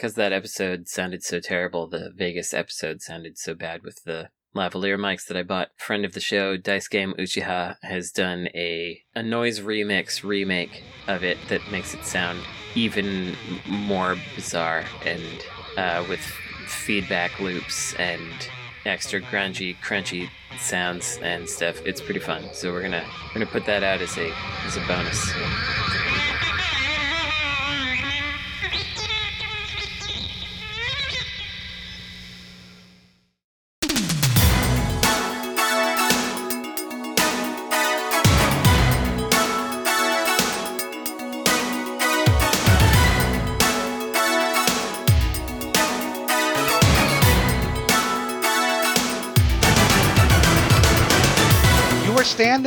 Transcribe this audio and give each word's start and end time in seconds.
because 0.00 0.14
that 0.14 0.32
episode 0.32 0.88
sounded 0.88 1.22
so 1.22 1.40
terrible. 1.40 1.86
The 1.86 2.10
Vegas 2.16 2.54
episode 2.54 3.02
sounded 3.02 3.36
so 3.36 3.54
bad 3.54 3.82
with 3.82 4.02
the 4.04 4.30
lavalier 4.56 4.98
mics 4.98 5.26
that 5.26 5.36
I 5.36 5.42
bought. 5.42 5.72
Friend 5.76 6.06
of 6.06 6.14
the 6.14 6.20
show, 6.20 6.56
Dice 6.56 6.88
Game 6.88 7.12
Uchiha, 7.18 7.76
has 7.82 8.10
done 8.10 8.48
a 8.54 9.02
a 9.14 9.22
noise 9.22 9.60
remix 9.60 10.24
remake 10.24 10.82
of 11.06 11.22
it 11.22 11.36
that 11.50 11.70
makes 11.70 11.92
it 11.92 12.06
sound 12.06 12.40
even 12.74 13.36
more 13.68 14.16
bizarre 14.34 14.86
and 15.04 15.44
uh, 15.76 16.02
with 16.08 16.20
feedback 16.66 17.38
loops 17.38 17.92
and 17.98 18.48
extra 18.86 19.20
grungy, 19.20 19.76
crunchy 19.84 20.30
sounds 20.58 21.18
and 21.22 21.46
stuff. 21.46 21.78
It's 21.84 22.00
pretty 22.00 22.20
fun. 22.20 22.48
So 22.54 22.72
we're 22.72 22.82
gonna 22.82 23.04
we're 23.28 23.40
gonna 23.40 23.52
put 23.52 23.66
that 23.66 23.82
out 23.82 24.00
as 24.00 24.16
a 24.16 24.32
as 24.64 24.78
a 24.78 24.80
bonus. 24.88 26.09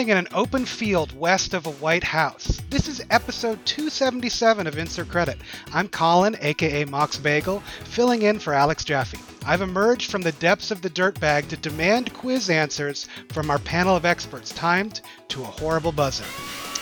Standing 0.03 0.17
in 0.17 0.25
an 0.25 0.33
open 0.37 0.65
field 0.65 1.17
west 1.17 1.53
of 1.53 1.65
a 1.65 1.71
White 1.71 2.03
House. 2.03 2.61
This 2.69 2.89
is 2.89 3.01
episode 3.09 3.65
277 3.65 4.67
of 4.67 4.77
Insert 4.77 5.07
Credit. 5.07 5.37
I'm 5.73 5.87
Colin, 5.87 6.35
aka 6.41 6.83
MoxBagel, 6.83 7.61
filling 7.85 8.23
in 8.23 8.37
for 8.37 8.53
Alex 8.53 8.83
Jaffe. 8.83 9.17
I've 9.45 9.61
emerged 9.61 10.11
from 10.11 10.21
the 10.21 10.33
depths 10.33 10.71
of 10.71 10.81
the 10.81 10.89
dirtbag 10.89 11.47
to 11.47 11.55
demand 11.55 12.13
quiz 12.13 12.49
answers 12.49 13.07
from 13.31 13.49
our 13.49 13.59
panel 13.59 13.95
of 13.95 14.03
experts, 14.03 14.51
timed 14.51 14.99
to 15.29 15.41
a 15.41 15.45
horrible 15.45 15.93
buzzer. 15.93 16.25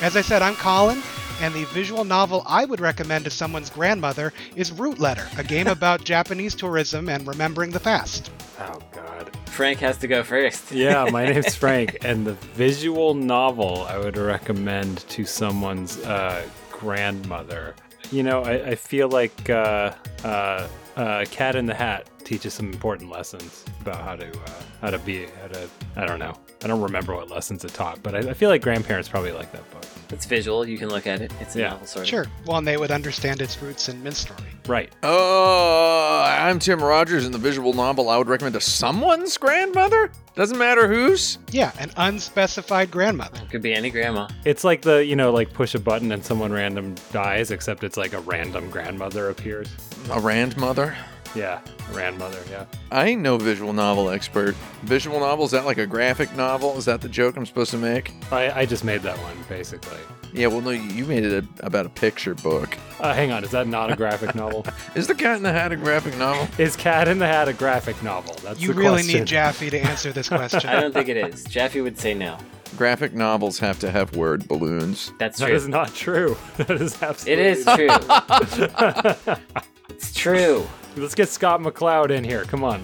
As 0.03 0.17
I 0.17 0.21
said, 0.21 0.41
I'm 0.41 0.55
Colin, 0.55 1.03
and 1.41 1.53
the 1.53 1.65
visual 1.65 2.03
novel 2.03 2.43
I 2.47 2.65
would 2.65 2.79
recommend 2.79 3.25
to 3.25 3.29
someone's 3.29 3.69
grandmother 3.69 4.33
is 4.55 4.71
Root 4.71 4.97
Letter, 4.97 5.27
a 5.37 5.43
game 5.43 5.67
about 5.67 6.03
Japanese 6.05 6.55
tourism 6.55 7.07
and 7.07 7.27
remembering 7.27 7.69
the 7.69 7.79
past. 7.79 8.31
Oh 8.57 8.79
God. 9.05 9.31
Frank 9.49 9.79
has 9.79 9.97
to 9.99 10.07
go 10.07 10.23
first. 10.23 10.71
Yeah, 10.81 11.05
my 11.11 11.25
name's 11.25 11.55
Frank, 11.63 11.97
and 12.03 12.25
the 12.25 12.33
visual 12.33 13.13
novel 13.13 13.85
I 13.89 13.97
would 13.97 14.17
recommend 14.17 14.99
to 15.09 15.25
someone's 15.25 15.97
uh, 16.05 16.43
grandmother. 16.71 17.75
You 18.11 18.23
know, 18.23 18.43
I, 18.43 18.71
I 18.71 18.75
feel 18.75 19.09
like 19.09 19.49
uh, 19.49 19.93
uh, 20.23 20.67
uh, 20.95 21.25
Cat 21.31 21.55
in 21.55 21.65
the 21.65 21.73
Hat 21.73 22.09
teaches 22.23 22.53
some 22.53 22.71
important 22.71 23.09
lessons 23.09 23.65
about 23.81 24.01
how 24.01 24.15
to 24.15 24.27
uh, 24.27 24.61
how 24.81 24.89
to 24.89 24.99
be 24.99 25.27
how 25.41 25.47
to 25.47 25.69
I 25.95 26.05
don't 26.05 26.19
know. 26.19 26.33
I 26.63 26.67
don't 26.67 26.81
remember 26.81 27.15
what 27.15 27.29
lessons 27.29 27.63
it 27.65 27.73
taught, 27.73 28.01
but 28.03 28.13
I, 28.15 28.19
I 28.29 28.33
feel 28.33 28.49
like 28.49 28.61
grandparents 28.61 29.09
probably 29.09 29.31
like 29.31 29.51
that 29.51 29.69
book. 29.71 29.83
It's 30.11 30.25
visual. 30.25 30.67
You 30.67 30.77
can 30.77 30.89
look 30.89 31.07
at 31.07 31.21
it. 31.21 31.31
It's 31.39 31.55
a 31.55 31.59
Yeah. 31.59 31.69
novel, 31.69 31.87
sort 31.87 32.03
of. 32.03 32.09
Sure, 32.09 32.25
one 32.45 32.65
they 32.65 32.77
would 32.77 32.91
understand 32.91 33.41
its 33.41 33.61
roots 33.61 33.87
in 33.89 34.03
minstrelry. 34.03 34.43
Right. 34.67 34.91
Oh, 35.03 36.21
I'm 36.27 36.59
Tim 36.59 36.83
Rogers, 36.83 37.25
and 37.25 37.33
the 37.33 37.37
visual 37.39 37.73
novel 37.73 38.09
I 38.09 38.17
would 38.17 38.27
recommend 38.27 38.53
to 38.55 38.61
someone's 38.61 39.37
grandmother. 39.37 40.11
Doesn't 40.35 40.57
matter 40.57 40.87
whose. 40.87 41.37
Yeah, 41.51 41.71
an 41.79 41.91
unspecified 41.97 42.91
grandmother. 42.91 43.39
Could 43.49 43.61
be 43.61 43.73
any 43.73 43.89
grandma. 43.89 44.27
It's 44.45 44.63
like 44.63 44.81
the 44.81 45.03
you 45.05 45.15
know 45.15 45.31
like 45.31 45.53
push 45.53 45.75
a 45.75 45.79
button 45.79 46.11
and 46.11 46.23
someone 46.23 46.51
random 46.51 46.95
dies, 47.11 47.51
except 47.51 47.83
it's 47.83 47.97
like 47.97 48.13
a 48.13 48.19
random 48.21 48.69
grandmother 48.69 49.29
appears. 49.29 49.69
A 50.11 50.19
grandmother. 50.21 50.95
Yeah, 51.35 51.61
grandmother. 51.91 52.39
Yeah. 52.49 52.65
I 52.91 53.07
ain't 53.07 53.21
no 53.21 53.37
visual 53.37 53.71
novel 53.73 54.09
expert. 54.09 54.53
Visual 54.83 55.19
novel 55.21 55.45
is 55.45 55.51
that 55.51 55.65
like 55.65 55.77
a 55.77 55.87
graphic 55.87 56.35
novel? 56.35 56.77
Is 56.77 56.85
that 56.85 56.99
the 57.01 57.07
joke 57.09 57.37
I'm 57.37 57.45
supposed 57.45 57.71
to 57.71 57.77
make? 57.77 58.11
I, 58.31 58.51
I 58.61 58.65
just 58.65 58.83
made 58.83 59.01
that 59.03 59.17
one 59.19 59.35
basically. 59.47 59.97
Yeah, 60.33 60.47
well, 60.47 60.61
no, 60.61 60.69
you 60.69 61.05
made 61.05 61.23
it 61.25 61.43
a, 61.59 61.65
about 61.65 61.85
a 61.85 61.89
picture 61.89 62.33
book. 62.35 62.77
Uh, 63.01 63.13
hang 63.13 63.31
on, 63.31 63.43
is 63.43 63.51
that 63.51 63.67
not 63.67 63.91
a 63.91 63.95
graphic 63.97 64.33
novel? 64.33 64.65
Is 64.95 65.07
the 65.07 65.15
Cat 65.15 65.35
in 65.37 65.43
the 65.43 65.51
Hat 65.51 65.73
a 65.73 65.75
graphic 65.75 66.17
novel? 66.17 66.47
Is 66.57 66.77
Cat 66.77 67.09
in 67.09 67.19
the 67.19 67.27
Hat 67.27 67.49
a 67.49 67.53
graphic 67.53 68.01
novel? 68.01 68.35
That's 68.41 68.61
You 68.61 68.69
the 68.69 68.73
really 68.75 68.93
question. 69.01 69.19
need 69.19 69.27
Jaffe 69.27 69.69
to 69.69 69.79
answer 69.79 70.13
this 70.13 70.29
question. 70.37 70.69
I 70.69 70.79
don't 70.79 70.93
think 70.93 71.09
it 71.09 71.17
is. 71.17 71.43
Jaffe 71.45 71.81
would 71.81 71.97
say 71.97 72.13
no. 72.13 72.37
Graphic 72.77 73.13
novels 73.13 73.59
have 73.59 73.77
to 73.79 73.91
have 73.91 74.15
word 74.15 74.47
balloons. 74.47 75.11
That's 75.19 75.39
true. 75.39 75.47
is 75.53 75.67
not 75.67 75.93
true. 75.93 76.37
That 76.57 76.71
is 76.71 76.93
It 76.95 77.03
absolutely. 77.03 77.43
is 77.43 77.65
true. 77.65 79.55
it's 79.89 80.13
true. 80.13 80.65
Let's 80.97 81.15
get 81.15 81.29
Scott 81.29 81.61
McCloud 81.61 82.11
in 82.11 82.23
here. 82.23 82.43
Come 82.43 82.63
on. 82.63 82.83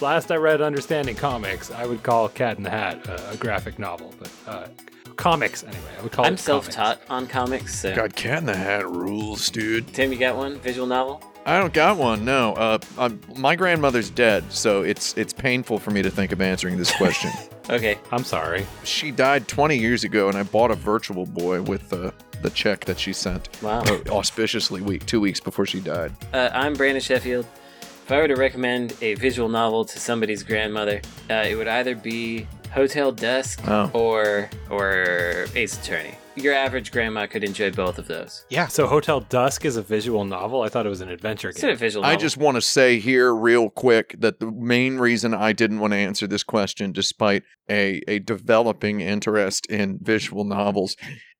Last 0.00 0.30
I 0.30 0.36
read 0.36 0.60
Understanding 0.60 1.16
Comics, 1.16 1.70
I 1.70 1.84
would 1.84 2.02
call 2.02 2.28
Cat 2.28 2.56
in 2.56 2.62
the 2.62 2.70
Hat 2.70 3.06
a, 3.08 3.30
a 3.30 3.36
graphic 3.36 3.78
novel, 3.78 4.14
but 4.18 4.30
uh, 4.46 4.68
comics 5.16 5.64
anyway. 5.64 5.92
I 5.98 6.02
would 6.02 6.12
call 6.12 6.26
I'm 6.26 6.34
it. 6.34 6.40
self-taught 6.40 7.00
on 7.10 7.26
comics. 7.26 7.78
So. 7.78 7.94
God, 7.94 8.14
Cat 8.14 8.38
in 8.38 8.46
the 8.46 8.56
Hat 8.56 8.88
rules, 8.88 9.50
dude. 9.50 9.88
Tim, 9.88 10.12
you 10.12 10.18
got 10.18 10.36
one 10.36 10.58
visual 10.60 10.86
novel? 10.86 11.22
I 11.44 11.58
don't 11.58 11.72
got 11.72 11.96
one. 11.96 12.24
No, 12.24 12.52
uh, 12.54 12.78
i 12.98 13.08
my 13.36 13.56
grandmother's 13.56 14.10
dead, 14.10 14.52
so 14.52 14.82
it's 14.82 15.16
it's 15.16 15.32
painful 15.32 15.78
for 15.78 15.90
me 15.90 16.02
to 16.02 16.10
think 16.10 16.32
of 16.32 16.40
answering 16.40 16.76
this 16.76 16.94
question. 16.94 17.30
Okay. 17.70 17.98
I'm 18.10 18.24
sorry. 18.24 18.66
she 18.84 19.10
died 19.10 19.46
20 19.48 19.76
years 19.78 20.04
ago, 20.04 20.28
and 20.28 20.36
I 20.36 20.42
bought 20.42 20.70
a 20.70 20.74
Virtual 20.74 21.24
Boy 21.26 21.62
with 21.62 21.92
uh, 21.92 22.10
the 22.42 22.50
check 22.50 22.84
that 22.86 22.98
she 22.98 23.12
sent. 23.12 23.48
Wow. 23.62 23.82
auspiciously, 24.10 24.80
week 24.82 25.06
two 25.06 25.20
weeks 25.20 25.40
before 25.40 25.66
she 25.66 25.80
died. 25.80 26.12
Uh, 26.32 26.50
I'm 26.52 26.74
Brandon 26.74 27.00
Sheffield. 27.00 27.46
If 27.82 28.10
I 28.12 28.16
were 28.18 28.28
to 28.28 28.34
recommend 28.34 28.94
a 29.02 29.14
visual 29.14 29.48
novel 29.48 29.84
to 29.84 30.00
somebody's 30.00 30.42
grandmother, 30.42 31.00
uh, 31.30 31.34
it 31.48 31.54
would 31.54 31.68
either 31.68 31.94
be 31.94 32.46
Hotel 32.72 33.12
Dusk 33.12 33.60
Oh. 33.68 33.88
or 33.94 34.50
or 34.68 35.46
Ace 35.54 35.78
Attorney. 35.80 36.14
Your 36.36 36.54
average 36.54 36.92
grandma 36.92 37.26
could 37.26 37.42
enjoy 37.44 37.70
both 37.72 37.98
of 37.98 38.06
those. 38.06 38.44
yeah, 38.48 38.68
So 38.68 38.86
Hotel 38.86 39.20
Dusk 39.20 39.64
is 39.64 39.76
a 39.76 39.82
visual 39.82 40.24
novel. 40.24 40.62
I 40.62 40.68
thought 40.68 40.86
it 40.86 40.88
was 40.88 41.00
an 41.00 41.08
adventure 41.10 41.48
Instead 41.48 41.66
game. 41.66 41.72
of 41.74 41.78
visual 41.80 42.04
I 42.04 42.10
novel. 42.12 42.20
just 42.20 42.36
want 42.36 42.54
to 42.56 42.60
say 42.62 42.98
here, 43.00 43.34
real 43.34 43.68
quick, 43.68 44.14
that 44.18 44.38
the 44.38 44.50
main 44.50 44.98
reason 44.98 45.34
I 45.34 45.52
didn't 45.52 45.80
want 45.80 45.92
to 45.92 45.98
answer 45.98 46.26
this 46.28 46.44
question, 46.44 46.92
despite 46.92 47.42
a, 47.68 48.00
a 48.06 48.20
developing 48.20 49.00
interest 49.00 49.66
in 49.66 49.98
visual 50.00 50.44
novels, 50.44 50.96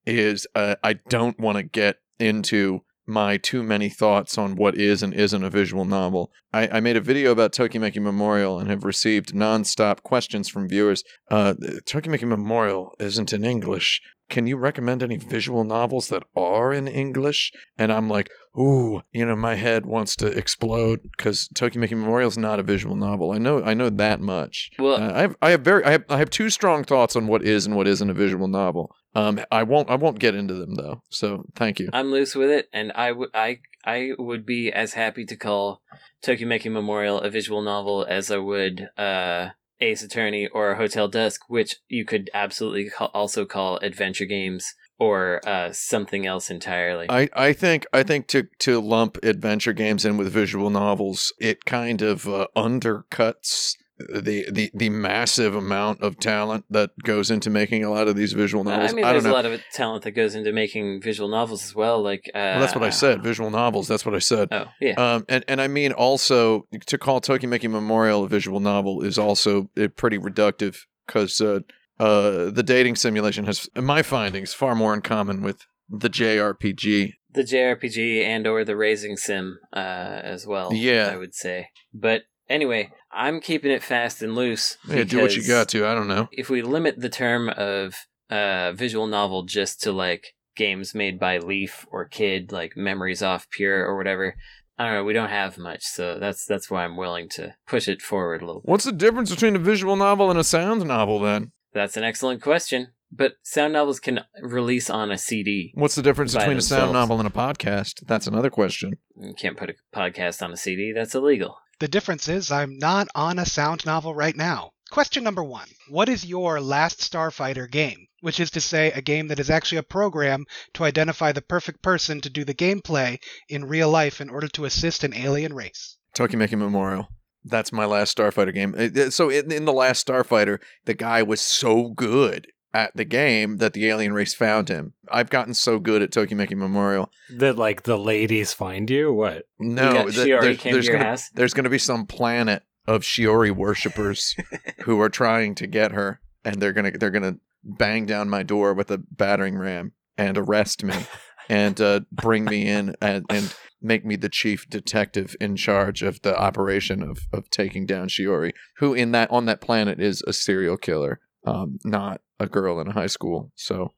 is 0.07 0.47
uh, 0.55 0.75
I 0.83 0.95
don't 1.09 1.39
want 1.39 1.57
to 1.57 1.63
get 1.63 1.97
into 2.19 2.81
my 3.07 3.37
too 3.39 3.63
many 3.63 3.89
thoughts 3.89 4.37
on 4.39 4.55
what 4.57 4.77
is 4.77 5.03
and 5.03 5.15
isn't 5.15 5.43
a 5.45 5.51
visual 5.51 5.85
novel. 5.85 6.31
I, 6.53 6.69
I 6.69 6.81
made 6.81 6.97
a 6.97 7.01
video 7.01 7.31
about 7.33 7.53
Tokimeki 7.53 8.01
Memorial 8.01 8.59
and 8.59 8.69
have 8.71 8.85
received 8.85 9.35
nonstop 9.35 10.03
questions 10.03 10.49
from 10.49 10.69
viewers. 10.69 11.03
Uh, 11.31 11.55
Tokimeki 11.87 12.25
Memorial 12.27 12.95
isn't 13.01 13.33
in 13.33 13.45
English. 13.45 14.01
Can 14.31 14.47
you 14.47 14.57
recommend 14.57 15.03
any 15.03 15.17
visual 15.17 15.65
novels 15.65 16.09
that 16.09 16.23
are 16.37 16.73
in 16.73 16.89
English? 16.89 17.53
And 17.77 17.93
I'm 17.93 18.09
like, 18.09 18.31
ooh, 18.59 19.03
you 19.13 19.27
know, 19.27 19.37
my 19.37 19.57
head 19.57 19.85
wants 19.87 20.17
to 20.17 20.27
explode 20.27 21.01
because 21.17 21.49
Tokyo 21.55 21.83
Tokimeki 21.83 21.91
Memorial 21.99 22.29
is 22.29 22.39
not 22.39 22.59
a 22.59 22.63
visual 22.63 22.97
novel. 22.97 23.33
I 23.33 23.39
know, 23.39 23.63
I 23.63 23.75
know 23.75 23.91
that 23.91 24.21
much. 24.21 24.71
Well- 24.79 25.03
Uh, 25.03 25.13
I 25.15 25.21
have, 25.21 25.37
I 25.43 25.51
have 25.51 25.61
very, 25.63 25.85
I 25.85 25.91
have, 25.93 26.05
I 26.09 26.19
have 26.19 26.31
two 26.31 26.49
strong 26.49 26.85
thoughts 26.85 27.17
on 27.17 27.27
what 27.27 27.43
is 27.43 27.67
and 27.67 27.77
what 27.77 27.87
isn't 27.89 28.09
a 28.09 28.15
visual 28.15 28.49
novel. 28.49 28.95
Um, 29.15 29.41
I 29.51 29.65
won't, 29.65 29.91
I 29.91 29.97
won't 29.97 30.21
get 30.21 30.35
into 30.37 30.55
them 30.55 30.77
though. 30.77 31.03
So 31.11 31.45
thank 31.57 31.81
you. 31.81 31.91
I'm 31.93 32.13
loose 32.13 32.35
with 32.37 32.49
it, 32.51 32.69
and 32.73 32.93
I 32.95 33.11
would 33.11 33.31
I 33.35 33.59
I 33.85 34.11
would 34.19 34.47
be 34.47 34.71
as 34.73 34.93
happy 34.93 35.25
to 35.25 35.37
call 35.37 35.83
Tokyo 36.23 36.47
Tokimeki 36.47 36.71
Memorial 36.71 37.21
a 37.21 37.29
visual 37.31 37.61
novel 37.63 38.07
as 38.09 38.31
I 38.31 38.37
would 38.37 38.89
uh, 38.97 39.49
Ace 39.81 40.03
Attorney 40.03 40.49
or 40.49 40.73
a 40.73 40.77
Hotel 40.77 41.09
Dusk, 41.09 41.43
which 41.49 41.77
you 41.89 42.05
could 42.05 42.31
absolutely 42.35 42.91
also 42.99 43.45
call 43.45 43.79
adventure 43.79 44.27
games 44.27 44.75
or 44.99 45.41
uh, 45.47 45.73
something 45.73 46.27
else 46.27 46.51
entirely. 46.51 47.07
I, 47.09 47.29
I 47.33 47.53
think 47.53 47.87
I 47.93 48.03
think 48.03 48.27
to 48.29 48.49
to 48.61 48.81
lump 48.81 49.17
adventure 49.23 49.73
games 49.73 50.05
in 50.05 50.17
with 50.17 50.31
visual 50.31 50.71
novels, 50.71 51.33
it 51.41 51.65
kind 51.65 52.03
of 52.03 52.29
uh, 52.29 52.47
undercuts 52.55 53.77
the, 54.09 54.47
the 54.51 54.71
the 54.75 54.91
massive 54.91 55.55
amount 55.55 56.01
of 56.03 56.19
talent 56.19 56.65
that 56.71 56.91
goes 57.03 57.31
into 57.31 57.51
making 57.51 57.85
a 57.85 57.91
lot 57.91 58.09
of 58.09 58.17
these 58.17 58.33
visual 58.33 58.65
novels. 58.65 58.93
I 58.93 58.95
mean, 58.95 59.05
there's 59.05 59.25
a 59.25 59.33
lot 59.33 59.47
of 59.47 59.61
talent 59.73 60.05
that 60.05 60.13
goes 60.13 60.35
into 60.35 60.53
making 60.53 61.03
visual 61.03 61.29
novels 61.29 61.65
as 61.65 61.75
well. 61.75 62.03
Like, 62.03 62.23
uh, 62.35 62.39
well, 62.39 62.61
that's 62.61 62.75
what 62.75 62.85
I 62.85 62.91
said. 62.91 63.23
Visual 63.23 63.51
novels. 63.51 63.89
That's 63.89 64.05
what 64.07 64.15
I 64.15 64.19
said. 64.19 64.49
Oh, 64.53 64.67
yeah. 64.81 64.95
Um, 64.95 65.25
and, 65.29 65.45
and 65.49 65.61
I 65.61 65.69
mean 65.69 65.93
also 65.93 66.67
to 66.87 66.99
call 66.99 67.21
Tokimeki 67.21 67.71
Memorial 67.71 68.25
a 68.25 68.29
visual 68.29 68.61
novel 68.61 69.03
is 69.03 69.19
also 69.19 69.71
uh, 69.81 69.89
pretty 69.89 70.19
reductive 70.19 70.77
because 71.07 71.41
uh, 71.41 71.61
uh, 71.99 72.51
the 72.51 72.63
dating 72.65 72.97
simulation 72.97 73.45
has, 73.45 73.69
in 73.75 73.85
my 73.85 74.03
findings, 74.03 74.55
far 74.55 74.75
more 74.75 74.95
in 74.95 75.03
common 75.03 75.43
with 75.43 75.67
the 75.89 76.09
JRPG. 76.09 77.13
the 77.33 77.43
JRPG 77.43 78.23
and 78.23 78.47
or 78.47 78.65
the 78.65 78.77
Raising 78.77 79.17
Sim 79.17 79.59
uh, 79.73 80.21
as 80.23 80.47
well. 80.47 80.73
Yeah. 80.73 81.11
I 81.13 81.17
would 81.17 81.35
say. 81.35 81.69
But 81.93 82.23
anyway, 82.49 82.91
I'm 83.13 83.41
keeping 83.41 83.71
it 83.71 83.83
fast 83.83 84.23
and 84.23 84.35
loose. 84.35 84.77
Yeah, 84.89 85.05
do 85.05 85.21
what 85.21 85.37
you 85.37 85.47
got 85.47 85.69
to. 85.71 85.87
I 85.87 85.95
don't 85.95 86.09
know. 86.09 86.29
If 86.33 86.49
we 86.49 86.63
limit 86.63 87.01
the 87.01 87.09
term 87.09 87.49
of 87.49 87.95
uh, 88.31 88.73
visual 88.73 89.07
novel 89.07 89.43
just 89.43 89.83
to 89.83 89.93
like 89.93 90.35
games 90.57 90.95
made 90.95 91.19
by 91.19 91.39
Leaf 91.39 91.87
or 91.91 92.05
Kid, 92.05 92.53
like 92.53 92.77
Memories 92.77 93.23
Off 93.23 93.49
Pure 93.51 93.87
or 93.87 93.97
whatever. 93.97 94.37
I 94.79 94.85
don't 94.87 94.95
know. 94.95 95.05
We 95.05 95.13
don't 95.13 95.29
have 95.29 95.59
much, 95.59 95.83
so 95.83 96.19
that's 96.19 96.47
that's 96.47 96.71
why 96.71 96.85
I'm 96.85 96.97
willing 96.97 97.29
to 97.31 97.55
push 97.67 97.87
it 97.87 98.01
forward 98.01 98.41
a 98.41 98.47
little. 98.47 98.63
What's 98.65 98.85
the 98.85 98.93
difference 98.93 99.31
between 99.31 99.55
a 99.55 99.59
visual 99.59 99.95
novel 99.95 100.31
and 100.31 100.39
a 100.39 100.45
sound 100.45 100.87
novel 100.87 101.19
then? 101.19 101.53
That's 101.75 101.99
an 101.99 102.05
excellent 102.05 102.41
question. 102.43 102.89
But 103.13 103.35
sound 103.43 103.73
novels 103.73 103.99
can 103.99 104.21
release 104.41 104.89
on 104.89 105.11
a 105.11 105.19
CD. 105.19 105.73
What's 105.75 105.97
the 105.97 106.03
difference 106.03 106.35
between 106.35 106.57
a 106.57 106.63
sound 106.63 106.93
novel 106.93 107.19
and 107.19 107.27
a 107.27 107.33
podcast? 107.33 108.07
That's 108.07 108.29
another 108.29 108.51
question. 108.51 108.99
You 109.17 109.35
can't 109.35 109.57
put 109.57 109.69
a 109.71 109.75
podcast 109.93 110.43
on 110.43 110.53
a 110.53 110.57
CD. 110.57 110.93
That's 110.93 111.15
illegal. 111.15 111.59
The 111.81 111.89
difference 111.89 112.29
is 112.29 112.53
I'm 112.53 112.77
not 112.79 113.09
on 113.15 113.39
a 113.39 113.47
sound 113.47 113.87
novel 113.87 114.15
right 114.15 114.37
now. 114.37 114.73
Question 114.91 115.25
number 115.25 115.43
one 115.43 115.69
What 115.89 116.11
is 116.11 116.27
your 116.27 116.61
last 116.61 117.01
Starfighter 117.01 117.71
game? 117.71 118.07
Which 118.21 118.39
is 118.39 118.51
to 118.51 118.61
say, 118.61 118.91
a 118.93 119.01
game 119.01 119.29
that 119.29 119.41
is 119.41 119.49
actually 119.49 119.79
a 119.79 119.83
program 119.83 120.45
to 120.75 120.85
identify 120.85 121.33
the 121.33 121.41
perfect 121.41 121.81
person 121.83 122.21
to 122.21 122.29
do 122.29 122.45
the 122.45 122.53
gameplay 122.55 123.17
in 123.49 123.65
real 123.65 123.89
life 123.89 124.21
in 124.21 124.29
order 124.29 124.47
to 124.49 124.67
assist 124.67 125.05
an 125.05 125.15
alien 125.15 125.55
race. 125.55 125.97
Tokimeki 126.15 126.59
Memorial. 126.59 127.09
That's 127.45 127.73
my 127.73 127.87
last 127.87 128.15
Starfighter 128.15 128.53
game. 128.53 128.75
It- 128.77 128.95
it- 128.99 129.13
So 129.13 129.31
in, 129.31 129.51
in 129.51 129.65
the 129.65 129.73
last 129.73 130.07
Starfighter, 130.07 130.59
the 130.85 130.93
guy 130.93 131.23
was 131.23 131.41
so 131.41 131.89
good 131.97 132.49
at 132.73 132.97
the 132.97 133.05
game 133.05 133.57
that 133.59 133.73
the 133.73 133.87
alien 133.89 134.13
race 134.13 134.35
found 134.35 134.69
him. 134.69 134.95
I've 135.11 135.31
gotten 135.31 135.55
so 135.55 135.79
good 135.79 136.03
at 136.03 136.11
Tokimeki 136.11 136.57
Memorial. 136.57 137.11
That 137.31 137.57
like 137.57 137.83
the 137.83 137.99
ladies 137.99 138.53
find 138.53 138.89
you? 138.89 139.13
What? 139.13 139.45
No, 139.59 139.89
you 139.89 139.95
got 139.95 140.13
th- 140.13 140.27
Shiori 140.27 140.41
there's, 140.41 140.59
came 140.59 140.75
to 140.75 140.83
your 140.83 140.93
gonna, 140.95 141.05
house. 141.05 141.31
there's 141.31 141.55
gonna 141.55 141.71
be 141.71 141.79
some 141.79 142.07
planet 142.07 142.63
of 142.87 143.03
Shiori 143.03 143.51
worshippers 143.51 144.37
who 144.83 145.01
are 145.01 145.09
trying 145.09 145.55
to 145.57 145.67
get 145.67 145.93
her, 145.93 146.21
and 146.45 146.61
they're 146.61 146.73
gonna 146.73 146.93
they're 146.93 147.11
gonna 147.11 147.37
bang 147.65 148.07
down 148.07 148.29
my 148.29 148.43
door 148.43 148.73
with 148.73 148.91
a 148.91 148.99
battering 148.99 149.59
ram 149.59 149.93
and 150.17 150.39
arrest 150.39 150.83
me 150.85 150.95
and 151.49 151.81
uh, 151.81 152.01
bring 152.13 152.45
me 152.45 152.69
in 152.69 152.95
and, 153.03 153.27
and 153.29 153.55
make 153.83 154.05
me 154.05 154.17
the 154.17 154.29
chief 154.29 154.69
detective 154.69 155.35
in 155.41 155.57
charge 155.57 156.03
of 156.03 156.23
the 156.23 156.39
operation 156.39 157.03
of 157.03 157.27
of 157.33 157.51
taking 157.51 157.85
down 157.85 158.09
Shiori, 158.09 158.53
who 158.79 158.95
in 158.95 159.11
that 159.13 159.31
on 159.31 159.47
that 159.47 159.61
planet 159.61 160.01
is 160.01 160.23
a 160.27 160.33
serial 160.33 160.77
killer, 160.77 161.21
um, 161.45 161.79
not 161.85 162.21
a 162.41 162.47
girl 162.49 162.81
in 162.81 162.89
a 162.89 162.93
high 162.93 163.07
school. 163.07 163.53
So 163.55 163.93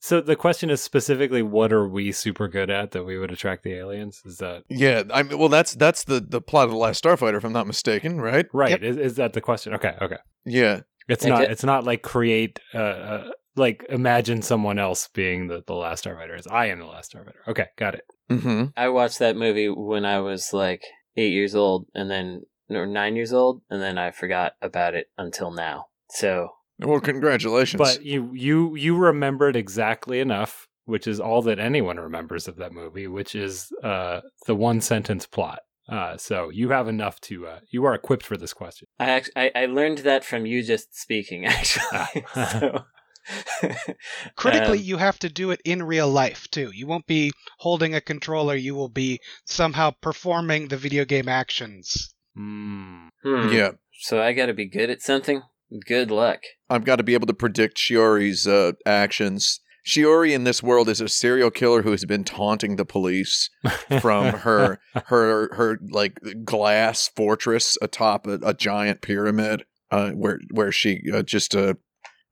So 0.00 0.20
the 0.20 0.36
question 0.36 0.70
is 0.70 0.80
specifically, 0.82 1.42
what 1.42 1.72
are 1.72 1.88
we 1.88 2.12
super 2.12 2.46
good 2.48 2.70
at 2.70 2.92
that 2.92 3.04
we 3.04 3.18
would 3.18 3.32
attract 3.32 3.64
the 3.64 3.72
aliens? 3.74 4.22
Is 4.24 4.38
that 4.38 4.62
yeah, 4.68 5.02
I 5.12 5.22
mean, 5.24 5.38
well, 5.38 5.48
that's 5.48 5.74
that's 5.74 6.04
the 6.04 6.20
the 6.20 6.40
plot 6.40 6.66
of 6.66 6.70
the 6.70 6.76
Last 6.76 7.02
Starfighter, 7.02 7.36
if 7.38 7.44
I'm 7.44 7.52
not 7.52 7.66
mistaken, 7.66 8.20
right? 8.20 8.46
right? 8.52 8.70
Yep. 8.70 8.82
Is, 8.82 8.96
is 8.96 9.14
that 9.16 9.32
the 9.32 9.40
question? 9.40 9.74
Okay, 9.74 9.94
okay. 10.00 10.18
Yeah, 10.44 10.80
It's 11.08 11.24
Okay. 11.24 11.30
not. 11.30 11.42
It's 11.50 11.64
not 11.64 11.84
like 11.84 12.02
create. 12.02 12.60
Uh, 12.74 12.78
uh, 12.78 13.30
like 13.56 13.86
imagine 13.88 14.42
someone 14.42 14.78
else 14.78 15.08
being 15.14 15.48
the 15.48 15.62
the 15.66 15.74
last 15.74 16.04
Starfighter. 16.04 16.36
It's 16.38 16.46
I 16.46 16.66
am 16.66 16.78
the 16.78 16.86
last 16.86 17.12
Starfighter. 17.14 17.42
Okay, 17.48 17.66
got 17.78 17.94
it. 17.94 18.04
mm-hmm. 18.30 18.64
I 18.76 18.88
watched 18.90 19.18
that 19.20 19.34
movie 19.34 19.68
when 19.70 20.04
I 20.04 20.20
was 20.20 20.52
like 20.52 20.82
eight 21.16 21.32
years 21.32 21.54
old, 21.54 21.86
and 21.94 22.10
then 22.10 22.42
or 22.68 22.84
nine 22.86 23.16
years 23.16 23.32
old, 23.32 23.62
and 23.70 23.80
then 23.80 23.96
I 23.96 24.10
forgot 24.10 24.52
about 24.60 24.94
it 24.94 25.06
until 25.16 25.50
now. 25.50 25.86
So 26.10 26.50
Well, 26.78 27.00
congratulations. 27.00 27.78
But 27.78 28.04
you 28.04 28.32
you 28.34 28.74
you 28.76 28.96
remembered 28.96 29.56
exactly 29.56 30.20
enough, 30.20 30.68
which 30.84 31.06
is 31.06 31.20
all 31.20 31.42
that 31.42 31.58
anyone 31.58 31.98
remembers 31.98 32.48
of 32.48 32.56
that 32.56 32.72
movie, 32.72 33.06
which 33.06 33.34
is 33.34 33.70
uh, 33.82 34.20
the 34.46 34.54
one 34.54 34.80
sentence 34.80 35.26
plot. 35.26 35.60
Uh, 35.88 36.16
so 36.16 36.50
you 36.50 36.70
have 36.70 36.88
enough 36.88 37.20
to 37.20 37.46
uh, 37.46 37.60
you 37.70 37.84
are 37.84 37.94
equipped 37.94 38.26
for 38.26 38.36
this 38.36 38.52
question. 38.52 38.88
I 38.98 39.10
actually 39.10 39.32
I, 39.36 39.52
I 39.54 39.66
learned 39.66 39.98
that 39.98 40.24
from 40.24 40.44
you 40.44 40.62
just 40.62 40.98
speaking. 40.98 41.46
Actually, 41.46 42.24
so 42.34 42.84
Critically, 44.36 44.78
Um, 44.78 44.84
you 44.84 44.96
have 44.98 45.18
to 45.20 45.28
do 45.28 45.50
it 45.50 45.60
in 45.64 45.82
real 45.82 46.08
life 46.08 46.48
too. 46.50 46.70
You 46.72 46.86
won't 46.86 47.06
be 47.06 47.32
holding 47.58 47.94
a 47.94 48.00
controller, 48.00 48.54
you 48.54 48.74
will 48.74 48.88
be 48.88 49.20
somehow 49.44 49.92
performing 50.00 50.68
the 50.68 50.76
video 50.76 51.04
game 51.04 51.28
actions. 51.28 52.14
Hmm. 52.34 53.08
hmm. 53.22 53.48
yeah, 53.52 53.72
So 54.00 54.20
I 54.20 54.32
got 54.32 54.46
to 54.46 54.54
be 54.54 54.68
good 54.68 54.90
at 54.90 55.02
something. 55.02 55.42
Good 55.86 56.10
luck. 56.10 56.40
I've 56.70 56.84
got 56.84 56.96
to 56.96 57.02
be 57.02 57.14
able 57.14 57.26
to 57.26 57.34
predict 57.34 57.76
Shiori's 57.76 58.46
uh, 58.46 58.72
actions. 58.84 59.60
Shiori 59.86 60.32
in 60.32 60.44
this 60.44 60.62
world 60.62 60.88
is 60.88 61.00
a 61.00 61.08
serial 61.08 61.50
killer 61.50 61.82
who 61.82 61.92
has 61.92 62.04
been 62.04 62.24
taunting 62.24 62.76
the 62.76 62.84
police 62.84 63.50
from 64.00 64.26
her 64.26 64.80
her 65.06 65.54
her 65.54 65.78
like 65.90 66.18
glass 66.44 67.08
fortress 67.08 67.78
atop 67.80 68.26
a, 68.26 68.38
a 68.42 68.54
giant 68.54 69.00
pyramid, 69.00 69.64
uh, 69.90 70.10
where 70.10 70.40
where 70.50 70.72
she 70.72 71.02
uh, 71.12 71.22
just 71.22 71.54
uh, 71.54 71.74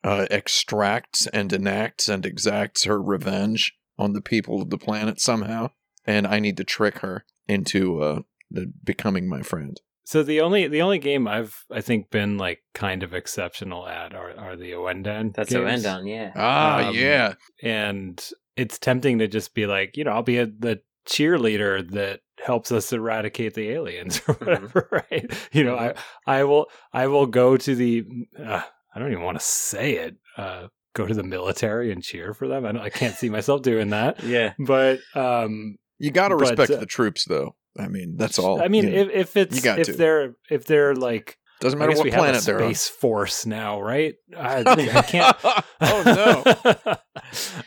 uh, 0.02 0.26
extracts 0.30 1.28
and 1.28 1.52
enacts 1.52 2.08
and 2.08 2.26
exacts 2.26 2.84
her 2.84 3.00
revenge 3.00 3.72
on 3.98 4.12
the 4.12 4.20
people 4.20 4.60
of 4.60 4.70
the 4.70 4.78
planet 4.78 5.20
somehow, 5.20 5.70
and 6.04 6.26
I 6.26 6.40
need 6.40 6.56
to 6.56 6.64
trick 6.64 6.98
her 6.98 7.24
into 7.46 8.02
uh, 8.02 8.20
the, 8.50 8.72
becoming 8.82 9.28
my 9.28 9.42
friend. 9.42 9.80
So 10.04 10.22
the 10.22 10.40
only 10.42 10.68
the 10.68 10.82
only 10.82 10.98
game 10.98 11.26
I've 11.26 11.64
I 11.70 11.80
think 11.80 12.10
been 12.10 12.36
like 12.38 12.60
kind 12.74 13.02
of 13.02 13.14
exceptional 13.14 13.86
at 13.88 14.14
are, 14.14 14.36
are 14.38 14.56
the 14.56 14.72
Ouendan. 14.72 15.34
That's 15.34 15.52
games. 15.52 15.84
a 15.84 15.88
Endon, 15.88 16.08
yeah. 16.08 16.32
Ah, 16.36 16.88
Um, 16.88 16.94
yeah. 16.94 17.34
and 17.62 18.22
it's 18.56 18.78
tempting 18.78 19.18
to 19.18 19.26
just 19.28 19.54
be 19.54 19.66
like, 19.66 19.96
you 19.96 20.04
know, 20.04 20.12
I'll 20.12 20.22
be 20.22 20.38
a, 20.38 20.46
the 20.46 20.80
cheerleader 21.08 21.88
that 21.92 22.20
helps 22.44 22.70
us 22.72 22.92
eradicate 22.92 23.54
the 23.54 23.70
aliens 23.70 24.20
or 24.28 24.34
whatever, 24.34 24.88
right? 25.10 25.32
You 25.52 25.64
know, 25.64 25.76
I 25.76 25.94
I 26.26 26.44
will 26.44 26.66
I 26.92 27.06
will 27.06 27.26
go 27.26 27.56
to 27.56 27.74
the 27.74 28.04
uh, 28.38 28.62
I 28.94 28.98
don't 28.98 29.10
even 29.10 29.24
want 29.24 29.38
to 29.38 29.44
say 29.44 29.92
it. 29.96 30.16
Uh, 30.36 30.68
go 30.94 31.06
to 31.06 31.14
the 31.14 31.22
military 31.24 31.90
and 31.90 32.02
cheer 32.02 32.34
for 32.34 32.46
them. 32.46 32.64
I, 32.64 32.72
don't, 32.72 32.80
I 32.82 32.88
can't 32.90 33.16
see 33.16 33.28
myself 33.28 33.62
doing 33.62 33.90
that, 33.90 34.22
Yeah. 34.22 34.52
but 34.60 35.00
um, 35.16 35.76
You 35.98 36.12
got 36.12 36.28
to 36.28 36.36
respect 36.36 36.70
uh, 36.70 36.76
the 36.76 36.86
troops, 36.86 37.24
though. 37.24 37.56
I 37.78 37.88
mean, 37.88 38.16
that's 38.16 38.38
all. 38.38 38.62
I 38.62 38.68
mean, 38.68 38.84
you 38.84 38.90
know. 38.92 38.96
if, 39.02 39.10
if 39.10 39.36
it's 39.36 39.56
you 39.56 39.62
got 39.62 39.78
if 39.78 39.86
to. 39.86 39.92
they're 39.94 40.34
if 40.50 40.64
they're 40.66 40.94
like 40.94 41.38
doesn't 41.60 41.78
I 41.78 41.86
matter 41.86 41.90
guess 41.92 41.98
what 41.98 42.04
we 42.04 42.10
have 42.10 42.18
a 42.20 42.22
planet 42.22 42.42
they're 42.44 42.62
on. 42.62 42.68
space 42.74 42.88
force 42.88 43.46
now, 43.46 43.80
right? 43.80 44.14
I, 44.36 44.62
I 44.66 45.02
can't. 45.02 45.36
oh 45.44 46.02
no! 46.04 46.42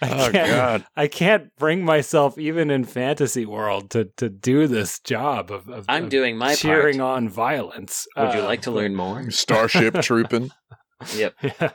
I 0.02 0.10
Oh 0.28 0.32
can't, 0.32 0.34
god! 0.34 0.86
I 0.96 1.08
can't 1.08 1.56
bring 1.58 1.84
myself, 1.84 2.38
even 2.38 2.70
in 2.70 2.84
fantasy 2.86 3.46
world, 3.46 3.90
to 3.92 4.06
to 4.18 4.30
do 4.30 4.68
this 4.68 5.00
job 5.00 5.52
of. 5.52 5.68
of 5.70 5.86
I'm 5.90 6.06
of 6.06 6.10
doing 6.10 6.38
my 6.38 6.56
cheering 6.56 7.00
part. 7.00 7.18
on 7.18 7.30
violence. 7.30 8.08
Would 8.18 8.34
you 8.34 8.42
Uh, 8.42 8.46
like 8.46 8.62
to 8.64 8.72
learn 8.72 8.96
more? 8.96 9.30
Starship 9.32 9.96
trooping. 10.02 10.52
Yep. 11.16 11.36
Yeah. 11.42 11.70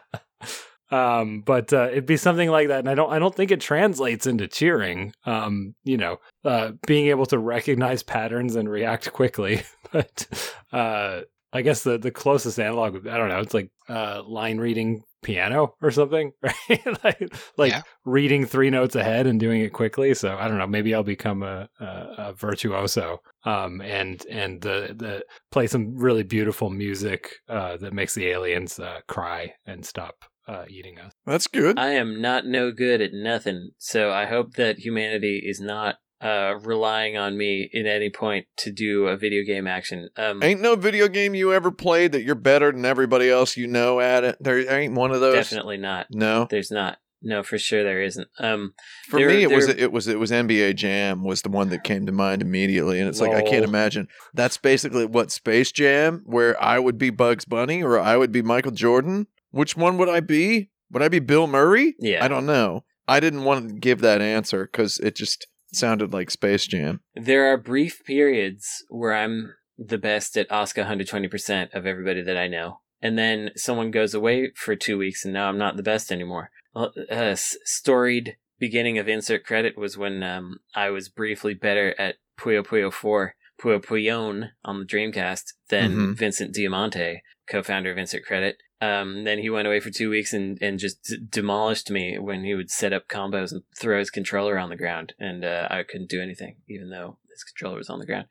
Um, 0.93 1.41
but 1.41 1.73
uh, 1.73 1.89
it'd 1.91 2.07
be 2.07 2.17
something 2.17 2.51
like 2.51 2.69
that, 2.69 2.81
and 2.81 2.89
I 2.91 2.95
don't. 2.95 3.11
I 3.13 3.19
don't 3.19 3.35
think 3.35 3.51
it 3.51 3.61
translates 3.61 4.27
into 4.27 4.47
cheering. 4.47 5.13
Um, 5.25 5.75
you 5.85 5.97
know, 5.97 6.19
uh, 6.45 6.73
being 6.87 7.07
able 7.09 7.27
to 7.27 7.39
recognize 7.39 8.03
patterns 8.03 8.57
and 8.57 8.69
react 8.69 9.11
quickly. 9.13 9.63
but 9.93 10.27
uh, 10.73 11.23
I 11.53 11.63
guess 11.63 11.83
the 11.83 11.99
the 11.99 12.11
closest 12.11 12.61
analog, 12.61 12.93
would- 12.95 13.09
I 13.09 13.17
don't 13.17 13.29
know. 13.31 13.41
It's 13.41 13.55
like 13.55 13.71
uh, 13.89 14.23
line 14.27 14.59
reading 14.59 15.03
piano 15.23 15.75
or 15.81 15.91
something, 15.93 16.33
right? 16.43 16.87
like 17.05 17.35
like 17.57 17.73
Yeah. 17.73 17.83
reading 18.05 18.45
three 18.45 18.71
notes 18.71 18.97
ahead 18.97 19.27
and 19.27 19.39
doing 19.41 19.61
it 19.63 19.73
quickly. 19.73 20.13
So 20.15 20.37
I 20.37 20.47
don't 20.49 20.59
know. 20.59 20.67
Maybe 20.67 20.95
I'll 20.95 21.03
become 21.05 21.43
a, 21.43 21.69
a, 21.81 21.85
a 22.19 22.33
virtuoso. 22.35 23.21
Um, 23.45 23.81
and 23.81 24.25
and 24.31 24.61
the 24.61 24.95
the 24.97 25.25
play 25.53 25.69
some 25.69 25.97
really 25.97 26.23
beautiful 26.25 26.71
music 26.71 27.31
uh, 27.49 27.77
that 27.79 27.93
makes 27.95 28.15
the 28.15 28.27
aliens 28.27 28.79
uh, 28.79 29.01
cry 29.09 29.55
and 29.65 29.87
stop 29.87 30.25
uh, 30.49 30.65
eating 30.69 30.99
us. 30.99 31.13
That's 31.27 31.47
good. 31.47 31.79
I 31.79 31.91
am 31.93 32.21
not 32.21 32.47
no 32.47 32.73
good 32.73 33.01
at 33.01 33.13
nothing, 33.13 33.71
so 33.79 34.11
I 34.13 34.27
hope 34.27 34.55
that 34.55 34.79
humanity 34.81 35.43
is 35.45 35.61
not 35.61 35.97
uh, 36.21 36.55
relying 36.63 37.17
on 37.17 37.37
me 37.37 37.69
at 37.75 37.87
any 37.87 38.09
point 38.11 38.47
to 38.57 38.71
do 38.71 39.09
a 39.09 39.17
video 39.17 39.45
game 39.45 39.67
action. 39.67 40.09
Um, 40.17 40.43
Ain't 40.43 40.61
no 40.61 40.77
video 40.77 41.09
game 41.09 41.35
you 41.35 41.53
ever 41.53 41.71
played 41.73 42.13
that 42.13 42.23
you're 42.23 42.35
better 42.37 42.71
than 42.71 42.85
everybody 42.85 43.29
else 43.29 43.57
you 43.57 43.67
know 43.67 44.01
at 44.01 44.23
it. 44.25 44.37
There 44.41 44.71
ain't 44.73 44.95
one 44.95 45.11
of 45.11 45.21
those. 45.21 45.35
definitely 45.35 45.79
not. 45.79 46.07
No. 46.11 46.47
There's 46.49 46.71
not. 46.71 46.99
No, 47.25 47.43
for 47.43 47.57
sure 47.57 47.85
there 47.85 48.03
isn't. 48.03 48.27
Um, 48.39 48.75
For 49.09 49.21
There- 49.21 49.29
me, 49.29 49.43
it 49.45 49.51
was 49.51 49.69
it 49.69 49.93
was 49.93 50.09
it 50.09 50.19
was 50.19 50.31
NBA 50.33 50.75
Jam 50.75 51.23
was 51.23 51.43
the 51.43 51.51
one 51.51 51.69
that 51.71 51.85
came 51.85 52.05
to 52.07 52.13
mind 52.13 52.43
immediately, 52.43 52.99
and 52.99 53.09
it's 53.09 53.21
like 53.21 53.31
I 53.33 53.43
can't 53.43 53.65
imagine. 53.65 54.09
That's 54.35 54.57
basically 54.57 55.07
what 55.07 55.31
Space 55.31 55.71
Jam, 55.71 56.23
where 56.25 56.61
I 56.61 56.81
would 56.81 56.99
be 56.99 57.11
Bugs 57.11 57.45
Bunny 57.45 57.81
or 57.83 57.99
I 57.99 58.17
would 58.17 58.33
be 58.33 58.43
Michael 58.43 58.73
Jordan. 58.73 59.29
Which 59.53 59.77
one 59.77 59.97
would 59.99 60.09
I 60.09 60.21
be? 60.21 60.71
Would 60.91 61.03
I 61.03 61.09
be 61.09 61.21
Bill 61.21 61.47
Murray? 61.47 61.95
Yeah. 61.99 62.25
I 62.25 62.29
don't 62.29 62.45
know. 62.47 62.85
I 63.09 63.21
didn't 63.21 63.45
want 63.45 63.69
to 63.69 63.75
give 63.75 64.01
that 64.01 64.21
answer 64.21 64.65
because 64.65 64.99
it 64.99 65.15
just 65.17 65.47
sounded 65.73 66.13
like 66.13 66.31
Space 66.31 66.67
Jam. 66.67 67.01
there 67.15 67.47
are 67.51 67.57
brief 67.57 68.03
periods 68.05 68.85
where 68.91 69.15
I'm 69.15 69.55
the 69.79 69.97
best 69.99 70.37
at 70.37 70.49
Asuka 70.51 70.87
120% 70.87 71.73
of 71.75 71.87
everybody 71.87 72.23
that 72.23 72.37
I 72.37 72.47
know. 72.49 72.81
And 73.01 73.19
then 73.19 73.51
someone 73.57 73.91
goes 73.91 74.13
away 74.15 74.53
for 74.55 74.77
two 74.77 74.99
weeks 74.99 75.25
and 75.25 75.33
now 75.33 75.49
I'm 75.49 75.59
not 75.59 75.77
the 75.77 75.83
best 75.83 76.13
anymore. 76.13 76.51
Uh, 76.77 76.89
s- 77.11 77.57
storied 77.65 78.37
beginning 78.59 78.99
of 78.99 79.09
insert 79.09 79.45
credit 79.45 79.77
was 79.77 79.97
when 79.99 80.23
um, 80.23 80.59
I 80.75 80.91
was 80.91 81.09
briefly 81.09 81.55
better 81.55 81.95
at 81.99 82.17
Puyo 82.39 82.65
Puyo 82.65 82.93
4, 82.93 83.35
Puyo 83.61 83.85
Puyon 83.85 84.51
on 84.65 84.79
the 84.79 84.85
Dreamcast 84.87 85.55
than 85.69 85.93
Mhm. 85.97 86.15
Vincent 86.17 86.55
Diamante, 86.55 87.23
co-founder 87.49 87.91
of 87.91 87.99
Insert 87.99 88.25
Credit. 88.25 88.57
Um, 88.83 89.23
then 89.23 89.39
he 89.39 89.49
went 89.49 89.69
away 89.69 89.79
for 89.79 89.91
two 89.91 90.11
weeks 90.11 90.33
and, 90.33 90.59
and 90.61 90.77
just 90.77 91.05
d- 91.05 91.19
demolished 91.31 91.89
me 91.89 92.19
when 92.19 92.43
he 92.43 92.55
would 92.55 92.69
set 92.69 92.93
up 92.93 93.07
combos 93.07 93.53
and 93.53 93.63
throw 93.79 94.01
his 94.01 94.11
controller 94.11 94.59
on 94.59 94.71
the 94.71 94.77
ground, 94.77 95.15
and 95.21 95.45
uh, 95.45 95.69
I 95.71 95.85
couldn't 95.85 96.11
do 96.11 96.21
anything, 96.21 96.57
even 96.69 96.91
though 96.91 97.17
his 97.31 97.45
controller 97.45 97.79
was 97.79 97.89
on 97.89 98.01
the 98.01 98.07
ground. 98.07 98.27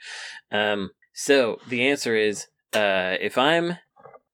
Um, 0.51 0.91
so 1.13 1.59
the 1.69 1.87
answer 1.87 2.17
is, 2.17 2.47
uh, 2.73 3.15
if 3.21 3.37
I'm 3.37 3.77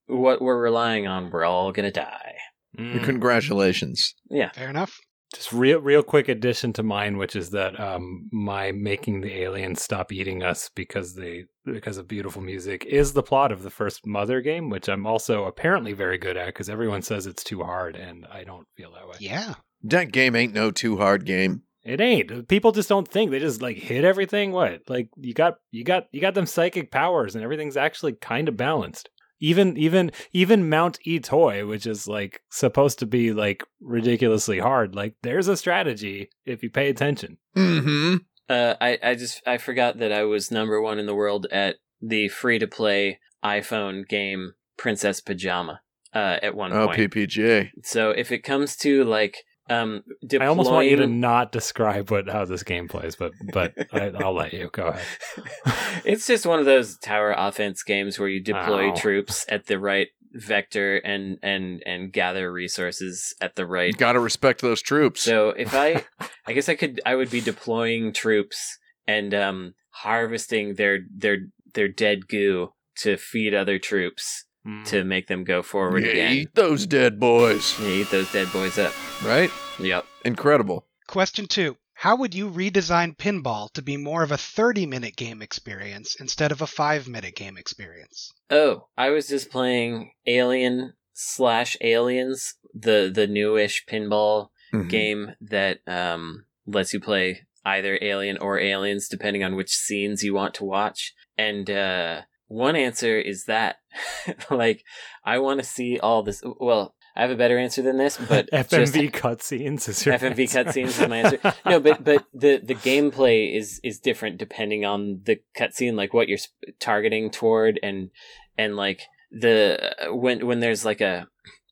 what 0.06 0.42
we're 0.42 0.60
relying 0.60 1.06
on, 1.06 1.30
we're 1.30 1.44
all 1.44 1.70
gonna 1.70 1.92
die. 1.92 2.34
Mm. 2.76 3.04
Congratulations. 3.04 4.14
Yeah, 4.28 4.50
Fair 4.50 4.70
enough. 4.70 4.98
Just 5.34 5.52
real, 5.52 5.78
real 5.80 6.02
quick 6.02 6.28
addition 6.28 6.72
to 6.72 6.82
mine, 6.82 7.18
which 7.18 7.36
is 7.36 7.50
that 7.50 7.78
um, 7.78 8.30
my 8.32 8.72
making 8.72 9.20
the 9.20 9.42
aliens 9.42 9.82
stop 9.82 10.10
eating 10.10 10.42
us 10.42 10.70
because 10.74 11.14
they 11.14 11.44
because 11.72 11.98
of 11.98 12.08
beautiful 12.08 12.42
music 12.42 12.84
is 12.84 13.12
the 13.12 13.22
plot 13.22 13.52
of 13.52 13.62
the 13.62 13.70
first 13.70 14.06
Mother 14.06 14.40
game, 14.40 14.70
which 14.70 14.88
I'm 14.88 15.06
also 15.06 15.44
apparently 15.44 15.92
very 15.92 16.18
good 16.18 16.36
at 16.36 16.46
because 16.46 16.68
everyone 16.68 17.02
says 17.02 17.26
it's 17.26 17.44
too 17.44 17.62
hard, 17.62 17.96
and 17.96 18.26
I 18.30 18.44
don't 18.44 18.66
feel 18.76 18.92
that 18.92 19.08
way. 19.08 19.16
Yeah. 19.20 19.54
That 19.82 20.12
game 20.12 20.34
ain't 20.34 20.54
no 20.54 20.70
too 20.70 20.96
hard 20.96 21.24
game. 21.24 21.62
It 21.84 22.00
ain't. 22.00 22.48
People 22.48 22.72
just 22.72 22.88
don't 22.88 23.08
think. 23.08 23.30
They 23.30 23.38
just 23.38 23.62
like 23.62 23.76
hit 23.76 24.04
everything. 24.04 24.52
What? 24.52 24.82
Like 24.88 25.08
you 25.16 25.32
got 25.32 25.54
you 25.70 25.84
got 25.84 26.08
you 26.12 26.20
got 26.20 26.34
them 26.34 26.46
psychic 26.46 26.90
powers 26.90 27.34
and 27.34 27.42
everything's 27.42 27.76
actually 27.76 28.12
kind 28.12 28.48
of 28.48 28.56
balanced. 28.56 29.08
Even 29.40 29.76
even 29.78 30.10
even 30.32 30.68
Mount 30.68 30.98
E 31.04 31.20
toy, 31.20 31.64
which 31.64 31.86
is 31.86 32.06
like 32.06 32.42
supposed 32.50 32.98
to 32.98 33.06
be 33.06 33.32
like 33.32 33.62
ridiculously 33.80 34.58
hard, 34.58 34.94
like 34.94 35.14
there's 35.22 35.48
a 35.48 35.56
strategy 35.56 36.28
if 36.44 36.62
you 36.62 36.68
pay 36.68 36.90
attention. 36.90 37.38
Mm-hmm. 37.56 38.16
Uh, 38.48 38.74
I 38.80 38.98
I 39.02 39.14
just 39.14 39.42
I 39.46 39.58
forgot 39.58 39.98
that 39.98 40.12
I 40.12 40.24
was 40.24 40.50
number 40.50 40.80
one 40.80 40.98
in 40.98 41.06
the 41.06 41.14
world 41.14 41.46
at 41.52 41.76
the 42.00 42.28
free 42.28 42.58
to 42.58 42.66
play 42.66 43.18
iPhone 43.44 44.06
game 44.08 44.54
Princess 44.76 45.20
Pajama. 45.20 45.80
Uh, 46.14 46.38
at 46.42 46.54
one 46.54 46.72
Oh, 46.72 46.86
point. 46.86 46.98
Oh, 46.98 47.02
PPJ. 47.02 47.70
So 47.84 48.10
if 48.10 48.32
it 48.32 48.38
comes 48.38 48.76
to 48.76 49.04
like 49.04 49.44
um 49.70 50.02
deploying, 50.26 50.42
I 50.42 50.46
almost 50.46 50.70
want 50.70 50.86
you 50.88 50.96
to 50.96 51.06
not 51.06 51.52
describe 51.52 52.10
what 52.10 52.28
how 52.30 52.46
this 52.46 52.62
game 52.62 52.88
plays, 52.88 53.14
but 53.14 53.32
but 53.52 53.74
I, 53.92 54.12
I'll 54.18 54.34
let 54.34 54.54
you 54.54 54.70
go 54.72 54.86
ahead. 54.86 55.04
it's 56.06 56.26
just 56.26 56.46
one 56.46 56.58
of 56.58 56.64
those 56.64 56.96
tower 56.98 57.34
offense 57.36 57.82
games 57.82 58.18
where 58.18 58.28
you 58.28 58.42
deploy 58.42 58.90
Ow. 58.90 58.94
troops 58.94 59.44
at 59.50 59.66
the 59.66 59.78
right 59.78 60.08
vector 60.32 60.96
and 60.98 61.38
and 61.42 61.82
and 61.86 62.12
gather 62.12 62.52
resources 62.52 63.34
at 63.40 63.56
the 63.56 63.66
right. 63.66 63.96
Got 63.96 64.12
to 64.12 64.20
respect 64.20 64.60
those 64.60 64.82
troops. 64.82 65.22
So 65.22 65.50
if 65.50 65.74
I, 65.74 66.04
I 66.46 66.52
guess 66.52 66.68
I 66.68 66.74
could, 66.74 67.00
I 67.06 67.14
would 67.14 67.30
be 67.30 67.40
deploying 67.40 68.12
troops 68.12 68.78
and 69.06 69.32
um 69.34 69.74
harvesting 69.90 70.74
their 70.74 71.00
their 71.14 71.38
their 71.74 71.88
dead 71.88 72.28
goo 72.28 72.72
to 72.98 73.16
feed 73.16 73.54
other 73.54 73.78
troops 73.78 74.44
Mm. 74.66 74.84
to 74.86 75.04
make 75.04 75.28
them 75.28 75.44
go 75.44 75.62
forward 75.62 76.04
Yeah, 76.04 76.10
again. 76.10 76.32
eat 76.32 76.54
those 76.56 76.84
dead 76.84 77.20
boys. 77.20 77.78
Yeah, 77.80 77.88
eat 77.90 78.10
those 78.10 78.30
dead 78.32 78.52
boys 78.52 78.76
up. 78.76 78.92
Right? 79.24 79.52
Yep. 79.78 80.04
Incredible. 80.24 80.84
Question 81.06 81.46
two. 81.46 81.76
How 82.02 82.14
would 82.14 82.32
you 82.32 82.48
redesign 82.48 83.16
pinball 83.16 83.72
to 83.72 83.82
be 83.82 83.96
more 83.96 84.22
of 84.22 84.30
a 84.30 84.36
30 84.38 84.86
minute 84.86 85.16
game 85.16 85.42
experience 85.42 86.14
instead 86.20 86.52
of 86.52 86.62
a 86.62 86.66
5 86.66 87.08
minute 87.08 87.34
game 87.34 87.56
experience? 87.56 88.32
Oh, 88.50 88.86
I 88.96 89.10
was 89.10 89.26
just 89.26 89.50
playing 89.50 90.12
Alien 90.24 90.92
slash 91.14 91.76
Aliens, 91.80 92.54
the 92.72 93.10
the 93.12 93.26
newish 93.26 93.84
pinball 93.86 94.50
Mhm. 94.72 94.88
game 94.88 95.32
that 95.40 95.80
um 95.88 96.44
lets 96.66 96.92
you 96.94 97.00
play 97.00 97.46
either 97.64 97.98
Alien 98.00 98.38
or 98.38 98.60
Aliens 98.60 99.08
depending 99.08 99.42
on 99.42 99.56
which 99.56 99.74
scenes 99.74 100.22
you 100.22 100.34
want 100.34 100.54
to 100.54 100.64
watch. 100.64 101.14
And 101.36 101.68
uh 101.68 102.22
one 102.46 102.76
answer 102.76 103.18
is 103.18 103.46
that 103.46 103.78
like 104.50 104.84
I 105.24 105.38
want 105.38 105.58
to 105.58 105.66
see 105.66 105.98
all 105.98 106.22
this 106.22 106.42
well, 106.60 106.94
I 107.18 107.22
have 107.22 107.32
a 107.32 107.36
better 107.36 107.58
answer 107.58 107.82
than 107.82 107.98
this, 107.98 108.16
but 108.16 108.48
FMV 108.52 109.10
cutscenes 109.10 109.88
is 109.88 110.06
your 110.06 110.16
FMV 110.16 110.36
cutscenes 110.36 111.02
is 111.02 111.08
my 111.08 111.16
answer. 111.16 111.54
No, 111.66 111.80
but 111.80 112.04
but 112.04 112.24
the 112.32 112.60
the 112.62 112.76
gameplay 112.76 113.56
is 113.56 113.80
is 113.82 113.98
different 113.98 114.38
depending 114.38 114.84
on 114.84 115.22
the 115.24 115.40
cutscene, 115.58 115.96
like 115.96 116.14
what 116.14 116.28
you're 116.28 116.38
targeting 116.78 117.30
toward, 117.30 117.80
and 117.82 118.10
and 118.56 118.76
like 118.76 119.00
the 119.32 119.96
when 120.12 120.46
when 120.46 120.60
there's 120.60 120.84
like 120.84 121.00
a 121.00 121.26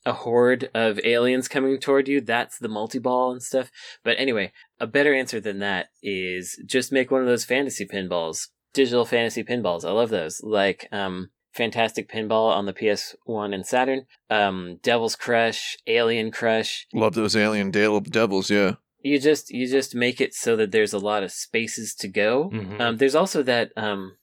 a 0.04 0.12
horde 0.12 0.68
of 0.74 0.98
aliens 1.04 1.46
coming 1.46 1.78
toward 1.78 2.08
you, 2.08 2.20
that's 2.20 2.58
the 2.58 2.68
multi 2.68 2.98
ball 2.98 3.30
and 3.30 3.42
stuff. 3.42 3.70
But 4.02 4.16
anyway, 4.18 4.52
a 4.80 4.88
better 4.88 5.14
answer 5.14 5.40
than 5.40 5.60
that 5.60 5.90
is 6.02 6.60
just 6.66 6.90
make 6.90 7.12
one 7.12 7.20
of 7.20 7.28
those 7.28 7.44
fantasy 7.44 7.86
pinballs, 7.86 8.48
digital 8.74 9.04
fantasy 9.04 9.44
pinballs. 9.44 9.84
I 9.84 9.92
love 9.92 10.10
those, 10.10 10.40
like 10.42 10.88
um. 10.90 11.30
Fantastic 11.56 12.08
Pinball 12.10 12.54
on 12.54 12.66
the 12.66 12.72
PS1 12.72 13.54
and 13.54 13.66
Saturn, 13.66 14.06
um, 14.30 14.78
Devil's 14.82 15.16
Crush, 15.16 15.76
Alien 15.86 16.30
Crush, 16.30 16.86
Love 16.92 17.14
those 17.14 17.34
alien 17.34 17.70
Dale 17.70 18.00
devils, 18.00 18.50
yeah. 18.50 18.75
you 19.02 19.18
just 19.18 19.50
you 19.50 19.66
just 19.68 19.94
make 19.94 20.20
it 20.20 20.34
so 20.34 20.56
that 20.56 20.70
there's 20.72 20.92
a 20.92 20.98
lot 20.98 21.22
of 21.22 21.32
spaces 21.32 21.94
to 21.94 22.08
go. 22.08 22.50
Mhm. 22.52 22.80
Um, 22.80 22.96
there's 22.98 23.14
also 23.14 23.42
that 23.44 23.70
um, 23.76 24.16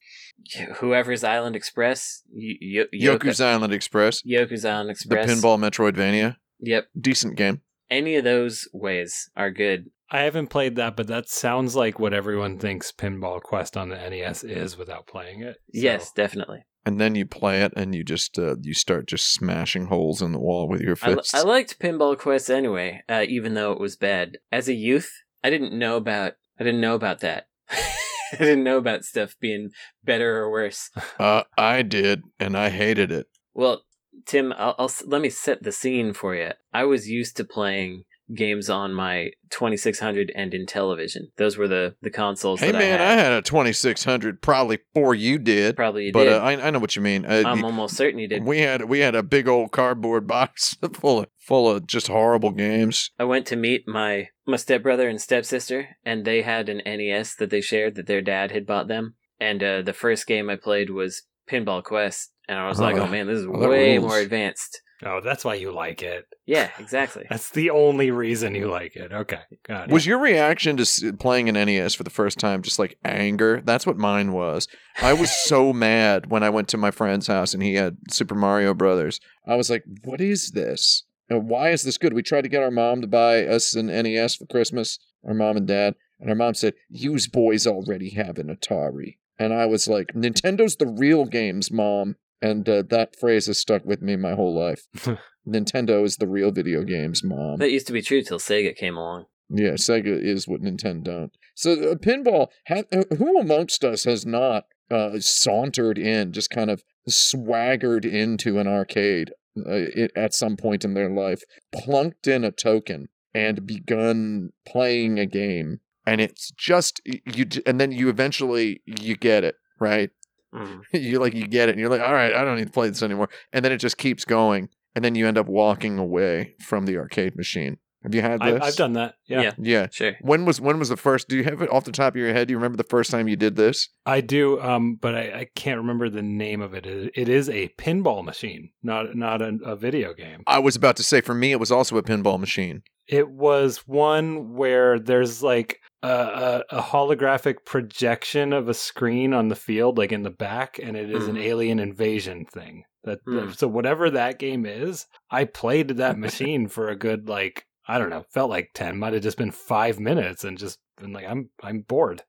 whoever's 0.75 1.23
Island 1.23 1.55
Express, 1.55 2.21
y- 2.31 2.57
y- 2.61 2.85
Yoku's 2.93 3.39
Island 3.41 3.73
Express. 3.73 4.21
Yoku's 4.23 4.65
Island 4.65 4.91
Express, 4.91 5.27
The 5.27 5.33
pinball 5.47 5.57
Metroidvania. 5.59 6.37
Yep, 6.59 6.87
Decent 6.99 7.35
game. 7.35 7.61
any 7.89 8.15
of 8.15 8.23
those 8.23 8.67
ways 8.73 9.29
are 9.35 9.51
good. 9.51 9.89
I 10.09 10.21
haven't 10.21 10.47
played 10.47 10.75
that, 10.75 10.95
but 10.95 11.07
that 11.07 11.27
sounds 11.29 11.75
like 11.75 11.97
what 11.99 12.13
everyone 12.13 12.59
thinks 12.59 12.91
Pinball 12.91 13.41
Quest 13.41 13.75
on 13.75 13.89
the 13.89 13.95
NES 13.95 14.43
is 14.43 14.77
without 14.77 15.07
playing 15.07 15.41
it. 15.41 15.55
So- 15.73 15.81
Yes, 15.81 16.11
definitely. 16.11 16.65
And 16.85 16.99
then 16.99 17.15
you 17.15 17.25
play 17.25 17.61
it 17.61 17.71
and 17.77 17.95
you 17.95 18.03
just 18.03 18.37
uh, 18.37 18.57
you 18.61 18.73
start 18.73 19.07
just 19.07 19.33
smashing 19.33 19.85
holes 19.85 20.21
in 20.21 20.33
the 20.33 20.39
wall 20.39 20.67
with 20.67 20.81
your 20.81 20.97
I, 21.01 21.15
fists. 21.15 21.33
I 21.33 21.41
liked 21.41 21.79
Pinball 21.79 22.17
Quest 22.17 22.49
anyway, 22.49 23.03
uh, 23.07 23.25
even 23.27 23.53
though 23.53 23.71
it 23.71 23.79
was 23.79 23.95
bad. 23.95 24.37
As 24.51 24.67
a 24.67 24.73
youth, 24.73 25.09
I 25.43 25.49
didn't 25.49 25.77
know 25.77 25.95
about 25.95 26.33
I 26.59 26.63
didn't 26.63 26.81
know 26.81 26.95
about 26.95 27.21
that. 27.21 27.47
I 27.69 28.37
didn't 28.37 28.63
know 28.63 28.77
about 28.77 29.05
stuff 29.05 29.35
being 29.39 29.69
better 30.03 30.37
or 30.37 30.51
worse. 30.51 30.89
uh, 31.19 31.43
I 31.57 31.83
did, 31.83 32.23
and 32.39 32.57
I 32.57 32.69
hated 32.69 33.11
it. 33.11 33.27
Well, 33.53 33.83
Tim, 34.25 34.53
I'll, 34.57 34.75
I'll 34.79 34.91
let 35.05 35.21
me 35.21 35.29
set 35.29 35.63
the 35.63 35.71
scene 35.71 36.13
for 36.13 36.35
you. 36.35 36.51
I 36.73 36.85
was 36.85 37.09
used 37.09 37.37
to 37.37 37.43
playing 37.43 38.03
games 38.35 38.69
on 38.69 38.93
my 38.93 39.31
2600 39.51 40.31
and 40.35 40.51
Intellivision. 40.53 41.27
Those 41.37 41.57
were 41.57 41.67
the 41.67 41.95
the 42.01 42.09
consoles 42.09 42.59
Hey 42.59 42.71
that 42.71 42.77
man, 42.77 42.99
I 43.01 43.05
I 43.05 43.09
had. 43.15 43.19
had 43.25 43.33
a 43.33 43.41
2600 43.41 44.41
probably 44.41 44.77
before 44.93 45.15
you 45.15 45.37
did, 45.37 45.75
Probably 45.75 46.05
you 46.07 46.11
but 46.11 46.23
did. 46.25 46.33
uh, 46.33 46.37
I, 46.39 46.67
I 46.67 46.69
know 46.71 46.79
what 46.79 46.95
you 46.95 47.01
mean. 47.01 47.25
Uh, 47.25 47.43
I'm 47.45 47.63
almost 47.63 47.95
certain 47.95 48.19
you 48.19 48.27
did. 48.27 48.43
we 48.43 48.59
had 48.59 48.85
we 48.85 48.99
had 48.99 49.15
a 49.15 49.23
big 49.23 49.47
old 49.47 49.71
cardboard 49.71 50.27
box 50.35 50.75
full 50.93 51.19
of 51.21 51.27
full 51.39 51.69
of 51.69 51.87
just 51.87 52.07
horrible 52.07 52.51
games. 52.51 53.11
I 53.19 53.23
went 53.25 53.45
to 53.47 53.55
meet 53.55 53.87
my 53.87 54.29
my 54.45 54.57
stepbrother 54.57 55.07
and 55.07 55.21
stepsister, 55.21 55.89
and 56.05 56.25
they 56.25 56.41
had 56.41 56.69
an 56.69 56.81
NES 56.85 57.35
that 57.35 57.49
they 57.49 57.61
shared 57.61 57.95
that 57.95 58.07
their 58.07 58.21
dad 58.21 58.51
had 58.51 58.65
bought 58.65 58.87
them. 58.87 59.15
And 59.39 59.63
uh, 59.63 59.81
the 59.81 59.93
first 59.93 60.25
game 60.27 60.49
I 60.49 60.55
played 60.55 60.89
was 60.89 61.23
Pinball 61.49 61.83
Quest, 61.83 62.31
and 62.47 62.57
I 62.57 62.67
was 62.67 62.79
like, 62.79 62.95
Oh, 62.95 63.01
"Oh 63.03 63.07
man, 63.07 63.27
this 63.27 63.39
is 63.39 63.47
way 63.47 63.97
more 63.99 64.19
advanced." 64.19 64.81
Oh, 65.05 65.21
that's 65.21 65.43
why 65.43 65.55
you 65.55 65.71
like 65.71 66.01
it. 66.01 66.25
Yeah, 66.45 66.69
exactly. 66.79 67.25
That's 67.29 67.49
the 67.49 67.69
only 67.69 68.11
reason 68.11 68.55
you 68.55 68.69
like 68.69 68.95
it. 68.95 69.11
Okay, 69.11 69.39
got 69.65 69.89
it. 69.89 69.93
Was 69.93 70.05
your 70.05 70.19
reaction 70.19 70.77
to 70.77 71.13
playing 71.13 71.49
an 71.49 71.55
NES 71.55 71.93
for 71.93 72.03
the 72.03 72.09
first 72.09 72.37
time 72.37 72.61
just 72.61 72.79
like 72.79 72.97
anger? 73.05 73.61
That's 73.63 73.85
what 73.85 73.97
mine 73.97 74.33
was. 74.33 74.67
I 75.01 75.13
was 75.13 75.31
so 75.45 75.71
mad 75.73 76.29
when 76.29 76.43
I 76.43 76.49
went 76.49 76.67
to 76.69 76.77
my 76.77 76.91
friend's 76.91 77.27
house 77.27 77.53
and 77.53 77.63
he 77.63 77.75
had 77.75 77.97
Super 78.09 78.35
Mario 78.35 78.73
Brothers. 78.73 79.19
I 79.47 79.55
was 79.55 79.69
like, 79.69 79.83
"What 80.03 80.21
is 80.21 80.51
this? 80.51 81.03
And 81.29 81.47
why 81.47 81.69
is 81.69 81.83
this 81.83 81.97
good?" 81.97 82.13
We 82.13 82.23
tried 82.23 82.43
to 82.43 82.49
get 82.49 82.63
our 82.63 82.71
mom 82.71 83.01
to 83.01 83.07
buy 83.07 83.45
us 83.45 83.75
an 83.75 83.87
NES 83.87 84.35
for 84.35 84.45
Christmas. 84.45 84.99
Our 85.25 85.33
mom 85.33 85.57
and 85.57 85.67
dad, 85.67 85.95
and 86.19 86.29
our 86.29 86.35
mom 86.35 86.53
said, 86.53 86.73
"Yous 86.89 87.27
boys 87.27 87.65
already 87.65 88.09
have 88.11 88.37
an 88.37 88.53
Atari." 88.53 89.17
And 89.39 89.53
I 89.53 89.65
was 89.65 89.87
like, 89.87 90.13
"Nintendo's 90.13 90.75
the 90.75 90.87
real 90.87 91.25
games, 91.25 91.71
mom." 91.71 92.17
And 92.43 92.67
uh, 92.67 92.83
that 92.89 93.15
phrase 93.19 93.47
has 93.47 93.57
stuck 93.57 93.85
with 93.85 94.01
me 94.01 94.15
my 94.17 94.33
whole 94.33 94.53
life. 94.53 94.87
Nintendo 95.47 96.03
is 96.03 96.17
the 96.17 96.27
real 96.27 96.51
video 96.51 96.83
games, 96.83 97.23
mom. 97.23 97.57
that 97.59 97.71
used 97.71 97.87
to 97.87 97.93
be 97.93 98.01
true 98.01 98.21
till 98.21 98.39
Sega 98.39 98.75
came 98.75 98.97
along. 98.97 99.25
Yeah, 99.49 99.71
Sega 99.71 100.21
is 100.21 100.47
what 100.47 100.61
Nintendo 100.61 101.03
don't. 101.03 101.31
So 101.55 101.71
uh, 101.73 101.95
pinball, 101.95 102.47
ha- 102.67 102.83
uh, 102.91 103.03
who 103.17 103.39
amongst 103.39 103.83
us 103.83 104.03
has 104.05 104.25
not 104.25 104.65
uh, 104.89 105.19
sauntered 105.19 105.97
in, 105.97 106.31
just 106.33 106.49
kind 106.49 106.69
of 106.69 106.83
swaggered 107.07 108.05
into 108.05 108.59
an 108.59 108.67
arcade 108.67 109.31
uh, 109.57 109.63
it, 109.95 110.11
at 110.15 110.33
some 110.33 110.57
point 110.57 110.83
in 110.83 110.93
their 110.93 111.09
life, 111.09 111.43
plunked 111.73 112.27
in 112.27 112.43
a 112.43 112.51
token, 112.51 113.07
and 113.33 113.65
begun 113.67 114.51
playing 114.65 115.19
a 115.19 115.25
game, 115.25 115.79
and 116.05 116.21
it's 116.21 116.51
just 116.51 117.01
you, 117.05 117.45
d- 117.45 117.61
and 117.65 117.79
then 117.79 117.91
you 117.91 118.09
eventually 118.09 118.81
you 118.85 119.15
get 119.15 119.43
it 119.43 119.55
right. 119.79 120.09
Mhm. 120.53 120.81
you 120.93 121.19
like 121.19 121.33
you 121.33 121.47
get 121.47 121.69
it, 121.69 121.73
and 121.73 121.79
you're 121.79 121.89
like, 121.89 122.01
all 122.01 122.13
right, 122.13 122.33
I 122.33 122.43
don't 122.43 122.57
need 122.57 122.65
to 122.67 122.71
play 122.71 122.89
this 122.89 123.01
anymore, 123.03 123.29
and 123.51 123.63
then 123.65 123.71
it 123.71 123.77
just 123.77 123.97
keeps 123.97 124.25
going, 124.25 124.69
and 124.95 125.03
then 125.03 125.15
you 125.15 125.27
end 125.27 125.37
up 125.37 125.47
walking 125.47 125.97
away 125.97 126.55
from 126.59 126.85
the 126.85 126.97
arcade 126.97 127.35
machine 127.35 127.77
Have 128.03 128.13
you 128.13 128.21
had 128.21 128.41
I, 128.41 128.51
this? 128.51 128.61
I've 128.63 128.75
done 128.75 128.93
that. 128.93 129.15
Yeah. 129.25 129.41
Yeah. 129.41 129.51
Yeah. 129.59 129.87
Sure. 129.91 130.13
When 130.21 130.45
was 130.45 130.59
when 130.61 130.77
was 130.79 130.89
the 130.89 130.97
first? 130.97 131.27
Do 131.29 131.35
you 131.37 131.43
have 131.45 131.61
it 131.61 131.69
off 131.71 131.85
the 131.85 131.91
top 131.91 132.13
of 132.13 132.17
your 132.17 132.33
head? 132.33 132.47
Do 132.47 132.51
you 132.51 132.57
remember 132.57 132.77
the 132.77 132.83
first 132.83 133.11
time 133.11 133.27
you 133.27 133.35
did 133.35 133.55
this? 133.55 133.89
I 134.05 134.21
do, 134.21 134.61
um, 134.61 134.95
but 134.95 135.15
I, 135.15 135.21
I 135.39 135.47
can't 135.55 135.77
remember 135.79 136.09
the 136.09 136.21
name 136.21 136.61
of 136.61 136.73
it. 136.73 136.85
It, 136.85 137.11
it 137.15 137.29
is 137.29 137.49
a 137.49 137.69
pinball 137.79 138.23
machine, 138.23 138.71
not 138.83 139.15
not 139.15 139.41
a, 139.41 139.57
a 139.63 139.75
video 139.75 140.13
game. 140.13 140.43
I 140.47 140.59
was 140.59 140.75
about 140.75 140.97
to 140.97 141.03
say 141.03 141.21
for 141.21 141.33
me, 141.33 141.51
it 141.51 141.59
was 141.59 141.71
also 141.71 141.97
a 141.97 142.03
pinball 142.03 142.39
machine. 142.39 142.83
It 143.07 143.29
was 143.29 143.79
one 143.85 144.53
where 144.53 144.97
there's 144.97 145.43
like 145.43 145.79
a, 146.01 146.07
a, 146.09 146.63
a 146.77 146.81
holographic 146.81 147.65
projection 147.65 148.53
of 148.53 148.69
a 148.69 148.73
screen 148.73 149.33
on 149.33 149.49
the 149.49 149.55
field, 149.57 149.97
like 149.97 150.11
in 150.13 150.23
the 150.23 150.29
back, 150.29 150.79
and 150.81 150.95
it 150.95 151.09
is 151.09 151.27
an 151.27 151.35
Hmm. 151.35 151.41
alien 151.41 151.79
invasion 151.79 152.45
thing. 152.45 152.83
That 153.03 153.19
Hmm. 153.25 153.51
so 153.51 153.67
whatever 153.67 154.09
that 154.09 154.39
game 154.39 154.65
is, 154.65 155.05
I 155.29 155.43
played 155.45 155.89
that 155.89 156.17
machine 156.17 156.67
for 156.69 156.87
a 156.87 156.95
good 156.95 157.27
like 157.27 157.65
I 157.87 157.97
don't 157.97 158.09
know, 158.09 158.25
felt 158.29 158.49
like 158.49 158.71
ten, 158.73 158.97
might 158.97 159.13
have 159.13 159.23
just 159.23 159.37
been 159.37 159.51
five 159.51 159.99
minutes, 159.99 160.43
and 160.43 160.57
just 160.57 160.79
been 160.97 161.13
like 161.13 161.25
I'm 161.27 161.49
I'm 161.61 161.81
bored. 161.81 162.23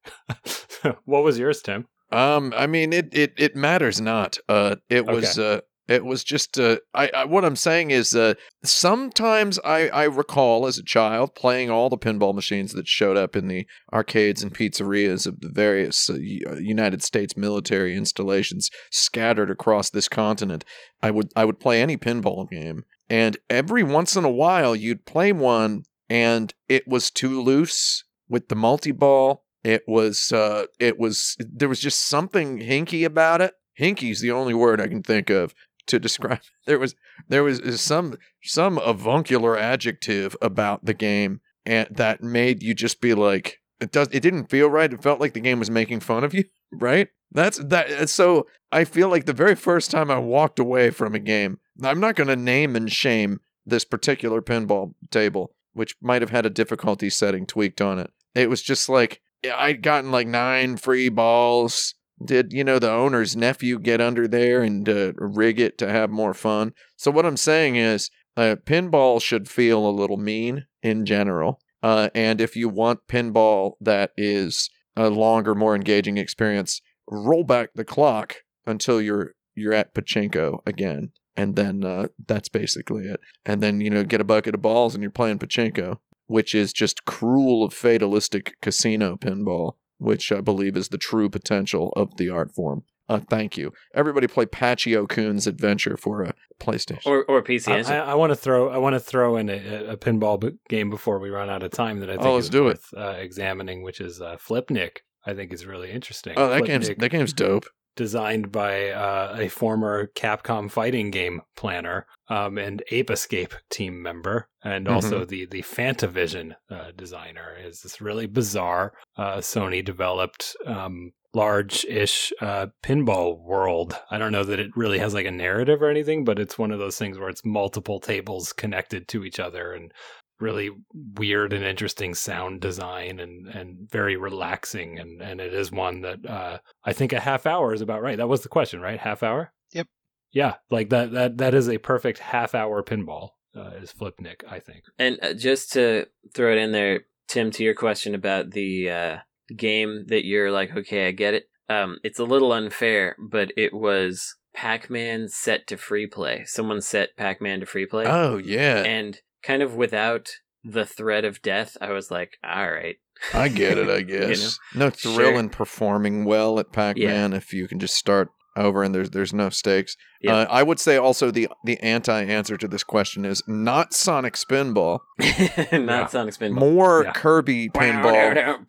what 1.04 1.24
was 1.24 1.38
yours, 1.38 1.62
Tim? 1.62 1.86
Um, 2.10 2.52
I 2.56 2.66
mean, 2.66 2.92
it 2.92 3.08
it 3.12 3.34
it 3.36 3.56
matters 3.56 4.00
not. 4.00 4.38
Uh, 4.48 4.76
it 4.88 5.06
was 5.06 5.38
uh, 5.38 5.60
it 5.86 6.04
was 6.04 6.24
just 6.24 6.58
uh, 6.58 6.78
I, 6.94 7.10
I 7.14 7.24
what 7.24 7.44
I'm 7.44 7.56
saying 7.56 7.90
is 7.90 8.14
uh, 8.14 8.34
sometimes 8.62 9.58
I 9.64 9.88
I 9.88 10.04
recall 10.04 10.66
as 10.66 10.78
a 10.78 10.82
child 10.82 11.34
playing 11.34 11.70
all 11.70 11.90
the 11.90 11.98
pinball 11.98 12.34
machines 12.34 12.72
that 12.72 12.88
showed 12.88 13.16
up 13.16 13.36
in 13.36 13.48
the 13.48 13.66
arcades 13.92 14.42
and 14.42 14.54
pizzerias 14.54 15.26
of 15.26 15.40
the 15.40 15.50
various 15.50 16.08
uh, 16.08 16.14
uh, 16.14 16.54
United 16.56 17.02
States 17.02 17.36
military 17.36 17.96
installations 17.96 18.70
scattered 18.90 19.50
across 19.50 19.90
this 19.90 20.08
continent. 20.08 20.64
I 21.02 21.10
would 21.10 21.30
I 21.36 21.44
would 21.44 21.60
play 21.60 21.82
any 21.82 21.98
pinball 21.98 22.48
game, 22.48 22.84
and 23.08 23.36
every 23.50 23.82
once 23.82 24.16
in 24.16 24.24
a 24.24 24.30
while 24.30 24.74
you'd 24.74 25.06
play 25.06 25.32
one, 25.32 25.84
and 26.08 26.52
it 26.68 26.86
was 26.88 27.10
too 27.10 27.40
loose 27.40 28.04
with 28.28 28.48
the 28.48 28.56
multi 28.56 28.92
ball. 28.92 29.44
It 29.62 29.82
was 29.86 30.32
uh 30.32 30.66
it 30.78 30.98
was 30.98 31.36
there 31.38 31.68
was 31.68 31.80
just 31.80 32.00
something 32.00 32.58
hinky 32.58 33.04
about 33.04 33.40
it. 33.40 33.54
Hinky's 33.74 34.20
the 34.20 34.30
only 34.30 34.54
word 34.54 34.80
I 34.80 34.88
can 34.88 35.02
think 35.02 35.30
of 35.30 35.54
to 35.86 35.98
describe. 36.00 36.38
It. 36.38 36.50
There 36.66 36.78
was 36.78 36.94
there 37.28 37.44
was 37.44 37.80
some 37.80 38.16
some 38.42 38.78
avuncular 38.78 39.56
adjective 39.56 40.36
about 40.42 40.84
the 40.84 40.94
game 40.94 41.40
and 41.66 41.88
that 41.90 42.22
made 42.22 42.62
you 42.62 42.74
just 42.74 43.00
be 43.00 43.14
like 43.14 43.60
it 43.80 43.90
does 43.90 44.08
it 44.12 44.20
didn't 44.20 44.50
feel 44.50 44.68
right. 44.68 44.92
It 44.92 45.02
felt 45.02 45.20
like 45.20 45.32
the 45.32 45.40
game 45.40 45.58
was 45.58 45.70
making 45.70 46.00
fun 46.00 46.24
of 46.24 46.34
you, 46.34 46.44
right? 46.72 47.08
That's 47.32 47.58
that 47.58 48.08
so 48.08 48.46
I 48.70 48.84
feel 48.84 49.08
like 49.08 49.26
the 49.26 49.32
very 49.32 49.54
first 49.54 49.90
time 49.90 50.10
I 50.10 50.18
walked 50.18 50.58
away 50.58 50.90
from 50.90 51.14
a 51.14 51.18
game, 51.18 51.58
I'm 51.82 52.00
not 52.00 52.16
going 52.16 52.28
to 52.28 52.36
name 52.36 52.76
and 52.76 52.90
shame 52.90 53.40
this 53.66 53.84
particular 53.84 54.42
pinball 54.42 54.94
table, 55.10 55.54
which 55.72 55.96
might 56.00 56.22
have 56.22 56.30
had 56.30 56.46
a 56.46 56.50
difficulty 56.50 57.10
setting 57.10 57.46
tweaked 57.46 57.80
on 57.80 57.98
it. 57.98 58.10
It 58.34 58.50
was 58.50 58.62
just 58.62 58.88
like 58.88 59.20
I'd 59.52 59.82
gotten 59.82 60.10
like 60.10 60.26
nine 60.26 60.76
free 60.76 61.08
balls. 61.08 61.94
Did 62.24 62.52
you 62.52 62.64
know 62.64 62.78
the 62.78 62.90
owner's 62.90 63.36
nephew 63.36 63.78
get 63.78 64.00
under 64.00 64.28
there 64.28 64.62
and 64.62 64.88
uh, 64.88 65.12
rig 65.16 65.58
it 65.58 65.78
to 65.78 65.88
have 65.90 66.10
more 66.10 66.34
fun? 66.34 66.72
So 66.96 67.10
what 67.10 67.26
I'm 67.26 67.36
saying 67.36 67.76
is, 67.76 68.10
uh, 68.36 68.56
pinball 68.64 69.20
should 69.20 69.48
feel 69.48 69.86
a 69.86 69.90
little 69.90 70.16
mean 70.16 70.66
in 70.82 71.06
general. 71.06 71.60
Uh, 71.82 72.08
and 72.14 72.40
if 72.40 72.56
you 72.56 72.68
want 72.68 73.06
pinball 73.08 73.72
that 73.80 74.12
is 74.16 74.70
a 74.96 75.10
longer, 75.10 75.54
more 75.54 75.74
engaging 75.74 76.16
experience, 76.16 76.80
roll 77.10 77.44
back 77.44 77.70
the 77.74 77.84
clock 77.84 78.36
until 78.66 79.00
you're 79.00 79.34
you're 79.54 79.74
at 79.74 79.94
pachinko 79.94 80.60
again, 80.66 81.12
and 81.36 81.56
then 81.56 81.84
uh, 81.84 82.08
that's 82.26 82.48
basically 82.48 83.04
it. 83.04 83.20
And 83.44 83.62
then 83.62 83.80
you 83.80 83.90
know 83.90 84.04
get 84.04 84.20
a 84.20 84.24
bucket 84.24 84.54
of 84.54 84.62
balls 84.62 84.94
and 84.94 85.02
you're 85.02 85.10
playing 85.10 85.38
pachinko 85.38 85.98
which 86.26 86.54
is 86.54 86.72
just 86.72 87.04
cruel, 87.04 87.68
fatalistic 87.70 88.56
casino 88.62 89.16
pinball, 89.16 89.74
which 89.98 90.32
I 90.32 90.40
believe 90.40 90.76
is 90.76 90.88
the 90.88 90.98
true 90.98 91.28
potential 91.28 91.92
of 91.96 92.16
the 92.16 92.30
art 92.30 92.54
form. 92.54 92.84
Uh, 93.06 93.20
thank 93.20 93.58
you. 93.58 93.70
Everybody 93.94 94.26
play 94.26 94.46
Pachio 94.46 95.06
Kun's 95.06 95.46
Adventure 95.46 95.98
for 95.98 96.22
a 96.22 96.34
PlayStation. 96.58 97.04
Or 97.06 97.24
or 97.26 97.42
PC 97.42 97.70
I, 97.70 97.78
Engine. 97.78 97.92
I, 97.92 98.14
want 98.14 98.30
to 98.30 98.36
throw 98.36 98.70
I 98.70 98.78
want 98.78 98.94
to 98.94 99.00
throw 99.00 99.36
in 99.36 99.50
a, 99.50 99.90
a 99.90 99.96
pinball 99.98 100.40
b- 100.40 100.52
game 100.70 100.88
before 100.88 101.18
we 101.18 101.28
run 101.28 101.50
out 101.50 101.62
of 101.62 101.70
time 101.70 102.00
that 102.00 102.08
I 102.08 102.14
think 102.14 102.24
Oh, 102.24 102.34
let's 102.34 102.46
is 102.46 102.50
do 102.50 102.62
it. 102.68 102.80
worth 102.80 102.94
uh, 102.96 103.14
examining, 103.18 103.82
which 103.82 104.00
is 104.00 104.22
uh, 104.22 104.36
Flipnic. 104.36 104.98
I 105.26 105.34
think 105.34 105.52
is 105.52 105.66
really 105.66 105.90
interesting. 105.90 106.34
oh, 106.36 106.48
that 106.48 106.64
game's 106.64 106.88
that 106.88 107.08
game's 107.10 107.34
dope. 107.34 107.66
Designed 107.96 108.50
by 108.52 108.90
uh, 108.90 109.36
a 109.38 109.48
former 109.48 110.08
Capcom 110.16 110.70
fighting 110.70 111.10
game 111.10 111.40
planner 111.56 112.06
um, 112.28 112.58
and 112.58 112.82
Ape 112.90 113.10
Escape 113.10 113.54
team 113.70 114.02
member, 114.02 114.48
and 114.62 114.86
Mm-hmm. 114.86 114.94
also 114.94 115.24
the 115.24 115.46
the 115.46 115.62
Fantavision 115.62 116.54
uh, 116.70 116.90
designer. 116.96 117.56
Is 117.62 117.80
this 117.82 118.00
really 118.00 118.26
bizarre 118.26 118.92
uh, 119.16 119.36
Sony 119.38 119.84
developed 119.84 120.56
um, 120.66 121.12
large-ish 121.34 122.32
uh, 122.40 122.66
pinball 122.82 123.38
world? 123.42 123.96
I 124.10 124.18
don't 124.18 124.32
know 124.32 124.44
that 124.44 124.60
it 124.60 124.76
really 124.76 124.98
has 124.98 125.14
like 125.14 125.26
a 125.26 125.30
narrative 125.30 125.82
or 125.82 125.90
anything, 125.90 126.24
but 126.24 126.38
it's 126.38 126.58
one 126.58 126.70
of 126.70 126.78
those 126.78 126.96
things 126.98 127.18
where 127.18 127.28
it's 127.28 127.44
multiple 127.44 128.00
tables 128.00 128.52
connected 128.52 129.08
to 129.08 129.24
each 129.24 129.40
other 129.40 129.72
and 129.72 129.92
really 130.40 130.70
weird 130.92 131.52
and 131.52 131.64
interesting 131.64 132.14
sound 132.14 132.60
design 132.60 133.20
and 133.20 133.46
and 133.48 133.88
very 133.90 134.16
relaxing 134.16 134.98
and 134.98 135.22
and 135.22 135.40
it 135.40 135.54
is 135.54 135.70
one 135.70 136.00
that 136.02 136.26
uh 136.28 136.58
I 136.84 136.92
think 136.92 137.12
a 137.12 137.20
half 137.20 137.46
hour 137.46 137.72
is 137.72 137.80
about 137.80 138.02
right. 138.02 138.16
That 138.16 138.28
was 138.28 138.42
the 138.42 138.48
question, 138.48 138.80
right? 138.80 138.98
Half 138.98 139.22
hour? 139.22 139.52
Yep. 139.72 139.86
Yeah, 140.32 140.54
like 140.70 140.90
that 140.90 141.12
that 141.12 141.38
that 141.38 141.54
is 141.54 141.68
a 141.68 141.78
perfect 141.78 142.18
half 142.18 142.54
hour 142.54 142.82
pinball. 142.82 143.30
Uh, 143.56 143.70
is 143.80 143.92
Flipnic, 143.92 144.42
I 144.50 144.58
think. 144.58 144.82
And 144.98 145.16
uh, 145.22 145.32
just 145.32 145.72
to 145.74 146.06
throw 146.34 146.50
it 146.50 146.58
in 146.58 146.72
there, 146.72 147.04
Tim, 147.28 147.52
to 147.52 147.62
your 147.62 147.74
question 147.74 148.12
about 148.12 148.50
the 148.50 148.90
uh, 148.90 149.16
game 149.56 150.06
that 150.08 150.24
you're 150.24 150.50
like, 150.50 150.76
okay, 150.76 151.06
I 151.06 151.12
get 151.12 151.34
it. 151.34 151.48
Um, 151.68 151.98
it's 152.02 152.18
a 152.18 152.24
little 152.24 152.52
unfair, 152.52 153.14
but 153.18 153.52
it 153.56 153.72
was 153.72 154.34
Pac-Man 154.54 155.28
set 155.28 155.68
to 155.68 155.76
free 155.76 156.08
play. 156.08 156.44
Someone 156.46 156.80
set 156.80 157.16
Pac-Man 157.16 157.60
to 157.60 157.66
free 157.66 157.86
play, 157.86 158.04
Oh 158.06 158.38
yeah, 158.38 158.82
and 158.82 159.20
kind 159.46 159.62
of 159.62 159.74
without 159.74 160.28
the 160.64 160.86
threat 160.86 161.24
of 161.24 161.42
death, 161.42 161.76
I 161.80 161.90
was 161.92 162.10
like, 162.10 162.38
all 162.42 162.70
right, 162.70 162.96
I 163.32 163.48
get 163.48 163.78
it. 163.78 163.88
I 163.88 163.96
You 163.98 164.04
guess 164.04 164.58
know? 164.74 164.86
no 164.86 164.90
thrill 164.90 165.30
Sure. 165.32 165.38
in 165.38 165.48
performing 165.50 166.24
well 166.24 166.58
at 166.58 166.72
Pac-Man 166.72 167.32
if 167.32 167.52
you 167.52 167.68
can 167.68 167.78
just 167.78 167.94
start 167.94 168.28
over 168.56 168.84
and 168.84 168.94
there's 168.94 169.10
there's 169.10 169.32
no 169.34 169.50
stakes. 169.50 169.96
Yeah. 170.22 170.36
Uh, 170.36 170.46
I 170.48 170.62
would 170.62 170.78
say 170.78 170.96
also 170.96 171.30
the 171.32 171.48
the 171.64 171.78
anti-answer 171.80 172.56
to 172.56 172.68
this 172.68 172.84
question 172.84 173.24
is 173.24 173.42
not 173.48 173.92
Sonic 173.92 174.34
Spinball, 174.34 175.00
not 175.18 175.28
Yeah. 175.72 176.06
Sonic 176.06 176.34
Spinball. 176.34 176.54
more 176.58 177.02
Yeah. 177.04 177.12
Kirby 177.12 177.68
pinball. 177.70 178.64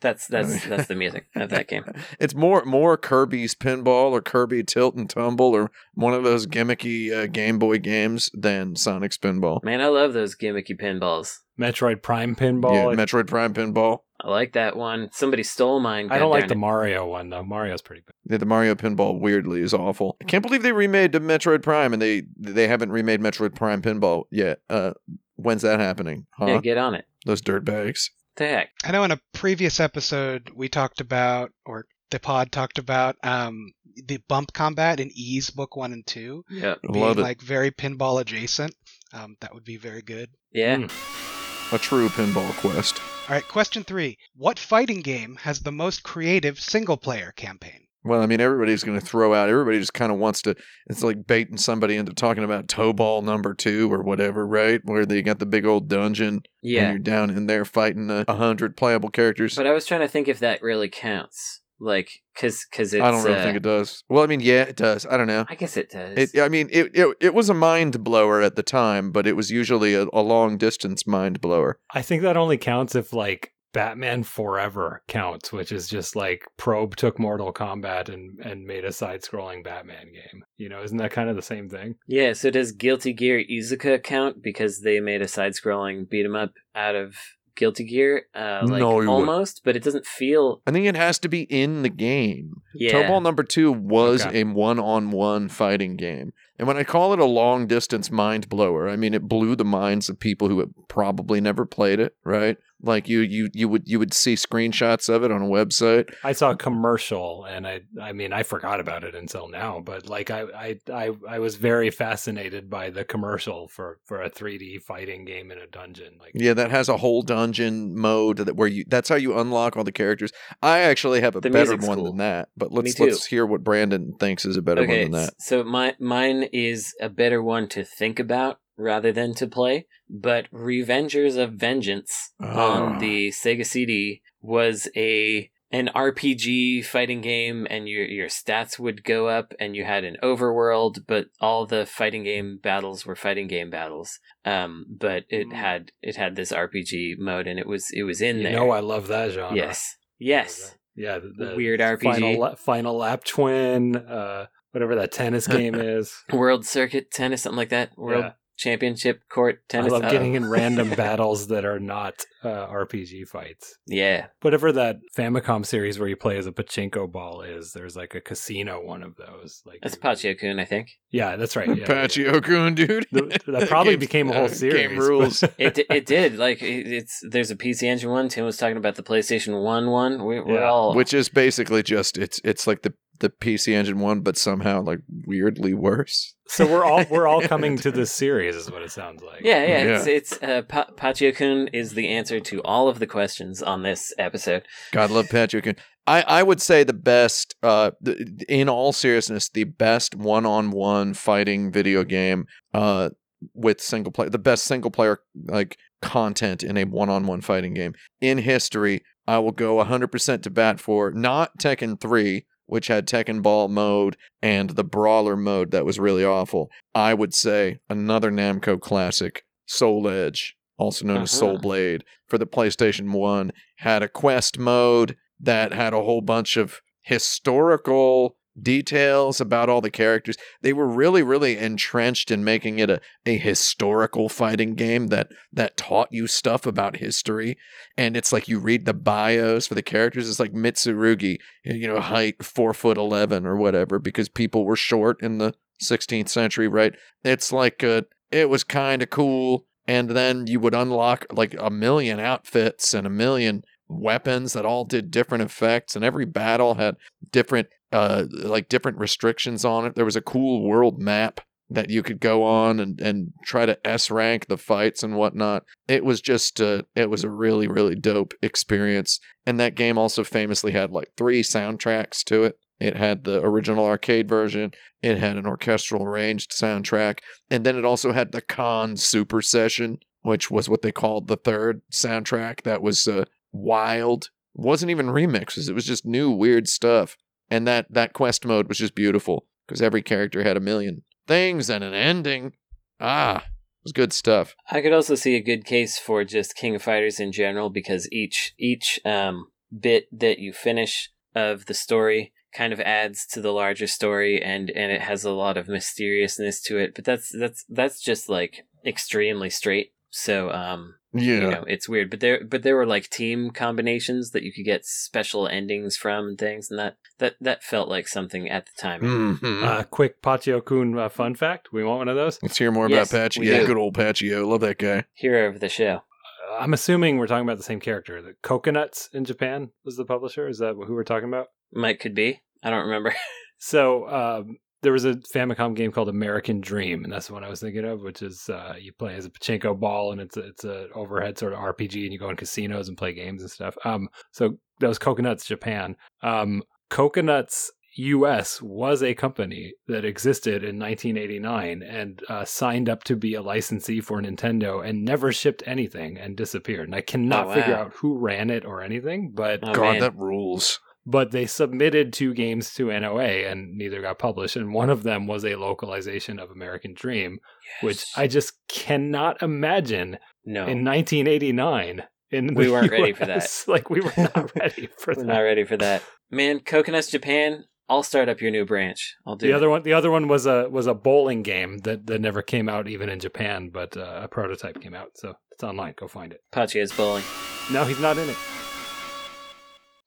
That's 0.00 0.26
that's 0.26 0.64
that's 0.68 0.88
the 0.88 0.94
music 0.94 1.26
of 1.36 1.50
that 1.50 1.68
game. 1.68 1.84
It's 2.18 2.34
more 2.34 2.64
more 2.64 2.96
Kirby's 2.96 3.54
pinball 3.54 4.10
or 4.12 4.20
Kirby 4.20 4.62
Tilt 4.64 4.94
and 4.94 5.08
Tumble 5.08 5.54
or 5.54 5.70
one 5.94 6.14
of 6.14 6.22
those 6.24 6.46
gimmicky 6.46 7.12
uh, 7.12 7.26
Game 7.26 7.58
Boy 7.58 7.78
games 7.78 8.30
than 8.34 8.76
Sonic 8.76 9.12
Spinball. 9.12 9.62
Man, 9.64 9.80
I 9.80 9.86
love 9.88 10.12
those 10.12 10.34
gimmicky 10.36 10.78
pinballs. 10.78 11.38
Metroid 11.58 12.02
Prime 12.02 12.34
pinball. 12.34 12.74
yeah, 12.74 12.86
I- 12.88 12.94
Metroid 12.94 13.26
Prime 13.26 13.54
pinball. 13.54 14.00
I 14.22 14.28
like 14.28 14.52
that 14.52 14.76
one. 14.76 15.08
Somebody 15.12 15.42
stole 15.42 15.80
mine. 15.80 16.08
I 16.10 16.18
don't 16.18 16.30
like 16.30 16.40
darn 16.42 16.48
the 16.48 16.54
it. 16.54 16.58
Mario 16.58 17.06
one 17.06 17.30
though. 17.30 17.42
Mario's 17.42 17.80
pretty 17.80 18.02
good. 18.02 18.14
Yeah, 18.30 18.36
the 18.36 18.44
Mario 18.46 18.74
pinball 18.74 19.18
weirdly 19.18 19.62
is 19.62 19.72
awful. 19.72 20.16
I 20.20 20.24
can't 20.24 20.42
believe 20.42 20.62
they 20.62 20.72
remade 20.72 21.12
the 21.12 21.20
Metroid 21.20 21.62
Prime 21.62 21.92
and 21.94 22.02
they 22.02 22.24
they 22.38 22.68
haven't 22.68 22.92
remade 22.92 23.20
Metroid 23.20 23.54
Prime 23.54 23.80
pinball 23.80 24.24
yet. 24.30 24.60
Uh, 24.68 24.92
when's 25.36 25.62
that 25.62 25.80
happening? 25.80 26.26
Huh? 26.32 26.46
Yeah, 26.46 26.60
get 26.60 26.76
on 26.76 26.94
it. 26.94 27.06
Those 27.24 27.40
dirtbags. 27.40 28.10
The 28.36 28.46
heck? 28.46 28.70
I 28.84 28.92
know 28.92 29.04
in 29.04 29.10
a 29.10 29.20
previous 29.34 29.80
episode 29.80 30.50
we 30.54 30.68
talked 30.68 31.00
about, 31.00 31.52
or 31.66 31.86
the 32.10 32.20
pod 32.20 32.50
talked 32.52 32.78
about, 32.78 33.16
um, 33.22 33.72
the 34.06 34.18
bump 34.28 34.52
combat 34.52 35.00
in 35.00 35.10
Ys 35.14 35.50
Book 35.50 35.76
One 35.76 35.92
and 35.92 36.06
Two 36.06 36.44
Yeah, 36.48 36.76
being 36.82 37.04
Love 37.04 37.18
it. 37.18 37.22
like 37.22 37.40
very 37.42 37.70
pinball 37.70 38.20
adjacent. 38.20 38.74
Um, 39.12 39.36
that 39.40 39.52
would 39.52 39.64
be 39.64 39.76
very 39.76 40.02
good. 40.02 40.30
Yeah. 40.52 40.76
Mm. 40.76 41.72
A 41.72 41.78
true 41.78 42.08
pinball 42.08 42.52
quest. 42.54 42.98
All 43.28 43.34
right, 43.36 43.46
question 43.46 43.84
three: 43.84 44.18
What 44.36 44.58
fighting 44.58 45.00
game 45.00 45.36
has 45.42 45.60
the 45.60 45.72
most 45.72 46.02
creative 46.02 46.58
single-player 46.60 47.32
campaign? 47.36 47.86
Well, 48.04 48.22
I 48.22 48.26
mean, 48.26 48.40
everybody's 48.40 48.82
going 48.82 48.98
to 48.98 49.04
throw 49.04 49.34
out. 49.34 49.48
Everybody 49.50 49.78
just 49.78 49.92
kind 49.92 50.10
of 50.10 50.18
wants 50.18 50.40
to. 50.42 50.54
It's 50.88 51.02
like 51.02 51.26
baiting 51.26 51.58
somebody 51.58 51.96
into 51.96 52.14
talking 52.14 52.44
about 52.44 52.66
Tobal 52.66 53.22
number 53.22 53.52
two 53.52 53.92
or 53.92 54.02
whatever, 54.02 54.46
right? 54.46 54.80
Where 54.84 55.04
they 55.04 55.20
got 55.22 55.38
the 55.38 55.46
big 55.46 55.66
old 55.66 55.88
dungeon 55.88 56.28
and 56.28 56.48
Yeah. 56.62 56.90
you're 56.90 56.98
down 56.98 57.30
in 57.30 57.46
there 57.46 57.64
fighting 57.64 58.10
a, 58.10 58.24
a 58.26 58.36
hundred 58.36 58.76
playable 58.76 59.10
characters. 59.10 59.54
But 59.54 59.66
I 59.66 59.72
was 59.72 59.84
trying 59.84 60.00
to 60.00 60.08
think 60.08 60.28
if 60.28 60.38
that 60.38 60.62
really 60.62 60.88
counts. 60.88 61.60
Like, 61.82 62.10
cause, 62.36 62.66
cause 62.70 62.92
it's. 62.92 63.02
I 63.02 63.10
don't 63.10 63.24
really 63.24 63.38
uh, 63.38 63.42
think 63.42 63.56
it 63.56 63.62
does. 63.62 64.04
Well, 64.10 64.22
I 64.22 64.26
mean, 64.26 64.40
yeah, 64.40 64.62
it 64.64 64.76
does. 64.76 65.06
I 65.06 65.16
don't 65.16 65.26
know. 65.26 65.46
I 65.48 65.54
guess 65.54 65.78
it 65.78 65.90
does. 65.90 66.18
It, 66.34 66.38
I 66.38 66.50
mean, 66.50 66.68
it, 66.70 66.90
it 66.94 67.16
it 67.20 67.34
was 67.34 67.48
a 67.48 67.54
mind 67.54 68.04
blower 68.04 68.42
at 68.42 68.54
the 68.54 68.62
time, 68.62 69.12
but 69.12 69.26
it 69.26 69.34
was 69.34 69.50
usually 69.50 69.94
a, 69.94 70.06
a 70.12 70.20
long 70.20 70.58
distance 70.58 71.06
mind 71.06 71.40
blower. 71.40 71.78
I 71.94 72.02
think 72.02 72.20
that 72.20 72.36
only 72.36 72.58
counts 72.58 72.94
if 72.94 73.14
like 73.14 73.54
Batman 73.72 74.22
Forever 74.24 75.02
counts, 75.08 75.52
which 75.52 75.70
is 75.72 75.88
just 75.88 76.16
like 76.16 76.44
Probe 76.56 76.96
took 76.96 77.18
Mortal 77.18 77.52
Kombat 77.52 78.08
and 78.08 78.38
and 78.44 78.64
made 78.66 78.84
a 78.84 78.92
side-scrolling 78.92 79.62
Batman 79.62 80.06
game. 80.12 80.44
You 80.56 80.68
know, 80.68 80.82
isn't 80.82 80.98
that 80.98 81.12
kind 81.12 81.28
of 81.30 81.36
the 81.36 81.42
same 81.42 81.68
thing? 81.68 81.94
Yeah, 82.06 82.32
so 82.32 82.50
does 82.50 82.72
Guilty 82.72 83.12
Gear 83.12 83.42
Isuka 83.50 84.02
count 84.02 84.42
because 84.42 84.80
they 84.80 85.00
made 85.00 85.22
a 85.22 85.28
side-scrolling 85.28 86.08
beat 86.08 86.24
'em 86.26 86.34
up 86.36 86.52
out 86.74 86.94
of 86.96 87.14
Guilty 87.56 87.84
Gear? 87.84 88.24
Uh, 88.34 88.60
like 88.64 88.80
No, 88.80 88.90
you 89.02 89.08
wouldn't. 89.08 89.10
almost, 89.30 89.62
but 89.64 89.76
it 89.76 89.82
doesn't 89.84 90.06
feel. 90.06 90.62
I 90.66 90.70
think 90.72 90.86
it 90.86 90.96
has 90.96 91.18
to 91.20 91.28
be 91.28 91.42
in 91.42 91.82
the 91.82 91.88
game. 91.90 92.62
Yeah, 92.74 92.92
Tobal 92.92 93.22
number 93.22 93.42
two 93.42 93.70
was 93.72 94.24
Okay. 94.26 94.40
a 94.40 94.44
one-on-one 94.44 95.48
fighting 95.48 95.96
game, 95.96 96.32
and 96.58 96.66
when 96.66 96.76
I 96.76 96.84
call 96.84 97.12
it 97.12 97.18
a 97.18 97.24
long-distance 97.24 98.10
mind 98.10 98.48
blower, 98.48 98.88
I 98.88 98.96
mean 98.96 99.14
it 99.14 99.28
blew 99.28 99.54
the 99.56 99.64
minds 99.64 100.08
of 100.08 100.18
people 100.18 100.48
who 100.48 100.58
had 100.60 100.70
probably 100.88 101.40
never 101.40 101.66
played 101.66 102.00
it. 102.00 102.14
Right? 102.24 102.56
Like 102.82 103.08
you, 103.08 103.20
you, 103.20 103.50
you 103.52 103.68
would 103.68 103.86
you 103.86 103.98
would 103.98 104.14
see 104.14 104.34
screenshots 104.34 105.08
of 105.08 105.22
it 105.24 105.30
on 105.30 105.42
a 105.42 105.46
website. 105.46 106.12
I 106.24 106.32
saw 106.32 106.50
a 106.52 106.56
commercial 106.56 107.44
and 107.44 107.66
I 107.66 107.80
I 108.00 108.12
mean 108.12 108.32
I 108.32 108.42
forgot 108.42 108.80
about 108.80 109.04
it 109.04 109.14
until 109.14 109.48
now, 109.48 109.80
but 109.80 110.08
like 110.08 110.30
I 110.30 110.42
I 110.54 110.78
I, 110.92 111.10
I 111.28 111.38
was 111.38 111.56
very 111.56 111.90
fascinated 111.90 112.70
by 112.70 112.90
the 112.90 113.04
commercial 113.04 113.68
for 113.68 113.98
for 114.04 114.22
a 114.22 114.30
3D 114.30 114.82
fighting 114.82 115.24
game 115.24 115.50
in 115.50 115.58
a 115.58 115.66
dungeon. 115.66 116.14
Like 116.18 116.32
Yeah, 116.34 116.54
that 116.54 116.70
has 116.70 116.88
a 116.88 116.96
whole 116.98 117.22
dungeon 117.22 117.94
mode 117.98 118.38
that 118.38 118.56
where 118.56 118.68
you 118.68 118.84
that's 118.88 119.08
how 119.08 119.16
you 119.16 119.38
unlock 119.38 119.76
all 119.76 119.84
the 119.84 119.92
characters. 119.92 120.30
I 120.62 120.80
actually 120.80 121.20
have 121.20 121.36
a 121.36 121.40
The 121.40 121.50
better 121.50 121.76
one 121.76 121.96
cool. 121.98 122.04
than 122.04 122.16
that, 122.18 122.48
but 122.56 122.72
let's 122.72 122.98
let's 122.98 123.26
hear 123.26 123.44
what 123.46 123.62
Brandon 123.64 124.14
thinks 124.18 124.44
is 124.44 124.56
a 124.56 124.62
better 124.62 124.82
okay, 124.82 125.02
one 125.02 125.12
than 125.12 125.22
that. 125.22 125.34
so 125.38 125.62
my 125.64 125.94
mine 125.98 126.48
is 126.52 126.94
a 127.00 127.08
better 127.08 127.42
one 127.42 127.68
to 127.68 127.84
think 127.84 128.18
about 128.18 128.60
rather 128.80 129.12
than 129.12 129.34
to 129.34 129.46
play. 129.46 129.86
But 130.08 130.50
Revengers 130.52 131.36
of 131.36 131.52
Vengeance 131.54 132.32
Oh. 132.40 132.46
on 132.46 132.98
the 132.98 133.28
Sega 133.28 133.64
CD 133.66 134.22
was 134.40 134.88
a 134.96 135.50
an 135.72 135.88
RPG 135.94 136.84
fighting 136.84 137.20
game, 137.20 137.64
and 137.70 137.88
your 137.88 138.04
your 138.04 138.26
stats 138.26 138.76
would 138.80 139.04
go 139.04 139.28
up, 139.28 139.54
and 139.60 139.76
you 139.76 139.84
had 139.84 140.02
an 140.02 140.16
overworld, 140.20 141.06
but 141.06 141.26
all 141.40 141.64
the 141.64 141.86
fighting 141.86 142.24
game 142.24 142.58
battles 142.60 143.06
were 143.06 143.14
fighting 143.14 143.46
game 143.46 143.70
battles. 143.70 144.18
Um, 144.44 144.84
but 144.88 145.24
it 145.28 145.48
Mm. 145.48 145.52
had 145.52 145.92
it 146.02 146.16
had 146.16 146.34
this 146.34 146.50
RPG 146.52 147.14
mode, 147.18 147.46
and 147.46 147.58
it 147.60 147.68
was 147.68 147.90
it 147.92 148.02
was 148.02 148.20
in 148.20 148.38
you 148.38 148.42
there. 148.44 148.52
know 148.54 148.70
I 148.70 148.80
love 148.80 149.06
that 149.08 149.30
genre. 149.30 149.54
yes, 149.56 149.96
yes, 150.18 150.74
Yeah, 150.96 151.20
the, 151.20 151.30
the 151.50 151.54
weird 151.54 151.78
RPG. 151.80 152.02
Final 152.14 152.56
Final 152.56 152.96
Lap 152.96 153.22
Twin, 153.24 153.94
uh 153.94 154.46
whatever 154.72 154.96
that 154.96 155.12
tennis 155.12 155.46
game 155.58 155.76
is. 155.76 156.12
World 156.32 156.66
Circuit 156.66 157.12
Tennis, 157.12 157.42
something 157.42 157.56
like 157.56 157.68
that. 157.70 157.96
World 157.96 158.24
Yeah. 158.24 158.32
Championship 158.60 159.26
Court 159.30 159.66
Tennis. 159.70 159.90
I 159.90 159.96
love 159.96 160.12
getting 160.12 160.34
in 160.34 160.48
random 160.48 160.90
battles 160.96 161.46
that 161.46 161.64
are 161.64 161.80
not 161.80 162.26
uh, 162.42 162.66
RPG 162.68 163.28
fights. 163.28 163.76
Yeah, 163.86 164.26
Whatever 164.42 164.72
that 164.72 164.96
Famicom 165.16 165.64
series 165.66 165.98
where 165.98 166.08
you 166.08 166.16
play 166.16 166.38
as 166.38 166.46
a 166.46 166.52
pachinko 166.52 167.10
ball 167.10 167.42
is, 167.42 167.72
there's 167.72 167.96
like 167.96 168.14
a 168.14 168.20
casino 168.20 168.80
one 168.82 169.02
of 169.02 169.16
those. 169.16 169.62
Like 169.66 169.80
that's 169.82 169.96
Pachio 169.96 170.38
Kun, 170.38 170.58
I 170.58 170.64
think. 170.64 170.88
Yeah, 171.10 171.36
that's 171.36 171.56
right. 171.56 171.68
Yeah, 171.76 171.86
Pachio 171.86 172.42
Kun, 172.42 172.74
dude. 172.74 173.06
Th- 173.12 173.42
that 173.46 173.68
probably 173.68 173.92
Game- 173.94 174.00
became 174.00 174.30
a 174.30 174.32
whole 174.34 174.44
uh, 174.44 174.48
series. 174.48 174.88
Game 174.88 174.98
rules. 174.98 175.42
It 175.58 175.78
it 175.90 176.06
did 176.06 176.36
like 176.38 176.62
it, 176.62 176.86
it's 176.90 177.20
there's 177.28 177.50
a 177.50 177.56
PC 177.56 177.82
Engine 177.84 178.10
one. 178.10 178.28
Tim 178.28 178.44
was 178.44 178.56
talking 178.56 178.76
about 178.78 178.94
the 178.94 179.02
PlayStation 179.02 179.62
One 179.62 179.90
one. 179.90 180.24
We, 180.24 180.40
we're 180.40 180.54
Yeah. 180.60 180.68
all 180.70 180.94
Which 180.94 181.12
is 181.12 181.28
basically 181.28 181.82
just 181.82 182.16
it's 182.16 182.40
it's 182.44 182.66
like 182.66 182.82
the 182.82 182.94
the 183.18 183.28
PC 183.28 183.74
Engine 183.74 183.98
one, 184.00 184.20
but 184.22 184.38
somehow 184.38 184.80
like 184.82 185.00
weirdly 185.26 185.74
worse. 185.74 186.34
so 186.48 186.66
we're 186.66 186.84
all 186.84 187.04
we're 187.10 187.26
all 187.26 187.42
coming 187.54 187.76
to 187.76 187.90
this 187.90 188.10
series, 188.10 188.56
is 188.56 188.70
what 188.70 188.80
it 188.82 188.90
sounds 188.90 189.22
like. 189.22 189.42
yeah 189.44 189.62
yeah. 189.66 189.82
Yeah. 189.84 189.96
It's 189.98 190.06
it's 190.06 190.42
uh, 190.42 190.62
pa- 190.66 190.88
Pachio 190.96 191.34
Kun 191.36 191.68
is 191.74 191.92
the 191.92 192.08
answer 192.08 192.29
to 192.38 192.62
all 192.62 192.88
of 192.88 193.00
the 193.00 193.06
questions 193.06 193.62
on 193.62 193.82
this 193.82 194.14
episode. 194.18 194.66
God 194.92 195.10
love 195.10 195.28
Kun. 195.28 195.74
I, 196.06 196.22
I 196.22 196.42
would 196.42 196.60
say 196.60 196.84
the 196.84 196.92
best, 196.92 197.54
uh, 197.62 197.90
th- 198.04 198.18
in 198.48 198.68
all 198.68 198.92
seriousness, 198.92 199.48
the 199.48 199.64
best 199.64 200.14
one-on-one 200.14 201.14
fighting 201.14 201.72
video 201.72 202.04
game, 202.04 202.46
uh, 202.74 203.10
with 203.54 203.80
single 203.80 204.12
player, 204.12 204.30
the 204.30 204.38
best 204.38 204.64
single 204.64 204.90
player 204.90 205.20
like 205.46 205.78
content 206.02 206.62
in 206.62 206.76
a 206.76 206.84
one-on-one 206.84 207.40
fighting 207.40 207.74
game 207.74 207.94
in 208.20 208.38
history. 208.38 209.02
I 209.26 209.38
will 209.38 209.52
go 209.52 209.82
100% 209.82 210.42
to 210.42 210.50
bat 210.50 210.80
for 210.80 211.10
not 211.10 211.58
Tekken 211.58 212.00
3, 212.00 212.44
which 212.66 212.88
had 212.88 213.06
Tekken 213.06 213.42
Ball 213.42 213.68
mode 213.68 214.16
and 214.42 214.70
the 214.70 214.84
Brawler 214.84 215.36
mode 215.36 215.70
that 215.70 215.84
was 215.84 215.98
really 215.98 216.24
awful. 216.24 216.70
I 216.94 217.14
would 217.14 217.34
say 217.34 217.78
another 217.88 218.30
Namco 218.30 218.80
classic, 218.80 219.44
Soul 219.66 220.08
Edge, 220.08 220.56
also 220.80 221.04
known 221.04 221.22
as 221.22 221.30
Soul 221.30 221.50
Uh-huh. 221.50 221.60
Blade, 221.60 222.04
for 222.26 222.38
the 222.38 222.46
PlayStation 222.46 223.12
1, 223.12 223.52
had 223.76 224.02
a 224.02 224.08
quest 224.08 224.58
mode 224.58 225.16
that 225.38 225.72
had 225.72 225.92
a 225.92 226.02
whole 226.02 226.22
bunch 226.22 226.56
of 226.56 226.80
historical 227.02 228.36
details 228.60 229.40
about 229.40 229.68
all 229.68 229.80
the 229.80 229.90
characters. 229.90 230.36
They 230.60 230.72
were 230.72 230.86
really, 230.88 231.22
really 231.22 231.56
entrenched 231.56 232.30
in 232.30 232.44
making 232.44 232.78
it 232.78 232.90
a, 232.90 233.00
a 233.24 233.38
historical 233.38 234.28
fighting 234.28 234.74
game 234.74 235.06
that 235.08 235.28
that 235.52 235.76
taught 235.76 236.08
you 236.10 236.26
stuff 236.26 236.66
about 236.66 236.96
history. 236.96 237.56
And 237.96 238.16
it's 238.16 238.32
like 238.32 238.48
you 238.48 238.58
read 238.58 238.84
the 238.86 238.94
bios 238.94 239.66
for 239.66 239.74
the 239.74 239.82
characters. 239.82 240.28
It's 240.28 240.40
like 240.40 240.52
Mitsurugi, 240.52 241.38
you 241.64 241.86
know, 241.88 242.00
height 242.00 242.44
four 242.44 242.74
foot 242.74 242.98
eleven 242.98 243.46
or 243.46 243.56
whatever, 243.56 243.98
because 243.98 244.28
people 244.28 244.64
were 244.64 244.76
short 244.76 245.22
in 245.22 245.38
the 245.38 245.54
16th 245.82 246.28
century, 246.28 246.68
right? 246.68 246.94
It's 247.24 247.52
like 247.52 247.82
uh 247.84 248.02
it 248.30 248.48
was 248.48 248.64
kind 248.64 249.02
of 249.02 249.10
cool. 249.10 249.66
And 249.86 250.10
then 250.10 250.46
you 250.46 250.60
would 250.60 250.74
unlock 250.74 251.26
like 251.32 251.54
a 251.58 251.70
million 251.70 252.20
outfits 252.20 252.94
and 252.94 253.06
a 253.06 253.10
million 253.10 253.64
weapons 253.88 254.52
that 254.52 254.64
all 254.64 254.84
did 254.84 255.10
different 255.10 255.42
effects, 255.42 255.96
and 255.96 256.04
every 256.04 256.24
battle 256.24 256.74
had 256.74 256.96
different 257.32 257.68
uh 257.92 258.24
like 258.30 258.68
different 258.68 258.98
restrictions 258.98 259.64
on 259.64 259.84
it. 259.84 259.94
There 259.94 260.04
was 260.04 260.16
a 260.16 260.22
cool 260.22 260.62
world 260.62 261.00
map 261.00 261.40
that 261.68 261.90
you 261.90 262.02
could 262.02 262.20
go 262.20 262.44
on 262.44 262.78
and 262.80 263.00
and 263.00 263.32
try 263.44 263.66
to 263.66 263.84
S 263.86 264.10
rank 264.10 264.46
the 264.46 264.56
fights 264.56 265.02
and 265.02 265.16
whatnot. 265.16 265.64
It 265.88 266.04
was 266.04 266.20
just 266.20 266.60
uh 266.60 266.82
it 266.94 267.10
was 267.10 267.24
a 267.24 267.30
really 267.30 267.66
really 267.66 267.96
dope 267.96 268.34
experience. 268.42 269.18
And 269.44 269.58
that 269.58 269.74
game 269.74 269.98
also 269.98 270.22
famously 270.22 270.72
had 270.72 270.92
like 270.92 271.12
three 271.16 271.42
soundtracks 271.42 272.22
to 272.24 272.44
it. 272.44 272.58
It 272.80 272.96
had 272.96 273.24
the 273.24 273.42
original 273.42 273.84
arcade 273.84 274.28
version, 274.28 274.72
it 275.02 275.18
had 275.18 275.36
an 275.36 275.46
orchestral 275.46 276.02
arranged 276.02 276.50
soundtrack, 276.50 277.18
and 277.50 277.64
then 277.64 277.76
it 277.76 277.84
also 277.84 278.12
had 278.12 278.32
the 278.32 278.40
Khan 278.40 278.96
Super 278.96 279.42
Session, 279.42 279.98
which 280.22 280.50
was 280.50 280.68
what 280.68 280.80
they 280.80 280.90
called 280.90 281.28
the 281.28 281.36
third 281.36 281.82
soundtrack 281.92 282.62
that 282.62 282.80
was 282.80 283.06
uh, 283.06 283.26
wild. 283.52 284.30
wasn't 284.54 284.90
even 284.90 285.06
remixes, 285.06 285.68
it 285.68 285.74
was 285.74 285.84
just 285.84 286.06
new 286.06 286.30
weird 286.30 286.68
stuff. 286.68 287.16
And 287.50 287.66
that 287.66 287.86
that 287.90 288.12
quest 288.12 288.46
mode 288.46 288.68
was 288.68 288.78
just 288.78 288.94
beautiful 288.94 289.46
because 289.66 289.82
every 289.82 290.02
character 290.02 290.42
had 290.42 290.56
a 290.56 290.60
million 290.60 291.02
things 291.26 291.68
and 291.68 291.84
an 291.84 291.94
ending. 291.94 292.54
Ah, 293.00 293.38
it 293.38 293.84
was 293.84 293.92
good 293.92 294.12
stuff. 294.12 294.54
I 294.70 294.80
could 294.80 294.92
also 294.92 295.16
see 295.16 295.34
a 295.34 295.42
good 295.42 295.64
case 295.64 295.98
for 295.98 296.24
just 296.24 296.56
King 296.56 296.76
of 296.76 296.82
Fighters 296.82 297.18
in 297.20 297.32
general 297.32 297.68
because 297.68 298.10
each 298.12 298.54
each 298.58 299.00
um, 299.04 299.48
bit 299.76 300.06
that 300.12 300.38
you 300.38 300.52
finish 300.52 301.10
of 301.34 301.66
the 301.66 301.74
story 301.74 302.32
kind 302.52 302.72
of 302.72 302.80
adds 302.80 303.26
to 303.26 303.40
the 303.40 303.52
larger 303.52 303.86
story 303.86 304.42
and 304.42 304.70
and 304.70 304.90
it 304.92 305.02
has 305.02 305.24
a 305.24 305.30
lot 305.32 305.56
of 305.56 305.68
mysteriousness 305.68 306.60
to 306.62 306.78
it. 306.78 306.94
But 306.94 307.04
that's 307.04 307.30
that's 307.38 307.64
that's 307.68 308.00
just 308.00 308.28
like 308.28 308.66
extremely 308.84 309.50
straight. 309.50 309.92
So 310.10 310.50
um 310.50 310.96
Yeah. 311.12 311.34
you 311.34 311.50
know 311.50 311.64
it's 311.68 311.88
weird. 311.88 312.10
But 312.10 312.20
there 312.20 312.44
but 312.44 312.62
there 312.62 312.76
were 312.76 312.86
like 312.86 313.08
team 313.10 313.50
combinations 313.50 314.30
that 314.32 314.42
you 314.42 314.52
could 314.52 314.64
get 314.64 314.84
special 314.84 315.46
endings 315.46 315.96
from 315.96 316.26
and 316.28 316.38
things 316.38 316.70
and 316.70 316.78
that 316.80 316.96
that 317.18 317.34
that 317.40 317.62
felt 317.62 317.88
like 317.88 318.08
something 318.08 318.48
at 318.48 318.66
the 318.66 318.72
time. 318.80 319.00
Mhm. 319.02 319.62
Uh, 319.64 319.84
quick 319.84 320.20
Pachio 320.22 320.64
Kun 320.64 320.98
uh, 320.98 321.08
fun 321.08 321.34
fact. 321.34 321.72
We 321.72 321.84
want 321.84 321.98
one 321.98 322.08
of 322.08 322.16
those. 322.16 322.38
Let's 322.42 322.58
hear 322.58 322.72
more 322.72 322.88
yes, 322.90 323.10
about 323.12 323.18
Patchy. 323.20 323.46
Yeah, 323.46 323.60
do. 323.60 323.66
good 323.66 323.78
old 323.78 323.94
Pachio. 323.94 324.46
Love 324.48 324.60
that 324.62 324.78
guy. 324.78 325.04
Hero 325.14 325.48
of 325.48 325.60
the 325.60 325.68
show. 325.68 326.02
Uh, 326.50 326.56
I'm 326.58 326.72
assuming 326.72 327.18
we're 327.18 327.26
talking 327.28 327.46
about 327.46 327.58
the 327.58 327.62
same 327.62 327.80
character. 327.80 328.20
The 328.22 328.34
Coconuts 328.42 329.08
in 329.12 329.24
Japan 329.24 329.70
was 329.84 329.96
the 329.96 330.04
publisher. 330.04 330.48
Is 330.48 330.58
that 330.58 330.74
who 330.74 330.94
we're 330.94 331.04
talking 331.04 331.28
about? 331.28 331.46
Might 331.72 332.00
could 332.00 332.14
be. 332.14 332.40
I 332.62 332.70
don't 332.70 332.86
remember. 332.86 333.14
So 333.62 334.08
um, 334.08 334.56
there 334.80 334.92
was 334.92 335.04
a 335.04 335.16
Famicom 335.34 335.76
game 335.76 335.92
called 335.92 336.08
American 336.08 336.62
Dream, 336.62 337.04
and 337.04 337.12
that's 337.12 337.26
the 337.26 337.34
one 337.34 337.44
I 337.44 337.50
was 337.50 337.60
thinking 337.60 337.84
of, 337.84 338.00
which 338.00 338.22
is 338.22 338.48
uh, 338.48 338.72
you 338.80 338.90
play 338.94 339.16
as 339.16 339.26
a 339.26 339.30
pachinko 339.30 339.78
ball, 339.78 340.12
and 340.12 340.20
it's 340.22 340.38
a, 340.38 340.40
it's 340.40 340.64
a 340.64 340.86
overhead 340.94 341.36
sort 341.36 341.52
of 341.52 341.58
RPG, 341.58 342.04
and 342.04 342.10
you 342.14 342.18
go 342.18 342.30
in 342.30 342.36
casinos 342.36 342.88
and 342.88 342.96
play 342.96 343.12
games 343.12 343.42
and 343.42 343.50
stuff. 343.50 343.76
Um, 343.84 344.08
so 344.32 344.56
that 344.78 344.88
was 344.88 344.98
Coconuts 344.98 345.44
Japan. 345.44 345.94
Um, 346.22 346.62
Coconuts 346.88 347.70
US 347.96 348.62
was 348.62 349.02
a 349.02 349.12
company 349.12 349.74
that 349.88 350.06
existed 350.06 350.64
in 350.64 350.78
1989 350.78 351.82
and 351.82 352.22
uh, 352.30 352.44
signed 352.46 352.88
up 352.88 353.04
to 353.04 353.14
be 353.16 353.34
a 353.34 353.42
licensee 353.42 354.00
for 354.00 354.22
Nintendo 354.22 354.82
and 354.82 355.04
never 355.04 355.32
shipped 355.32 355.62
anything 355.66 356.16
and 356.16 356.34
disappeared. 356.36 356.86
And 356.88 356.94
I 356.94 357.00
cannot 357.02 357.48
Oh, 357.48 357.52
figure 357.54 357.74
out 357.74 357.92
who 357.96 358.16
ran 358.18 358.48
it 358.48 358.64
or 358.64 358.80
anything, 358.82 359.32
but 359.34 359.60
Oh, 359.62 359.74
God, 359.74 359.92
man. 359.92 360.00
that 360.00 360.16
rules. 360.16 360.80
But 361.06 361.30
they 361.30 361.46
submitted 361.46 362.12
two 362.12 362.34
games 362.34 362.72
to 362.74 362.86
NOA 362.98 363.22
and 363.48 363.76
neither 363.76 364.02
got 364.02 364.18
published. 364.18 364.56
And 364.56 364.72
one 364.74 364.90
of 364.90 365.02
them 365.02 365.26
was 365.26 365.44
a 365.44 365.56
localization 365.56 366.38
of 366.38 366.50
American 366.50 366.94
Dream, 366.94 367.38
which 367.80 368.04
I 368.16 368.26
just 368.26 368.52
cannot 368.68 369.42
imagine 369.42 370.18
no. 370.44 370.66
in 370.66 370.84
1989 370.84 372.02
in 372.30 372.54
We 372.54 372.70
weren't 372.70 372.90
ready 372.90 373.12
for 373.12 373.26
that. 373.26 373.48
Like 373.66 373.90
we 373.90 374.00
were 374.00 374.12
not 374.16 374.54
ready 374.60 374.88
for 374.98 375.14
We're 375.16 375.22
that. 375.22 375.26
not 375.26 375.40
ready 375.40 375.64
for 375.64 375.76
that. 375.78 376.02
Man, 376.30 376.60
Coconuts 376.60 377.10
Japan, 377.10 377.64
I'll 377.88 378.04
start 378.04 378.28
up 378.28 378.40
your 378.40 378.52
new 378.52 378.64
branch. 378.64 379.16
I'll 379.26 379.34
do 379.36 379.46
The 379.48 379.52
it. 379.52 379.56
other 379.56 379.68
one, 379.70 379.82
the 379.82 379.92
other 379.94 380.10
one 380.12 380.28
was 380.28 380.46
a 380.46 380.68
was 380.70 380.86
a 380.86 380.94
bowling 380.94 381.42
game 381.42 381.78
that, 381.78 382.06
that 382.06 382.20
never 382.20 382.40
came 382.42 382.68
out 382.68 382.86
even 382.86 383.08
in 383.08 383.18
Japan, 383.18 383.70
but 383.72 383.96
uh, 383.96 384.20
a 384.22 384.28
prototype 384.28 384.80
came 384.80 384.94
out, 384.94 385.10
so 385.16 385.34
it's 385.50 385.64
online. 385.64 385.94
Go 385.96 386.06
find 386.06 386.32
it. 386.32 386.40
Pachia's 386.52 386.92
bowling. 386.92 387.24
No, 387.72 387.84
he's 387.84 387.98
not 388.00 388.16
in 388.16 388.28
it. 388.28 388.36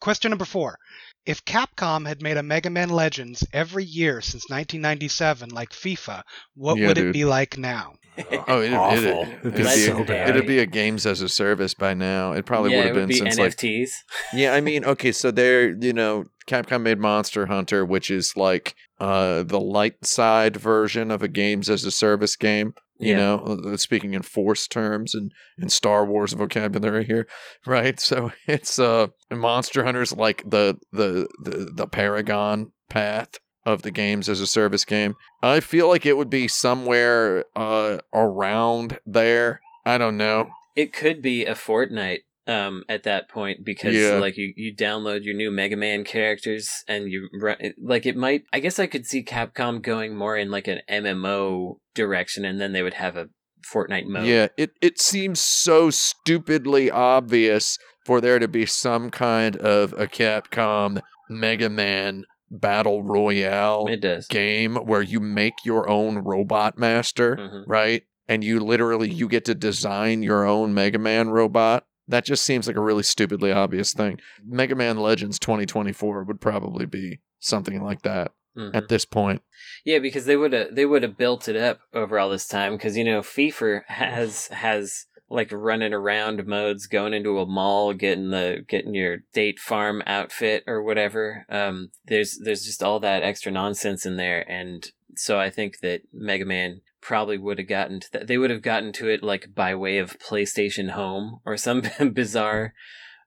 Question 0.04 0.32
number 0.32 0.44
four. 0.44 0.80
If 1.26 1.46
Capcom 1.46 2.06
had 2.06 2.22
made 2.22 2.36
a 2.36 2.44
Mega 2.44 2.70
Man 2.70 2.90
Legends 2.90 3.48
every 3.54 3.86
year 3.86 4.20
since 4.20 4.50
1997, 4.50 5.48
like 5.52 5.70
FIFA, 5.70 6.24
what 6.56 6.78
Yeah, 6.78 6.88
would 6.88 6.96
dude. 6.96 7.08
it 7.08 7.14
be 7.14 7.24
like 7.24 7.58
now? 7.58 7.94
Oh, 8.50 8.60
it, 8.60 8.74
Awful. 8.74 9.22
It, 9.22 9.28
It'd 9.30 9.46
it'd, 9.46 9.54
be 9.56 9.64
be, 9.64 9.70
so 9.70 10.04
bad. 10.04 10.30
it'd 10.32 10.46
be 10.46 10.60
a 10.60 10.66
games 10.66 11.06
as 11.06 11.22
a 11.22 11.30
service 11.30 11.74
by 11.74 11.94
now. 11.94 12.34
It 12.34 12.46
probably 12.46 12.72
yeah, 12.72 12.80
would 12.80 12.86
have 12.88 12.96
been 12.96 13.08
be 13.08 13.14
since 13.16 13.38
like 13.40 13.56
NFTs. 13.56 13.92
Yeah, 14.34 14.54
I 14.54 14.60
mean, 14.60 14.84
okay, 14.84 15.14
so 15.14 15.32
they're 15.32 15.70
you 15.70 15.94
know, 15.94 16.26
Capcom 16.48 16.82
made 16.82 17.00
Monster 17.00 17.46
Hunter, 17.46 17.86
which 17.86 18.12
is 18.12 18.36
like 18.36 18.76
uh 19.00 19.44
the 19.44 19.60
light 19.60 20.06
side 20.06 20.58
version 20.58 21.12
of 21.12 21.24
a 21.24 21.30
games 21.30 21.70
as 21.70 21.86
a 21.86 21.92
service 21.92 22.36
game. 22.36 22.74
You 23.00 23.12
Yeah. 23.12 23.18
know, 23.18 23.60
uh, 23.74 23.78
speaking 23.78 24.14
in 24.14 24.22
Force 24.22 24.68
terms 24.68 25.16
and 25.16 25.32
in 25.58 25.70
Star 25.70 26.06
Wars 26.06 26.34
vocabulary 26.34 27.06
here, 27.06 27.28
right? 27.66 28.00
So 28.00 28.32
it's 28.48 28.78
uh 28.80 29.08
Monster 29.32 29.84
Hunter's 29.84 30.14
like 30.14 30.44
the 30.50 30.78
the 30.92 31.28
the 31.44 31.72
the 31.74 31.88
paragon 31.88 32.72
path 32.90 33.40
of 33.66 33.82
the 33.82 33.92
games 33.92 34.28
as 34.30 34.42
a 34.42 34.48
service 34.48 34.86
game. 34.86 35.16
I 35.42 35.60
feel 35.62 35.88
like 35.88 36.06
it 36.06 36.18
would 36.18 36.30
be 36.30 36.48
somewhere 36.48 37.46
uh 37.56 37.98
around 38.14 39.00
there. 39.06 39.62
I 39.86 39.98
don't 39.98 40.18
know. 40.18 40.50
It 40.76 40.94
could 40.94 41.22
be 41.22 41.46
a 41.46 41.54
Fortnite 41.56 42.22
um, 42.48 42.84
at 42.90 43.04
that 43.04 43.30
point 43.30 43.64
because 43.64 43.96
Yeah. 43.96 44.14
like 44.20 44.36
you, 44.38 44.54
you 44.56 44.76
download 44.76 45.24
your 45.24 45.34
new 45.36 45.50
Mega 45.52 45.76
Man 45.78 46.04
characters 46.04 46.70
and 46.88 47.10
you 47.12 47.30
run 47.42 47.56
like 47.82 48.06
it 48.06 48.16
might. 48.18 48.44
I 48.52 48.60
guess 48.60 48.80
I 48.80 48.88
could 48.88 49.06
see 49.06 49.24
Capcom 49.24 49.82
going 49.82 50.16
more 50.16 50.36
in 50.38 50.52
like 50.52 50.68
an 50.68 50.82
MMO 50.90 51.78
direction, 51.96 52.44
and 52.46 52.60
then 52.60 52.74
they 52.74 52.84
would 52.84 52.96
have 52.96 53.16
a 53.16 53.28
Fortnite 53.74 54.08
mode. 54.08 54.26
Yeah, 54.28 54.48
it, 54.58 54.72
it 54.82 55.00
seems 55.00 55.40
so 55.40 55.90
stupidly 55.90 56.92
obvious 56.92 57.78
for 58.06 58.20
there 58.20 58.40
to 58.40 58.48
be 58.48 58.66
some 58.66 59.10
kind 59.10 59.56
of 59.56 59.94
a 59.94 60.08
Capcom 60.08 61.00
Mega 61.30 61.70
Man 61.70 62.26
Battle 62.52 63.02
Royale 63.04 63.88
it 63.88 64.02
does. 64.02 64.28
game 64.28 64.76
where 64.76 65.02
you 65.02 65.20
make 65.20 65.54
your 65.64 65.90
own 65.90 66.18
robot 66.20 66.78
master, 66.78 67.38
Mhm. 67.38 67.64
right? 67.68 68.04
And 68.28 68.44
you 68.44 68.60
literally 68.60 69.10
you 69.10 69.28
get 69.28 69.46
to 69.46 69.56
design 69.56 70.24
your 70.24 70.46
own 70.46 70.74
Mega 70.74 71.00
Man 71.00 71.30
robot. 71.30 71.86
That 72.08 72.26
just 72.26 72.44
seems 72.44 72.68
like 72.68 72.76
a 72.76 72.82
really 72.82 73.04
stupidly 73.04 73.52
obvious 73.52 73.94
thing. 73.94 74.20
Mega 74.46 74.76
Man 74.76 74.98
Legends 74.98 75.40
2024 75.40 76.24
would 76.24 76.42
probably 76.42 76.86
be 76.86 77.20
something 77.40 77.82
like 77.84 78.02
that 78.04 78.32
Mhm. 78.58 78.76
at 78.76 78.88
this 78.90 79.06
point. 79.06 79.42
Yeah, 79.86 80.00
because 80.00 80.26
they 80.26 80.36
would 80.36 80.54
have 80.54 80.76
they 80.76 80.86
would 80.86 81.04
have 81.04 81.18
built 81.18 81.48
it 81.48 81.56
up 81.56 81.80
over 81.94 82.20
all 82.20 82.30
this 82.30 82.48
time. 82.48 82.74
Because 82.74 82.98
you 82.98 83.04
know, 83.04 83.22
FIFA 83.22 83.82
has 83.88 84.48
has 84.50 85.06
like 85.30 85.50
running 85.52 85.94
around 85.94 86.46
modes, 86.46 86.86
going 86.86 87.14
into 87.14 87.40
a 87.40 87.46
mall, 87.48 87.94
getting 87.94 88.30
the 88.30 88.64
getting 88.68 88.94
your 88.94 89.20
date 89.34 89.58
farm 89.60 90.04
outfit 90.06 90.64
or 90.68 90.84
whatever. 90.84 91.46
Um, 91.50 91.90
there's 92.06 92.38
there's 92.44 92.64
just 92.66 92.84
all 92.84 93.00
that 93.00 93.24
extra 93.24 93.52
nonsense 93.52 94.06
in 94.06 94.18
there, 94.18 94.48
and 94.52 94.92
so 95.16 95.40
I 95.40 95.50
think 95.50 95.80
that 95.80 96.02
Mega 96.14 96.46
Man 96.46 96.82
probably 97.04 97.38
would 97.38 97.60
have 97.60 97.68
gotten 97.68 98.00
to 98.00 98.08
that. 98.14 98.28
They 98.28 98.38
would 98.38 98.50
have 98.50 98.62
gotten 98.62 98.92
to 98.94 99.08
it 99.10 99.22
like 99.22 99.54
by 99.54 99.76
way 99.76 99.98
of 100.00 100.18
PlayStation 100.20 100.92
Home 100.92 101.40
or 101.46 101.58
some 101.58 101.84
bizarre 102.14 102.74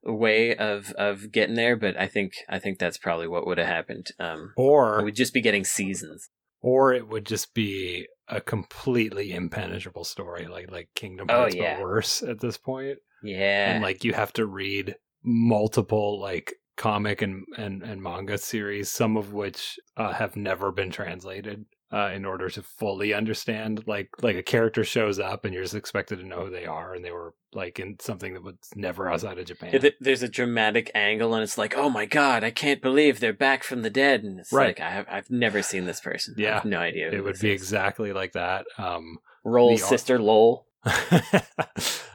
way 0.02 0.56
of 0.56 0.92
of 0.92 1.30
getting 1.32 1.54
there. 1.56 1.76
But 1.76 1.96
I 1.98 2.06
think 2.08 2.32
I 2.48 2.58
think 2.58 2.78
that's 2.78 2.98
probably 2.98 3.28
what 3.28 3.46
would 3.46 3.58
have 3.58 3.66
happened. 3.68 4.08
Um, 4.18 4.52
Or 4.56 5.04
we'd 5.04 5.14
just 5.14 5.34
be 5.34 5.40
getting 5.40 5.64
seasons. 5.64 6.28
or 6.62 6.92
it 6.94 7.06
would 7.08 7.26
just 7.26 7.54
be 7.54 8.06
a 8.28 8.40
completely 8.40 9.32
impenetrable 9.32 10.04
story, 10.04 10.46
like 10.48 10.70
like 10.70 10.88
Kingdom 10.94 11.26
Oh, 11.30 11.40
Hearts, 11.42 11.54
yeah. 11.54 11.74
but 11.76 11.82
worse 11.82 12.22
at 12.22 12.40
this 12.40 12.56
point. 12.58 12.98
Yeah. 13.22 13.72
And 13.74 13.82
like 13.82 14.02
you 14.04 14.12
have 14.14 14.32
to 14.34 14.46
read 14.46 14.96
multiple 15.22 16.20
like 16.20 16.54
comic 16.76 17.22
and 17.22 17.44
and, 17.56 17.82
and 17.82 18.02
manga 18.02 18.38
series, 18.38 18.90
some 18.90 19.16
of 19.16 19.32
which 19.32 19.78
uh, 19.96 20.12
have 20.12 20.34
never 20.36 20.72
been 20.72 20.90
translated. 20.90 21.64
Uh, 21.92 22.11
in 22.12 22.25
order 22.25 22.51
to 22.51 22.62
fully 22.64 23.14
understand, 23.14 23.85
like 23.87 24.09
like 24.20 24.35
a 24.35 24.42
character 24.42 24.83
shows 24.83 25.20
up 25.20 25.44
and 25.44 25.55
you're 25.55 25.62
just 25.62 25.77
expected 25.77 26.18
to 26.18 26.27
know 26.27 26.46
who 26.46 26.51
they 26.51 26.66
are, 26.66 26.94
and 26.94 27.05
they 27.05 27.12
were 27.12 27.33
like 27.53 27.79
in 27.79 27.96
something 28.01 28.35
that 28.35 28.42
was 28.42 28.57
never 28.75 29.09
outside 29.09 29.38
of 29.38 29.46
Japan. 29.46 29.70
Yeah, 29.72 29.90
there's 30.01 30.22
a 30.25 30.29
dramatic 30.29 30.90
angle, 30.96 31.33
and 31.35 31.44
it's 31.44 31.57
like, 31.57 31.77
oh 31.77 31.88
my 31.88 32.05
god, 32.05 32.42
I 32.42 32.51
can't 32.51 32.83
believe 32.83 33.20
they're 33.20 33.33
back 33.33 33.62
from 33.62 33.83
the 33.83 33.90
dead, 33.90 34.25
and 34.25 34.40
it's 34.40 34.53
Right. 34.53 34.66
like, 34.77 34.81
I 34.81 34.90
have, 34.90 35.07
I've 35.09 35.31
never 35.31 35.62
seen 35.62 35.85
this 35.85 36.01
person. 36.01 36.35
I 36.37 36.42
Yeah. 36.42 36.55
have 36.55 36.64
no 36.64 36.81
idea. 36.81 37.12
it 37.12 37.22
would 37.22 37.38
be 37.38 37.53
is. 37.55 37.62
exactly 37.62 38.12
like 38.12 38.33
that. 38.33 38.66
Um, 38.79 39.18
Roll 39.44 39.79
sister 39.79 40.18
lol. 40.18 40.66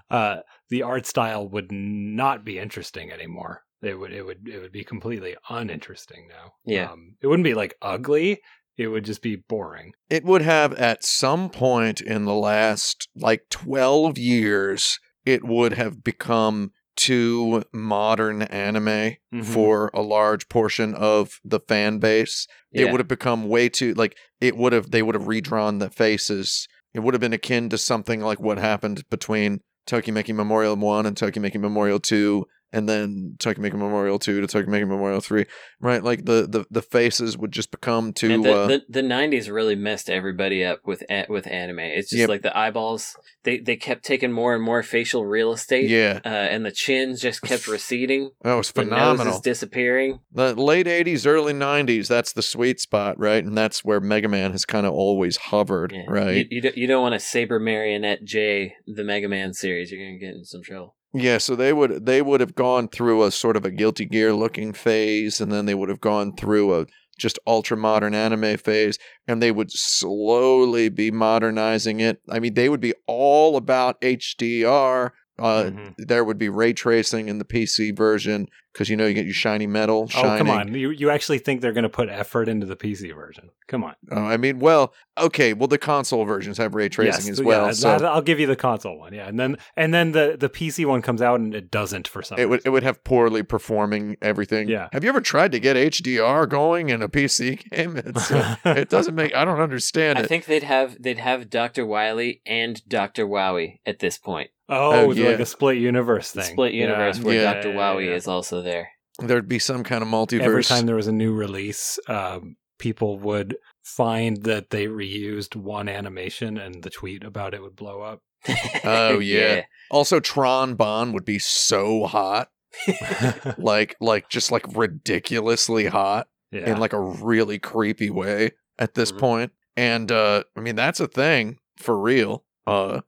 uh, 0.10 0.38
the 0.70 0.84
art 0.84 1.06
style 1.06 1.48
would 1.48 1.72
not 1.72 2.44
be 2.44 2.60
interesting 2.60 3.12
anymore. 3.12 3.64
It 3.82 3.96
would 3.98 4.12
it 4.14 4.24
would 4.24 4.48
it 4.48 4.60
would 4.62 4.72
be 4.72 4.84
completely 4.84 5.36
uninteresting 5.50 6.28
now. 6.28 6.54
Yeah. 6.66 6.92
um, 6.92 7.16
it 7.22 7.28
wouldn't 7.28 7.44
be 7.46 7.54
like 7.56 7.76
ugly. 7.82 8.42
It 8.78 8.88
would 8.88 9.06
just 9.06 9.22
be 9.22 9.36
boring. 9.36 9.94
it 10.10 10.24
would 10.24 10.42
have 10.42 10.74
at 10.74 11.04
some 11.04 11.50
point 11.50 12.02
in 12.02 12.26
the 12.26 12.34
last 12.34 13.08
like 13.16 13.44
12 13.50 14.18
years 14.18 15.00
it 15.26 15.44
would 15.44 15.74
have 15.74 16.04
become 16.04 16.72
too 16.98 17.64
modern 17.74 18.42
anime 18.44 19.16
Mhm. 19.34 19.44
for 19.46 19.90
a 19.94 20.02
large 20.02 20.50
portion 20.50 20.94
of 20.94 21.40
the 21.44 21.60
fan 21.60 22.00
base 22.00 22.48
Yeah. 22.72 22.86
it 22.88 22.92
would 22.92 23.00
have 23.00 23.08
become 23.08 23.48
way 23.48 23.70
too 23.70 23.94
like 23.94 24.18
it 24.40 24.58
would 24.58 24.74
have 24.74 24.92
they 24.92 25.02
would 25.02 25.16
have 25.16 25.28
redrawn 25.28 25.80
the 25.80 25.90
faces 25.90 26.68
it 26.94 27.00
would 27.00 27.14
have 27.14 27.22
been 27.22 27.34
akin 27.34 27.70
to 27.70 27.78
something 27.78 28.20
like 28.22 28.40
what 28.42 28.58
happened 28.58 29.04
between 29.10 29.62
Tokimeki 29.88 30.34
Memorial 30.36 30.76
1 30.76 31.06
and 31.06 31.16
Tokimeki 31.16 31.60
Memorial 31.60 32.00
2 32.00 32.46
and 32.74 32.88
then 32.88 33.36
Tokimeki 33.40 33.74
Memorial 33.74 34.18
2 34.20 34.42
to 34.42 34.48
Tokimeki 34.48 34.88
Memorial 34.88 35.20
3 35.22 35.46
right 35.82 36.04
like 36.04 36.26
the 36.26 36.48
the, 36.50 36.66
the 36.72 36.82
faces 36.82 37.38
would 37.38 37.52
just 37.52 37.72
become 37.72 38.14
too 38.14 38.32
And 38.34 38.44
the, 38.46 38.54
uh, 38.54 38.68
the 38.68 38.82
the 38.90 39.02
'90s 39.02 39.52
really 39.52 39.76
messed 39.76 40.10
everybody 40.10 40.64
up 40.64 40.80
with 40.86 41.04
with 41.30 41.48
anime. 41.48 41.80
It's 41.80 42.10
just 42.10 42.20
Yep. 42.22 42.30
like 42.30 42.42
the 42.44 42.58
eyeballs; 42.58 43.16
they 43.44 43.58
they 43.60 43.76
kept 43.76 44.04
taking 44.06 44.32
more 44.32 44.54
and 44.56 44.64
more 44.64 44.84
facial 44.84 45.26
real 45.26 45.52
estate. 45.54 45.90
yeah 45.90 46.20
Uh, 46.24 46.30
and 46.30 46.66
the 46.66 46.72
chins 46.72 47.22
just 47.22 47.42
kept 47.42 47.68
receding. 47.68 48.32
that 48.44 48.54
was 48.56 48.72
The 48.72 48.86
nose 48.86 49.20
is 49.26 49.40
disappearing. 49.40 50.20
the 50.34 50.54
late 50.56 50.88
80s 50.88 51.26
early 51.26 51.54
90s 51.54 52.08
that's 52.08 52.34
the 52.34 52.42
sweet 52.42 52.80
spot 52.80 53.20
right 53.20 53.44
and 53.44 53.58
that's 53.58 53.84
where 53.84 54.00
mega 54.00 54.28
man 54.28 54.52
has 54.52 54.66
kind 54.66 54.86
of 54.86 54.94
always 54.94 55.38
hovered 55.38 55.92
Yeah. 55.92 56.06
right 56.08 56.36
You, 56.38 56.46
you, 56.50 56.62
don't, 56.62 56.78
you 56.78 56.88
don't 56.88 57.02
want 57.02 57.14
to 57.14 57.20
saber 57.20 57.60
marionette 57.60 58.24
J 58.24 58.76
the 58.88 59.04
Mega 59.04 59.28
Man 59.28 59.54
series. 59.54 59.92
You're 59.92 60.06
gonna 60.06 60.18
get 60.20 60.36
in 60.36 60.44
some 60.46 60.62
trouble. 60.64 60.96
Yeah 61.14 61.38
so 61.38 61.56
they 61.56 61.74
would 61.74 62.06
they 62.06 62.22
would 62.22 62.40
have 62.40 62.56
gone 62.56 62.88
through 62.88 63.24
a 63.24 63.32
sort 63.32 63.58
of 63.58 63.66
a 63.66 63.72
guilty 63.72 64.06
gear 64.06 64.34
looking 64.34 64.74
phase 64.74 65.42
and 65.42 65.52
then 65.52 65.66
they 65.66 65.76
would 65.76 65.90
have 65.90 66.02
gone 66.02 66.36
through 66.36 66.80
a 66.80 66.86
just 67.18 67.38
ultra 67.46 67.78
modern 67.78 68.16
anime 68.16 68.58
phase 68.58 68.98
and 69.28 69.42
they 69.42 69.52
would 69.52 69.72
slowly 69.72 70.90
be 70.90 71.12
modernizing 71.12 72.00
it 72.00 72.22
i 72.30 72.40
mean 72.40 72.54
they 72.54 72.70
would 72.70 72.80
be 72.82 72.94
all 73.08 73.58
about 73.58 74.00
hdr 74.02 75.12
uh, 75.40 75.64
Mhm. 75.64 75.96
there 75.98 76.24
would 76.24 76.38
be 76.38 76.50
ray 76.50 76.74
tracing 76.74 77.28
in 77.28 77.38
the 77.40 77.46
pc 77.46 77.96
version 77.96 78.48
because 78.74 78.90
you 78.90 78.96
know 78.96 79.06
you 79.06 79.14
get 79.14 79.26
your 79.26 79.34
shiny 79.34 79.68
metal 79.68 80.10
Oh 80.16 80.22
come 80.38 80.50
on! 80.50 80.74
You 80.74 80.90
you 80.92 81.10
actually 81.10 81.40
think 81.40 81.62
they're 81.62 81.74
going 81.74 81.84
to 81.84 81.90
put 81.90 82.10
effort 82.10 82.48
into 82.48 82.66
the 82.66 82.76
PC 82.76 83.14
version? 83.16 83.50
Come 83.68 83.84
on! 83.84 83.96
Oh, 84.12 84.24
I 84.24 84.38
mean, 84.38 84.60
well, 84.60 84.94
okay. 85.18 85.54
Well, 85.54 85.68
the 85.68 85.78
console 85.78 86.26
versions 86.26 86.58
have 86.58 86.76
ray 86.76 86.90
tracing 86.90 87.28
Yes, 87.28 87.40
as 87.40 87.42
well, 87.42 87.68
yeah, 87.68 87.72
so 87.72 87.90
I'll 88.06 88.22
give 88.22 88.40
you 88.40 88.48
the 88.48 88.56
console 88.56 88.98
one. 89.00 89.14
Yeah, 89.14 89.28
and 89.28 89.40
then 89.40 89.58
and 89.76 89.94
then 89.94 90.12
the 90.12 90.36
the 90.40 90.50
PC 90.50 90.86
one 90.86 91.02
comes 91.02 91.22
out 91.22 91.40
and 91.40 91.54
it 91.56 91.72
doesn't 91.72 92.08
for 92.08 92.22
some. 92.22 92.40
it 92.40 92.50
would 92.50 92.62
it 92.66 92.70
would 92.70 92.84
have 92.84 93.04
poorly 93.04 93.44
performing 93.44 94.18
everything. 94.22 94.68
Yeah. 94.68 94.90
Have 94.94 95.04
you 95.04 95.10
ever 95.10 95.22
tried 95.22 95.52
to 95.54 95.60
get 95.60 95.76
HDR 95.76 96.48
going 96.50 96.90
in 96.90 97.02
a 97.02 97.10
PC 97.10 97.70
game? 97.70 97.98
It's, 97.98 98.32
uh, 98.32 98.56
it 98.66 98.90
doesn't 98.90 99.16
make. 99.16 99.36
I 99.36 99.46
don't 99.46 99.60
understand 99.60 100.18
I 100.20 100.24
it. 100.24 100.28
think 100.28 100.46
they'd 100.46 100.64
have 100.64 101.02
they'd 101.02 101.20
have 101.20 101.50
Doctor 101.50 101.86
Wily 101.86 102.42
and 102.46 102.88
Doctor 102.88 103.26
Wowie 103.26 103.80
at 103.86 104.00
this 104.00 104.18
point. 104.18 104.50
Oh, 104.72 104.92
Oh, 104.92 105.12
it's 105.12 105.20
yeah. 105.20 105.28
like 105.32 105.40
a 105.40 105.46
split 105.46 105.78
universe 105.78 106.32
thing. 106.32 106.44
Split 106.54 106.74
universe 106.74 107.18
Yeah. 107.20 107.24
where 107.24 107.36
Yeah. 107.36 107.54
Doctor 107.54 107.70
Wowie 107.74 108.10
is 108.12 108.28
also 108.28 108.62
there. 108.62 108.90
There'd 109.20 109.48
be 109.50 109.60
some 109.60 109.84
kind 109.84 110.02
of 110.02 110.08
multiverse. 110.08 110.42
Every 110.42 110.64
time 110.64 110.86
there 110.88 110.96
was 110.96 111.08
a 111.08 111.12
new 111.12 111.34
release, 111.34 112.00
um, 112.08 112.56
people 112.80 113.20
would 113.20 113.58
find 113.84 114.44
that 114.44 114.70
they 114.72 114.88
reused 114.88 115.56
one 115.56 115.88
animation, 115.90 116.58
and 116.58 116.82
the 116.84 116.90
tweet 116.90 117.24
about 117.24 117.54
it 117.54 117.62
would 117.62 117.76
blow 117.76 118.02
up. 118.02 118.22
Oh, 118.84 119.20
yeah. 119.20 119.64
Also, 119.92 120.20
Tron 120.20 120.74
Bonne 120.76 121.12
would 121.14 121.26
be 121.26 121.38
so 121.38 122.06
hot, 122.06 122.50
like 123.58 123.96
like 124.00 124.30
just 124.30 124.52
like 124.52 124.66
ridiculously 124.76 125.86
hot 125.88 126.28
yeah. 126.52 126.72
in 126.72 126.80
like 126.80 126.94
a 126.94 127.00
really 127.00 127.60
creepy 127.60 128.10
way 128.10 128.52
at 128.80 128.94
this 128.94 129.12
Mhm. 129.12 129.20
point. 129.20 129.52
And 129.76 130.12
uh 130.12 130.44
I 130.56 130.60
mean 130.62 130.76
that's 130.76 131.00
a 131.00 131.08
thing 131.08 131.58
for 131.78 132.00
real. 132.00 132.44
Uh 132.66 133.02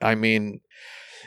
I 0.00 0.14
mean 0.14 0.60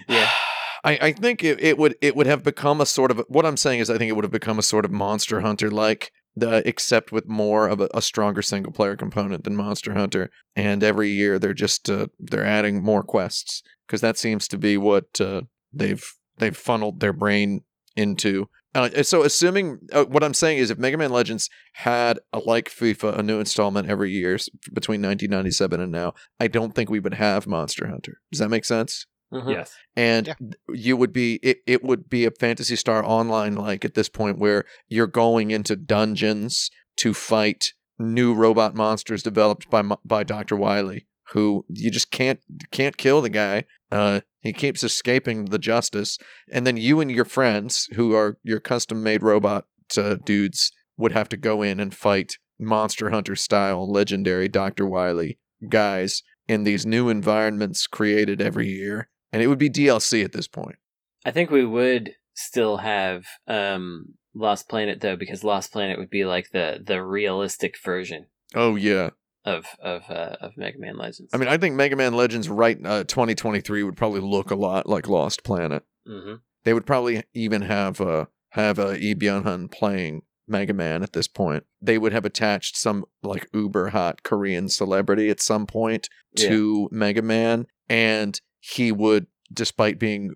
Yeah. 0.07 0.29
I, 0.85 0.99
I 1.01 1.11
think 1.13 1.43
it, 1.43 1.61
it 1.61 1.77
would 1.77 1.95
it 2.01 2.13
would 2.15 2.27
have 2.27 2.43
become 2.43 2.81
a 2.81 2.85
sort 2.85 3.09
of 3.09 3.23
what 3.29 3.45
I'm 3.45 3.55
saying 3.55 3.79
is 3.79 3.89
I 3.89 3.97
think 3.97 4.09
it 4.09 4.13
would 4.13 4.25
have 4.25 4.31
become 4.31 4.59
a 4.59 4.63
sort 4.63 4.83
of 4.83 4.91
Monster 4.91 5.39
Hunter 5.39 5.71
like 5.71 6.11
the 6.35 6.67
except 6.67 7.11
with 7.11 7.27
more 7.27 7.67
of 7.67 7.79
a, 7.79 7.89
a 7.93 8.01
stronger 8.01 8.41
single 8.41 8.73
player 8.73 8.95
component 8.95 9.43
than 9.43 9.55
Monster 9.55 9.93
Hunter. 9.93 10.29
And 10.55 10.83
every 10.83 11.09
year 11.09 11.39
they're 11.39 11.53
just 11.53 11.89
uh, 11.89 12.07
they're 12.19 12.45
adding 12.45 12.83
more 12.83 13.03
quests 13.03 13.63
because 13.87 14.01
that 14.01 14.17
seems 14.17 14.47
to 14.49 14.57
be 14.57 14.77
what 14.77 15.21
uh, 15.21 15.43
they've 15.71 16.03
they've 16.37 16.57
funneled 16.57 16.99
their 16.99 17.13
brain 17.13 17.61
into. 17.95 18.49
Uh, 18.75 19.03
so 19.03 19.21
assuming 19.21 19.77
uh, 19.91 20.03
what 20.05 20.23
I'm 20.23 20.33
saying 20.33 20.57
is 20.57 20.71
if 20.71 20.79
Mega 20.79 20.97
Man 20.97 21.11
Legends 21.11 21.49
had 21.73 22.19
a 22.31 22.39
like 22.39 22.69
FIFA 22.69 23.19
a 23.19 23.23
new 23.23 23.39
installment 23.39 23.87
every 23.87 24.11
year 24.11 24.39
between 24.73 25.01
1997 25.01 25.79
and 25.79 25.91
now, 25.91 26.13
I 26.39 26.47
don't 26.47 26.73
think 26.73 26.89
we 26.89 26.99
would 26.99 27.13
have 27.13 27.45
Monster 27.45 27.87
Hunter. 27.87 28.19
Does 28.31 28.39
that 28.39 28.49
make 28.49 28.65
sense? 28.65 29.05
Mhm. 29.33 29.51
Yes. 29.51 29.73
and 29.95 30.27
Yeah. 30.27 30.33
you 30.69 30.95
would 30.97 31.11
be 31.13 31.35
it, 31.43 31.59
it 31.65 31.83
would 31.83 32.09
be 32.09 32.25
a 32.25 32.31
Phantasy 32.31 32.75
Star 32.75 33.03
Online 33.03 33.55
like 33.55 33.83
at 33.83 33.93
this 33.95 34.09
point 34.09 34.37
where 34.37 34.63
you're 34.87 35.07
going 35.07 35.51
into 35.51 35.75
dungeons 35.75 36.69
to 36.97 37.13
fight 37.13 37.73
new 37.99 38.33
robot 38.33 38.75
monsters 38.75 39.23
developed 39.23 39.69
by 39.69 39.81
by 40.05 40.23
Dr. 40.23 40.55
Wily 40.55 41.07
who 41.31 41.65
you 41.69 41.89
just 41.89 42.11
can't 42.11 42.39
can't 42.71 42.97
kill 42.97 43.21
the 43.21 43.29
guy 43.29 43.63
uh 43.91 44.21
he 44.41 44.51
keeps 44.53 44.83
escaping 44.83 45.45
the 45.45 45.57
justice 45.59 46.17
and 46.51 46.67
then 46.67 46.75
you 46.77 46.99
and 46.99 47.09
your 47.09 47.25
friends 47.25 47.87
who 47.95 48.13
are 48.13 48.37
your 48.43 48.59
custom 48.59 49.01
made 49.01 49.23
robot 49.23 49.65
uh, 49.97 50.15
dudes 50.25 50.71
would 50.97 51.11
have 51.13 51.29
to 51.29 51.37
go 51.37 51.61
in 51.61 51.79
and 51.79 51.93
fight 51.95 52.37
monster 52.59 53.09
hunter 53.09 53.35
style 53.35 53.89
legendary 53.91 54.47
Dr. 54.47 54.85
Wily 54.85 55.39
guys 55.69 56.23
in 56.47 56.63
these 56.65 56.85
new 56.85 57.09
environments 57.09 57.87
created 57.87 58.41
every 58.41 58.67
year 58.67 59.09
and 59.33 59.41
it 59.41 59.47
would 59.47 59.59
be 59.59 59.69
DLC 59.69 60.23
at 60.23 60.31
this 60.31 60.47
point. 60.47 60.77
I 61.25 61.31
think 61.31 61.49
we 61.49 61.65
would 61.65 62.13
still 62.35 62.77
have 62.77 63.25
um, 63.47 64.13
Lost 64.33 64.69
Planet 64.69 65.01
though, 65.01 65.15
because 65.15 65.43
Lost 65.43 65.73
Planet 65.73 65.97
would 65.99 66.09
be 66.09 66.23
like 66.23 66.51
the 66.51 66.81
the 66.81 67.03
realistic 67.03 67.75
version 67.83 68.27
Oh 68.55 68.75
yeah, 68.75 69.09
of 69.43 69.65
of 69.81 70.09
uh, 70.09 70.35
of 70.39 70.53
Mega 70.55 70.79
Man 70.79 70.97
Legends. 70.97 71.31
I 71.33 71.37
mean, 71.37 71.49
I 71.49 71.57
think 71.57 71.75
Mega 71.75 71.95
Man 71.95 72.13
Legends 72.13 72.47
right 72.47 72.77
uh, 72.85 73.03
2023 73.03 73.83
would 73.83 73.97
probably 73.97 74.21
look 74.21 74.51
a 74.51 74.55
lot 74.55 74.87
like 74.87 75.07
Lost 75.07 75.43
Planet. 75.43 75.83
hmm 76.07 76.35
They 76.63 76.73
would 76.73 76.85
probably 76.85 77.23
even 77.33 77.63
have 77.63 77.99
uh, 77.99 78.25
have 78.51 78.79
uh, 78.79 78.93
Byung-hun 78.93 79.67
playing 79.69 80.21
Mega 80.47 80.73
Man 80.73 81.03
at 81.03 81.13
this 81.13 81.27
point. 81.27 81.63
They 81.81 81.97
would 81.97 82.13
have 82.13 82.25
attached 82.25 82.77
some 82.77 83.05
like 83.23 83.47
uber 83.53 83.89
hot 83.89 84.23
Korean 84.23 84.69
celebrity 84.69 85.29
at 85.29 85.41
some 85.41 85.65
point 85.65 86.09
to 86.37 86.89
Mega 86.91 87.21
Man, 87.21 87.65
and 87.89 88.39
he 88.65 88.91
would, 88.93 89.27
despite 89.51 89.99
being 89.99 90.31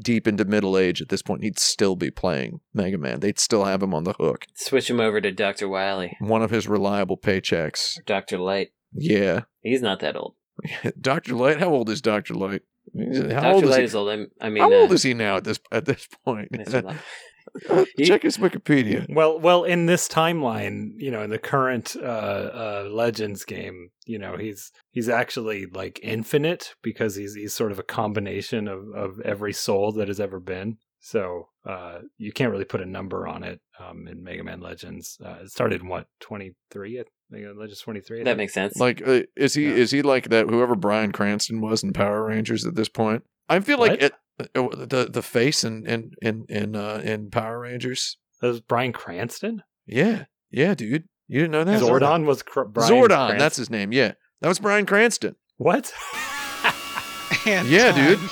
deep 0.00 0.26
into 0.26 0.44
middle 0.44 0.76
age 0.76 1.00
at 1.00 1.08
this 1.08 1.22
point, 1.22 1.44
he'd 1.44 1.58
still 1.58 1.94
be 1.94 2.10
playing 2.10 2.60
Mega 2.74 2.98
Man. 2.98 3.20
They'd 3.20 3.38
still 3.38 3.64
have 3.64 3.80
him 3.82 3.94
on 3.94 4.02
the 4.04 4.14
hook. 4.14 4.46
switch 4.56 4.90
him 4.90 5.00
over 5.00 5.20
to 5.20 5.30
Doctor 5.30 5.68
Wily, 5.68 6.16
One 6.18 6.42
of 6.42 6.50
his 6.50 6.66
reliable 6.66 7.16
paychecks. 7.16 7.94
Doctor 8.06 8.38
Light. 8.38 8.72
Yeah. 8.92 9.42
He's 9.62 9.82
not 9.82 10.00
that 10.00 10.16
old. 10.16 10.34
Dr. 11.00 11.34
Light, 11.34 11.58
how 11.60 11.68
old 11.70 11.88
is 11.88 12.02
Dr. 12.02 12.34
Light? 12.34 12.62
How 12.94 13.28
Doctor 13.28 13.48
old 13.48 13.64
is 13.64 13.70
Light 13.70 13.78
he? 13.78 13.84
is 13.84 13.94
old. 13.94 14.28
I 14.40 14.48
mean, 14.50 14.62
How 14.62 14.72
uh, 14.72 14.76
old 14.76 14.92
is 14.92 15.04
he 15.04 15.14
now 15.14 15.36
at 15.36 15.44
this 15.44 15.60
at 15.70 15.84
this 15.84 16.08
point? 16.24 16.48
Mr. 17.58 17.76
Light. 17.76 17.88
He- 17.96 18.04
Check 18.06 18.22
his 18.22 18.38
Wikipedia. 18.38 19.06
Well, 19.12 19.38
well, 19.40 19.64
in 19.64 19.86
this 19.86 20.08
timeline, 20.08 20.92
you 20.96 21.10
know, 21.10 21.22
in 21.22 21.30
the 21.30 21.38
current 21.38 21.96
uh, 22.00 22.04
uh, 22.04 22.88
Legends 22.90 23.44
game, 23.44 23.90
you 24.06 24.18
know, 24.18 24.36
he's 24.36 24.72
he's 24.90 25.08
actually 25.08 25.66
like 25.66 25.98
infinite 26.02 26.74
because 26.82 27.14
he's 27.16 27.34
he's 27.34 27.54
sort 27.54 27.72
of 27.72 27.78
a 27.78 27.82
combination 27.84 28.68
of 28.68 28.88
of 28.94 29.20
every 29.20 29.52
soul 29.52 29.92
that 29.92 30.08
has 30.08 30.20
ever 30.20 30.40
been. 30.40 30.78
So 31.02 31.48
uh, 31.64 32.00
you 32.18 32.30
can't 32.30 32.50
really 32.52 32.64
put 32.66 32.82
a 32.82 32.86
number 32.86 33.26
on 33.26 33.42
it 33.42 33.60
um, 33.78 34.06
in 34.06 34.22
Mega 34.22 34.44
Man 34.44 34.60
Legends. 34.60 35.16
Uh, 35.24 35.36
it 35.42 35.50
started 35.50 35.80
in 35.80 35.88
what 35.88 36.06
twenty 36.20 36.52
three? 36.70 37.02
Mega 37.30 37.46
Man 37.46 37.58
Legends 37.58 37.80
twenty 37.80 38.00
three. 38.00 38.22
that 38.22 38.36
makes 38.36 38.52
sense. 38.52 38.76
Like, 38.76 39.00
uh, 39.06 39.22
is 39.36 39.54
he 39.54 39.64
Yeah. 39.64 39.74
is 39.76 39.90
he 39.90 40.02
like 40.02 40.28
that? 40.28 40.48
Whoever 40.50 40.74
Bryan 40.76 41.12
Cranston 41.12 41.60
was 41.62 41.82
in 41.82 41.92
Power 41.94 42.24
Rangers 42.26 42.66
at 42.66 42.74
this 42.74 42.88
point, 42.90 43.22
I 43.48 43.60
feel 43.60 43.78
like 43.78 44.02
it, 44.02 44.12
uh, 44.12 44.16
the 44.54 45.08
the 45.10 45.22
face 45.22 45.64
in 45.64 45.86
in 45.86 46.12
in 46.22 46.44
in, 46.48 46.76
uh, 46.76 47.00
in 47.04 47.30
Power 47.30 47.60
Rangers. 47.60 48.16
that 48.40 48.48
was 48.48 48.60
Bryan 48.60 48.92
Cranston. 48.92 49.62
Yeah, 49.86 50.24
yeah, 50.50 50.74
dude, 50.74 51.04
you 51.28 51.40
didn't 51.40 51.52
know 51.52 51.64
that? 51.64 51.80
Zordon 51.80 52.24
was 52.26 52.42
Cr- 52.42 52.62
Brian 52.62 52.90
Zordon, 52.92 53.08
Cranston. 53.08 53.38
that's 53.38 53.56
his 53.56 53.70
name. 53.70 53.92
Yeah, 53.92 54.12
that 54.40 54.48
was 54.48 54.58
Bryan 54.58 54.86
Cranston. 54.86 55.36
what. 55.56 55.92
Yeah, 57.46 57.92
dude. 57.92 58.18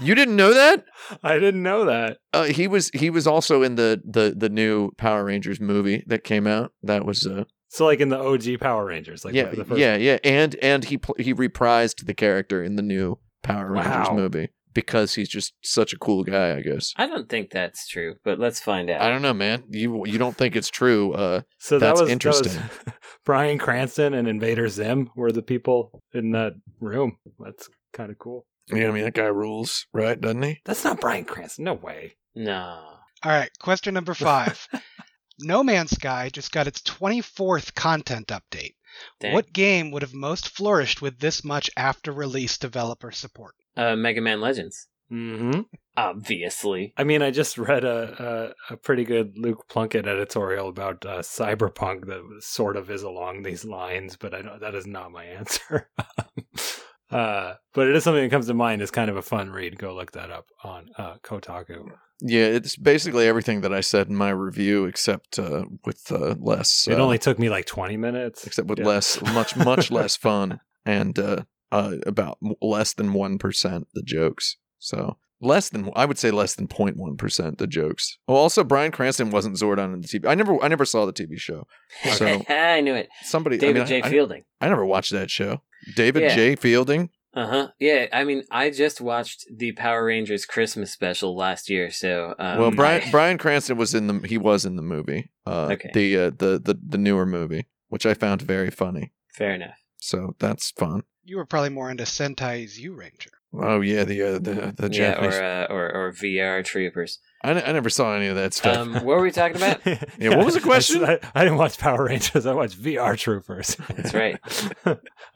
You 0.00 0.14
didn't 0.14 0.34
know 0.36 0.54
that? 0.54 0.86
I 1.22 1.38
didn't 1.38 1.62
know 1.62 1.84
that. 1.84 2.18
Uh, 2.32 2.44
he 2.44 2.66
was 2.66 2.90
he 2.94 3.10
was 3.10 3.26
also 3.26 3.62
in 3.62 3.74
the 3.76 4.00
the 4.04 4.34
the 4.36 4.48
new 4.48 4.90
Power 4.96 5.24
Rangers 5.24 5.60
movie 5.60 6.02
that 6.06 6.24
came 6.24 6.46
out. 6.46 6.72
That 6.82 7.04
was 7.04 7.26
uh 7.26 7.44
So, 7.68 7.84
like 7.84 8.00
in 8.00 8.08
the 8.08 8.18
OG 8.18 8.58
Power 8.60 8.86
Rangers, 8.86 9.24
like 9.24 9.34
yeah 9.34 9.44
the 9.50 9.64
first 9.64 9.78
yeah 9.78 9.96
yeah 9.96 10.18
and 10.24 10.56
and 10.62 10.84
he 10.84 10.96
pl- 10.98 11.14
he 11.18 11.32
reprised 11.34 12.06
the 12.06 12.14
character 12.14 12.64
in 12.64 12.74
the 12.76 12.82
new 12.82 13.18
Power 13.42 13.70
Rangers 13.70 14.08
Wow. 14.08 14.14
movie 14.14 14.48
because 14.72 15.14
he's 15.14 15.28
just 15.28 15.54
such 15.62 15.92
a 15.92 15.98
cool 15.98 16.24
guy. 16.24 16.56
I 16.56 16.60
guess. 16.60 16.92
I 16.96 17.06
don't 17.06 17.28
think 17.28 17.50
that's 17.50 17.86
true, 17.88 18.16
but 18.24 18.38
let's 18.38 18.60
find 18.60 18.90
out. 18.90 19.00
I 19.00 19.08
don't 19.10 19.22
know, 19.22 19.34
man. 19.34 19.64
You 19.68 20.04
you 20.06 20.18
don't 20.18 20.36
think 20.36 20.56
it's 20.56 20.70
true? 20.70 21.12
Uh, 21.12 21.42
So 21.58 21.78
That's 21.78 21.98
that 22.00 22.04
was 22.04 22.12
interesting. 22.16 22.52
That 22.52 22.86
was 22.86 22.94
Bryan 23.24 23.58
Cranston 23.58 24.14
and 24.14 24.28
Invader 24.28 24.68
Zim 24.68 25.10
were 25.16 25.32
the 25.32 25.42
people 25.42 26.02
in 26.14 26.32
that 26.32 26.54
room. 26.80 27.16
That's 27.38 27.68
kind 27.92 28.10
of 28.10 28.18
cool. 28.18 28.46
yeah, 28.72 28.88
I 28.88 28.90
mean 28.92 29.04
that 29.04 29.14
guy 29.14 29.24
rules, 29.24 29.86
right? 29.92 30.20
Doesn't 30.20 30.42
he? 30.42 30.58
That's 30.64 30.84
not 30.84 31.00
Bryan 31.00 31.24
Cranston. 31.24 31.64
No 31.64 31.74
way. 31.74 32.12
No. 32.34 32.84
All 33.22 33.32
right, 33.32 33.50
question 33.60 33.92
number 33.94 34.14
five. 34.14 34.66
no 35.40 35.62
Man's 35.62 35.90
Sky 35.90 36.30
just 36.32 36.52
got 36.52 36.66
its 36.66 36.80
24th 36.82 37.74
content 37.74 38.28
update. 38.28 38.74
Dang. 39.20 39.34
What 39.34 39.52
game 39.52 39.90
would 39.90 40.02
have 40.02 40.14
most 40.14 40.48
flourished 40.48 41.00
with 41.02 41.18
this 41.18 41.44
much 41.44 41.70
after 41.76 42.12
release 42.12 42.58
developer 42.58 43.10
support? 43.12 43.54
Uh, 43.76 43.96
Mega 43.96 44.20
Man 44.20 44.40
Legends. 44.40 44.88
Mm-hmm. 45.12 45.60
Obviously. 45.96 46.92
I 46.96 47.04
mean, 47.04 47.20
I 47.22 47.30
just 47.30 47.58
read 47.58 47.84
a, 47.84 48.54
a, 48.70 48.74
a 48.74 48.76
pretty 48.76 49.04
good 49.04 49.32
Luke 49.36 49.66
Plunkett 49.68 50.06
editorial 50.06 50.68
about 50.68 51.04
uh, 51.04 51.18
Cyberpunk 51.18 52.06
that 52.06 52.22
sort 52.40 52.76
of 52.76 52.90
is 52.90 53.02
along 53.02 53.42
these 53.42 53.64
lines, 53.64 54.16
but 54.16 54.32
I 54.34 54.42
don't, 54.42 54.60
that 54.60 54.74
is 54.74 54.86
not 54.86 55.10
my 55.10 55.24
answer. 55.38 55.88
uh, 57.10 57.54
but 57.74 57.88
it 57.88 57.96
is 57.96 58.04
something 58.04 58.22
that 58.22 58.30
comes 58.30 58.46
to 58.46 58.54
mind 58.54 58.82
as 58.82 58.90
kind 58.90 59.10
of 59.10 59.16
a 59.16 59.22
fun 59.22 59.50
read. 59.50 59.78
Go 59.78 59.94
look 59.94 60.12
that 60.12 60.30
up 60.30 60.46
on 60.62 60.88
uh, 60.96 61.16
Kotaku. 61.22 61.86
Yeah, 62.22 62.44
it's 62.44 62.76
basically 62.76 63.26
everything 63.26 63.62
that 63.62 63.72
I 63.72 63.80
said 63.80 64.08
in 64.08 64.14
my 64.14 64.30
review, 64.30 64.84
except 64.84 65.38
uh, 65.38 65.64
with 65.84 66.12
uh, 66.12 66.34
less. 66.38 66.86
It 66.86 67.00
uh, 67.00 67.02
only 67.02 67.18
took 67.18 67.38
me 67.38 67.48
like 67.48 67.66
20 67.66 67.96
minutes. 67.96 68.46
except 68.46 68.68
with 68.68 68.78
Yeah. 68.78 68.86
less, 68.86 69.20
much, 69.22 69.56
much 69.56 69.90
less 69.90 70.16
fun, 70.16 70.60
and 70.84 71.18
uh, 71.18 71.44
uh, 71.72 71.96
about 72.06 72.38
less 72.60 72.92
than 72.94 73.12
one 73.12 73.38
percent 73.38 73.88
the 73.94 74.02
jokes. 74.02 74.56
So 74.78 75.16
less 75.42 75.68
than 75.70 75.90
I 75.96 76.04
would 76.04 76.18
say 76.18 76.30
less 76.30 76.54
than 76.54 76.68
0.1 76.68 77.16
percent 77.18 77.58
the 77.58 77.66
jokes. 77.66 78.18
Oh, 78.28 78.34
also 78.34 78.62
Bryan 78.64 78.92
Cranston 78.92 79.30
wasn't 79.30 79.56
Zordon 79.56 79.94
in 79.94 80.00
the 80.02 80.08
TV. 80.08 80.26
I 80.28 80.34
never, 80.34 80.62
I 80.62 80.68
never 80.68 80.84
saw 80.84 81.06
the 81.06 81.12
TV 81.12 81.38
show. 81.38 81.66
So 82.14 82.42
I 82.48 82.80
knew 82.80 82.94
it. 82.94 83.08
somebody, 83.22 83.56
David 83.58 83.76
I 83.76 83.78
mean, 83.80 83.86
J. 83.88 84.02
I, 84.02 84.06
I- 84.06 84.10
Fielding. 84.10 84.44
I 84.60 84.68
never 84.68 84.84
watched 84.84 85.12
that 85.12 85.30
show. 85.30 85.62
David 85.96 86.22
Yeah. 86.24 86.34
J. 86.34 86.56
Fielding. 86.56 87.10
Uh 87.32 87.46
huh. 87.46 87.68
Yeah, 87.78 88.06
I 88.12 88.24
mean, 88.24 88.42
I 88.50 88.70
just 88.70 89.00
watched 89.00 89.46
the 89.54 89.70
Power 89.72 90.04
Rangers 90.04 90.44
Christmas 90.44 90.90
special 90.90 91.36
last 91.36 91.70
year, 91.70 91.88
so 91.90 92.34
um, 92.40 92.58
well, 92.58 92.70
Brian 92.72 93.02
I- 93.06 93.10
Bryan 93.12 93.38
Cranston 93.38 93.76
was 93.76 93.94
in 93.94 94.08
the 94.08 94.26
he 94.26 94.36
was 94.36 94.64
in 94.66 94.74
the 94.76 94.82
movie. 94.82 95.30
Uh, 95.46 95.68
Okay. 95.72 95.90
The 95.94 96.16
uh, 96.18 96.30
the 96.36 96.58
the 96.58 96.76
the 96.86 96.98
newer 96.98 97.24
movie, 97.26 97.68
which 97.88 98.04
I 98.04 98.14
found 98.14 98.42
very 98.42 98.70
funny. 98.70 99.12
fair 99.32 99.52
enough. 99.54 99.76
So 100.00 100.34
that's 100.38 100.70
fun. 100.72 101.02
You 101.24 101.36
were 101.36 101.46
probably 101.46 101.68
more 101.70 101.90
into 101.90 102.04
Sentai 102.04 102.64
Zyuranger. 102.64 103.28
Oh 103.52 103.80
yeah, 103.80 104.04
the 104.04 104.22
uh, 104.22 104.32
the 104.34 104.72
the 104.76 104.88
yeah, 104.92 105.12
Japanese. 105.14 105.34
or, 105.34 105.42
uh, 105.42 105.66
or 105.68 105.92
or 105.92 106.12
VR 106.12 106.64
Troopers. 106.64 107.18
I, 107.42 107.50
n- 107.50 107.62
I 107.66 107.72
never 107.72 107.90
saw 107.90 108.14
any 108.14 108.26
of 108.28 108.36
that 108.36 108.54
stuff. 108.54 108.76
Um, 108.76 108.92
what 108.94 109.04
were 109.04 109.22
we 109.22 109.30
talking 109.32 109.56
about? 109.56 109.80
Yeah, 110.18 110.36
what 110.36 110.44
was 110.44 110.54
the 110.54 110.60
question? 110.72 111.04
I, 111.04 111.18
I 111.34 111.42
didn't 111.44 111.58
watch 111.58 111.78
Power 111.78 112.04
Rangers. 112.04 112.46
I 112.46 112.52
watched 112.52 112.80
VR 112.80 113.16
Troopers. 113.16 113.76
That's 113.96 114.14
right. 114.14 114.38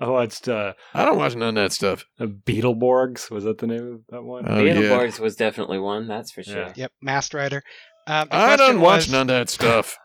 I 0.01 0.09
watched 0.09 0.49
uh, 0.49 0.75
I 0.95 1.05
don't 1.05 1.17
watch 1.19 1.35
none 1.35 1.57
of 1.57 1.65
that 1.65 1.73
stuff. 1.73 2.05
Beetleborgs. 2.21 3.31
Was 3.31 3.45
that 3.45 3.59
the 3.59 3.67
name 3.67 3.95
of 3.95 4.01
that 4.11 4.23
one? 4.23 4.45
Oh, 4.47 4.63
yeah. 4.63 4.75
Beetleborgs 4.75 5.19
was 5.19 5.35
definitely 5.37 5.79
one, 5.79 6.07
that's 6.07 6.31
for 6.31 6.43
sure. 6.43 6.57
Yeah. 6.57 6.73
Yep, 6.77 6.93
Masked 7.03 7.35
Rider. 7.35 7.63
Um, 8.07 8.29
I 8.31 8.55
question 8.57 8.59
don't 8.75 8.81
watch 8.81 8.97
was- 9.07 9.11
none 9.13 9.23
of 9.23 9.27
that 9.29 9.49
stuff. 9.49 9.97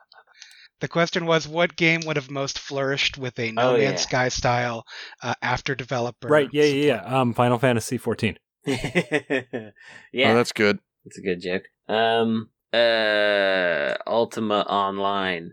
The 0.81 0.87
question 0.87 1.25
was, 1.25 1.47
what 1.47 1.75
game 1.75 2.01
would 2.05 2.15
have 2.15 2.29
most 2.31 2.57
flourished 2.59 3.17
with 3.17 3.37
a 3.39 3.51
No 3.51 3.71
Oh, 3.71 3.77
Man's 3.77 3.83
yeah. 3.83 3.95
Sky 3.97 4.29
style 4.29 4.85
uh, 5.21 5.33
after 5.41 5.75
developer? 5.75 6.27
right. 6.27 6.49
Yeah, 6.53 6.63
yeah, 6.65 6.85
yeah. 7.05 7.19
Um, 7.21 7.33
Final 7.33 7.59
Fantasy 7.59 7.97
14. 7.97 8.37
yeah, 8.65 10.31
Oh, 10.31 10.35
that's 10.35 10.51
good. 10.51 10.79
that's 11.05 11.17
a 11.17 11.21
good 11.21 11.41
joke. 11.41 11.63
Um, 11.87 12.49
uh, 12.73 13.95
Ultima 14.07 14.61
Online. 14.69 15.51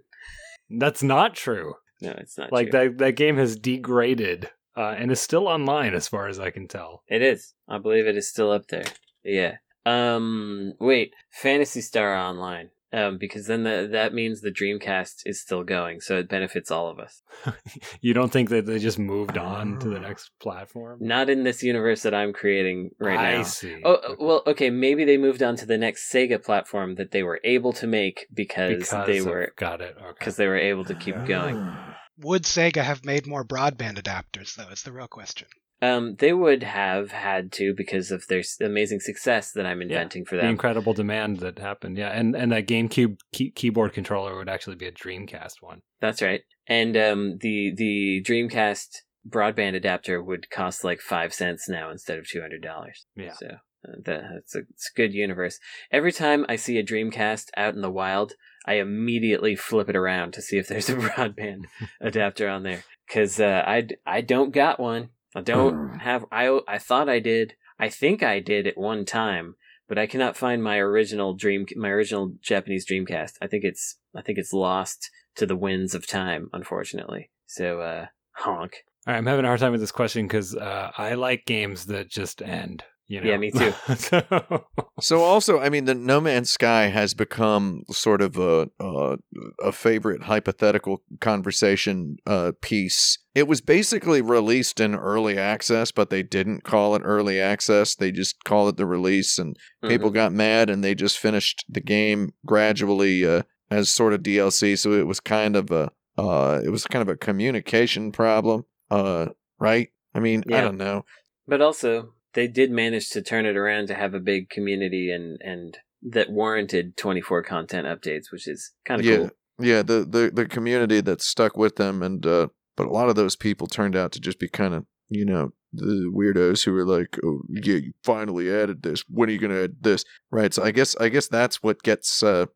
That's 0.70 1.02
not 1.02 1.34
true. 1.34 1.74
No, 2.00 2.10
it's 2.18 2.36
not. 2.36 2.52
Like 2.52 2.70
true. 2.70 2.90
that 2.90 2.98
that 2.98 3.12
game 3.16 3.36
has 3.36 3.56
degraded 3.56 4.50
uh, 4.76 4.94
and 4.98 5.10
is 5.10 5.20
still 5.20 5.46
online 5.48 5.94
as 5.94 6.08
far 6.08 6.28
as 6.28 6.38
I 6.38 6.50
can 6.50 6.68
tell. 6.68 7.02
It 7.08 7.22
is. 7.22 7.54
I 7.68 7.78
believe 7.78 8.06
it 8.06 8.16
is 8.16 8.28
still 8.28 8.50
up 8.52 8.66
there. 8.68 8.84
Yeah. 9.24 9.56
Um. 9.86 10.74
Wait. 10.80 11.14
Phantasy 11.30 11.80
Star 11.80 12.14
Online. 12.14 12.70
Um. 12.92 13.18
Because 13.18 13.46
then 13.46 13.64
the, 13.64 13.88
that 13.92 14.14
means 14.14 14.40
the 14.40 14.50
Dreamcast 14.50 15.22
is 15.24 15.40
still 15.40 15.64
going, 15.64 16.00
so 16.00 16.18
it 16.18 16.28
benefits 16.28 16.70
all 16.70 16.88
of 16.88 16.98
us. 16.98 17.22
you 18.00 18.14
don't 18.14 18.32
think 18.32 18.48
that 18.50 18.66
they 18.66 18.78
just 18.78 18.98
moved 18.98 19.36
on 19.36 19.78
to 19.80 19.88
the 19.88 20.00
next 20.00 20.30
platform? 20.40 20.98
Not 21.00 21.28
in 21.28 21.42
this 21.44 21.62
universe 21.62 22.02
that 22.02 22.14
I'm 22.14 22.32
creating 22.32 22.90
right 22.98 23.18
I 23.18 23.36
now. 23.38 23.42
see. 23.42 23.80
Oh 23.84 23.94
uh, 23.94 24.14
well, 24.18 24.42
okay. 24.46 24.70
Maybe 24.70 25.04
they 25.04 25.16
moved 25.18 25.42
on 25.42 25.56
to 25.56 25.66
the 25.66 25.78
next 25.78 26.12
Sega 26.12 26.42
platform 26.42 26.94
that 26.96 27.10
they 27.10 27.22
were 27.22 27.40
able 27.44 27.72
to 27.74 27.86
make 27.86 28.26
because, 28.32 28.76
because 28.76 29.06
they 29.06 29.18
of- 29.18 29.26
were 29.26 29.52
got 29.56 29.80
it. 29.80 29.96
Okay. 30.00 30.12
because 30.18 30.36
they 30.36 30.46
were 30.46 30.58
able 30.58 30.84
to 30.84 30.94
keep 30.94 31.16
going. 31.26 31.74
Would 32.20 32.44
Sega 32.44 32.82
have 32.82 33.04
made 33.04 33.26
more 33.26 33.44
broadband 33.44 34.00
adapters, 34.00 34.54
though, 34.54 34.70
is 34.70 34.82
the 34.82 34.92
real 34.92 35.06
question. 35.08 35.48
Um, 35.82 36.16
they 36.18 36.32
would 36.32 36.62
have 36.62 37.10
had 37.12 37.52
to 37.52 37.74
because 37.76 38.10
of 38.10 38.26
their 38.28 38.38
s- 38.38 38.56
amazing 38.60 39.00
success 39.00 39.52
that 39.52 39.66
I'm 39.66 39.82
inventing 39.82 40.24
for 40.24 40.36
that. 40.36 40.40
the 40.42 40.46
them. 40.46 40.52
incredible 40.52 40.94
demand 40.94 41.40
that 41.40 41.58
happened. 41.58 41.98
Yeah, 41.98 42.08
and 42.10 42.34
and 42.34 42.50
that 42.52 42.66
GameCube 42.66 43.18
key- 43.32 43.50
keyboard 43.50 43.92
controller 43.92 44.36
would 44.36 44.48
actually 44.48 44.76
be 44.76 44.86
a 44.86 44.92
Dreamcast 44.92 45.60
one. 45.60 45.82
That's 46.00 46.22
right. 46.22 46.42
And 46.66 46.96
um, 46.96 47.38
the 47.40 47.72
the 47.76 48.22
Dreamcast 48.26 48.88
broadband 49.28 49.74
adapter 49.74 50.22
would 50.22 50.48
cost 50.50 50.82
like 50.84 51.00
five 51.00 51.34
cents 51.34 51.68
now 51.68 51.90
instead 51.90 52.18
of 52.18 52.26
two 52.28 52.40
hundred 52.40 52.62
dollars. 52.62 53.04
Yeah. 53.14 53.32
So 53.34 53.46
uh, 53.46 53.92
that, 54.04 54.22
that's 54.32 54.54
a 54.54 54.60
it's 54.70 54.90
a 54.94 54.96
good 54.96 55.12
universe. 55.12 55.58
Every 55.92 56.12
time 56.12 56.46
I 56.48 56.56
see 56.56 56.78
a 56.78 56.84
Dreamcast 56.84 57.48
out 57.56 57.74
in 57.74 57.82
the 57.82 57.90
wild, 57.90 58.32
I 58.66 58.74
immediately 58.74 59.56
flip 59.56 59.88
it 59.90 59.96
around 59.96 60.32
to 60.34 60.42
see 60.42 60.56
if 60.58 60.68
there's 60.68 60.88
a 60.88 60.94
broadband 60.96 61.64
adapter 62.00 62.48
on 62.48 62.62
there 62.62 62.84
because 63.06 63.38
uh, 63.40 63.62
I 63.66 63.82
d- 63.82 63.96
I 64.06 64.22
don't 64.22 64.52
got 64.54 64.80
one. 64.80 65.10
I 65.36 65.42
don't 65.42 65.98
have. 65.98 66.24
I 66.32 66.60
I 66.66 66.78
thought 66.78 67.10
I 67.10 67.18
did. 67.18 67.54
I 67.78 67.90
think 67.90 68.22
I 68.22 68.40
did 68.40 68.66
at 68.66 68.78
one 68.78 69.04
time, 69.04 69.56
but 69.86 69.98
I 69.98 70.06
cannot 70.06 70.36
find 70.36 70.64
my 70.64 70.78
original 70.78 71.34
dream 71.34 71.66
my 71.76 71.90
original 71.90 72.32
Japanese 72.40 72.86
Dreamcast. 72.88 73.32
I 73.42 73.46
think 73.46 73.62
it's 73.62 73.98
I 74.14 74.22
think 74.22 74.38
it's 74.38 74.54
lost 74.54 75.10
to 75.36 75.44
the 75.44 75.56
winds 75.56 75.94
of 75.94 76.06
time, 76.06 76.48
unfortunately. 76.54 77.30
So 77.44 77.80
uh 77.80 78.06
honk. 78.36 78.84
All 79.06 79.12
right, 79.12 79.18
I'm 79.18 79.26
having 79.26 79.44
a 79.44 79.48
hard 79.48 79.60
time 79.60 79.72
with 79.72 79.80
this 79.80 79.92
question 79.92 80.26
because 80.26 80.56
uh, 80.56 80.90
I 80.96 81.14
like 81.14 81.46
games 81.46 81.86
that 81.86 82.08
just 82.08 82.42
end. 82.42 82.82
You 83.08 83.20
know? 83.20 83.30
Yeah, 83.30 83.36
me 83.36 83.50
too. 83.56 83.72
so, 83.94 84.64
So 84.98 85.22
also, 85.22 85.60
I 85.60 85.68
mean, 85.68 85.84
the 85.84 85.94
No 85.94 86.20
Man's 86.20 86.50
Sky 86.50 86.88
has 86.88 87.14
become 87.14 87.84
sort 87.90 88.20
of 88.20 88.36
a 88.36 88.68
a, 88.80 89.18
a 89.62 89.70
favorite 89.70 90.24
hypothetical 90.24 91.02
conversation 91.20 92.16
uh, 92.26 92.52
piece. 92.60 93.18
It 93.34 93.46
was 93.46 93.60
basically 93.60 94.22
released 94.22 94.80
in 94.80 94.94
early 94.94 95.38
access, 95.38 95.92
but 95.92 96.10
they 96.10 96.24
didn't 96.24 96.64
call 96.64 96.96
it 96.96 97.02
early 97.04 97.40
access. 97.40 97.94
They 97.94 98.10
just 98.10 98.42
call 98.44 98.68
it 98.68 98.76
the 98.76 98.86
release, 98.86 99.38
and 99.38 99.56
people 99.86 100.10
got 100.10 100.32
mad, 100.32 100.68
and 100.68 100.82
they 100.82 100.96
just 100.96 101.18
finished 101.18 101.64
the 101.68 101.80
game 101.80 102.32
gradually 102.44 103.24
uh, 103.24 103.42
as 103.70 103.88
sort 103.88 104.14
of 104.14 104.22
DLC. 104.22 104.76
So 104.76 104.92
it 104.94 105.06
was 105.06 105.20
kind 105.20 105.54
of 105.54 105.70
a 105.70 105.92
uh, 106.18 106.60
it 106.64 106.70
was 106.70 106.84
kind 106.86 107.02
of 107.02 107.08
a 107.08 107.16
communication 107.16 108.10
problem, 108.10 108.64
uh, 108.90 109.26
right? 109.58 109.88
I 110.14 110.20
mean, 110.20 110.44
I 110.52 110.60
don't 110.60 110.78
know. 110.78 111.04
But 111.46 111.60
also, 111.60 112.14
they 112.34 112.48
did 112.48 112.70
manage 112.70 113.10
to 113.10 113.22
turn 113.22 113.46
it 113.46 113.56
around 113.56 113.88
to 113.88 113.94
have 113.94 114.14
a 114.14 114.20
big 114.20 114.50
community 114.50 115.10
and 115.10 115.40
and 115.42 115.78
that 116.02 116.30
warranted 116.30 116.96
24 116.96 117.42
content 117.42 117.86
updates, 117.86 118.30
which 118.30 118.46
is 118.46 118.72
kind 118.84 119.00
of 119.00 119.06
yeah, 119.06 119.16
cool. 119.16 119.30
yeah. 119.58 119.82
The, 119.82 120.04
the 120.04 120.30
the 120.32 120.46
community 120.46 121.00
that 121.00 121.22
stuck 121.22 121.56
with 121.56 121.76
them, 121.76 122.02
and 122.02 122.24
uh, 122.26 122.48
but 122.76 122.86
a 122.86 122.90
lot 122.90 123.08
of 123.08 123.16
those 123.16 123.36
people 123.36 123.66
turned 123.66 123.96
out 123.96 124.12
to 124.12 124.20
just 124.20 124.38
be 124.38 124.48
kind 124.48 124.74
of 124.74 124.84
you 125.08 125.24
know 125.24 125.52
the 125.72 126.10
weirdos 126.14 126.64
who 126.64 126.72
were 126.72 126.86
like, 126.86 127.18
oh 127.24 127.42
yeah, 127.48 127.76
you 127.76 127.92
finally 128.02 128.52
added 128.52 128.82
this. 128.82 129.04
When 129.08 129.28
are 129.28 129.32
you 129.32 129.38
gonna 129.38 129.64
add 129.64 129.76
this? 129.82 130.04
Right. 130.30 130.52
So 130.52 130.62
I 130.62 130.70
guess 130.70 130.96
I 130.96 131.08
guess 131.08 131.28
that's 131.28 131.62
what 131.62 131.82
gets 131.82 132.22
uh 132.22 132.46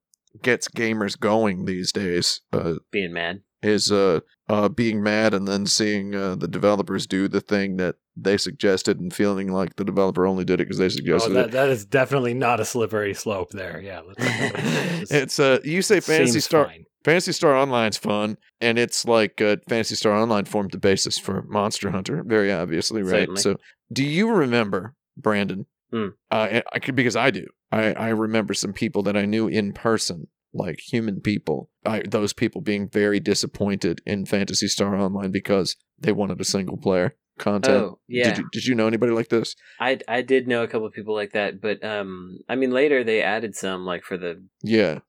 gets 0.43 0.69
gamers 0.69 1.19
going 1.19 1.65
these 1.65 1.93
days. 1.93 2.41
Uh, 2.53 2.75
Being 2.91 3.13
mad. 3.13 3.43
Is 3.63 3.93
uh 3.93 4.21
uh 4.49 4.71
being 4.71 5.03
mad 5.03 5.35
and 5.35 5.47
then 5.47 5.67
seeing 5.67 6.15
uh, 6.15 6.35
the 6.35 6.49
developers 6.49 7.07
do 7.07 7.29
the 7.29 7.43
thing 7.43 7.77
that 7.77 7.97
they 8.17 8.39
suggested 8.39 8.99
and 8.99 9.13
feeling 9.13 9.53
like 9.53 9.77
the 9.77 9.85
developer 9.85 10.27
only 10.27 10.45
did 10.45 10.61
it 10.61 10.65
because 10.65 10.79
they 10.79 10.87
oh, 10.87 10.89
suggested 10.89 11.35
that, 11.35 11.47
it. 11.47 11.51
that 11.53 11.69
is 11.69 11.85
definitely 11.85 12.33
not 12.33 12.59
a 12.59 12.65
slippery 12.65 13.13
slope 13.13 13.51
there. 13.51 13.81
Yeah, 13.81 14.01
let's, 14.01 15.11
It's 15.13 15.39
uh 15.39 15.59
you 15.63 15.83
say 15.83 16.01
Phantasy 16.01 16.41
Star 16.41 16.67
fine. 16.67 16.87
Phantasy 17.05 17.33
Star 17.33 17.57
Online's 17.57 17.97
fun, 17.97 18.37
and 18.61 18.79
it's 18.79 19.05
like 19.05 19.41
uh, 19.41 19.57
Phantasy 19.69 19.95
Star 19.95 20.13
Online 20.13 20.45
formed 20.45 20.73
the 20.73 20.79
basis 20.79 21.19
for 21.19 21.43
Monster 21.43 21.91
Hunter, 21.91 22.23
very 22.27 22.53
obviously, 22.53 23.03
right? 23.03 23.21
Certainly. 23.21 23.41
So, 23.41 23.57
do 23.93 24.05
you 24.05 24.31
remember 24.31 24.95
Brandon? 25.17 25.67
Hmm. 25.91 26.09
Uh, 26.31 26.61
I 26.73 26.79
could 26.79 26.95
because 26.95 27.17
I 27.17 27.31
do. 27.31 27.47
I 27.73 27.95
I 27.95 28.09
remember 28.09 28.55
some 28.55 28.73
people 28.73 29.03
that 29.05 29.17
I 29.17 29.25
knew 29.25 29.49
in 29.49 29.73
person, 29.73 30.29
like 30.53 30.81
human 30.81 31.21
people. 31.21 31.71
I, 31.85 32.03
those 32.09 32.33
people 32.33 32.61
being 32.61 32.89
very 32.89 33.21
disappointed 33.21 34.01
in 34.07 34.27
Phantasy 34.27 34.69
Star 34.69 34.95
Online 34.97 35.31
because 35.31 35.77
they 35.99 36.13
wanted 36.13 36.41
a 36.41 36.45
single 36.45 36.77
player 36.77 37.17
content. 37.39 37.75
Oh, 37.83 37.99
yeah. 38.07 38.31
Did 38.31 38.39
you 38.39 38.49
did 38.53 38.67
you 38.67 38.75
know 38.75 38.87
anybody 38.87 39.13
like 39.13 39.29
this? 39.29 39.57
I 39.79 39.99
I 40.09 40.23
did 40.23 40.47
know 40.47 40.63
a 40.63 40.69
couple 40.69 40.87
of 40.87 40.93
people 40.93 41.15
like 41.15 41.33
that, 41.33 41.61
but 41.61 41.83
um 41.85 42.39
I 42.49 42.55
mean 42.57 42.71
later 42.71 43.03
they 43.03 43.23
added 43.23 43.55
some 43.57 43.87
like 43.87 44.05
for 44.05 44.17
the 44.19 44.43
Yeah. 44.63 45.01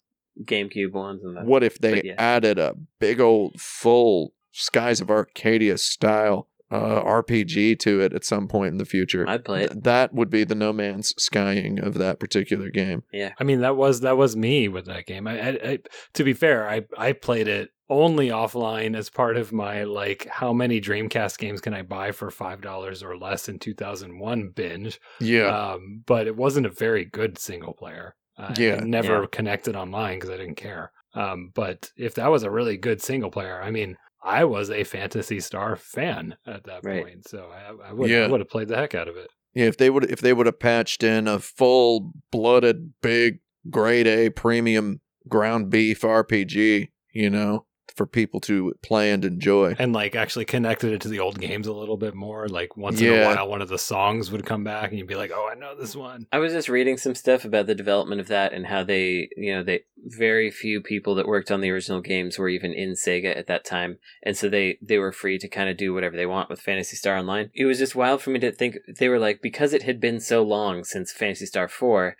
GameCube 0.43 0.93
ones 0.93 1.21
and 1.23 1.45
What 1.45 1.63
if 1.63 1.79
they 1.79 2.01
yeah. 2.03 2.15
added 2.17 2.57
a 2.57 2.75
big 2.99 3.19
old 3.19 3.59
full 3.59 4.33
Skies 4.53 4.99
of 5.01 5.09
Arcadia 5.09 5.77
style 5.77 6.47
uh, 6.71 7.03
RPG 7.03 7.77
to 7.79 8.01
it 8.01 8.13
at 8.13 8.23
some 8.23 8.47
point 8.47 8.71
in 8.71 8.77
the 8.77 8.85
future? 8.85 9.27
I'd 9.27 9.45
play 9.45 9.63
it. 9.63 9.71
Th- 9.71 9.83
that 9.83 10.13
would 10.13 10.29
be 10.29 10.43
the 10.43 10.55
No 10.55 10.71
Man's 10.73 11.13
Skying 11.17 11.79
of 11.79 11.95
that 11.95 12.19
particular 12.19 12.69
game. 12.69 13.03
Yeah, 13.11 13.33
I 13.39 13.43
mean, 13.43 13.61
that 13.61 13.75
was 13.75 14.01
that 14.01 14.17
was 14.17 14.35
me 14.35 14.67
with 14.67 14.85
that 14.85 15.05
game. 15.05 15.27
I, 15.27 15.39
I, 15.39 15.49
I 15.71 15.79
to 16.13 16.23
be 16.23 16.33
fair, 16.33 16.67
I 16.69 16.83
I 16.97 17.13
played 17.13 17.47
it 17.47 17.69
only 17.89 18.29
offline 18.29 18.95
as 18.95 19.09
part 19.09 19.35
of 19.35 19.51
my 19.51 19.83
like 19.83 20.25
how 20.31 20.53
many 20.53 20.79
Dreamcast 20.79 21.37
games 21.37 21.59
can 21.59 21.73
I 21.73 21.81
buy 21.81 22.13
for 22.13 22.31
five 22.31 22.61
dollars 22.61 23.03
or 23.03 23.17
less 23.17 23.49
in 23.49 23.59
two 23.59 23.73
thousand 23.73 24.17
one 24.19 24.49
binge. 24.55 24.99
Yeah. 25.19 25.47
Um, 25.47 26.03
but 26.05 26.25
it 26.27 26.35
wasn't 26.37 26.67
a 26.67 26.69
very 26.71 27.03
good 27.03 27.37
single 27.37 27.73
player. 27.73 28.15
Uh, 28.37 28.53
Yeah. 28.57 28.75
I 28.81 28.85
never 28.85 29.21
Yeah. 29.21 29.27
connected 29.31 29.75
online 29.75 30.17
because 30.19 30.29
I 30.29 30.37
didn't 30.37 30.55
care. 30.55 30.91
Um, 31.13 31.51
but 31.53 31.91
if 31.97 32.15
that 32.15 32.31
was 32.31 32.43
a 32.43 32.49
really 32.49 32.77
good 32.77 33.01
single 33.01 33.29
player, 33.29 33.61
I 33.61 33.69
mean, 33.71 33.97
I 34.23 34.43
was 34.45 34.69
a 34.69 34.83
Phantasy 34.83 35.39
Star 35.39 35.75
fan 35.75 36.35
at 36.45 36.63
that 36.65 36.83
Right. 36.83 37.03
point, 37.03 37.27
so 37.27 37.49
I, 37.51 37.89
I 37.89 37.93
would 37.93 38.09
Yeah. 38.09 38.25
I 38.25 38.27
would 38.27 38.39
have 38.41 38.49
played 38.49 38.67
the 38.67 38.75
heck 38.77 38.93
out 38.95 39.07
of 39.07 39.15
it. 39.17 39.29
yeah, 39.53 39.65
if 39.65 39.77
they 39.77 39.89
would 39.89 40.09
if 40.11 40.21
they 40.21 40.33
would 40.33 40.45
have 40.45 40.59
patched 40.59 41.03
in 41.03 41.27
a 41.27 41.39
full 41.39 42.11
blooded 42.31 42.93
big 43.01 43.39
grade 43.69 44.07
A 44.07 44.29
premium 44.29 45.01
ground 45.27 45.69
beef 45.69 46.01
RPG, 46.01 46.89
you 47.13 47.29
know, 47.29 47.65
for 47.95 48.05
people 48.05 48.39
to 48.41 48.73
play 48.81 49.11
and 49.11 49.23
enjoy. 49.25 49.75
and 49.79 49.93
like 49.93 50.15
actually 50.15 50.45
connected 50.45 50.91
it 50.93 51.01
to 51.01 51.07
the 51.07 51.19
old 51.19 51.39
games 51.39 51.67
a 51.67 51.73
little 51.73 51.97
bit 51.97 52.13
more. 52.15 52.47
Like 52.47 52.77
once 52.77 53.01
in 53.01 53.13
a 53.13 53.25
while, 53.25 53.47
one 53.47 53.61
of 53.61 53.69
the 53.69 53.77
songs 53.77 54.31
would 54.31 54.45
come 54.45 54.63
back, 54.63 54.89
and 54.89 54.97
you'd 54.97 55.07
be 55.07 55.15
like, 55.15 55.31
"Oh, 55.33 55.49
I 55.51 55.55
know 55.55 55.75
this 55.75 55.95
one." 55.95 56.27
I 56.31 56.39
was 56.39 56.53
just 56.53 56.69
reading 56.69 56.97
some 56.97 57.15
stuff 57.15 57.45
about 57.45 57.67
the 57.67 57.75
development 57.75 58.21
of 58.21 58.27
that 58.27 58.53
and 58.53 58.65
how 58.67 58.83
they, 58.83 59.29
you 59.35 59.53
know, 59.53 59.63
they 59.63 59.81
very 60.03 60.49
few 60.49 60.81
people 60.81 61.15
that 61.15 61.27
worked 61.27 61.51
on 61.51 61.61
the 61.61 61.69
original 61.69 62.01
games 62.01 62.37
were 62.37 62.49
even 62.49 62.73
in 62.73 62.91
Sega 62.93 63.35
at 63.37 63.47
that 63.47 63.65
time, 63.65 63.97
and 64.23 64.35
so 64.37 64.49
they 64.49 64.77
they 64.81 64.97
were 64.97 65.11
free 65.11 65.37
to 65.37 65.47
kind 65.47 65.69
of 65.69 65.77
do 65.77 65.93
whatever 65.93 66.15
they 66.15 66.25
want 66.25 66.49
with 66.49 66.61
Phantasy 66.61 66.95
Star 66.95 67.17
Online. 67.17 67.49
It 67.53 67.65
was 67.65 67.77
just 67.79 67.95
wild 67.95 68.21
for 68.21 68.29
me 68.31 68.39
to 68.39 68.51
think 68.51 68.77
they 68.99 69.09
were 69.09 69.19
like 69.19 69.41
because 69.41 69.73
it 69.73 69.83
had 69.83 69.99
been 69.99 70.19
so 70.19 70.43
long 70.43 70.83
since 70.83 71.11
Phantasy 71.11 71.45
Star 71.45 71.67
Four. 71.67 72.15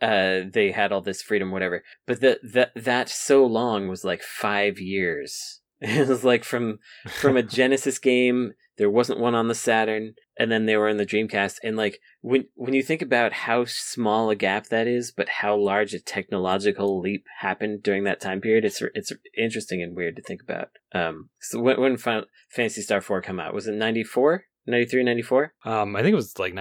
Uh, 0.00 0.40
they 0.52 0.72
had 0.72 0.92
all 0.92 1.00
this 1.00 1.22
freedom, 1.22 1.50
whatever. 1.50 1.82
But 2.06 2.20
that 2.20 2.38
that 2.52 2.72
that 2.76 3.08
so 3.08 3.46
long 3.46 3.88
was 3.88 4.04
like 4.04 4.22
five 4.22 4.78
years. 4.78 5.60
It 5.80 6.08
was 6.08 6.24
like 6.24 6.42
from 6.42 6.78
from 7.06 7.36
a 7.36 7.42
Genesis 7.58 7.98
game. 7.98 8.54
There 8.78 8.90
wasn't 8.90 9.20
one 9.20 9.34
on 9.34 9.48
the 9.48 9.54
Saturn, 9.54 10.14
and 10.38 10.50
then 10.50 10.64
they 10.64 10.76
were 10.76 10.88
in 10.88 10.96
the 10.96 11.04
Dreamcast. 11.04 11.56
And 11.62 11.76
like 11.76 12.00
when 12.22 12.46
when 12.54 12.72
you 12.72 12.82
think 12.82 13.02
about 13.02 13.32
how 13.32 13.66
small 13.66 14.30
a 14.30 14.36
gap 14.36 14.68
that 14.68 14.86
is, 14.86 15.12
but 15.12 15.28
how 15.28 15.54
large 15.54 15.92
a 15.92 16.00
technological 16.00 16.98
leap 16.98 17.24
happened 17.40 17.82
during 17.82 18.04
that 18.04 18.22
time 18.22 18.40
period, 18.40 18.64
it's 18.64 18.82
it's 18.94 19.12
interesting 19.36 19.82
and 19.82 19.94
weird 19.94 20.16
to 20.16 20.22
think 20.22 20.42
about. 20.42 20.68
Um, 20.94 21.28
so 21.40 21.60
when 21.60 21.78
when 21.78 21.96
Final 21.98 22.24
Phantasy 22.50 22.80
Star 22.80 23.02
Four 23.02 23.20
come 23.20 23.38
out 23.38 23.52
was 23.52 23.66
it 23.66 23.74
94, 23.74 24.44
93, 24.66 25.04
94? 25.04 25.52
Um, 25.66 25.94
I 25.94 26.00
think 26.00 26.12
it 26.12 26.16
was 26.16 26.38
like 26.38 26.54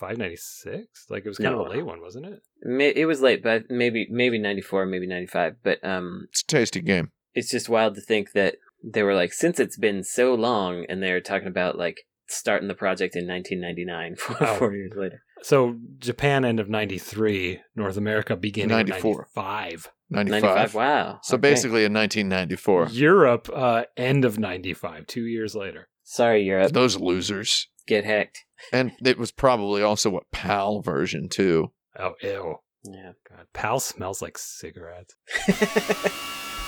95, 0.00 0.18
96? 0.18 1.06
Like 1.10 1.24
it 1.24 1.28
was 1.28 1.38
kind 1.38 1.54
No. 1.54 1.62
of 1.62 1.66
a 1.66 1.70
late 1.70 1.86
one, 1.86 2.00
wasn't 2.00 2.26
it? 2.26 2.96
It 2.96 3.06
was 3.06 3.20
late, 3.20 3.42
but 3.42 3.64
maybe 3.70 4.06
maybe 4.10 4.38
ninety 4.38 4.62
four, 4.62 4.86
maybe 4.86 5.06
ninety 5.06 5.26
five. 5.26 5.56
But 5.62 5.84
um, 5.84 6.26
It's 6.30 6.42
a 6.42 6.46
tasty 6.46 6.80
game. 6.80 7.10
it's 7.34 7.50
just 7.50 7.68
wild 7.68 7.94
to 7.96 8.00
think 8.00 8.32
that 8.32 8.56
they 8.84 9.02
were 9.02 9.14
like 9.14 9.32
since 9.32 9.58
it's 9.60 9.76
been 9.76 10.02
so 10.04 10.34
long, 10.34 10.84
and 10.88 11.02
they're 11.02 11.20
talking 11.20 11.48
about 11.48 11.76
like 11.78 12.02
starting 12.28 12.68
the 12.68 12.74
project 12.74 13.16
in 13.16 13.26
nineteen 13.26 13.60
ninety 13.60 13.84
nine, 13.84 14.16
Oh. 14.40 14.54
four 14.58 14.74
years 14.74 14.92
later. 14.96 15.22
So 15.42 15.76
Japan 15.98 16.44
end 16.44 16.60
of 16.60 16.68
'93, 16.68 17.60
North 17.74 17.96
America 17.96 18.36
beginning 18.36 18.70
of 18.80 18.86
94. 18.88 19.28
'95, 19.34 19.90
95. 20.10 20.42
95. 20.42 20.74
Wow. 20.74 21.18
So 21.24 21.34
Okay. 21.34 21.40
basically 21.40 21.84
in 21.84 21.92
1994. 21.92 22.88
Europe 22.92 23.50
uh, 23.52 23.84
end 23.96 24.24
of 24.24 24.38
'95, 24.38 25.06
two 25.08 25.24
years 25.26 25.56
later. 25.56 25.88
Sorry, 26.12 26.42
Europe. 26.42 26.72
Those 26.72 27.00
losers. 27.00 27.68
Get 27.86 28.04
hacked. 28.04 28.44
And 28.70 28.92
it 29.02 29.16
was 29.16 29.32
probably 29.32 29.80
also 29.80 30.18
a 30.18 30.24
PAL 30.30 30.82
version 30.82 31.30
too. 31.30 31.72
Oh, 31.98 32.12
ew. 32.20 32.56
Yeah. 32.84 33.12
God, 33.30 33.46
Pal 33.54 33.80
smells 33.80 34.20
like 34.20 34.36
cigarettes. 34.36 35.14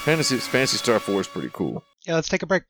Fantasy 0.05 0.39
Phantasy 0.39 0.79
Star 0.79 0.99
Four 0.99 1.21
is 1.21 1.29
pretty 1.29 1.51
cool. 1.53 1.85
Yeah, 2.07 2.15
let's 2.15 2.31
take 2.31 2.43
a 2.43 2.47
break. 2.47 2.63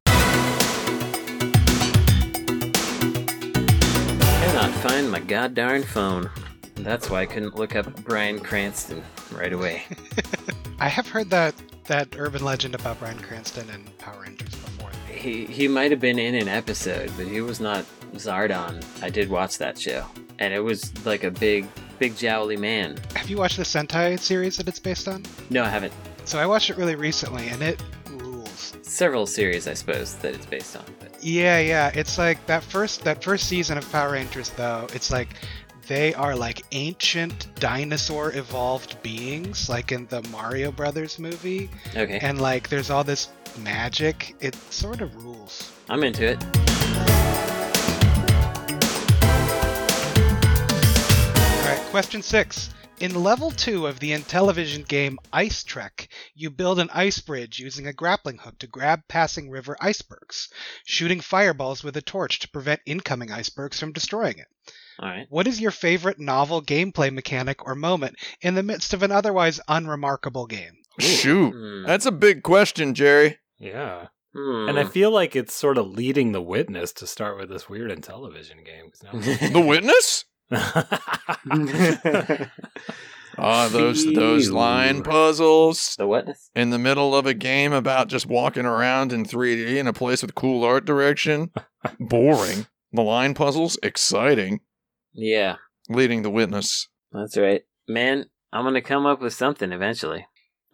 Cannot 4.42 4.72
find 4.82 5.12
my 5.12 5.20
goddamn 5.20 5.84
phone. 5.84 6.28
That's 6.74 7.08
why 7.08 7.20
I 7.20 7.26
couldn't 7.26 7.54
look 7.54 7.76
up 7.76 8.02
Bryan 8.02 8.40
Cranston 8.40 9.00
right 9.30 9.52
away. 9.52 9.84
I 10.80 10.88
have 10.88 11.06
heard 11.06 11.30
that 11.30 11.54
that 11.86 12.16
urban 12.18 12.44
legend 12.44 12.74
about 12.74 12.98
Bryan 12.98 13.20
Cranston 13.20 13.70
and 13.70 13.96
Power 13.98 14.22
Rangers 14.22 14.48
before. 14.48 14.63
He 15.24 15.46
he 15.46 15.68
might 15.68 15.90
have 15.90 16.00
been 16.00 16.18
in 16.18 16.34
an 16.34 16.48
episode, 16.48 17.10
but 17.16 17.26
he 17.26 17.40
was 17.40 17.58
not 17.58 17.86
Zordon. 18.16 18.84
I 19.02 19.08
did 19.08 19.30
watch 19.30 19.56
that 19.56 19.78
show, 19.78 20.04
and 20.38 20.52
it 20.52 20.60
was 20.60 20.92
like 21.06 21.24
a 21.24 21.30
big 21.30 21.66
big 21.98 22.14
jowly 22.14 22.58
man. 22.58 22.98
Have 23.14 23.30
you 23.30 23.38
watched 23.38 23.56
the 23.56 23.62
Sentai 23.62 24.18
series 24.18 24.58
that 24.58 24.68
it's 24.68 24.78
based 24.78 25.08
on? 25.08 25.22
No, 25.48 25.64
I 25.64 25.70
haven't. 25.70 25.94
So 26.26 26.38
I 26.38 26.44
watched 26.44 26.68
it 26.68 26.76
really 26.76 26.94
recently, 26.94 27.48
and 27.48 27.62
it 27.62 27.82
rules. 28.10 28.74
Several 28.82 29.26
series, 29.26 29.66
I 29.66 29.72
suppose, 29.72 30.14
that 30.16 30.34
it's 30.34 30.44
based 30.44 30.76
on. 30.76 30.84
But 31.00 31.24
Yeah, 31.24 31.58
yeah. 31.58 31.90
It's 31.94 32.18
like 32.18 32.44
that 32.44 32.62
first 32.62 33.02
that 33.04 33.24
first 33.24 33.48
season 33.48 33.78
of 33.78 33.90
Power 33.90 34.12
Rangers 34.12 34.50
though. 34.50 34.86
It's 34.92 35.10
like 35.10 35.28
they 35.87 36.14
are 36.14 36.35
like 36.35 36.62
ancient 36.72 37.55
dinosaur 37.61 38.32
evolved 38.35 39.03
beings, 39.03 39.68
like 39.68 39.93
in 39.93 40.07
the 40.07 40.22
Mario 40.30 40.72
Brothers 40.72 41.18
movie, 41.18 41.68
okay, 41.95 42.18
and 42.20 42.41
like 42.41 42.68
there's 42.68 42.91
all 42.91 43.05
this 43.05 43.28
magic. 43.59 44.35
It 44.41 44.55
sort 44.70 45.01
of 45.01 45.14
rules. 45.22 45.72
I'm 45.89 46.03
into 46.03 46.24
it. 46.24 46.43
All 51.47 51.70
right, 51.70 51.87
question 51.91 52.22
six. 52.22 52.70
In 53.01 53.22
level 53.22 53.51
two 53.51 53.89
of 53.89 53.99
the 53.99 54.12
Intellivision 54.12 54.87
game 54.87 55.18
Ice 55.32 55.64
Trek, 55.64 56.09
you 56.35 56.49
build 56.49 56.78
an 56.78 56.89
ice 56.95 57.18
bridge 57.18 57.59
using 57.59 57.89
a 57.89 57.93
grappling 57.93 58.39
hook 58.39 58.59
to 58.61 58.68
grab 58.68 59.03
passing 59.09 59.51
river 59.51 59.76
icebergs, 59.80 60.49
shooting 60.87 61.20
fireballs 61.20 61.82
with 61.82 61.97
a 61.97 62.03
torch 62.03 62.39
to 62.39 62.49
prevent 62.49 62.80
incoming 62.87 63.32
icebergs 63.32 63.80
from 63.80 63.93
destroying 63.93 64.39
it. 64.39 64.47
All 65.01 65.09
right. 65.09 65.26
What 65.28 65.47
is 65.47 65.61
your 65.61 65.70
favorite 65.70 66.18
novel 66.20 66.62
gameplay 66.62 67.12
mechanic 67.12 67.64
or 67.66 67.74
moment 67.74 68.16
in 68.40 68.55
the 68.55 68.62
midst 68.62 68.95
of 68.95 69.03
an 69.03 69.11
otherwise 69.12 69.61
unremarkable 69.68 70.47
game? 70.47 70.74
Shoot, 71.01 71.53
Hmm. 71.53 71.86
that's 71.86 72.07
a 72.07 72.12
big 72.12 72.42
question, 72.42 72.95
Jerry. 72.95 73.38
Yeah. 73.59 74.07
Hmm. 74.36 74.68
And 74.68 74.78
I 74.78 74.84
feel 74.84 75.11
like 75.11 75.34
it's 75.36 75.55
sort 75.55 75.78
of 75.78 75.88
leading 75.88 76.32
the 76.32 76.42
witness 76.42 76.92
to 76.95 77.07
start 77.07 77.38
with 77.38 77.49
this 77.49 77.68
weird 77.68 77.90
Intellivision 77.90 78.64
game. 78.64 78.90
'cause 78.90 79.51
The 79.53 79.61
Witness? 79.61 80.24
now- 80.51 80.84
Ah, 83.36 83.68
those 83.68 84.05
those 84.14 84.45
Phew. 84.47 84.55
line 84.55 85.03
puzzles 85.03 85.97
the 85.99 86.07
wetness. 86.07 86.51
in 86.55 86.70
the 86.70 86.78
middle 86.78 87.16
of 87.16 87.26
a 87.26 87.34
game 87.34 87.72
about 87.72 88.07
just 88.07 88.26
walking 88.26 88.64
around 88.64 89.12
in 89.12 89.24
3D 89.24 89.76
in 89.76 89.88
a 89.88 89.92
place 89.92 90.22
with 90.22 90.36
cool 90.36 90.62
art 90.62 90.84
direction. 90.84 91.51
Boring. 91.99 92.66
The 92.92 93.03
line 93.03 93.34
puzzles 93.34 93.76
exciting. 93.82 94.61
Yeah, 95.14 95.56
Leading 95.88 96.22
the 96.22 96.30
witness. 96.30 96.88
that's 97.12 97.36
right, 97.36 97.62
man. 97.88 98.26
I'm 98.52 98.64
gonna 98.64 98.82
come 98.82 99.06
up 99.06 99.20
with 99.20 99.32
something 99.32 99.72
eventually. 99.72 100.26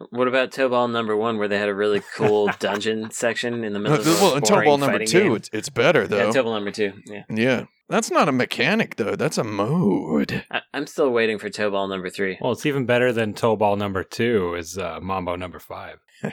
What 0.09 0.27
about 0.27 0.49
Tobal 0.51 0.91
number 0.91 1.15
one, 1.15 1.37
where 1.37 1.47
they 1.47 1.59
had 1.59 1.69
a 1.69 1.75
really 1.75 2.01
cool 2.15 2.49
dungeon 2.59 3.11
section 3.11 3.63
in 3.63 3.73
the 3.73 3.79
middle 3.79 3.99
of 3.99 4.07
a 4.07 4.09
well, 4.11 4.33
until 4.35 4.55
boring 4.55 4.67
ball 4.67 4.77
number 4.79 5.05
two, 5.05 5.19
game? 5.23 5.35
it's 5.35 5.49
it's 5.53 5.69
better 5.69 6.01
Yeah, 6.01 6.07
though. 6.07 6.31
Tobal 6.31 6.53
number 6.55 6.71
two. 6.71 6.93
Yeah, 7.05 7.23
Yeah. 7.29 7.65
That's 7.89 8.09
not 8.09 8.29
a 8.29 8.31
mechanic 8.31 8.95
though. 8.95 9.15
That's 9.15 9.37
a 9.37 9.43
mode. 9.43 10.45
I- 10.49 10.61
I'm 10.73 10.87
still 10.87 11.09
waiting 11.11 11.37
for 11.39 11.49
Tobal 11.49 11.87
number 11.89 12.09
three. 12.09 12.37
well, 12.41 12.53
it's 12.53 12.65
even 12.65 12.85
better 12.85 13.11
than 13.13 13.33
Tobal 13.33 13.77
number 13.77 14.03
two 14.03 14.55
is 14.55 14.77
uh, 14.77 14.99
Mambo 15.01 15.35
number 15.35 15.59
five. 15.59 15.99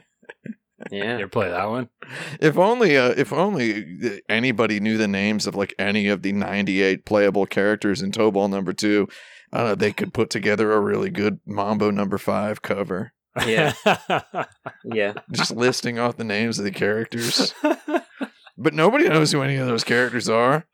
You 0.93 1.05
Yeah, 1.05 1.19
you 1.19 1.29
play 1.29 1.51
that 1.51 1.69
one? 1.69 1.89
If 2.41 2.57
only 2.59 2.97
uh, 2.97 3.15
if 3.17 3.33
only 3.33 4.21
anybody 4.29 4.81
knew 4.81 4.97
the 4.99 5.09
names 5.09 5.47
of 5.47 5.55
like 5.55 5.75
any 5.79 6.09
of 6.09 6.23
the 6.23 6.33
98 6.33 7.05
playable 7.05 7.47
characters 7.47 8.03
in 8.03 8.11
Tobal 8.11 8.49
number 8.49 8.73
2, 8.73 9.09
uh, 9.53 9.75
they 9.75 9.93
could 9.93 10.15
put 10.15 10.31
together 10.31 10.73
a 10.73 10.81
really 10.81 11.11
good 11.11 11.41
Mambo 11.47 11.91
number 11.91 12.19
5 12.19 12.63
cover. 12.63 13.13
Yeah. 13.47 13.73
yeah. 14.85 15.15
Just 15.33 15.53
listing 15.53 15.99
off 15.99 16.17
the 16.17 16.25
names 16.25 16.59
of 16.59 16.65
the 16.65 16.71
characters. 16.71 17.55
But 18.59 18.75
nobody 18.75 19.09
knows 19.09 19.31
who 19.31 19.41
any 19.41 19.55
of 19.55 19.69
those 19.69 19.85
characters 19.85 20.29
are. 20.29 20.67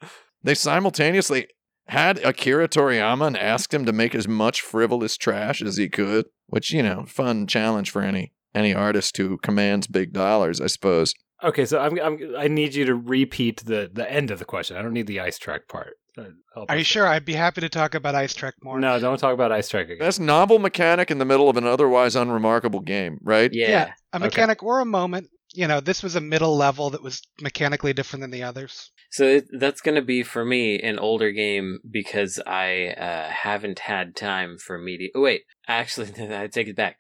They 0.43 0.55
simultaneously 0.55 1.49
had 1.89 2.19
Akira 2.25 2.67
Toriyama 2.67 3.27
and 3.27 3.37
asked 3.37 3.75
him 3.75 3.85
to 3.85 3.93
make 3.93 4.15
as 4.15 4.27
much 4.27 4.63
frivolous 4.63 5.19
trash 5.19 5.61
as 5.61 5.77
he 5.77 5.91
could, 5.91 6.25
which, 6.47 6.73
you 6.73 6.83
know, 6.83 7.05
fun 7.07 7.47
challenge 7.47 7.91
for 7.91 8.01
any 8.01 8.33
any 8.55 8.75
artist 8.75 9.17
who 9.17 9.39
commands 9.39 9.87
big 9.87 10.13
dollars, 10.13 10.61
I 10.61 10.67
suppose. 10.69 11.15
okay, 11.43 11.65
so 11.67 11.79
I'm, 11.81 11.99
I'm 12.01 12.19
I 12.39 12.49
need 12.49 12.75
you 12.75 12.85
to 12.87 12.95
repeat 12.95 13.65
the 13.65 13.91
the 13.93 14.11
end 14.11 14.31
of 14.31 14.39
the 14.39 14.45
question. 14.45 14.77
I 14.77 14.83
don't 14.83 14.93
need 14.93 15.07
the 15.07 15.21
Ice 15.21 15.39
Trek 15.39 15.69
part. 15.69 15.95
Uh, 16.17 16.27
help 16.55 16.71
Are 16.71 16.77
you 16.77 16.83
us. 16.83 16.87
sure? 16.87 17.07
I'd 17.09 17.25
be 17.25 17.33
happy 17.35 17.61
to 17.61 17.69
talk 17.69 17.95
about 17.97 18.15
Ice 18.15 18.35
Trek 18.35 18.55
more. 18.63 18.79
No, 18.79 19.01
don't 19.01 19.19
talk 19.19 19.35
about 19.35 19.51
Ice 19.51 19.69
Trek 19.69 19.87
again. 19.87 19.99
That's 19.99 20.21
novel 20.21 20.61
mechanic 20.61 21.11
in 21.11 21.19
the 21.19 21.25
middle 21.25 21.49
of 21.49 21.57
an 21.57 21.67
otherwise 21.67 22.15
unremarkable 22.15 22.81
game, 22.81 23.19
right? 23.23 23.51
Yeah. 23.53 23.91
a 24.13 24.17
Okay. 24.17 24.25
mechanic 24.27 24.63
or 24.63 24.79
a 24.81 24.85
moment. 24.85 25.29
You 25.53 25.67
know, 25.69 25.81
this 25.81 26.03
was 26.05 26.15
a 26.17 26.21
middle 26.21 26.57
level 26.57 26.91
that 26.91 27.03
was 27.03 27.21
mechanically 27.41 27.93
different 27.93 28.21
than 28.23 28.31
the 28.31 28.43
others. 28.45 28.91
So 29.11 29.25
it, 29.25 29.45
that's 29.59 29.81
going 29.81 29.95
to 29.97 30.03
be 30.03 30.23
for 30.25 30.45
me 30.45 30.81
an 30.81 30.99
older 31.01 31.31
game 31.33 31.79
because 31.89 32.41
I 32.47 32.89
uh, 32.89 33.29
haven't 33.31 33.81
had 33.81 34.15
time 34.17 34.57
for 34.59 34.79
media. 34.79 35.09
Oh, 35.17 35.21
wait, 35.23 35.43
actually, 35.69 36.13
I 36.35 36.47
take 36.49 36.67
it 36.69 36.77
back. 36.77 36.97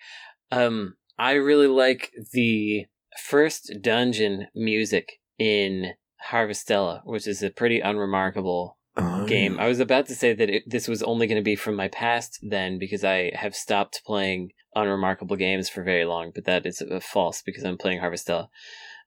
Um, 0.52 0.94
I 1.18 1.32
really 1.32 1.66
like 1.66 2.12
the 2.32 2.86
first 3.22 3.72
dungeon 3.80 4.48
music 4.54 5.20
in 5.38 5.94
Harvestella, 6.30 7.02
which 7.04 7.26
is 7.26 7.42
a 7.42 7.50
pretty 7.50 7.80
unremarkable 7.80 8.78
Oh, 8.96 9.26
game. 9.26 9.58
I 9.58 9.66
was 9.66 9.80
about 9.80 10.06
to 10.06 10.14
say 10.14 10.34
that 10.34 10.48
it, 10.48 10.62
this 10.68 10.86
was 10.86 11.02
only 11.02 11.26
going 11.26 11.40
to 11.40 11.42
be 11.42 11.56
from 11.56 11.74
my 11.74 11.88
past 11.88 12.38
then 12.42 12.78
because 12.78 13.02
I 13.02 13.32
have 13.34 13.56
stopped 13.56 14.02
playing 14.06 14.52
unremarkable 14.76 15.34
games 15.34 15.68
for 15.68 15.82
very 15.82 16.04
long, 16.04 16.30
but 16.32 16.44
that 16.44 16.64
is 16.64 16.80
uh, 16.80 17.00
false 17.00 17.42
because 17.42 17.64
I'm 17.64 17.76
playing 17.76 18.00
Harvestella. 18.00 18.46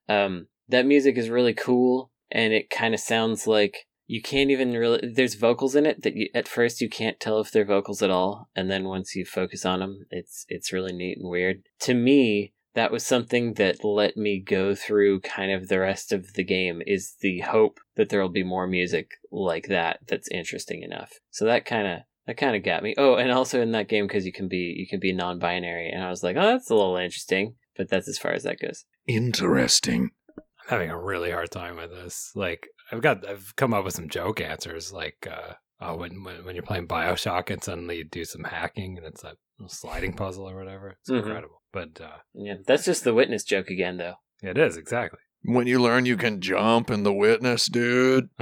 Um, 0.06 0.48
that 0.68 0.84
music 0.84 1.16
is 1.16 1.30
really 1.30 1.54
cool 1.54 2.10
and 2.30 2.52
it 2.52 2.68
kind 2.68 2.92
of 2.92 3.00
sounds 3.00 3.46
like 3.46 3.86
you 4.08 4.22
can't 4.22 4.50
even 4.50 4.72
really 4.72 5.12
there's 5.14 5.34
vocals 5.34 5.76
in 5.76 5.86
it 5.86 6.02
that 6.02 6.16
you, 6.16 6.28
at 6.34 6.48
first 6.48 6.80
you 6.80 6.88
can't 6.88 7.20
tell 7.20 7.38
if 7.38 7.52
they're 7.52 7.64
vocals 7.64 8.02
at 8.02 8.10
all 8.10 8.48
and 8.56 8.68
then 8.68 8.88
once 8.88 9.14
you 9.14 9.24
focus 9.24 9.64
on 9.64 9.78
them 9.78 10.06
it's 10.10 10.44
it's 10.48 10.72
really 10.72 10.92
neat 10.92 11.18
and 11.18 11.28
weird. 11.28 11.62
To 11.80 11.94
me 11.94 12.54
that 12.74 12.90
was 12.90 13.04
something 13.04 13.54
that 13.54 13.84
let 13.84 14.16
me 14.16 14.40
go 14.40 14.74
through 14.74 15.20
kind 15.20 15.52
of 15.52 15.68
the 15.68 15.78
rest 15.78 16.12
of 16.12 16.34
the 16.34 16.44
game 16.44 16.82
is 16.86 17.14
the 17.20 17.40
hope 17.40 17.80
that 17.96 18.08
there 18.08 18.20
will 18.20 18.28
be 18.28 18.44
more 18.44 18.66
music 18.66 19.10
like 19.30 19.68
that 19.68 20.00
that's 20.06 20.28
interesting 20.30 20.82
enough. 20.82 21.12
So 21.30 21.44
that 21.44 21.66
kind 21.66 21.86
of 21.86 21.98
that 22.26 22.36
kind 22.36 22.56
of 22.56 22.64
got 22.64 22.82
me. 22.82 22.94
Oh 22.96 23.14
and 23.14 23.30
also 23.30 23.60
in 23.60 23.72
that 23.72 23.88
game 23.88 24.06
because 24.06 24.24
you 24.24 24.32
can 24.32 24.48
be 24.48 24.74
you 24.78 24.88
can 24.88 25.00
be 25.00 25.12
non-binary 25.12 25.90
and 25.90 26.02
i 26.02 26.08
was 26.08 26.22
like 26.22 26.36
oh 26.36 26.46
that's 26.46 26.70
a 26.70 26.74
little 26.74 26.96
interesting 26.96 27.54
but 27.76 27.88
that's 27.88 28.08
as 28.08 28.18
far 28.18 28.32
as 28.32 28.42
that 28.42 28.58
goes. 28.60 28.84
Interesting. 29.06 30.10
I'm 30.68 30.74
having 30.74 30.90
a 30.90 30.98
really 30.98 31.30
hard 31.30 31.50
time 31.50 31.76
with 31.76 31.90
this. 31.90 32.30
Like 32.34 32.68
I've 32.92 33.00
got 33.02 33.26
I've 33.26 33.54
come 33.56 33.72
up 33.74 33.84
with 33.84 33.94
some 33.94 34.08
joke 34.08 34.40
answers 34.40 34.92
like 34.92 35.26
uh 35.30 35.54
oh 35.80 35.96
when 35.96 36.22
when, 36.24 36.44
when 36.44 36.54
you're 36.54 36.62
playing 36.62 36.88
Bioshock 36.88 37.50
and 37.50 37.62
suddenly 37.62 37.98
you 37.98 38.04
do 38.04 38.24
some 38.24 38.44
hacking 38.44 38.96
and 38.98 39.06
it's 39.06 39.24
a 39.24 39.34
sliding 39.66 40.12
puzzle 40.16 40.48
or 40.48 40.56
whatever. 40.56 40.96
It's 41.00 41.10
Mhm. 41.10 41.18
incredible. 41.18 41.62
But 41.72 42.00
uh 42.00 42.18
yeah 42.34 42.54
that's 42.66 42.84
just 42.84 43.04
the 43.04 43.14
witness 43.14 43.44
joke 43.44 43.68
again 43.70 43.96
though 43.96 44.14
it 44.42 44.58
is 44.58 44.76
exactly. 44.76 45.20
When 45.44 45.66
you 45.66 45.80
learn 45.80 46.04
you 46.06 46.16
can 46.16 46.40
jump 46.40 46.90
in 46.90 47.02
the 47.04 47.12
witness, 47.12 47.66
dude. 47.66 48.28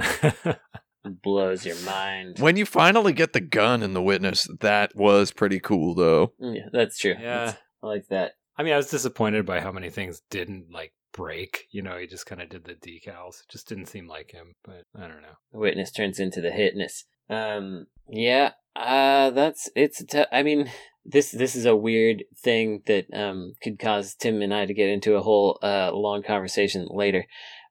blows 1.23 1.65
your 1.65 1.79
mind 1.85 2.37
When 2.39 2.57
you 2.57 2.65
finally 2.65 3.13
get 3.13 3.31
the 3.31 3.39
gun 3.39 3.81
in 3.81 3.93
the 3.93 4.01
witness, 4.01 4.45
that 4.59 4.93
was 4.95 5.31
pretty 5.31 5.59
cool 5.59 5.95
though. 5.95 6.33
yeah 6.39 6.67
that's 6.73 6.97
true 6.99 7.13
Yeah. 7.17 7.45
That's- 7.45 7.57
i 7.83 7.87
like 7.87 8.07
that 8.09 8.33
I 8.59 8.63
mean, 8.63 8.73
I 8.73 8.77
was 8.77 8.89
disappointed 8.89 9.45
by 9.45 9.59
how 9.59 9.71
many 9.71 9.91
things 9.91 10.23
didn't 10.31 10.71
like 10.71 10.91
break. 11.13 11.67
You 11.71 11.81
know, 11.81 11.97
he 11.97 12.07
just 12.07 12.25
kind 12.25 12.41
of 12.41 12.49
did 12.49 12.65
the 12.65 12.73
decals. 12.73 13.41
It 13.41 13.49
just 13.49 13.67
didn't 13.67 13.87
seem 13.87 14.07
like 14.07 14.31
him. 14.31 14.53
But 14.63 14.83
I 14.95 15.01
don't 15.01 15.21
know. 15.21 15.37
the 15.51 15.59
witness 15.59 15.91
turns 15.91 16.19
into 16.19 16.41
the 16.41 16.51
hitness. 16.51 17.03
Um, 17.29 17.87
yeah, 18.09 18.51
uh, 18.75 19.31
that's 19.31 19.69
it's. 19.75 20.03
T- 20.03 20.23
I 20.31 20.43
mean, 20.43 20.71
this 21.05 21.31
this 21.31 21.55
is 21.55 21.65
a 21.65 21.75
weird 21.75 22.23
thing 22.37 22.83
that 22.85 23.05
um 23.13 23.53
could 23.61 23.79
cause 23.79 24.15
Tim 24.15 24.41
and 24.41 24.53
I 24.53 24.65
to 24.65 24.73
get 24.73 24.89
into 24.89 25.15
a 25.15 25.21
whole 25.21 25.59
uh 25.61 25.91
long 25.93 26.23
conversation 26.23 26.87
later. 26.89 27.25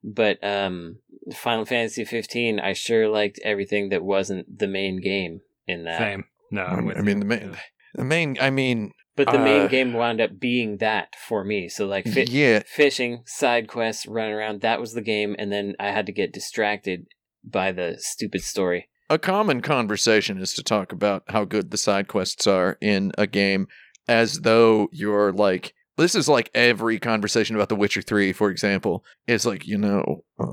But 0.07 0.43
um, 0.45 0.99
Final 1.35 1.65
Fantasy 1.65 2.05
15, 2.05 2.61
I 2.61 2.75
sure 2.75 3.09
liked 3.09 3.41
everything 3.43 3.89
that 3.89 4.05
wasn't 4.05 4.59
the 4.59 4.69
main 4.69 5.01
game 5.01 5.41
in 5.67 5.83
that. 5.85 5.99
Same. 5.99 6.25
No, 6.53 6.63
I'm 6.65 6.87
with 6.87 6.97
I 6.97 7.01
mean, 7.01 7.17
you. 7.17 7.21
the 7.21 7.27
main, 7.27 7.57
the 7.95 8.05
main, 8.05 8.37
I 8.41 8.51
mean, 8.51 8.93
But 9.17 9.33
the 9.33 9.39
main 9.39 9.63
Uh, 9.63 9.69
game 9.69 9.93
wound 9.95 10.21
up 10.21 10.39
being 10.39 10.77
that 10.79 11.15
for 11.27 11.43
me. 11.43 11.69
So 11.69 11.87
like 11.87 12.07
fi- 12.07 12.27
yeah, 12.29 12.61
fishing, 12.67 13.23
side 13.27 13.67
quests, 13.67 14.07
running 14.07 14.35
around, 14.35 14.61
that 14.61 14.81
was 14.81 14.93
the 14.93 15.01
game, 15.03 15.35
and 15.39 15.51
then 15.51 15.75
I 15.81 15.91
had 15.91 16.07
to 16.07 16.13
get 16.13 16.33
distracted 16.35 17.07
by 17.43 17.73
the 17.73 17.97
stupid 17.99 18.43
story. 18.43 18.89
a 19.09 19.19
common 19.19 19.61
conversation 19.63 20.37
is 20.39 20.53
to 20.55 20.63
talk 20.63 20.93
about 20.93 21.23
how 21.29 21.45
good 21.45 21.71
the 21.71 21.77
side 21.79 22.09
quests 22.09 22.47
are 22.47 22.77
in 22.81 23.13
a 23.17 23.27
game 23.27 23.69
as 24.09 24.41
though 24.41 24.89
you're 24.93 25.33
like 25.33 25.73
this 25.97 26.15
is 26.15 26.29
like 26.29 26.51
every 26.55 26.99
conversation 26.99 27.57
about 27.57 27.69
The 27.71 27.77
Witcher 27.77 28.03
3 28.03 28.33
for 28.33 28.51
example. 28.51 29.03
It's 29.27 29.47
like 29.47 29.67
you 29.67 29.79
know 29.79 30.25
uh, 30.39 30.45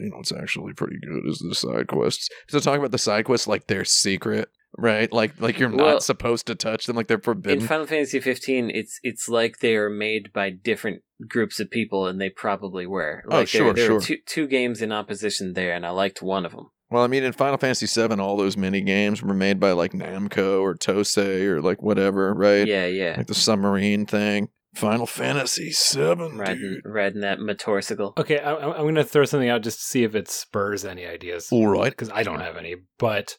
you 0.00 0.10
know 0.10 0.16
it's 0.20 0.32
actually 0.32 0.72
pretty 0.72 0.96
good 0.98 1.22
is 1.28 1.38
the 1.46 1.54
side 1.54 1.86
quests. 1.88 2.28
So 2.48 2.58
talk 2.58 2.78
about 2.78 2.90
the 2.90 2.98
side 2.98 3.24
quests 3.26 3.46
like 3.46 3.66
they're 3.66 3.84
secret 3.84 4.48
right 4.78 5.12
like 5.12 5.38
like 5.40 5.58
you're 5.58 5.68
Well- 5.74 5.86
not 5.94 6.02
supposed 6.02 6.46
to 6.46 6.54
touch 6.54 6.86
them 6.86 6.96
like 6.96 7.08
they're 7.08 7.18
forbidden 7.18 7.60
In 7.62 7.66
Final 7.66 7.86
Fantasy 7.86 8.20
15, 8.20 8.70
it's 8.70 8.98
it's 9.02 9.28
like 9.28 9.58
they 9.58 9.74
are 9.76 9.90
made 9.90 10.32
by 10.32 10.50
different 10.50 11.02
groups 11.28 11.58
of 11.60 11.68
people, 11.70 12.06
and 12.06 12.20
they 12.20 12.30
probably 12.30 12.86
were. 12.86 13.24
Oh, 13.26 13.38
Like 13.38 13.50
there, 13.50 13.62
sure, 13.62 13.74
there 13.74 13.92
were 13.92 14.00
sure. 14.00 14.16
two 14.16 14.22
two 14.24 14.46
games 14.46 14.80
in 14.80 14.92
opposition 14.92 15.52
there, 15.54 15.74
and 15.74 15.84
I 15.84 15.90
liked 15.90 16.22
one 16.22 16.46
of 16.46 16.52
them. 16.52 16.66
well 16.90 17.02
i 17.02 17.06
mean 17.06 17.22
in 17.24 17.32
final 17.32 17.58
fantasy 17.58 17.86
7 17.86 18.18
all 18.20 18.36
those 18.38 18.56
mini 18.56 18.80
games 18.80 19.20
were 19.22 19.34
made 19.34 19.58
by 19.60 19.72
like 19.72 19.92
namco 19.92 20.62
or 20.62 20.74
tosei 20.74 21.42
or 21.44 21.60
like 21.60 21.82
whatever 21.82 22.32
right 22.32 22.66
Yeah, 22.66 22.86
yeah. 22.86 23.14
like 23.18 23.26
the 23.26 23.34
submarine 23.34 24.06
thing 24.06 24.48
final 24.74 25.06
fantasy 25.06 25.70
7 25.72 26.38
Riding, 26.38 26.58
dude. 26.60 26.80
riding 26.84 27.20
that 27.22 27.40
motorcycle. 27.40 28.14
Okay, 28.16 28.38
I, 28.38 28.54
I'm 28.54 28.82
going 28.84 28.94
to 28.94 29.02
throw 29.04 29.24
something 29.24 29.48
out 29.48 29.62
just 29.62 29.78
to 29.80 29.84
see 29.84 30.04
if 30.04 30.14
it 30.14 30.28
spurs 30.28 30.84
any 30.84 31.04
ideas. 31.04 31.48
All 31.50 31.66
right. 31.66 31.90
Because 31.90 32.10
I 32.10 32.22
don't 32.22 32.40
have 32.40 32.56
any. 32.56 32.76
But 32.98 33.36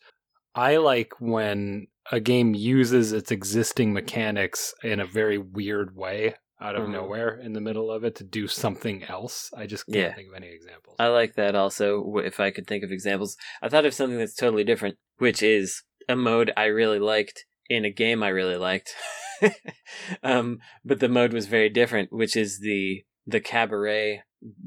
I 0.55 0.77
like 0.77 1.13
when 1.19 1.87
a 2.11 2.19
game 2.19 2.53
uses 2.55 3.11
its 3.11 3.31
existing 3.31 3.93
mechanics 3.93 4.73
in 4.83 4.99
a 4.99 5.05
very 5.05 5.37
weird 5.37 5.95
way 5.95 6.35
out 6.61 6.75
of 6.75 6.87
Mhm. 6.87 6.91
nowhere 6.93 7.39
in 7.39 7.53
the 7.53 7.61
middle 7.61 7.89
of 7.91 8.03
it 8.03 8.15
to 8.15 8.23
do 8.23 8.47
something 8.47 9.03
else. 9.03 9.49
I 9.55 9.65
just 9.65 9.85
can't 9.85 9.95
Yeah. 9.97 10.13
think 10.15 10.27
of 10.29 10.33
any 10.35 10.49
examples. 10.49 10.95
I 10.99 11.07
like 11.07 11.35
that 11.35 11.55
also. 11.55 12.17
If 12.17 12.39
I 12.39 12.51
could 12.51 12.67
think 12.67 12.83
of 12.83 12.91
examples, 12.91 13.37
I 13.61 13.69
thought 13.69 13.85
of 13.85 13.93
something 13.93 14.17
that's 14.17 14.35
totally 14.35 14.63
different, 14.65 14.97
which 15.17 15.41
is 15.41 15.83
a 16.09 16.15
mode 16.15 16.51
I 16.57 16.65
really 16.65 16.99
liked 16.99 17.45
in 17.69 17.85
a 17.85 17.91
game 17.91 18.23
I 18.23 18.29
really 18.29 18.57
liked. 18.57 18.93
um, 20.23 20.59
but 20.83 20.99
the 20.99 21.07
mode 21.09 21.33
was 21.33 21.45
very 21.45 21.69
different, 21.69 22.11
which 22.11 22.35
is 22.35 22.59
the 22.59 23.03
the 23.25 23.39
cabaret, 23.39 24.23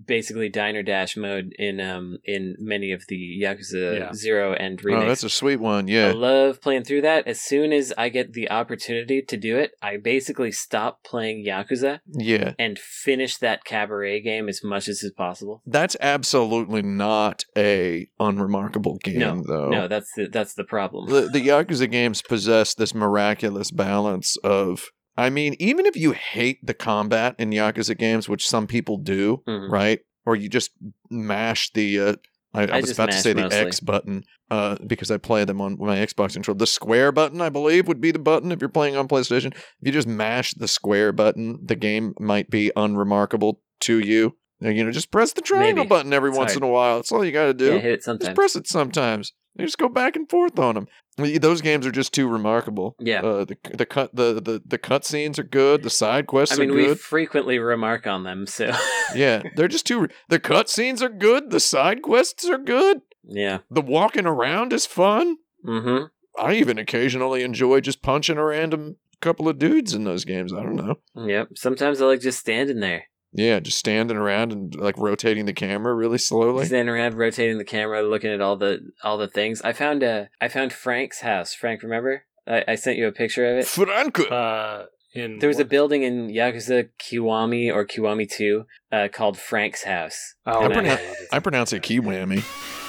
basically 0.06 0.48
diner 0.48 0.82
dash 0.82 1.16
mode 1.16 1.54
in 1.58 1.80
um 1.80 2.18
in 2.24 2.56
many 2.58 2.92
of 2.92 3.04
the 3.08 3.40
Yakuza 3.42 3.98
Yeah. 3.98 4.12
Zero 4.12 4.52
and 4.54 4.78
remix. 4.82 5.02
Oh, 5.04 5.08
that's 5.08 5.24
a 5.24 5.30
sweet 5.30 5.56
one. 5.60 5.88
Yeah, 5.88 6.08
I 6.08 6.12
love 6.12 6.60
playing 6.60 6.84
through 6.84 7.02
that. 7.02 7.26
As 7.26 7.40
soon 7.40 7.72
as 7.72 7.92
I 7.96 8.08
get 8.10 8.32
the 8.34 8.50
opportunity 8.50 9.22
to 9.22 9.36
do 9.36 9.56
it, 9.56 9.72
I 9.80 9.96
basically 9.96 10.52
stop 10.52 11.02
playing 11.04 11.44
Yakuza 11.46 12.00
Yeah. 12.06 12.52
and 12.58 12.78
finish 12.78 13.36
that 13.38 13.64
cabaret 13.64 14.20
game 14.20 14.48
as 14.48 14.62
much 14.62 14.88
as 14.88 15.02
is 15.02 15.12
possible. 15.12 15.62
That's 15.66 15.96
absolutely 16.00 16.82
not 16.82 17.44
a 17.56 18.08
unremarkable 18.20 18.98
game, 19.02 19.18
No, 19.20 19.42
though. 19.46 19.68
No, 19.70 19.88
that's 19.88 20.12
the 20.16 20.28
that's 20.28 20.54
the 20.54 20.64
problem. 20.64 21.08
the, 21.08 21.22
the 21.32 21.40
Yakuza 21.48 21.90
games 21.90 22.20
possess 22.22 22.74
this 22.74 22.94
miraculous 22.94 23.70
balance 23.70 24.36
of. 24.44 24.90
I 25.16 25.28
mean, 25.30 25.54
even 25.58 25.84
if 25.86 25.96
you 25.96 26.12
hate 26.12 26.64
the 26.66 26.74
combat 26.74 27.34
in 27.38 27.50
Yakuza 27.50 27.96
games, 27.98 28.28
which 28.28 28.48
some 28.48 28.66
people 28.66 28.96
do, 28.96 29.42
Mhm. 29.46 29.70
right? 29.70 30.00
Or 30.24 30.36
you 30.36 30.48
just 30.48 30.70
mash 31.10 31.70
the. 31.72 31.98
Uh, 32.00 32.14
I, 32.54 32.62
I 32.64 32.76
I 32.76 32.80
was 32.80 32.90
about 32.90 33.10
to 33.10 33.16
say 33.18 33.32
the. 33.32 33.46
X 33.52 33.80
button 33.80 34.24
uh, 34.50 34.76
because 34.86 35.10
I 35.10 35.16
play 35.16 35.44
them 35.44 35.60
on 35.60 35.76
my 35.78 35.96
Xbox 35.98 36.34
controller. 36.34 36.58
The 36.58 36.66
square 36.66 37.10
button, 37.12 37.40
I 37.40 37.48
believe, 37.48 37.88
would 37.88 38.00
be 38.00 38.10
the 38.10 38.18
button 38.18 38.52
if 38.52 38.60
you're 38.60 38.68
playing 38.68 38.94
on 38.96 39.08
PlayStation. 39.08 39.52
If 39.54 39.62
you 39.82 39.92
just 39.92 40.06
mash 40.08 40.52
the 40.54 40.68
square 40.68 41.12
button, 41.12 41.58
the 41.64 41.76
game 41.76 42.14
might 42.20 42.50
be 42.50 42.70
unremarkable 42.76 43.60
to 43.80 43.98
you. 43.98 44.36
You 44.60 44.84
know, 44.84 44.92
just 44.92 45.10
press 45.10 45.32
the 45.32 45.40
triangle 45.40 45.84
Maybe. 45.84 45.88
button 45.88 46.12
every 46.12 46.28
It's 46.30 46.38
once 46.38 46.52
hard. 46.52 46.62
in 46.62 46.68
a 46.68 46.72
while. 46.72 46.96
That's 46.96 47.10
all 47.10 47.24
you 47.24 47.32
got 47.32 47.46
to 47.46 47.54
do. 47.54 47.72
yeah, 47.72 47.78
hit 47.78 47.84
it 47.92 47.96
Just 47.96 48.04
sometimes. 48.04 48.34
press 48.34 48.54
it 48.56 48.66
sometimes. 48.68 49.32
You 49.56 49.66
just 49.66 49.78
go 49.78 49.88
back 49.88 50.16
and 50.16 50.28
forth 50.28 50.58
on 50.58 50.74
them. 50.74 50.88
Those 51.18 51.60
games 51.60 51.86
are 51.86 51.90
just 51.92 52.14
too 52.14 52.26
remarkable. 52.26 52.96
Yeah. 52.98 53.20
Uh, 53.20 53.44
the 53.44 53.56
the 53.74 53.84
cut 53.84 54.14
the 54.14 54.34
the 54.40 54.62
the 54.64 54.78
cut 54.78 55.04
scenes 55.04 55.38
are 55.38 55.44
good. 55.44 55.82
The 55.82 55.90
side 55.90 56.26
quests 56.26 56.58
are 56.58 56.62
I 56.62 56.66
mean, 56.66 56.74
we 56.74 56.94
frequently 56.94 57.58
remark 57.58 58.06
on 58.06 58.24
them, 58.24 58.46
so 58.46 58.72
yeah, 59.14 59.42
they're 59.54 59.68
just 59.68 59.86
too. 59.86 60.08
The 60.28 60.40
cut 60.40 60.70
scenes 60.70 61.02
are 61.02 61.10
good. 61.10 61.50
The 61.50 61.60
side 61.60 62.00
quests 62.02 62.48
are 62.48 62.58
good. 62.58 63.02
yeah. 63.24 63.58
The 63.70 63.82
walking 63.82 64.26
around 64.26 64.72
is 64.72 64.86
fun. 64.86 65.36
Mm-hmm. 65.66 66.04
I 66.42 66.54
even 66.54 66.78
occasionally 66.78 67.42
enjoy 67.42 67.80
just 67.80 68.00
punching 68.02 68.38
a 68.38 68.44
random 68.44 68.96
couple 69.20 69.48
of 69.48 69.58
dudes 69.58 69.94
in 69.94 70.04
those 70.04 70.24
games. 70.24 70.52
I 70.52 70.62
don't 70.62 70.76
know. 70.76 70.96
Yep. 71.14 71.50
Sometimes 71.56 72.00
I 72.00 72.06
like 72.06 72.20
just 72.20 72.40
standing 72.40 72.80
there, 72.80 73.04
Yeah, 73.34 73.60
just 73.60 73.78
standing 73.78 74.16
around 74.16 74.52
and 74.52 74.74
like 74.74 74.96
rotating 74.98 75.46
the 75.46 75.52
camera 75.54 75.94
really 75.94 76.18
slowly. 76.18 76.66
standing 76.66 76.94
around, 76.94 77.14
rotating 77.14 77.58
the 77.58 77.64
camera, 77.64 78.02
looking 78.02 78.30
at 78.30 78.40
all 78.40 78.56
the 78.56 78.80
all 79.02 79.16
the 79.18 79.28
things. 79.28 79.62
I 79.62 79.72
found 79.72 80.04
uh, 80.04 80.24
I 80.40 80.48
found 80.48 80.72
Frank's 80.72 81.20
house. 81.20 81.54
Frank, 81.54 81.82
remember? 81.82 82.24
I, 82.46 82.64
I 82.68 82.74
sent 82.74 82.98
you 82.98 83.06
a 83.06 83.12
picture 83.12 83.46
of 83.50 83.58
it. 83.58 83.66
Franco. 83.66 84.24
uh, 84.24 84.86
in 85.14 85.38
There 85.38 85.48
was 85.48 85.58
a 85.58 85.64
building 85.64 86.02
in 86.02 86.28
Yakuza 86.28 86.88
Kiwami 87.00 87.72
or 87.72 87.86
Kiwami 87.86 88.30
Two 88.30 88.64
uh, 88.90 89.08
called 89.12 89.38
Frank's 89.38 89.84
house. 89.84 90.34
Oh, 90.46 90.64
and 90.64 90.72
I- 90.74 90.82
yeah, 90.82 90.96
pronoun- 90.96 91.16
I 91.32 91.38
pronounce 91.38 91.72
it 91.72 91.82
Kiwami. 91.82 92.38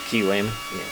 Kiwami. 0.10 0.46
Yeah. 0.76 0.84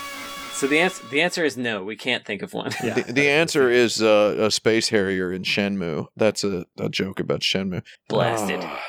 So 0.54 0.68
the 0.68 0.80
answer 0.80 1.04
the 1.10 1.22
answer 1.22 1.44
is 1.44 1.58
no. 1.58 1.84
We 1.84 1.96
can't 1.96 2.24
think 2.26 2.42
of 2.44 2.54
one. 2.54 2.72
Yeah, 2.84 2.94
the, 2.94 3.14
the 3.14 3.30
answer 3.30 3.70
is 3.70 4.02
uh, 4.02 4.36
a 4.40 4.52
space 4.52 4.90
harrier 4.90 5.34
in 5.34 5.42
Shenmue. 5.44 6.06
That's 6.16 6.44
a, 6.44 6.66
a 6.80 6.88
joke 6.90 7.20
about 7.20 7.42
Shenmue. 7.42 7.82
Blasted. 8.08 8.60
Ah, 8.62 8.80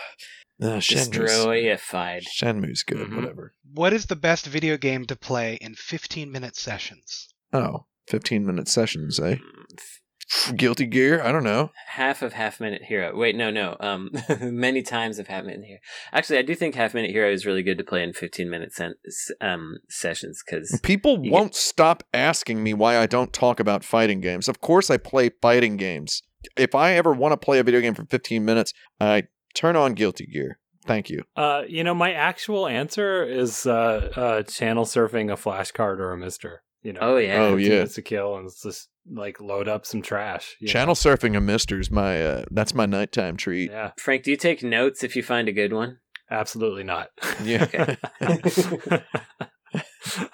uh, 0.62 0.78
Shenmue's, 0.80 1.08
Destroyified. 1.08 2.22
Shenmue's 2.28 2.82
good. 2.82 3.08
Mhm. 3.08 3.16
Whatever. 3.16 3.54
What 3.74 3.92
is 3.92 4.06
the 4.06 4.16
best 4.16 4.46
video 4.46 4.76
game 4.76 5.04
to 5.06 5.16
play 5.16 5.56
in 5.60 5.74
15 5.74 6.30
minute 6.30 6.56
sessions? 6.56 7.28
Oh, 7.52 7.86
15 8.08 8.46
minute 8.46 8.68
sessions, 8.68 9.18
eh? 9.20 9.36
Mm, 9.36 10.56
Guilty 10.56 10.86
Gear? 10.86 11.22
I 11.22 11.30
don't 11.30 11.44
know. 11.44 11.70
half 11.88 12.22
of 12.22 12.32
Half 12.32 12.58
Minute 12.58 12.82
Hero. 12.84 13.14
Wait, 13.14 13.36
no, 13.36 13.50
no. 13.50 13.76
Um, 13.80 14.10
many 14.40 14.80
times 14.82 15.18
of 15.18 15.26
Half 15.26 15.44
Minute 15.44 15.64
Hero. 15.66 15.80
Actually, 16.12 16.38
I 16.38 16.42
do 16.42 16.54
think 16.54 16.74
Half 16.74 16.94
Minute 16.94 17.10
Hero 17.10 17.30
is 17.30 17.44
really 17.44 17.62
good 17.62 17.76
to 17.78 17.84
play 17.84 18.02
in 18.02 18.12
fifteen 18.14 18.48
minute 18.48 18.72
sen- 18.72 18.94
um 19.42 19.78
sessions 19.90 20.42
because 20.44 20.80
People 20.82 21.18
won't 21.30 21.54
stop 21.54 22.02
asking 22.14 22.62
me 22.62 22.72
why 22.72 22.96
I 22.96 23.06
don't 23.06 23.32
talk 23.32 23.60
about 23.60 23.84
fighting 23.84 24.20
games. 24.22 24.48
Of 24.48 24.60
course, 24.62 24.88
I 24.90 24.96
play 24.96 25.30
fighting 25.42 25.76
games. 25.76 26.22
If 26.56 26.74
I 26.74 26.94
ever 26.94 27.12
want 27.12 27.32
to 27.32 27.36
play 27.36 27.58
a 27.58 27.62
video 27.62 27.80
game 27.80 27.94
for 27.94 28.04
15 28.06 28.44
minutes, 28.44 28.72
I 29.00 29.24
turn 29.54 29.76
on 29.76 29.94
Guilty 29.94 30.26
Gear. 30.26 30.58
Thank 30.84 31.10
you. 31.10 31.22
Uh, 31.36 31.62
you 31.68 31.84
know, 31.84 31.94
my 31.94 32.12
actual 32.12 32.66
answer 32.66 33.22
is 33.22 33.66
uh, 33.66 34.10
uh, 34.16 34.42
channel 34.42 34.84
surfing 34.84 35.32
a 35.32 35.36
flashcard 35.36 35.98
or 35.98 36.12
a 36.12 36.16
MiSTer. 36.16 36.56
You 36.82 36.92
know, 36.94 37.00
Oh, 37.02 37.16
yeah. 37.18 37.40
Oh, 37.40 37.56
yeah. 37.56 37.68
minutes 37.68 37.94
to 37.94 38.02
kill 38.02 38.36
and 38.36 38.46
it's 38.46 38.62
just 38.62 38.88
like 39.08 39.40
load 39.40 39.68
up 39.68 39.86
some 39.86 40.02
trash. 40.02 40.56
you 40.60 40.66
Channel 40.66 40.96
surfing 40.96 41.36
a 41.36 41.40
MiSTer's 41.40 41.90
my 41.92 42.20
uh, 42.20 42.44
that's 42.50 42.74
my 42.74 42.86
nighttime 42.86 43.36
treat. 43.36 43.70
Yeah, 43.70 43.92
Frank, 43.96 44.24
do 44.24 44.32
you 44.32 44.36
take 44.36 44.64
notes 44.64 45.04
if 45.04 45.14
you 45.14 45.22
find 45.22 45.48
a 45.48 45.52
good 45.52 45.72
one? 45.72 45.98
absolutely 46.30 46.82
not. 46.82 47.08
Yeah. 47.44 47.96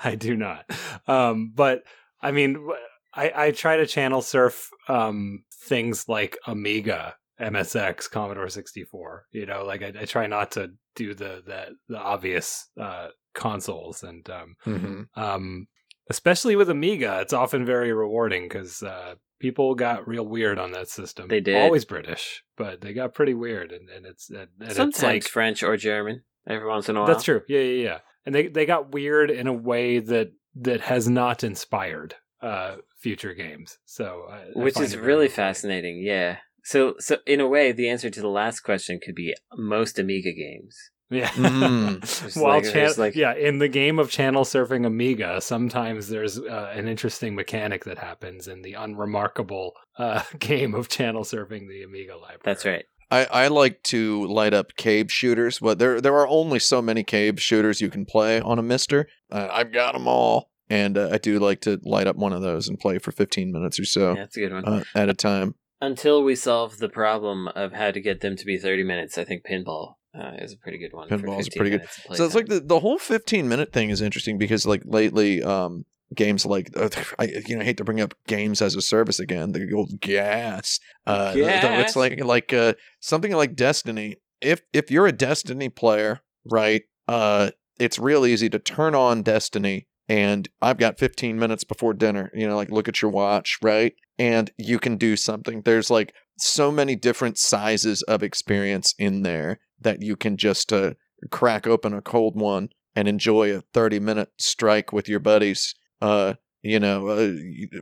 I 0.02 0.14
do 0.14 0.36
not. 0.36 0.64
Um, 1.06 1.52
but 1.54 1.82
I 2.22 2.30
mean, 2.30 2.68
I, 3.14 3.32
I 3.34 3.50
try 3.50 3.76
to 3.78 3.86
channel 3.86 4.22
surf 4.22 4.70
um, 4.88 5.44
things 5.64 6.08
like 6.08 6.38
Amiga, 6.46 7.16
MSX, 7.40 8.10
Commodore 8.10 8.48
64. 8.48 9.26
You 9.32 9.46
know, 9.46 9.64
like 9.64 9.82
I, 9.82 9.92
I 10.00 10.04
try 10.04 10.26
not 10.26 10.52
to 10.52 10.72
do 10.96 11.14
the 11.14 11.42
the, 11.44 11.76
the 11.88 11.98
obvious 11.98 12.68
uh, 12.80 13.08
consoles, 13.34 14.02
and 14.02 14.28
um, 14.30 14.56
hmm 14.64 15.02
um, 15.14 15.66
especially 16.10 16.56
with 16.56 16.70
Amiga, 16.70 17.20
it's 17.20 17.32
often 17.32 17.64
very 17.64 17.92
rewarding 17.92 18.44
because 18.44 18.82
uh, 18.82 19.14
people 19.38 19.74
got 19.74 20.08
real 20.08 20.26
weird 20.26 20.58
on 20.58 20.72
that 20.72 20.88
system. 20.88 21.28
They 21.28 21.40
did. 21.40 21.62
always 21.62 21.84
British, 21.84 22.42
but 22.56 22.80
they 22.80 22.92
got 22.92 23.14
pretty 23.14 23.34
weird, 23.34 23.72
and, 23.72 23.88
and 23.88 24.06
it's 24.06 24.30
and, 24.30 24.48
and 24.60 24.72
Sometimes 24.72 24.94
it's 24.94 25.02
like 25.02 25.24
French 25.24 25.62
or 25.62 25.76
German. 25.76 26.22
Every 26.46 26.66
once 26.66 26.88
in 26.88 26.96
a 26.96 27.00
while. 27.00 27.08
that's 27.08 27.24
true. 27.24 27.42
Yeah, 27.48 27.60
yeah, 27.60 27.82
yeah. 27.82 27.98
And 28.24 28.34
they 28.34 28.48
they 28.48 28.66
got 28.66 28.92
weird 28.92 29.30
in 29.30 29.46
a 29.46 29.52
way 29.52 29.98
that 30.00 30.32
that 30.56 30.80
has 30.82 31.08
not 31.08 31.44
inspired 31.44 32.14
uh 32.42 32.76
future 33.00 33.34
games. 33.34 33.78
So 33.84 34.24
I, 34.30 34.36
I 34.36 34.44
Which 34.54 34.74
find 34.74 34.86
is 34.86 34.96
really 34.96 35.28
fascinating. 35.28 36.02
Yeah. 36.02 36.38
So, 36.68 36.94
so 36.98 37.16
in 37.26 37.40
a 37.40 37.48
way, 37.48 37.72
the 37.72 37.88
answer 37.88 38.10
to 38.10 38.20
the 38.20 38.28
last 38.28 38.60
question 38.60 39.00
could 39.02 39.14
be 39.14 39.34
most 39.56 39.98
Amiga 39.98 40.32
games. 40.34 40.76
Yeah. 41.10 41.30
Mm. 41.38 42.36
While 42.42 42.60
like- 42.60 42.70
chan- 42.70 42.92
like- 42.98 43.14
yeah, 43.14 43.34
in 43.34 43.58
the 43.58 43.68
game 43.68 43.98
of 43.98 44.10
channel 44.10 44.44
surfing 44.44 44.84
Amiga, 44.84 45.40
sometimes 45.40 46.08
there's 46.08 46.38
uh, 46.38 46.70
an 46.74 46.86
interesting 46.86 47.34
mechanic 47.34 47.84
that 47.84 47.96
happens 47.98 48.46
in 48.46 48.60
the 48.60 48.74
unremarkable 48.74 49.72
uh, 49.98 50.22
game 50.38 50.74
of 50.74 50.88
channel 50.90 51.22
surfing 51.24 51.66
the 51.68 51.82
Amiga 51.82 52.16
library. 52.16 52.40
That's 52.44 52.66
right. 52.66 52.84
I, 53.10 53.24
I 53.44 53.48
like 53.48 53.82
to 53.84 54.26
light 54.26 54.52
up 54.52 54.76
cave 54.76 55.10
shooters, 55.10 55.60
but 55.60 55.78
there 55.78 55.98
there 56.02 56.14
are 56.18 56.28
only 56.28 56.58
so 56.58 56.82
many 56.82 57.02
cave 57.02 57.40
shooters 57.40 57.80
you 57.80 57.88
can 57.88 58.04
play 58.04 58.38
on 58.42 58.58
a 58.58 58.62
MiSTer. 58.62 59.06
Uh, 59.32 59.48
I've 59.50 59.72
got 59.72 59.94
them 59.94 60.06
all, 60.06 60.50
and 60.68 60.98
uh, 60.98 61.08
I 61.10 61.16
do 61.16 61.38
like 61.38 61.62
to 61.62 61.80
light 61.82 62.06
up 62.06 62.16
one 62.16 62.34
of 62.34 62.42
those 62.42 62.68
and 62.68 62.78
play 62.78 62.98
for 62.98 63.10
15 63.10 63.50
minutes 63.50 63.80
or 63.80 63.86
so 63.86 64.10
Yeah, 64.10 64.14
that's 64.16 64.36
a 64.36 64.40
good 64.40 64.52
one. 64.52 64.64
uh, 64.66 64.84
at 64.94 65.08
a 65.08 65.14
time. 65.14 65.54
Until 65.80 66.22
we 66.22 66.34
solve 66.34 66.78
the 66.78 66.88
problem 66.88 67.48
of 67.48 67.72
how 67.72 67.90
to 67.90 68.00
get 68.00 68.20
them 68.20 68.36
to 68.36 68.44
be 68.44 68.58
30 68.58 68.82
minutes, 68.84 69.18
I 69.18 69.24
think 69.24 69.44
pinball 69.44 69.94
uh, 70.18 70.32
is 70.38 70.52
a 70.52 70.56
pretty 70.56 70.78
good 70.78 70.92
one. 70.92 71.08
for 71.08 71.18
Pinball 71.18 71.40
is 71.40 71.46
15 71.46 71.60
pretty 71.60 71.78
good. 71.78 72.16
So 72.16 72.24
it's 72.24 72.34
like 72.34 72.46
the, 72.46 72.60
the 72.60 72.80
whole 72.80 72.98
15 72.98 73.48
minute 73.48 73.72
thing 73.72 73.90
is 73.90 74.00
interesting 74.00 74.38
because 74.38 74.66
like 74.66 74.82
lately 74.84 75.42
um 75.42 75.84
games 76.14 76.46
like 76.46 76.70
uh, 76.76 76.88
I 77.18 77.24
you 77.46 77.56
know 77.56 77.62
I 77.62 77.64
hate 77.64 77.76
to 77.76 77.84
bring 77.84 78.00
up 78.00 78.14
games 78.26 78.62
as 78.62 78.74
a 78.74 78.82
service 78.82 79.20
again 79.20 79.52
the 79.52 79.70
old 79.74 80.00
gas 80.00 80.80
uh 81.06 81.34
Gas. 81.34 81.86
it's 81.86 81.96
like 81.96 82.24
like 82.24 82.52
uh 82.52 82.74
something 83.00 83.32
like 83.32 83.54
Destiny 83.54 84.16
if 84.40 84.62
if 84.72 84.90
you're 84.90 85.06
a 85.06 85.12
Destiny 85.12 85.68
player 85.68 86.20
right 86.46 86.82
uh 87.08 87.50
it's 87.78 87.98
real 87.98 88.24
easy 88.24 88.48
to 88.48 88.58
turn 88.58 88.94
on 88.94 89.22
Destiny 89.22 89.86
and 90.08 90.48
I've 90.62 90.78
got 90.78 90.98
15 90.98 91.38
minutes 91.38 91.64
before 91.64 91.92
dinner 91.92 92.30
you 92.34 92.48
know 92.48 92.56
like 92.56 92.70
look 92.70 92.88
at 92.88 93.02
your 93.02 93.10
watch 93.10 93.58
right 93.62 93.92
and 94.18 94.50
you 94.56 94.78
can 94.78 94.96
do 94.96 95.16
something. 95.16 95.62
There's 95.62 95.90
like 95.90 96.14
so 96.38 96.70
many 96.70 96.96
different 96.96 97.38
sizes 97.38 98.02
of 98.02 98.22
experience 98.22 98.94
in 98.98 99.22
there 99.22 99.60
that 99.80 100.02
you 100.02 100.16
can 100.16 100.36
just 100.36 100.72
uh 100.72 100.94
crack 101.30 101.66
open 101.66 101.92
a 101.92 102.00
cold 102.00 102.36
one 102.36 102.68
and 102.94 103.08
enjoy 103.08 103.54
a 103.54 103.60
30 103.60 104.00
minute 104.00 104.30
strike 104.38 104.92
with 104.92 105.08
your 105.08 105.20
buddies 105.20 105.74
uh 106.00 106.34
you 106.62 106.78
know 106.78 107.08
uh, 107.08 107.32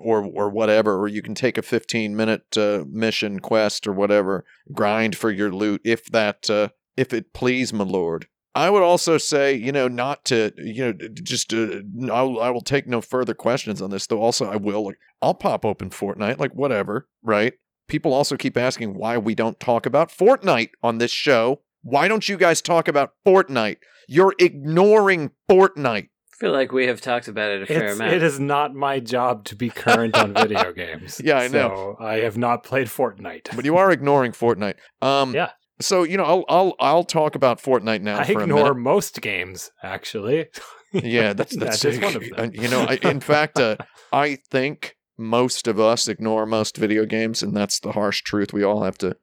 or 0.00 0.24
or 0.24 0.48
whatever 0.48 0.98
or 0.98 1.08
you 1.08 1.22
can 1.22 1.34
take 1.34 1.58
a 1.58 1.62
15 1.62 2.16
minute 2.16 2.56
uh, 2.56 2.84
mission 2.88 3.40
quest 3.40 3.86
or 3.86 3.92
whatever 3.92 4.44
grind 4.72 5.16
for 5.16 5.30
your 5.30 5.50
loot 5.52 5.80
if 5.84 6.06
that 6.06 6.48
uh, 6.50 6.68
if 6.96 7.12
it 7.12 7.32
please 7.32 7.72
my 7.72 7.84
lord 7.84 8.26
i 8.56 8.68
would 8.70 8.82
also 8.82 9.18
say 9.18 9.54
you 9.54 9.70
know 9.70 9.86
not 9.88 10.24
to 10.24 10.52
you 10.56 10.82
know 10.84 10.92
just 11.22 11.52
uh, 11.52 11.80
I'll, 12.12 12.40
i 12.40 12.50
will 12.50 12.60
take 12.60 12.86
no 12.88 13.00
further 13.00 13.34
questions 13.34 13.80
on 13.82 13.90
this 13.90 14.06
though 14.06 14.20
also 14.20 14.46
i 14.50 14.56
will 14.56 14.84
like 14.86 14.98
i'll 15.22 15.34
pop 15.34 15.64
open 15.64 15.90
fortnite 15.90 16.38
like 16.38 16.52
whatever 16.52 17.06
right 17.22 17.52
people 17.88 18.12
also 18.12 18.36
keep 18.36 18.56
asking 18.56 18.94
why 18.94 19.16
we 19.18 19.34
don't 19.34 19.60
talk 19.60 19.86
about 19.86 20.08
fortnite 20.10 20.70
on 20.82 20.98
this 20.98 21.12
show 21.12 21.60
why 21.82 22.08
don't 22.08 22.28
you 22.28 22.36
guys 22.36 22.60
talk 22.62 22.88
about 22.88 23.12
fortnite 23.26 23.76
you're 24.08 24.34
ignoring 24.40 25.30
fortnite 25.48 26.08
I 26.32 26.38
feel 26.38 26.52
like 26.52 26.70
we 26.70 26.86
have 26.86 27.00
talked 27.00 27.28
about 27.28 27.50
it 27.50 27.62
a 27.62 27.66
fair 27.66 27.86
It's, 27.86 27.96
amount. 27.96 28.12
it 28.12 28.22
is 28.22 28.38
not 28.38 28.74
my 28.74 29.00
job 29.00 29.44
to 29.46 29.56
be 29.56 29.70
current 29.70 30.14
on 30.18 30.34
video 30.42 30.70
games. 30.74 31.18
Yeah, 31.24 31.38
I 31.38 31.48
know. 31.48 31.96
I 31.98 32.16
have 32.16 32.36
not 32.36 32.62
played 32.62 32.88
Fortnite. 32.88 33.56
but 33.56 33.64
you 33.64 33.78
are 33.78 33.90
ignoring 33.90 34.32
Fortnite. 34.32 34.74
Um, 35.00 35.34
Yeah. 35.34 35.52
So 35.80 36.02
you 36.04 36.16
know, 36.16 36.24
I'll 36.24 36.44
I'll 36.48 36.74
I'll 36.80 37.04
talk 37.04 37.34
about 37.34 37.60
Fortnite 37.60 38.02
now. 38.02 38.18
I 38.18 38.24
ignore 38.24 38.74
most 38.74 39.20
games, 39.20 39.70
actually. 39.82 40.46
Yeah, 40.92 41.32
that's 41.34 41.56
that's 41.56 41.84
one 41.84 42.16
of 42.16 42.28
them. 42.28 42.52
You 42.54 42.68
know, 42.68 42.82
I, 42.82 42.98
in 43.02 43.20
fact, 43.20 43.58
uh, 43.58 43.76
I 44.12 44.36
think 44.50 44.96
most 45.18 45.66
of 45.66 45.78
us 45.80 46.08
ignore 46.08 46.46
most 46.46 46.76
video 46.76 47.04
games, 47.04 47.42
and 47.42 47.54
that's 47.54 47.80
the 47.80 47.92
harsh 47.92 48.22
truth 48.22 48.52
we 48.52 48.62
all 48.62 48.82
have 48.82 48.98
to 48.98 49.16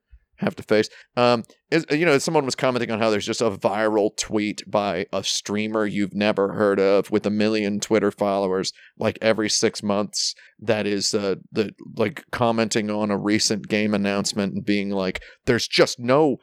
have 0.44 0.56
to 0.56 0.64
face. 0.64 0.89
Um, 1.18 1.44
is, 1.72 1.86
you 1.89 2.06
know, 2.06 2.18
someone 2.18 2.46
was 2.46 2.56
commenting 2.56 2.91
on 2.91 3.00
how 3.00 3.10
there's 3.10 3.26
just 3.26 3.41
a 3.41 3.52
viral 3.52 4.16
tweet 4.18 4.64
by 4.70 5.06
a 5.12 5.24
streamer 5.24 5.86
you've 5.86 6.14
never 6.14 6.54
heard 6.54 6.80
of 6.80 7.10
with 7.12 7.26
a 7.26 7.32
million 7.32 7.80
Twitter 7.80 8.12
followers, 8.12 8.72
like 8.98 9.18
every 9.22 9.50
six 9.50 9.82
months, 9.82 10.36
that 10.60 10.86
is 10.86 11.14
uh, 11.14 11.36
the 11.52 11.72
like 11.96 12.26
commenting 12.32 12.89
on 12.89 13.12
a 13.12 13.18
recent 13.18 13.68
game 13.68 13.94
announcement 13.94 14.54
and 14.54 14.66
being 14.66 14.89
like, 14.89 15.22
"There's 15.46 15.68
just 15.68 16.00
no." 16.00 16.38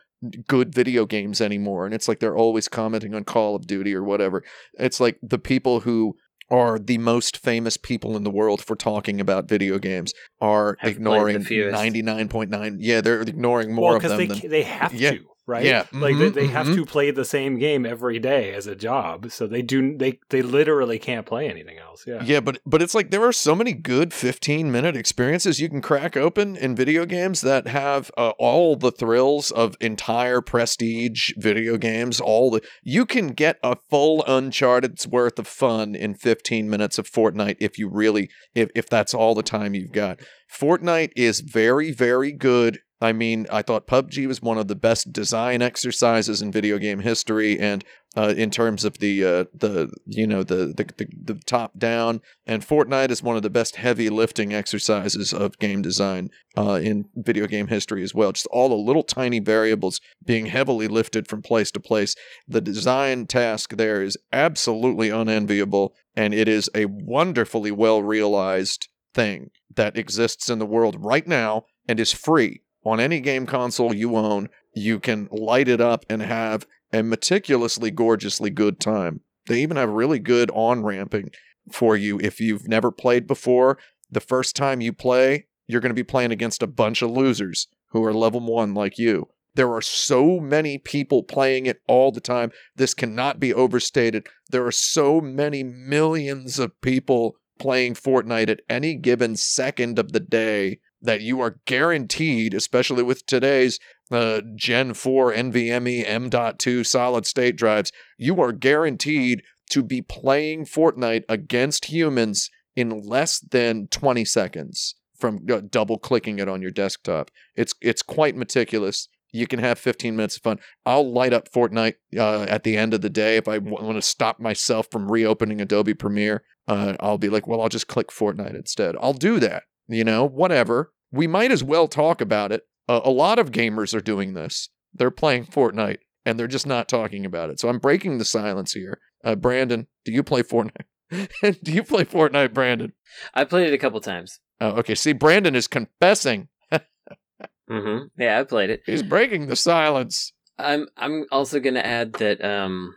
good 0.47 0.75
video 0.75 1.07
games 1.07 1.41
anymore 1.41 1.87
and 1.87 1.95
it's 1.95 2.07
like 2.07 2.19
they're 2.21 2.37
always 2.37 2.69
commenting 2.69 3.15
on 3.15 3.25
Call 3.25 3.57
of 3.57 3.67
Duty 3.67 3.95
or 3.95 4.05
whatever 4.05 4.45
it's 4.75 5.01
like 5.01 5.19
the 5.23 5.39
people 5.39 5.81
who 5.81 6.15
are 6.51 6.79
the 6.79 6.99
most 6.99 7.37
famous 7.37 7.77
people 7.77 8.17
in 8.17 8.25
the 8.25 8.31
world 8.31 8.63
for 8.63 8.75
talking 8.77 9.21
about 9.21 9.49
video 9.49 9.79
games 9.79 10.13
are 10.41 10.77
Have 10.81 10.93
ignoring 10.93 11.39
99.9 11.39 12.77
yeah 12.79 13.01
they're 13.01 13.23
ignoring 13.23 13.73
more 13.75 13.91
well, 13.93 13.97
of 13.97 14.03
them 14.03 14.19
they 14.19 14.27
than 14.27 14.51
they 14.51 14.63
have 14.63 14.93
Yeah. 14.93 15.13
to, 15.13 15.30
right? 15.47 15.65
Yeah. 15.65 15.85
like 15.93 16.17
they, 16.19 16.31
Mhm, 16.31 16.35
they 16.35 16.47
have 16.49 16.67
mhm. 16.69 16.75
to 16.77 16.85
play 16.87 17.11
the 17.11 17.25
same 17.25 17.59
game 17.59 17.85
every 17.85 18.19
day 18.19 18.53
as 18.55 18.67
a 18.67 18.77
job, 18.77 19.31
so 19.31 19.47
they 19.47 19.63
do 19.63 19.97
they 19.97 20.19
they 20.31 20.43
literally 20.43 20.99
can't 20.99 21.27
play 21.27 21.49
anything 21.49 21.79
else. 21.79 22.05
Yeah, 22.07 22.23
Yeah, 22.25 22.41
but 22.41 22.61
but 22.65 22.83
it's 22.83 22.95
like 22.95 23.11
there 23.11 23.25
are 23.25 23.33
so 23.33 23.55
many 23.55 23.73
good 23.73 24.13
15 24.13 24.71
minute 24.71 24.97
experiences 24.97 25.61
you 25.61 25.69
can 25.69 25.81
crack 25.81 26.17
open 26.17 26.57
in 26.57 26.77
video 26.77 27.05
games 27.07 27.41
that 27.41 27.67
have 27.67 28.11
uh, 28.17 28.31
all 28.39 28.77
the 28.77 28.93
thrills 28.93 29.51
of 29.51 29.77
entire 29.81 30.41
prestige 30.41 31.33
video 31.37 31.77
games. 31.77 32.21
All 32.21 32.51
the 32.51 32.63
you 32.83 33.05
can 33.07 33.29
get 33.29 33.59
a 33.63 33.77
full 33.91 34.23
Uncharted's 34.27 35.07
worth 35.07 35.39
of 35.39 35.47
fun 35.47 35.95
in 35.95 36.15
15 36.15 36.69
minutes 36.71 36.99
of 36.99 37.11
Fortnite 37.11 37.57
if 37.61 37.79
you 37.79 37.89
really 37.89 38.29
if 38.55 38.71
if 38.75 38.89
that's 38.89 39.15
all 39.15 39.35
the 39.35 39.43
time 39.43 39.75
you've 39.75 39.93
got. 39.93 40.21
Fortnite 40.53 41.11
is 41.17 41.41
very 41.41 41.93
very 41.93 42.33
good. 42.33 42.79
I 43.03 43.13
mean, 43.13 43.47
I 43.51 43.63
thought 43.63 43.87
PUBG 43.87 44.27
was 44.27 44.43
one 44.43 44.59
of 44.59 44.69
the 44.69 44.75
best 44.75 45.11
design 45.11 45.63
exercises 45.63 46.43
in 46.43 46.53
video 46.53 46.77
game 46.77 47.01
history, 47.01 47.59
and 47.59 47.83
uh, 48.15 48.35
in 48.37 48.51
terms 48.51 48.85
of 48.85 48.99
the 48.99 49.25
uh, 49.25 49.45
the 49.55 49.91
you 50.05 50.27
know 50.27 50.43
the, 50.43 50.75
the 50.77 50.85
the 50.99 51.07
the 51.25 51.35
top 51.47 51.79
down, 51.79 52.21
and 52.47 52.67
Fortnite 52.67 53.11
is 53.11 53.23
one 53.23 53.37
of 53.37 53.43
the 53.43 53.49
best 53.49 53.77
heavy 53.77 54.11
lifting 54.11 54.53
exercises 54.53 55.33
of 55.33 55.59
game 55.59 55.81
design 55.81 56.29
uh, 56.59 56.75
in 56.83 57.07
video 57.17 57.47
game 57.47 57.69
history 57.69 58.03
as 58.03 58.15
well. 58.15 58.33
Just 58.33 58.47
all 58.49 58.69
the 58.69 58.75
little 58.75 59.03
tiny 59.03 59.39
variables 59.39 60.01
being 60.23 60.47
heavily 60.47 60.87
lifted 60.87 61.27
from 61.27 61.41
place 61.41 61.71
to 61.71 61.81
place. 61.81 62.15
The 62.47 62.61
design 62.61 63.27
task 63.27 63.77
there 63.77 64.03
is 64.03 64.19
absolutely 64.31 65.09
unenviable, 65.09 65.95
and 66.15 66.35
it 66.35 66.49
is 66.49 66.69
a 66.75 66.85
wonderfully 66.85 67.71
well 67.71 68.03
realized 68.03 68.89
thing 69.15 69.51
that 69.75 69.97
exists 69.97 70.51
in 70.51 70.59
the 70.59 70.67
world 70.67 70.97
right 70.99 71.27
now 71.27 71.65
and 71.89 71.99
is 71.99 72.13
free 72.13 72.61
on 72.85 73.01
any 73.01 73.21
game 73.21 73.47
console 73.47 73.95
you 73.95 74.17
own. 74.17 74.49
You 74.75 75.01
can 75.01 75.29
light 75.31 75.69
it 75.69 75.81
up 75.81 76.05
and 76.09 76.23
have 76.23 76.67
a 76.93 77.03
meticulously 77.03 77.91
gorgeously 77.91 78.51
good 78.51 78.81
time. 78.81 79.21
They 79.47 79.63
even 79.63 79.77
have 79.77 79.91
really 79.91 80.19
good 80.19 80.51
on 80.53 80.83
ramping 80.83 81.31
for 81.71 81.97
you 81.97 82.19
if 82.21 82.41
you've 82.41 82.69
never 82.69 82.91
played 82.91 83.27
before. 83.27 83.79
The 84.11 84.21
first 84.21 84.57
time 84.57 84.81
you 84.81 84.93
play, 84.93 85.47
you're 85.67 85.81
going 85.81 85.91
to 85.91 85.95
be 85.95 86.05
playing 86.05 86.33
against 86.33 86.63
a 86.63 86.67
bunch 86.67 87.03
of 87.03 87.11
losers 87.11 87.69
who 87.89 88.05
are 88.05 88.13
level 88.13 88.41
one 88.41 88.75
like 88.75 88.99
you. 88.99 89.29
There 89.55 89.73
are 89.73 89.83
so 89.83 90.39
many 90.39 90.79
people 90.79 91.23
playing 91.23 91.67
it 91.67 91.81
all 91.89 92.13
the 92.13 92.21
time. 92.21 92.53
This 92.77 92.95
cannot 92.95 93.41
be 93.41 93.53
overstated. 93.53 94.29
There 94.49 94.65
are 94.65 94.73
so 94.73 95.21
many 95.21 95.63
millions 95.65 96.59
of 96.59 96.81
people 96.81 97.37
playing 97.59 97.95
Fortnite 97.95 98.49
at 98.49 98.61
any 98.69 98.95
given 98.95 99.37
second 99.37 99.99
of 99.99 100.13
the 100.13 100.21
day 100.21 100.79
that 101.03 101.21
you 101.21 101.41
are 101.41 101.61
guaranteed, 101.67 102.55
especially 102.55 103.03
with 103.03 103.27
today's 103.27 103.79
uh, 104.11 104.43
Gen 104.55 104.95
4 104.95 105.33
NVMe 105.33 106.05
M.2 106.07 106.85
solid 106.85 107.27
state 107.27 107.57
drives, 107.57 107.93
you 108.19 108.41
are 108.41 108.53
guaranteed 108.53 109.43
to 109.71 109.83
be 109.83 110.03
playing 110.03 110.65
Fortnite 110.65 111.25
against 111.29 111.87
humans 111.87 112.51
in 112.77 113.03
less 113.03 113.39
than 113.41 113.89
20 113.89 114.25
seconds 114.25 114.95
from 115.19 115.47
uh, 115.51 115.61
double 115.69 115.99
clicking 115.99 116.39
it 116.39 116.49
on 116.49 116.63
your 116.63 116.71
desktop. 116.71 117.31
It's 117.55 117.75
it's 117.81 118.03
quite 118.03 118.37
meticulous. 118.37 119.09
You 119.33 119.47
can 119.47 119.61
have 119.61 119.79
15 119.79 120.17
minutes 120.17 120.37
of 120.37 120.43
fun. 120.43 120.59
I'll 120.85 121.13
light 121.13 121.33
up 121.33 121.49
Fortnite 121.53 121.95
uh, 122.17 122.43
at 122.49 122.65
the 122.65 122.77
end 122.77 122.95
of 122.95 123.01
the 123.01 123.11
day 123.11 123.37
if 123.37 123.47
I 123.47 123.59
w- 123.59 123.77
want 123.81 123.97
to 123.97 124.03
stop 124.03 124.41
myself 124.41 124.89
from 124.91 125.11
reopening 125.11 125.61
Adobe 125.61 125.95
Premiere. 125.95 126.43
Uh, 126.67 126.97
I'll 126.99 127.19
be 127.19 127.29
like, 127.29 127.47
well, 127.47 127.61
I'll 127.61 127.69
just 127.69 127.87
click 127.87 128.09
Fortnite 128.09 128.57
instead. 128.57 128.97
I'll 129.01 129.13
do 129.13 129.39
that. 129.39 129.65
You 129.91 130.05
know, 130.05 130.25
whatever. 130.25 130.93
We 131.11 131.27
might 131.27 131.51
as 131.51 131.65
well 131.65 131.89
talk 131.89 132.21
about 132.21 132.53
it. 132.53 132.63
Uh, 132.89 133.01
a 133.05 133.11
lot 133.11 133.39
of 133.39 133.51
gamers 133.51 133.93
are 133.95 134.01
doing 134.01 134.35
this. 134.35 134.69
They're 134.95 135.11
playing 135.11 135.47
Fortnite 135.47 135.99
and 136.25 136.39
they're 136.39 136.47
just 136.47 136.67
not 136.67 136.89
talking 136.89 137.27
about 137.27 137.51
it. 137.51 137.59
So 137.59 137.69
I'm 137.69 137.79
breaking 137.79 138.19
the 138.19 138.25
silence 138.25 138.73
here. 138.73 139.01
Uh, 139.25 139.35
Brandon, 139.35 139.89
do 140.05 140.13
you 140.13 140.23
play 140.23 140.43
Fortnite? 140.43 140.87
do 141.63 141.73
you 141.73 141.83
play 141.83 142.05
Fortnite, 142.05 142.55
Brandon? 142.55 142.93
I 143.35 143.45
played 143.45 143.67
it 143.69 143.75
a 143.75 143.79
couple 143.79 144.01
times. 144.01 144.39
Oh, 144.61 144.71
okay. 144.79 144.95
See, 144.95 145.13
Brandon 145.13 145.57
is 145.57 145.67
confessing. 145.67 146.49
hmm 147.69 147.99
Yeah, 148.17 148.39
I 148.41 148.45
played 148.45 148.71
it. 148.71 148.83
He's 148.87 149.03
breaking 149.03 149.47
the 149.49 149.57
silence. 149.57 150.33
I'm 150.59 150.89
I'm 150.97 151.25
also 151.33 151.59
gonna 151.59 151.81
add 151.81 152.13
that 152.15 152.45
um 152.45 152.95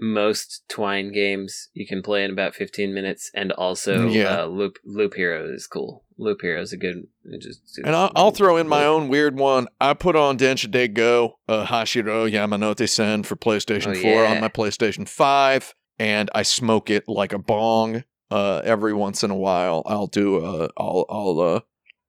most 0.00 0.64
Twine 0.68 1.12
games 1.12 1.68
you 1.72 1.86
can 1.86 2.02
play 2.02 2.24
in 2.24 2.30
about 2.32 2.54
15 2.54 2.92
minutes, 2.92 3.30
and 3.34 3.52
also 3.52 4.08
Yeah. 4.08 4.42
uh, 4.42 4.46
Loop 4.46 4.78
Loop 4.84 5.14
Hero 5.14 5.52
is 5.52 5.66
cool. 5.66 6.03
Loop 6.16 6.42
Hero 6.42 6.60
is 6.60 6.72
a 6.72 6.76
good. 6.76 7.06
it 7.24 7.40
Just, 7.40 7.78
And 7.84 7.94
I'll, 7.94 8.12
I'll 8.14 8.30
throw 8.30 8.56
in 8.56 8.68
my 8.68 8.84
own 8.84 9.08
weird 9.08 9.36
one. 9.36 9.66
I 9.80 9.94
put 9.94 10.16
on 10.16 10.38
Densha 10.38 10.70
de 10.70 10.88
Go, 10.88 11.38
uh, 11.48 11.66
Hashiro 11.66 12.30
Yamanote 12.30 12.88
Sen 12.88 13.22
for 13.22 13.36
PlayStation 13.36 13.96
Oh, 13.96 14.00
4 14.00 14.10
yeah. 14.10 14.30
on 14.32 14.40
my 14.40 14.48
PlayStation 14.48 15.08
5, 15.08 15.74
and 15.98 16.30
I 16.34 16.42
smoke 16.42 16.90
it 16.90 17.08
like 17.08 17.32
a 17.32 17.38
bong. 17.38 18.04
Uh, 18.30 18.62
every 18.64 18.94
once 18.94 19.22
in 19.22 19.30
a 19.30 19.36
while, 19.36 19.82
I'll 19.86 20.06
do 20.06 20.44
a, 20.44 20.68
I'll, 20.76 21.04
I'll, 21.08 21.40
uh, 21.40 21.60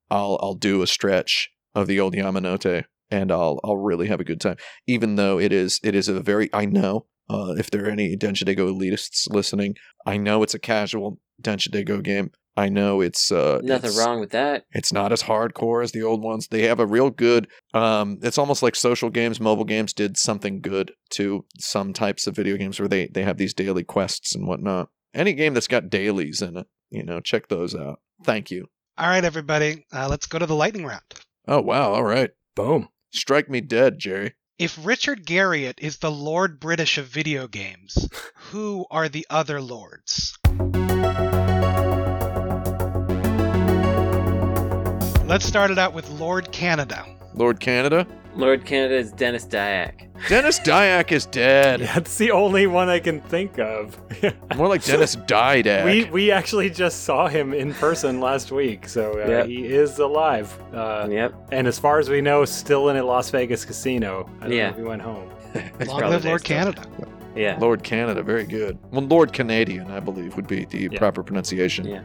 I'll, 0.09 0.39
I'll 0.41 0.55
do 0.55 0.81
a 0.81 0.87
stretch 0.87 1.49
of 1.73 1.87
the 1.87 1.99
old 1.99 2.13
Yamanote, 2.13 2.85
and 3.11 3.31
I'll, 3.31 3.59
I'll 3.63 3.77
really 3.77 4.07
have 4.07 4.19
a 4.19 4.23
good 4.23 4.41
time. 4.41 4.57
Even 4.87 5.15
though 5.15 5.39
it 5.39 5.51
is, 5.51 5.79
it 5.83 5.95
is 5.95 6.07
a 6.07 6.19
very, 6.21 6.49
I 6.53 6.65
know, 6.65 7.05
uh, 7.29 7.55
if 7.57 7.71
there 7.71 7.85
are 7.85 7.89
any 7.89 8.15
Densha 8.15 8.45
de 8.45 8.53
Go 8.55 8.67
elitists 8.73 9.29
listening, 9.29 9.75
I 10.05 10.17
know 10.17 10.43
it's 10.43 10.53
a 10.53 10.59
casual 10.59 11.19
Densha 11.41 11.71
de 11.71 11.83
Go 11.83 12.01
game. 12.01 12.31
I 12.57 12.69
know 12.69 13.01
it's 13.01 13.31
uh, 13.31 13.59
Nothing 13.63 13.89
it's- 13.91 13.97
wrong 13.97 14.19
with 14.21 14.29
that. 14.31 14.65
It's 14.71 14.93
not 14.93 15.11
as 15.11 15.23
hardcore 15.23 15.83
as 15.83 15.91
the 15.91 16.03
old 16.03 16.21
ones. 16.23 16.47
They 16.47 16.63
have 16.63 16.79
a 16.79 16.85
real 16.87 17.09
good. 17.09 17.47
Um, 17.73 18.19
it's 18.21 18.37
almost 18.37 18.63
like 18.63 18.75
social 18.75 19.09
games, 19.09 19.39
mobile 19.41 19.65
games 19.65 19.91
did 19.93 20.15
something 20.17 20.61
good 20.61 20.93
to 21.11 21.45
some 21.59 21.91
types 21.93 22.27
of 22.27 22.35
video 22.35 22.55
games 22.57 22.79
where 22.79 22.87
they 22.87 23.07
they 23.07 23.23
have 23.23 23.37
these 23.37 23.53
daily 23.53 23.83
quests 23.83 24.33
and 24.35 24.47
whatnot. 24.47 24.89
Any 25.13 25.33
game 25.33 25.53
that's 25.53 25.67
got 25.67 25.89
dailies 25.89 26.41
in 26.41 26.55
it, 26.57 26.67
you 26.89 27.03
know, 27.03 27.19
check 27.19 27.47
those 27.49 27.75
out. 27.75 27.99
Thank 28.23 28.51
you. 28.51 28.67
All 28.97 29.07
right, 29.09 29.23
everybody, 29.25 29.85
uh, 29.93 30.07
let's 30.09 30.25
go 30.27 30.39
to 30.39 30.45
the 30.45 30.55
lightning 30.55 30.85
round. 30.85 31.03
Oh 31.47 31.61
wow, 31.61 31.93
all 31.93 32.03
right. 32.03 32.31
Boom. 32.55 32.87
Strike 33.13 33.49
me 33.49 33.59
dead, 33.61 33.99
Jerry. 33.99 34.33
If 34.57 34.77
Richard 34.85 35.25
Garriott 35.25 35.79
is 35.79 35.97
the 35.97 36.11
Lord 36.11 36.61
British 36.61 36.97
of 36.97 37.07
video 37.07 37.47
games, 37.49 38.09
who 38.51 38.85
are 38.89 39.09
the 39.09 39.27
other 39.29 39.59
lords? 39.61 40.37
Let's 45.35 45.45
start 45.45 45.69
it 45.69 45.77
out 45.77 45.93
with 45.93 46.09
Lord 46.11 46.49
Canada. 46.53 47.05
Lord 47.33 47.59
Canada. 47.59 48.07
Lord 48.37 48.63
Canada 48.65 48.95
is 48.95 49.11
Denis 49.11 49.43
Dyack. 49.45 50.07
Denis 50.29 50.59
Dyack 50.61 51.11
is 51.11 51.25
dead. 51.25 51.81
That's 51.81 52.17
the 52.17 52.31
only 52.31 52.67
one 52.67 52.87
I 52.87 52.99
can 52.99 53.19
think 53.19 53.59
of. 53.59 53.99
More 54.55 54.69
like 54.69 54.81
Dennis 54.85 55.17
Didak. 55.17 55.83
we 55.83 56.05
we 56.09 56.31
actually 56.31 56.69
just 56.69 57.03
saw 57.03 57.27
him 57.27 57.53
in 57.53 57.73
person 57.73 58.21
last 58.21 58.53
week, 58.53 58.87
so 58.87 59.11
uh, 59.21 59.27
Yep. 59.27 59.47
he 59.47 59.65
is 59.65 59.99
alive. 59.99 60.57
Uh, 60.73 61.09
Yep. 61.11 61.33
And 61.51 61.67
as 61.67 61.77
far 61.77 61.99
as 61.99 62.09
we 62.09 62.21
know, 62.21 62.45
still 62.45 62.87
in 62.87 62.95
a 62.95 63.03
Las 63.03 63.29
Vegas 63.29 63.65
casino. 63.65 64.29
I 64.39 64.43
don't 64.43 64.53
Yeah. 64.53 64.67
know 64.67 64.69
if 64.69 64.75
he 64.77 64.83
went 64.83 65.01
home. 65.01 65.29
Long 65.85 65.99
live 65.99 66.23
Lord 66.23 66.39
still. 66.39 66.55
Canada. 66.59 66.83
Yeah. 67.35 67.57
Lord 67.59 67.83
Canada, 67.83 68.23
very 68.23 68.45
good. 68.45 68.77
Well, 68.89 69.01
Lord 69.03 69.33
Canadian, 69.33 69.91
I 69.91 69.99
believe, 69.99 70.37
would 70.37 70.47
be 70.47 70.63
the 70.63 70.87
Yeah. 70.93 70.97
proper 70.97 71.23
pronunciation. 71.23 71.85
Yeah. 71.85 72.03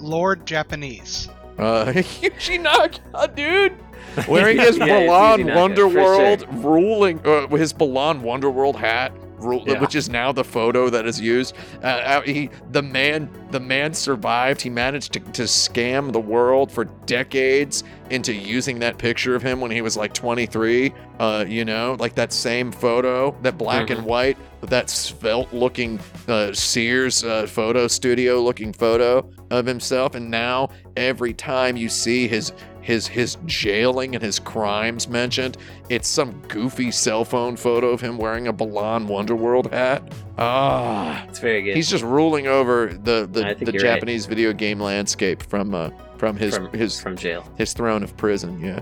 Lord 0.00 0.44
Japanese. 0.46 1.28
Uh, 1.58 1.86
Yuji 1.94 2.60
Naka, 2.60 3.28
dude. 3.34 3.74
Wearing 4.28 4.58
his 4.58 4.76
Yeah, 4.78 4.84
it's 4.98 5.06
Milan 5.08 5.40
Yuji 5.40 5.46
Naka, 5.46 5.90
for 5.90 6.48
Wonderworld 6.48 6.64
ruling, 6.64 7.20
uh, 7.26 7.46
his 7.56 7.72
Balan 7.72 8.22
Wonderworld 8.22 8.76
hat, 8.76 9.12
Yeah. 9.42 9.80
which 9.80 9.94
is 9.94 10.08
now 10.08 10.32
the 10.32 10.44
photo 10.44 10.88
that 10.90 11.06
is 11.06 11.20
used. 11.20 11.54
Uh, 11.82 11.86
uh, 11.86 12.20
he, 12.22 12.48
the 12.72 12.82
man, 12.82 13.28
the 13.50 13.60
man 13.60 13.92
survived. 13.92 14.62
He 14.62 14.70
managed 14.70 15.12
to, 15.14 15.20
to 15.20 15.42
scam 15.42 16.12
the 16.12 16.20
world 16.20 16.70
for 16.72 16.84
decades 17.04 17.84
into 18.10 18.32
using 18.32 18.78
that 18.78 18.96
picture 18.98 19.34
of 19.34 19.42
him 19.42 19.60
when 19.60 19.70
he 19.70 19.82
was 19.82 19.96
like 19.96 20.14
23. 20.14 20.94
Uh, 21.18 21.44
you 21.46 21.64
know, 21.64 21.96
like 21.98 22.14
that 22.14 22.32
same 22.32 22.72
photo, 22.72 23.36
that 23.42 23.58
black 23.58 23.90
and 23.90 24.04
white, 24.04 24.38
with 24.66 24.70
that 24.72 24.90
svelte-looking 24.90 26.00
uh, 26.26 26.52
Sears 26.52 27.22
uh, 27.22 27.46
photo 27.46 27.86
studio 27.86 28.42
looking 28.42 28.72
photo 28.72 29.28
of 29.52 29.64
himself. 29.64 30.16
And 30.16 30.28
now 30.28 30.70
every 30.96 31.32
time 31.32 31.76
you 31.76 31.88
see 31.88 32.26
his 32.26 32.52
his 32.80 33.06
his 33.06 33.36
jailing 33.46 34.14
and 34.16 34.22
his 34.24 34.38
crimes 34.40 35.08
mentioned, 35.08 35.56
it's 35.88 36.08
some 36.08 36.40
goofy 36.48 36.90
cell 36.90 37.24
phone 37.24 37.56
photo 37.56 37.90
of 37.90 38.00
him 38.00 38.18
wearing 38.18 38.48
a 38.48 38.52
Balan 38.52 39.06
Wonderworld 39.06 39.72
hat. 39.72 40.02
Ah, 40.38 41.24
It's 41.28 41.38
very 41.38 41.62
good. 41.62 41.76
he's 41.76 41.88
just 41.88 42.02
ruling 42.04 42.48
over 42.48 42.88
the 42.88 43.28
the, 43.30 43.54
the 43.64 43.72
you're 43.72 43.72
right. 43.72 43.80
Japanese 43.80 44.26
video 44.26 44.52
game 44.52 44.80
landscape 44.80 45.42
from 45.44 45.74
uh 45.74 45.90
from 46.18 46.36
his 46.36 46.56
from, 46.56 46.72
his 46.72 47.00
from 47.00 47.16
jail. 47.16 47.48
his 47.56 47.72
throne 47.72 48.02
of 48.02 48.16
prison. 48.16 48.60
Yeah. 48.60 48.80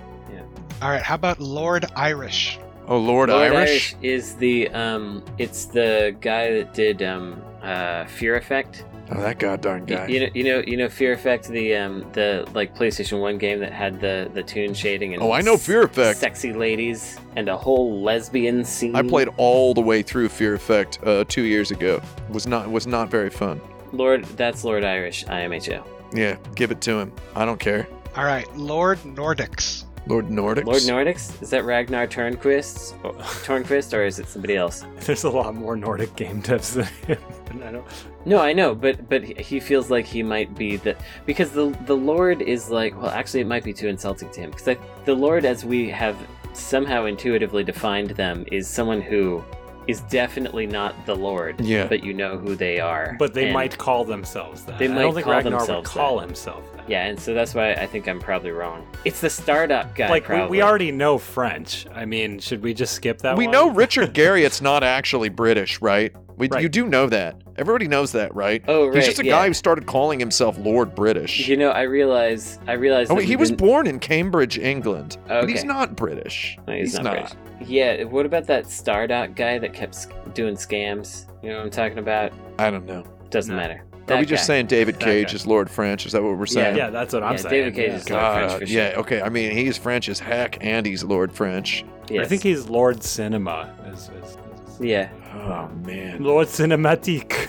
All 0.82 0.90
right, 0.90 1.02
how 1.02 1.14
about 1.14 1.40
Lord 1.40 1.86
Irish? 1.96 2.58
Oh, 2.86 2.98
Lord, 2.98 3.30
Lord 3.30 3.52
Irish. 3.52 3.70
Irish 3.70 3.96
is 4.02 4.34
the 4.36 4.68
um 4.70 5.22
it's 5.38 5.64
the 5.66 6.14
guy 6.20 6.52
that 6.52 6.74
did 6.74 7.02
um 7.02 7.42
uh 7.62 8.04
Fear 8.06 8.36
Effect. 8.36 8.84
Oh, 9.10 9.20
that 9.20 9.38
goddamn 9.38 9.80
Y- 9.80 9.86
guy. 9.86 10.06
You 10.06 10.20
know 10.20 10.28
you 10.34 10.44
know 10.44 10.62
you 10.66 10.76
know 10.76 10.88
Fear 10.88 11.12
Effect 11.12 11.48
the 11.48 11.76
um 11.76 12.04
the 12.12 12.46
like 12.54 12.74
PlayStation 12.76 13.20
1 13.20 13.38
game 13.38 13.60
that 13.60 13.72
had 13.72 14.00
the 14.00 14.30
the 14.34 14.42
toon 14.42 14.74
shading 14.74 15.14
and 15.14 15.22
Oh, 15.22 15.32
I 15.32 15.40
know 15.40 15.56
Fear 15.56 15.82
Effect. 15.84 16.18
Sexy 16.18 16.52
ladies 16.52 17.18
and 17.36 17.48
a 17.48 17.56
whole 17.56 18.02
lesbian 18.02 18.64
scene. 18.64 18.94
I 18.96 19.02
played 19.02 19.28
all 19.36 19.74
the 19.74 19.80
way 19.82 20.02
through 20.02 20.28
Fear 20.28 20.54
Effect 20.54 20.98
uh, 21.04 21.24
two 21.28 21.42
years 21.42 21.70
ago. 21.70 22.00
Was 22.30 22.46
not 22.46 22.70
was 22.70 22.86
not 22.86 23.10
very 23.10 23.30
fun. 23.30 23.60
Lord 23.92 24.24
that's 24.36 24.64
Lord 24.64 24.84
Irish 24.84 25.24
IMHO. 25.26 25.84
Yeah, 26.12 26.36
give 26.54 26.70
it 26.70 26.80
to 26.82 26.98
him. 26.98 27.12
I 27.34 27.44
don't 27.44 27.58
care. 27.60 27.88
All 28.16 28.24
right, 28.24 28.46
Lord 28.56 28.98
Nordics. 29.00 29.84
Lord 30.06 30.28
Nordics. 30.28 30.64
Lord 30.66 30.82
Nordics? 30.82 31.42
Is 31.42 31.50
that 31.50 31.64
Ragnar 31.64 32.06
Turnquist? 32.06 32.94
Or, 33.04 33.14
Tornquist 33.14 33.96
or 33.96 34.04
is 34.04 34.18
it 34.18 34.28
somebody 34.28 34.56
else? 34.56 34.84
There's 35.00 35.24
a 35.24 35.30
lot 35.30 35.54
more 35.54 35.76
Nordic 35.76 36.14
game 36.16 36.42
devs 36.42 36.74
than 36.74 36.84
him. 37.16 37.62
I 37.66 37.72
don't. 37.72 37.86
No, 38.26 38.38
I 38.40 38.52
know, 38.52 38.74
but 38.74 39.08
but 39.08 39.22
he- 39.24 39.34
he 39.42 39.60
feels 39.60 39.90
like 39.90 40.04
he 40.04 40.22
might 40.22 40.54
be 40.54 40.76
the 40.76 40.96
because 41.24 41.50
the 41.52 41.70
the 41.86 41.96
Lord 41.96 42.42
is 42.42 42.68
like 42.70 42.94
well, 43.00 43.10
actually, 43.10 43.40
it 43.40 43.46
might 43.46 43.64
be 43.64 43.72
too 43.72 43.88
insulting 43.88 44.30
to 44.30 44.40
him 44.40 44.50
because 44.50 44.76
the 45.04 45.14
Lord, 45.14 45.44
as 45.44 45.64
we 45.64 45.88
have 45.90 46.16
somehow 46.52 47.06
intuitively 47.06 47.64
defined 47.64 48.10
them, 48.10 48.44
is 48.52 48.68
someone 48.68 49.00
who 49.00 49.42
is 49.86 50.00
definitely 50.02 50.66
not 50.66 50.94
the 51.06 51.14
Lord. 51.14 51.60
Yeah. 51.60 51.86
but 51.86 52.02
you 52.04 52.14
know 52.14 52.36
who 52.38 52.54
they 52.54 52.80
are. 52.80 53.16
But 53.18 53.34
they 53.34 53.44
And- 53.44 53.52
might 53.54 53.76
call 53.76 54.04
themselves 54.04 54.64
that. 54.64 54.78
They 54.78 54.86
I 54.86 54.88
might 54.88 55.02
don't 55.02 55.14
think 55.14 55.24
call 55.24 55.32
Ragnar 55.34 55.52
would 55.52 55.60
themselves 55.60 55.90
call 55.90 56.16
that. 56.18 56.26
himself 56.26 56.72
that. 56.76 56.88
Yeah, 56.88 57.06
and 57.06 57.18
so 57.18 57.34
that's 57.34 57.54
why 57.54 57.72
I 57.72 57.86
think 57.86 58.08
I'm 58.08 58.20
probably 58.20 58.50
wrong. 58.50 58.86
It's 59.04 59.20
the 59.20 59.30
startup 59.30 59.94
guy. 59.94 60.08
like 60.08 60.28
we, 60.28 60.46
we 60.46 60.62
already 60.62 60.90
know 60.92 61.18
French. 61.18 61.86
I 61.94 62.04
mean, 62.04 62.38
should 62.38 62.62
we 62.62 62.74
just 62.74 62.94
skip 62.94 63.18
that? 63.18 63.36
we 63.36 63.46
one? 63.46 63.52
know 63.52 63.70
Richard 63.70 64.12
Garriott's 64.14 64.60
not 64.60 64.82
actually 64.84 65.28
British, 65.28 65.80
right? 65.80 66.14
We, 66.36 66.48
Right. 66.48 66.62
You 66.62 66.68
do 66.68 66.86
know 66.86 67.06
that. 67.08 67.36
Everybody 67.56 67.86
knows 67.88 68.12
that, 68.12 68.34
right? 68.34 68.62
Oh, 68.66 68.86
right. 68.86 68.96
He's 68.96 69.06
just 69.06 69.20
a 69.20 69.24
yeah. 69.24 69.32
guy 69.32 69.46
who 69.48 69.54
started 69.54 69.86
calling 69.86 70.18
himself 70.18 70.58
Lord 70.58 70.94
British. 70.94 71.46
You 71.48 71.56
know, 71.56 71.70
I 71.70 71.82
realize. 71.82 72.58
I 72.66 72.72
realize. 72.72 73.06
oh, 73.06 73.14
that 73.14 73.18
wait, 73.18 73.26
he 73.28 73.36
was 73.36 73.50
didn't- 73.50 73.60
born 73.60 73.86
in 73.86 73.98
Cambridge, 74.00 74.58
England. 74.58 75.18
Okay. 75.26 75.40
But 75.40 75.48
he's 75.48 75.64
not 75.64 75.94
British. 75.96 76.58
No, 76.66 76.74
he's, 76.74 76.98
not, 76.98 77.12
British. 77.12 77.32
Yeah, 77.68 78.04
what 78.04 78.26
about 78.26 78.46
that 78.48 78.64
Stardock 78.64 79.36
guy 79.36 79.58
that 79.58 79.72
kept 79.72 80.08
doing 80.34 80.54
scams? 80.56 81.26
You 81.42 81.50
know 81.50 81.58
what 81.58 81.64
I'm 81.66 81.70
talking 81.70 81.98
about? 81.98 82.32
I 82.58 82.70
don't 82.70 82.86
know. 82.86 83.04
Doesn't 83.30 83.54
No. 83.54 83.60
matter. 83.60 83.82
Are 84.08 84.18
we 84.18 84.26
just 84.26 84.42
guy. 84.42 84.46
saying 84.48 84.66
David 84.66 85.00
Cage 85.00 85.32
is 85.32 85.46
Lord 85.46 85.70
French? 85.70 86.04
Is 86.04 86.12
that 86.12 86.22
what 86.22 86.36
we're 86.36 86.44
saying? 86.44 86.76
Yeah, 86.76 86.90
that's 86.90 87.14
what 87.14 87.22
I'm 87.22 87.32
Yeah, 87.32 87.36
saying. 87.38 87.50
David 87.50 87.74
Cage 87.74 87.88
yeah. 87.90 87.96
is- 87.96 88.10
Lord 88.10 88.22
French 88.34 88.50
God, 88.50 88.58
for 88.58 88.64
yeah, 88.66 88.94
okay. 88.98 89.22
I 89.22 89.28
mean, 89.30 89.52
he's 89.52 89.78
French 89.78 90.10
as 90.10 90.18
heck, 90.18 90.58
and 90.62 90.84
he's 90.84 91.02
Lord 91.02 91.32
French. 91.32 91.86
Yes. 92.10 92.26
I 92.26 92.28
think 92.28 92.42
he's 92.42 92.68
Lord 92.68 93.02
Cinema. 93.02 93.74
Is, 93.86 94.10
is, 94.10 94.10
is- 94.10 94.36
Yeah. 94.80 95.10
Oh 95.34 95.68
man. 95.86 96.22
Lord 96.22 96.48
Cinematique. 96.48 97.48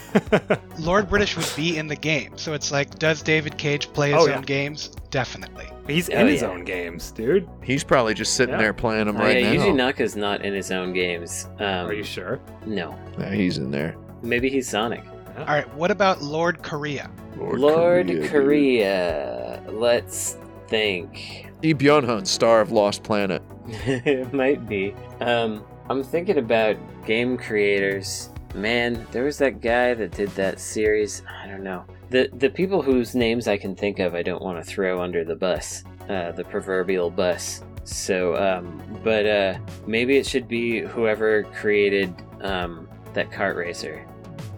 Lord 0.79 1.09
British 1.09 1.35
would 1.37 1.51
be 1.55 1.77
in 1.77 1.87
the 1.87 1.95
game, 1.95 2.37
so 2.37 2.53
it's 2.53 2.71
like, 2.71 2.97
does 2.99 3.21
David 3.21 3.57
Cage 3.57 3.91
play 3.93 4.11
his 4.11 4.27
Oh, 4.27 4.31
own 4.31 4.41
games? 4.41 4.89
Definitely. 5.11 5.67
he's 5.87 6.09
Oh, 6.09 6.13
in 6.19 6.27
his 6.27 6.41
yeah. 6.41 6.49
own 6.49 6.63
games, 6.65 7.11
dude. 7.11 7.47
He's 7.63 7.83
probably 7.83 8.13
just 8.13 8.33
sitting 8.35 8.53
Yeah. 8.55 8.59
there 8.61 8.73
playing 8.73 9.05
them 9.07 9.17
Oh, 9.17 9.21
right 9.21 9.39
yeah, 9.41 9.53
now. 9.53 9.65
Yuji 9.65 9.75
Naka's 9.75 10.15
not 10.15 10.43
in 10.43 10.53
his 10.53 10.71
own 10.71 10.93
games. 10.93 11.47
Um, 11.59 11.87
Are 11.87 11.93
you 11.93 12.03
sure? 12.03 12.39
No. 12.65 12.97
Yeah, 13.19 13.33
he's 13.33 13.57
in 13.57 13.71
there. 13.71 13.95
Maybe 14.23 14.49
he's 14.49 14.67
Sonic. 14.67 15.03
All 15.37 15.45
right, 15.45 15.71
what 15.75 15.91
about 15.91 16.21
Lord 16.21 16.63
Korea? 16.63 17.09
Lord 17.37 18.07
dude. 18.07 18.29
Korea. 18.31 19.61
Let's 19.69 20.37
think. 20.67 21.47
Lee 21.61 21.73
Byung-hun, 21.73 22.25
star 22.25 22.61
of 22.61 22.71
Lost 22.71 23.03
Planet. 23.03 23.41
it 23.67 24.33
might 24.33 24.67
be. 24.67 24.93
Um, 25.21 25.63
I'm 25.87 26.03
thinking 26.03 26.39
about 26.39 26.77
game 27.05 27.37
creators. 27.37 28.29
Man, 28.55 29.05
there 29.11 29.23
was 29.23 29.37
that 29.37 29.61
guy 29.61 29.93
that 29.93 30.11
did 30.11 30.29
that 30.29 30.59
series. 30.59 31.21
I 31.43 31.47
don't 31.47 31.63
know. 31.63 31.85
The 32.09 32.29
the 32.33 32.49
people 32.49 32.81
whose 32.81 33.13
names 33.13 33.47
I 33.47 33.57
can 33.57 33.75
think 33.75 33.99
of, 33.99 34.15
I 34.15 34.23
don't 34.23 34.41
want 34.41 34.63
to 34.63 34.63
throw 34.63 35.01
under 35.01 35.23
the 35.23 35.35
bus, 35.35 35.83
uh, 36.09 36.31
the 36.31 36.43
proverbial 36.43 37.11
bus. 37.11 37.63
So, 37.83 38.35
um, 38.35 38.81
but 39.03 39.27
uh, 39.27 39.59
maybe 39.85 40.17
it 40.17 40.25
should 40.25 40.47
be 40.47 40.81
whoever 40.81 41.43
created 41.43 42.15
um, 42.41 42.87
that 43.13 43.29
kart 43.29 43.55
racer, 43.55 44.03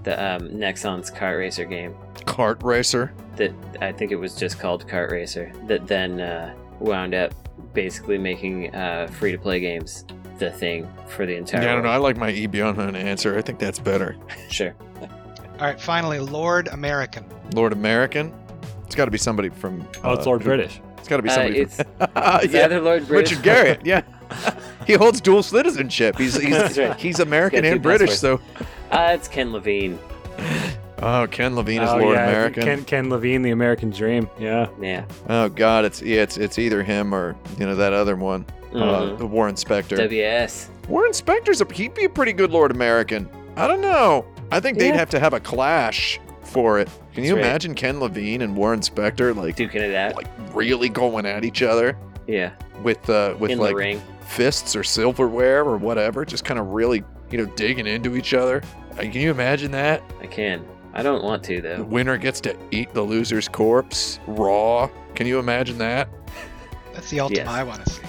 the 0.03 0.23
um, 0.23 0.57
Nexon's 0.57 1.11
kart 1.11 1.37
racer 1.37 1.65
game. 1.65 1.93
Kart 2.19 2.63
racer. 2.63 3.13
That 3.35 3.53
I 3.81 3.91
think 3.91 4.11
it 4.11 4.15
was 4.15 4.35
just 4.35 4.59
called 4.59 4.87
Kart 4.87 5.11
Racer. 5.11 5.51
That 5.67 5.87
then 5.87 6.21
uh, 6.21 6.55
wound 6.79 7.13
up 7.13 7.33
basically 7.73 8.17
making 8.17 8.73
uh, 8.73 9.07
free 9.07 9.31
to 9.31 9.37
play 9.37 9.59
games 9.59 10.05
the 10.39 10.51
thing 10.51 10.87
for 11.07 11.25
the 11.25 11.35
entire. 11.35 11.63
Yeah, 11.63 11.71
I 11.71 11.73
don't 11.75 11.83
know. 11.83 11.89
I 11.89 11.97
like 11.97 12.17
my 12.17 12.31
E. 12.31 12.47
Byung-hun 12.47 12.95
answer. 12.95 13.37
I 13.37 13.41
think 13.41 13.59
that's 13.59 13.79
better. 13.79 14.15
Sure. 14.49 14.73
All 15.01 15.65
right, 15.65 15.79
finally, 15.79 16.19
Lord 16.19 16.67
American. 16.67 17.25
Lord 17.53 17.73
American. 17.73 18.33
It's 18.85 18.95
got 18.95 19.05
to 19.05 19.11
be 19.11 19.17
somebody 19.17 19.49
from. 19.49 19.87
Oh, 20.03 20.13
it's 20.13 20.25
uh, 20.25 20.29
Lord 20.29 20.41
who- 20.41 20.49
British. 20.49 20.79
It's 20.97 21.07
got 21.07 21.17
to 21.17 21.23
be 21.23 21.29
Uh, 21.29 21.33
somebody. 21.35 21.59
it's, 21.59 21.75
from, 21.77 21.87
it's 22.01 22.13
yeah, 22.53 22.65
either 22.65 22.81
Lord 22.81 23.07
British 23.07 23.37
Richard 23.37 23.45
Garriott. 23.45 23.85
Yeah, 23.85 24.01
he 24.87 24.93
holds 24.93 25.21
dual 25.21 25.41
citizenship. 25.41 26.17
He's 26.17 26.35
he's, 26.35 26.77
right. 26.77 26.95
he's 26.99 27.19
American 27.19 27.63
Got 27.63 27.71
and 27.71 27.81
British. 27.81 28.17
So, 28.17 28.41
Uh, 28.91 29.11
it's 29.15 29.27
Ken 29.29 29.51
Levine. 29.53 29.97
oh, 31.01 31.27
Ken 31.31 31.55
Levine 31.55 31.81
is 31.81 31.89
oh, 31.89 31.97
Lord 31.97 32.15
yeah, 32.15 32.27
American. 32.29 32.63
Ken, 32.63 32.83
Ken 32.83 33.09
Levine, 33.09 33.41
the 33.41 33.51
American 33.51 33.89
Dream. 33.89 34.29
Yeah. 34.39 34.67
Yeah. 34.81 35.05
Oh 35.29 35.49
God, 35.49 35.85
it's 35.85 36.01
yeah, 36.01 36.21
it's 36.23 36.37
it's 36.37 36.59
either 36.59 36.83
him 36.83 37.13
or 37.15 37.35
you 37.57 37.65
know 37.65 37.75
that 37.75 37.93
other 37.93 38.15
one, 38.15 38.45
uh, 38.73 38.77
Mhm. 38.77 39.17
the 39.17 39.25
War 39.27 39.47
Inspector. 39.49 39.95
WS. 39.95 40.69
War 40.87 41.05
Inspector's 41.07 41.61
a 41.61 41.67
he'd 41.73 41.93
be 41.93 42.05
a 42.05 42.09
pretty 42.09 42.33
good 42.33 42.51
Lord 42.51 42.71
American. 42.71 43.29
I 43.55 43.67
don't 43.67 43.81
know. 43.81 44.25
I 44.51 44.59
think 44.59 44.77
they'd 44.77 44.89
Yeah. 44.89 44.97
have 44.97 45.09
to 45.11 45.19
have 45.19 45.33
a 45.33 45.39
clash 45.39 46.19
for 46.43 46.79
it. 46.79 46.89
Can 47.13 47.23
you 47.23 47.35
right. 47.35 47.43
imagine 47.43 47.73
Ken 47.75 47.99
Levine 47.99 48.41
and 48.41 48.55
Warren 48.55 48.79
Spector 48.79 49.35
like 49.35 49.55
Duking 49.57 49.75
it 49.75 49.95
out. 49.95 50.15
like 50.15 50.27
really 50.53 50.87
going 50.89 51.25
at 51.25 51.43
each 51.43 51.61
other 51.63 51.97
Yeah. 52.27 52.51
with 52.83 53.09
uh 53.09 53.33
with 53.39 53.51
in 53.51 53.57
like 53.59 53.75
ring. 53.75 54.01
fists 54.21 54.75
or 54.75 54.83
silverware 54.83 55.63
or 55.65 55.77
whatever, 55.77 56.23
just 56.25 56.45
kind 56.45 56.59
of 56.59 56.67
really 56.67 57.03
you 57.31 57.37
know 57.39 57.45
digging 57.55 57.87
into 57.87 58.15
each 58.15 58.33
other. 58.33 58.61
Uh, 58.93 59.01
Can 59.01 59.13
you 59.13 59.31
imagine 59.31 59.71
that? 59.71 60.01
I 60.21 60.27
can. 60.27 60.63
I 60.93 61.03
don't 61.03 61.23
want 61.23 61.43
to 61.43 61.61
though. 61.61 61.77
The 61.77 61.83
winner 61.83 62.17
gets 62.17 62.39
to 62.41 62.55
eat 62.71 62.93
the 62.93 63.03
loser's 63.03 63.47
corpse 63.49 64.19
raw. 64.27 64.89
Can 65.15 65.27
you 65.27 65.37
imagine 65.39 65.77
that? 65.79 66.07
That's 66.93 67.09
the 67.09 67.19
ultimate 67.19 67.39
Yes. 67.45 67.47
I 67.49 67.63
want 67.63 67.83
to 67.85 67.89
see. 67.91 68.01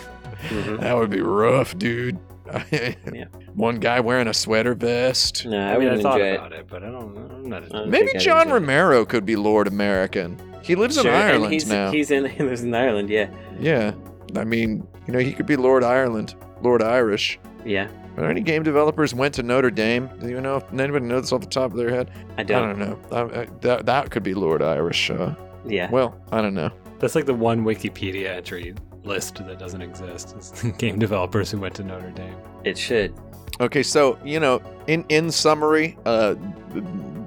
Mhm. 0.49 0.80
That 0.80 0.97
would 0.97 1.11
be 1.11 1.20
rough, 1.20 1.76
dude. 1.78 2.18
One 3.55 3.78
guy 3.80 4.01
wearing 4.01 4.28
a 4.28 4.34
sweater 4.34 4.74
vest. 4.74 5.45
No, 5.47 5.59
I, 5.59 5.74
I, 5.74 5.78
mean, 5.78 5.89
I 5.89 5.91
wouldn't 5.91 6.03
thought 6.03 6.20
enjoy 6.20 6.34
about 6.36 6.53
it. 6.53 6.66
but 6.68 6.82
I 6.82 6.86
don't. 6.91 7.16
I'm 7.16 7.49
not. 7.49 7.64
I 7.64 7.68
don't 7.68 7.91
Maybe 7.91 8.12
John 8.18 8.43
enjoy 8.47 8.51
it. 8.57 8.61
Romero 8.61 9.05
could 9.05 9.26
be 9.26 9.36
Lord 9.36 9.66
American. 9.68 10.41
He 10.62 10.74
lives 10.74 10.97
Sure, 10.97 11.07
in 11.07 11.14
Ireland 11.14 11.53
he's, 11.53 11.68
now. 11.68 11.91
He's 11.91 12.11
in. 12.11 12.24
He 12.39 12.43
lives 12.43 12.62
in 12.62 12.74
Ireland. 12.74 13.11
Yeah. 13.11 13.30
Yeah. 13.61 13.93
I 14.36 14.45
mean, 14.45 14.86
you 15.07 15.12
know, 15.12 15.18
he 15.18 15.32
could 15.32 15.47
be 15.47 15.57
Lord 15.57 15.82
Ireland, 15.84 16.34
Lord 16.62 16.82
Irish. 16.82 17.39
Yeah. 17.64 17.89
Are 18.16 18.22
there 18.22 18.30
any 18.30 18.41
game 18.41 18.62
developers 18.62 19.14
went 19.14 19.34
to 19.34 19.43
Notre 19.43 19.70
Dame? 19.70 20.09
Do 20.20 20.28
you 20.28 20.41
know 20.41 20.57
if 20.57 20.72
anybody 20.72 21.05
knows 21.07 21.22
this 21.22 21.32
off 21.32 21.41
the 21.41 21.47
top 21.47 21.70
of 21.70 21.76
their 21.76 21.91
head? 21.91 22.11
I 22.36 22.41
I 22.41 22.45
don't. 22.45 22.62
I 22.64 22.66
don't 22.66 22.78
know. 22.78 22.99
I, 23.12 23.41
I, 23.43 23.47
that 23.61 23.86
that 23.86 24.11
could 24.11 24.22
be 24.22 24.34
Lord 24.34 24.62
Irish. 24.62 25.11
Uh, 25.11 25.34
Yeah. 25.66 25.91
well, 25.91 26.20
I 26.32 26.41
don't 26.43 26.55
know. 26.55 26.70
That's 26.99 27.14
like 27.14 27.26
the 27.26 27.34
one 27.34 27.64
Wikipedia 27.64 28.30
entry 28.36 28.74
list 29.05 29.36
that 29.46 29.59
doesn't 29.59 29.82
exist. 29.82 30.34
It's 30.36 30.62
game 30.78 30.99
developers 30.99 31.51
who 31.51 31.59
went 31.59 31.74
to 31.76 31.84
Notre 31.84 32.11
Dame. 32.11 32.36
It 32.64 32.76
should. 32.78 33.14
Okay, 33.61 33.82
so 33.82 34.18
you 34.24 34.38
know, 34.40 34.61
in 34.86 35.05
in 35.09 35.30
summary, 35.30 35.96
uh, 36.07 36.34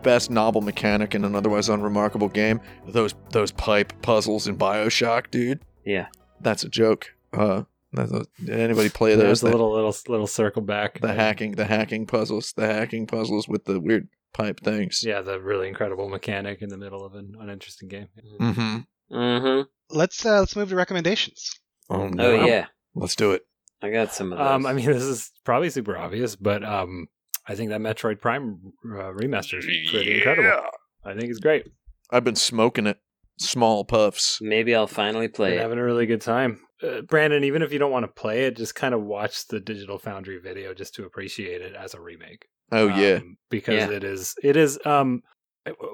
best 0.04 0.30
novel 0.32 0.62
mechanic 0.62 1.14
in 1.16 1.24
an 1.26 1.36
otherwise 1.36 1.70
unremarkable 1.70 2.30
game. 2.30 2.62
Those 2.88 3.14
those 3.32 3.52
pipe 3.52 3.94
puzzles 4.02 4.48
in 4.48 4.58
Bioshock, 4.58 5.30
dude. 5.32 5.60
Yeah. 5.86 6.08
That's 6.42 6.64
a 6.64 6.70
joke. 6.70 7.08
Uh, 7.34 7.64
that's 7.94 8.12
a- 8.12 8.26
did 8.44 8.60
anybody 8.60 8.90
play 8.90 9.16
There's 9.16 9.42
those? 9.42 9.44
a 9.44 9.46
The, 9.48 9.52
little 9.52 9.74
little 9.74 9.96
little 10.08 10.28
circle 10.28 10.62
back. 10.62 11.00
the 11.02 11.14
hacking, 11.14 11.54
the 11.54 11.66
hacking 11.66 12.06
puzzles, 12.08 12.54
the 12.54 12.66
hacking 12.68 13.08
puzzles 13.08 13.48
with 13.48 13.66
the 13.66 13.80
weird 13.80 14.08
pipe 14.34 14.60
things. 14.62 15.04
Yeah, 15.06 15.22
the 15.22 15.40
really 15.40 15.68
incredible 15.68 16.08
mechanic 16.08 16.62
in 16.62 16.70
the 16.70 16.78
middle 16.78 17.06
of 17.06 17.14
an 17.16 17.36
uninteresting 17.40 17.90
game. 17.90 18.08
Mm-hmm. 18.40 19.16
Mm-hmm. 19.16 19.62
Let's 19.96 20.26
uh, 20.26 20.40
let's 20.40 20.56
move 20.56 20.70
to 20.70 20.76
recommendations. 20.76 21.60
Oh 21.92 22.08
no. 22.08 22.32
Oh 22.42 22.46
yeah. 22.46 22.68
Let's 22.96 23.16
do 23.16 23.32
it. 23.32 23.44
I 23.82 23.90
got 23.90 24.14
some 24.14 24.32
of 24.32 24.38
those. 24.38 24.48
Um, 24.48 24.66
I 24.66 24.74
mean, 24.74 24.86
this 24.86 25.04
is 25.04 25.32
probably 25.44 25.70
super 25.70 25.98
obvious, 25.98 26.36
but 26.36 26.64
um, 26.64 27.08
I 27.48 27.56
think 27.56 27.70
that 27.72 27.82
Metroid 27.82 28.22
Prime 28.22 28.60
uh, 28.86 29.12
remaster 29.14 29.58
is 29.60 29.66
pretty 29.90 30.18
incredible. 30.18 30.62
I 31.04 31.14
think 31.14 31.30
it's 31.30 31.40
great. 31.40 31.66
I've 32.12 32.24
been 32.24 32.36
smoking 32.36 32.86
it. 32.88 33.00
Small 33.40 33.84
puffs. 33.86 34.38
Maybe 34.42 34.76
I'll 34.76 34.86
finally 34.86 35.28
play 35.28 35.52
Been 35.52 35.60
it. 35.60 35.62
having 35.64 35.80
a 35.80 35.84
really 35.84 36.06
good 36.06 36.22
time. 36.22 36.62
Uh, 36.84 37.02
Brandon, 37.02 37.44
even 37.44 37.64
if 37.64 37.74
you 37.74 37.80
don't 37.80 37.92
want 37.92 38.04
to 38.06 38.12
play 38.22 38.46
it, 38.46 38.56
just 38.58 38.76
kind 38.76 38.94
of 38.94 39.02
watch 39.02 39.48
the 39.48 39.60
Digital 39.60 39.98
Foundry 40.00 40.38
video 40.40 40.76
just 40.76 40.94
to 40.96 41.06
appreciate 41.06 41.62
it 41.62 41.74
as 41.74 41.96
a 41.96 42.02
remake. 42.02 42.46
Oh 42.72 42.88
yeah. 42.88 43.16
Um, 43.16 43.38
because 43.50 43.76
Yeah. 43.76 43.90
it 43.90 44.04
is 44.04 44.36
it 44.44 44.56
is 44.56 44.78
um 44.86 45.24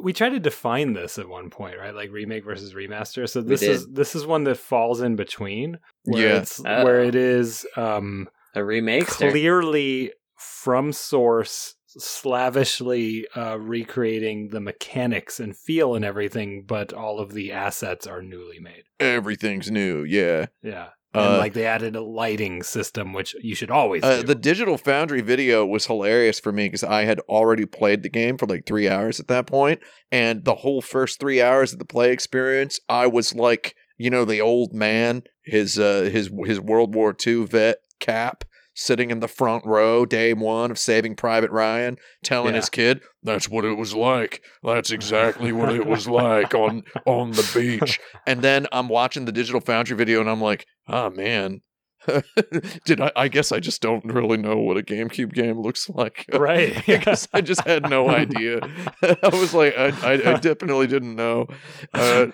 we 0.01 0.13
tried 0.13 0.29
to 0.29 0.39
define 0.39 0.93
this 0.93 1.17
at 1.19 1.27
one 1.27 1.49
point, 1.49 1.77
right? 1.77 1.93
Like 1.93 2.11
remake 2.11 2.45
versus 2.45 2.73
remaster. 2.73 3.27
So 3.29 3.41
this 3.41 3.61
is 3.61 3.87
this 3.87 4.15
is 4.15 4.25
one 4.25 4.43
that 4.45 4.57
falls 4.57 5.01
in 5.01 5.15
between 5.15 5.79
where 6.05 6.21
Yeah. 6.27 6.41
it's 6.41 6.61
Oh. 6.65 6.83
where 6.85 7.03
it 7.03 7.15
is 7.15 7.65
um 7.75 8.29
A 8.55 8.63
remake. 8.63 9.07
clearly 9.07 10.13
from 10.37 10.93
source 10.93 11.75
slavishly 11.87 13.27
uh, 13.35 13.57
recreating 13.59 14.49
the 14.49 14.59
mechanics 14.59 15.39
and 15.39 15.57
feel 15.57 15.95
and 15.95 16.05
everything 16.05 16.63
but 16.67 16.93
all 16.93 17.19
of 17.19 17.33
the 17.33 17.51
assets 17.51 18.05
are 18.05 18.21
newly 18.21 18.59
made 18.59 18.83
Everything's 18.99 19.69
new. 19.71 20.03
Yeah. 20.03 20.47
yeah 20.61 20.89
Uh, 21.15 21.37
like 21.39 21.53
they 21.53 21.65
added 21.65 21.95
a 21.95 22.01
lighting 22.01 22.61
system 22.61 23.11
which 23.13 23.35
you 23.41 23.55
should 23.55 23.71
always 23.71 24.03
Uh, 24.03 24.17
do. 24.17 24.23
the 24.27 24.35
Digital 24.35 24.77
Foundry 24.77 25.21
video 25.21 25.65
was 25.65 25.87
hilarious 25.87 26.39
for 26.39 26.51
me 26.51 26.65
because 26.67 26.83
I 26.83 27.05
had 27.05 27.19
already 27.21 27.65
played 27.65 28.03
the 28.03 28.09
game 28.09 28.37
for 28.37 28.45
like 28.45 28.65
three 28.65 28.87
hours 28.87 29.19
at 29.19 29.27
that 29.29 29.47
point, 29.47 29.79
and 30.11 30.45
the 30.45 30.55
whole 30.55 30.81
first 30.81 31.19
three 31.19 31.41
hours 31.41 31.73
of 31.73 31.79
the 31.79 31.85
play 31.85 32.11
experience, 32.11 32.79
I 32.89 33.07
was 33.07 33.33
like, 33.33 33.75
you 33.97 34.09
know, 34.09 34.25
the 34.25 34.41
old 34.41 34.73
man, 34.73 35.23
his 35.43 35.79
uh, 35.79 36.09
his 36.11 36.29
his 36.45 36.59
World 36.59 36.93
War 36.93 37.15
II 37.25 37.45
vet 37.45 37.77
cap, 37.99 38.43
sitting 38.79 39.09
in 39.09 39.19
the 39.19 39.27
front 39.27 39.65
row, 39.65 40.05
day 40.05 40.33
one 40.33 40.69
of 40.71 40.77
Saving 40.77 41.15
Private 41.15 41.49
Ryan, 41.51 41.97
telling 42.23 42.53
Yeah. 42.53 42.61
his 42.61 42.69
kid, 42.69 43.01
"That's 43.23 43.49
what 43.49 43.65
it 43.65 43.73
was 43.75 43.95
like. 43.95 44.41
That's 44.63 44.91
exactly 44.91 45.51
what 45.51 45.73
it 45.73 45.85
was 45.85 46.07
like 46.07 46.53
on 46.53 46.83
on 47.05 47.31
the 47.31 47.49
beach." 47.53 47.99
And 48.27 48.41
then 48.41 48.67
I'm 48.71 48.87
watching 48.87 49.25
the 49.25 49.31
Digital 49.31 49.61
Foundry 49.61 49.97
video, 49.97 50.21
and 50.21 50.29
I'm 50.29 50.41
like, 50.41 50.65
"Oh 50.87 51.09
man." 51.09 51.61
Did 52.85 53.01
I? 53.01 53.11
I 53.15 53.27
guess 53.27 53.51
I 53.51 53.59
just 53.59 53.81
don't 53.81 54.05
really 54.05 54.37
know 54.37 54.55
what 54.57 54.77
a 54.77 54.81
GameCube 54.81 55.33
game 55.33 55.59
looks 55.59 55.89
like. 55.89 56.25
right 56.33 56.73
Because 56.85 57.27
I 57.33 57.41
just 57.41 57.67
had 57.67 57.89
no 57.89 58.07
idea. 58.09 58.59
I 59.01 59.27
was 59.33 59.53
like, 59.53 59.77
I, 59.77 59.87
I, 59.87 60.11
I 60.13 60.33
definitely 60.39 60.87
didn't 60.87 61.15
know. 61.15 61.47
Uh, 61.93 62.27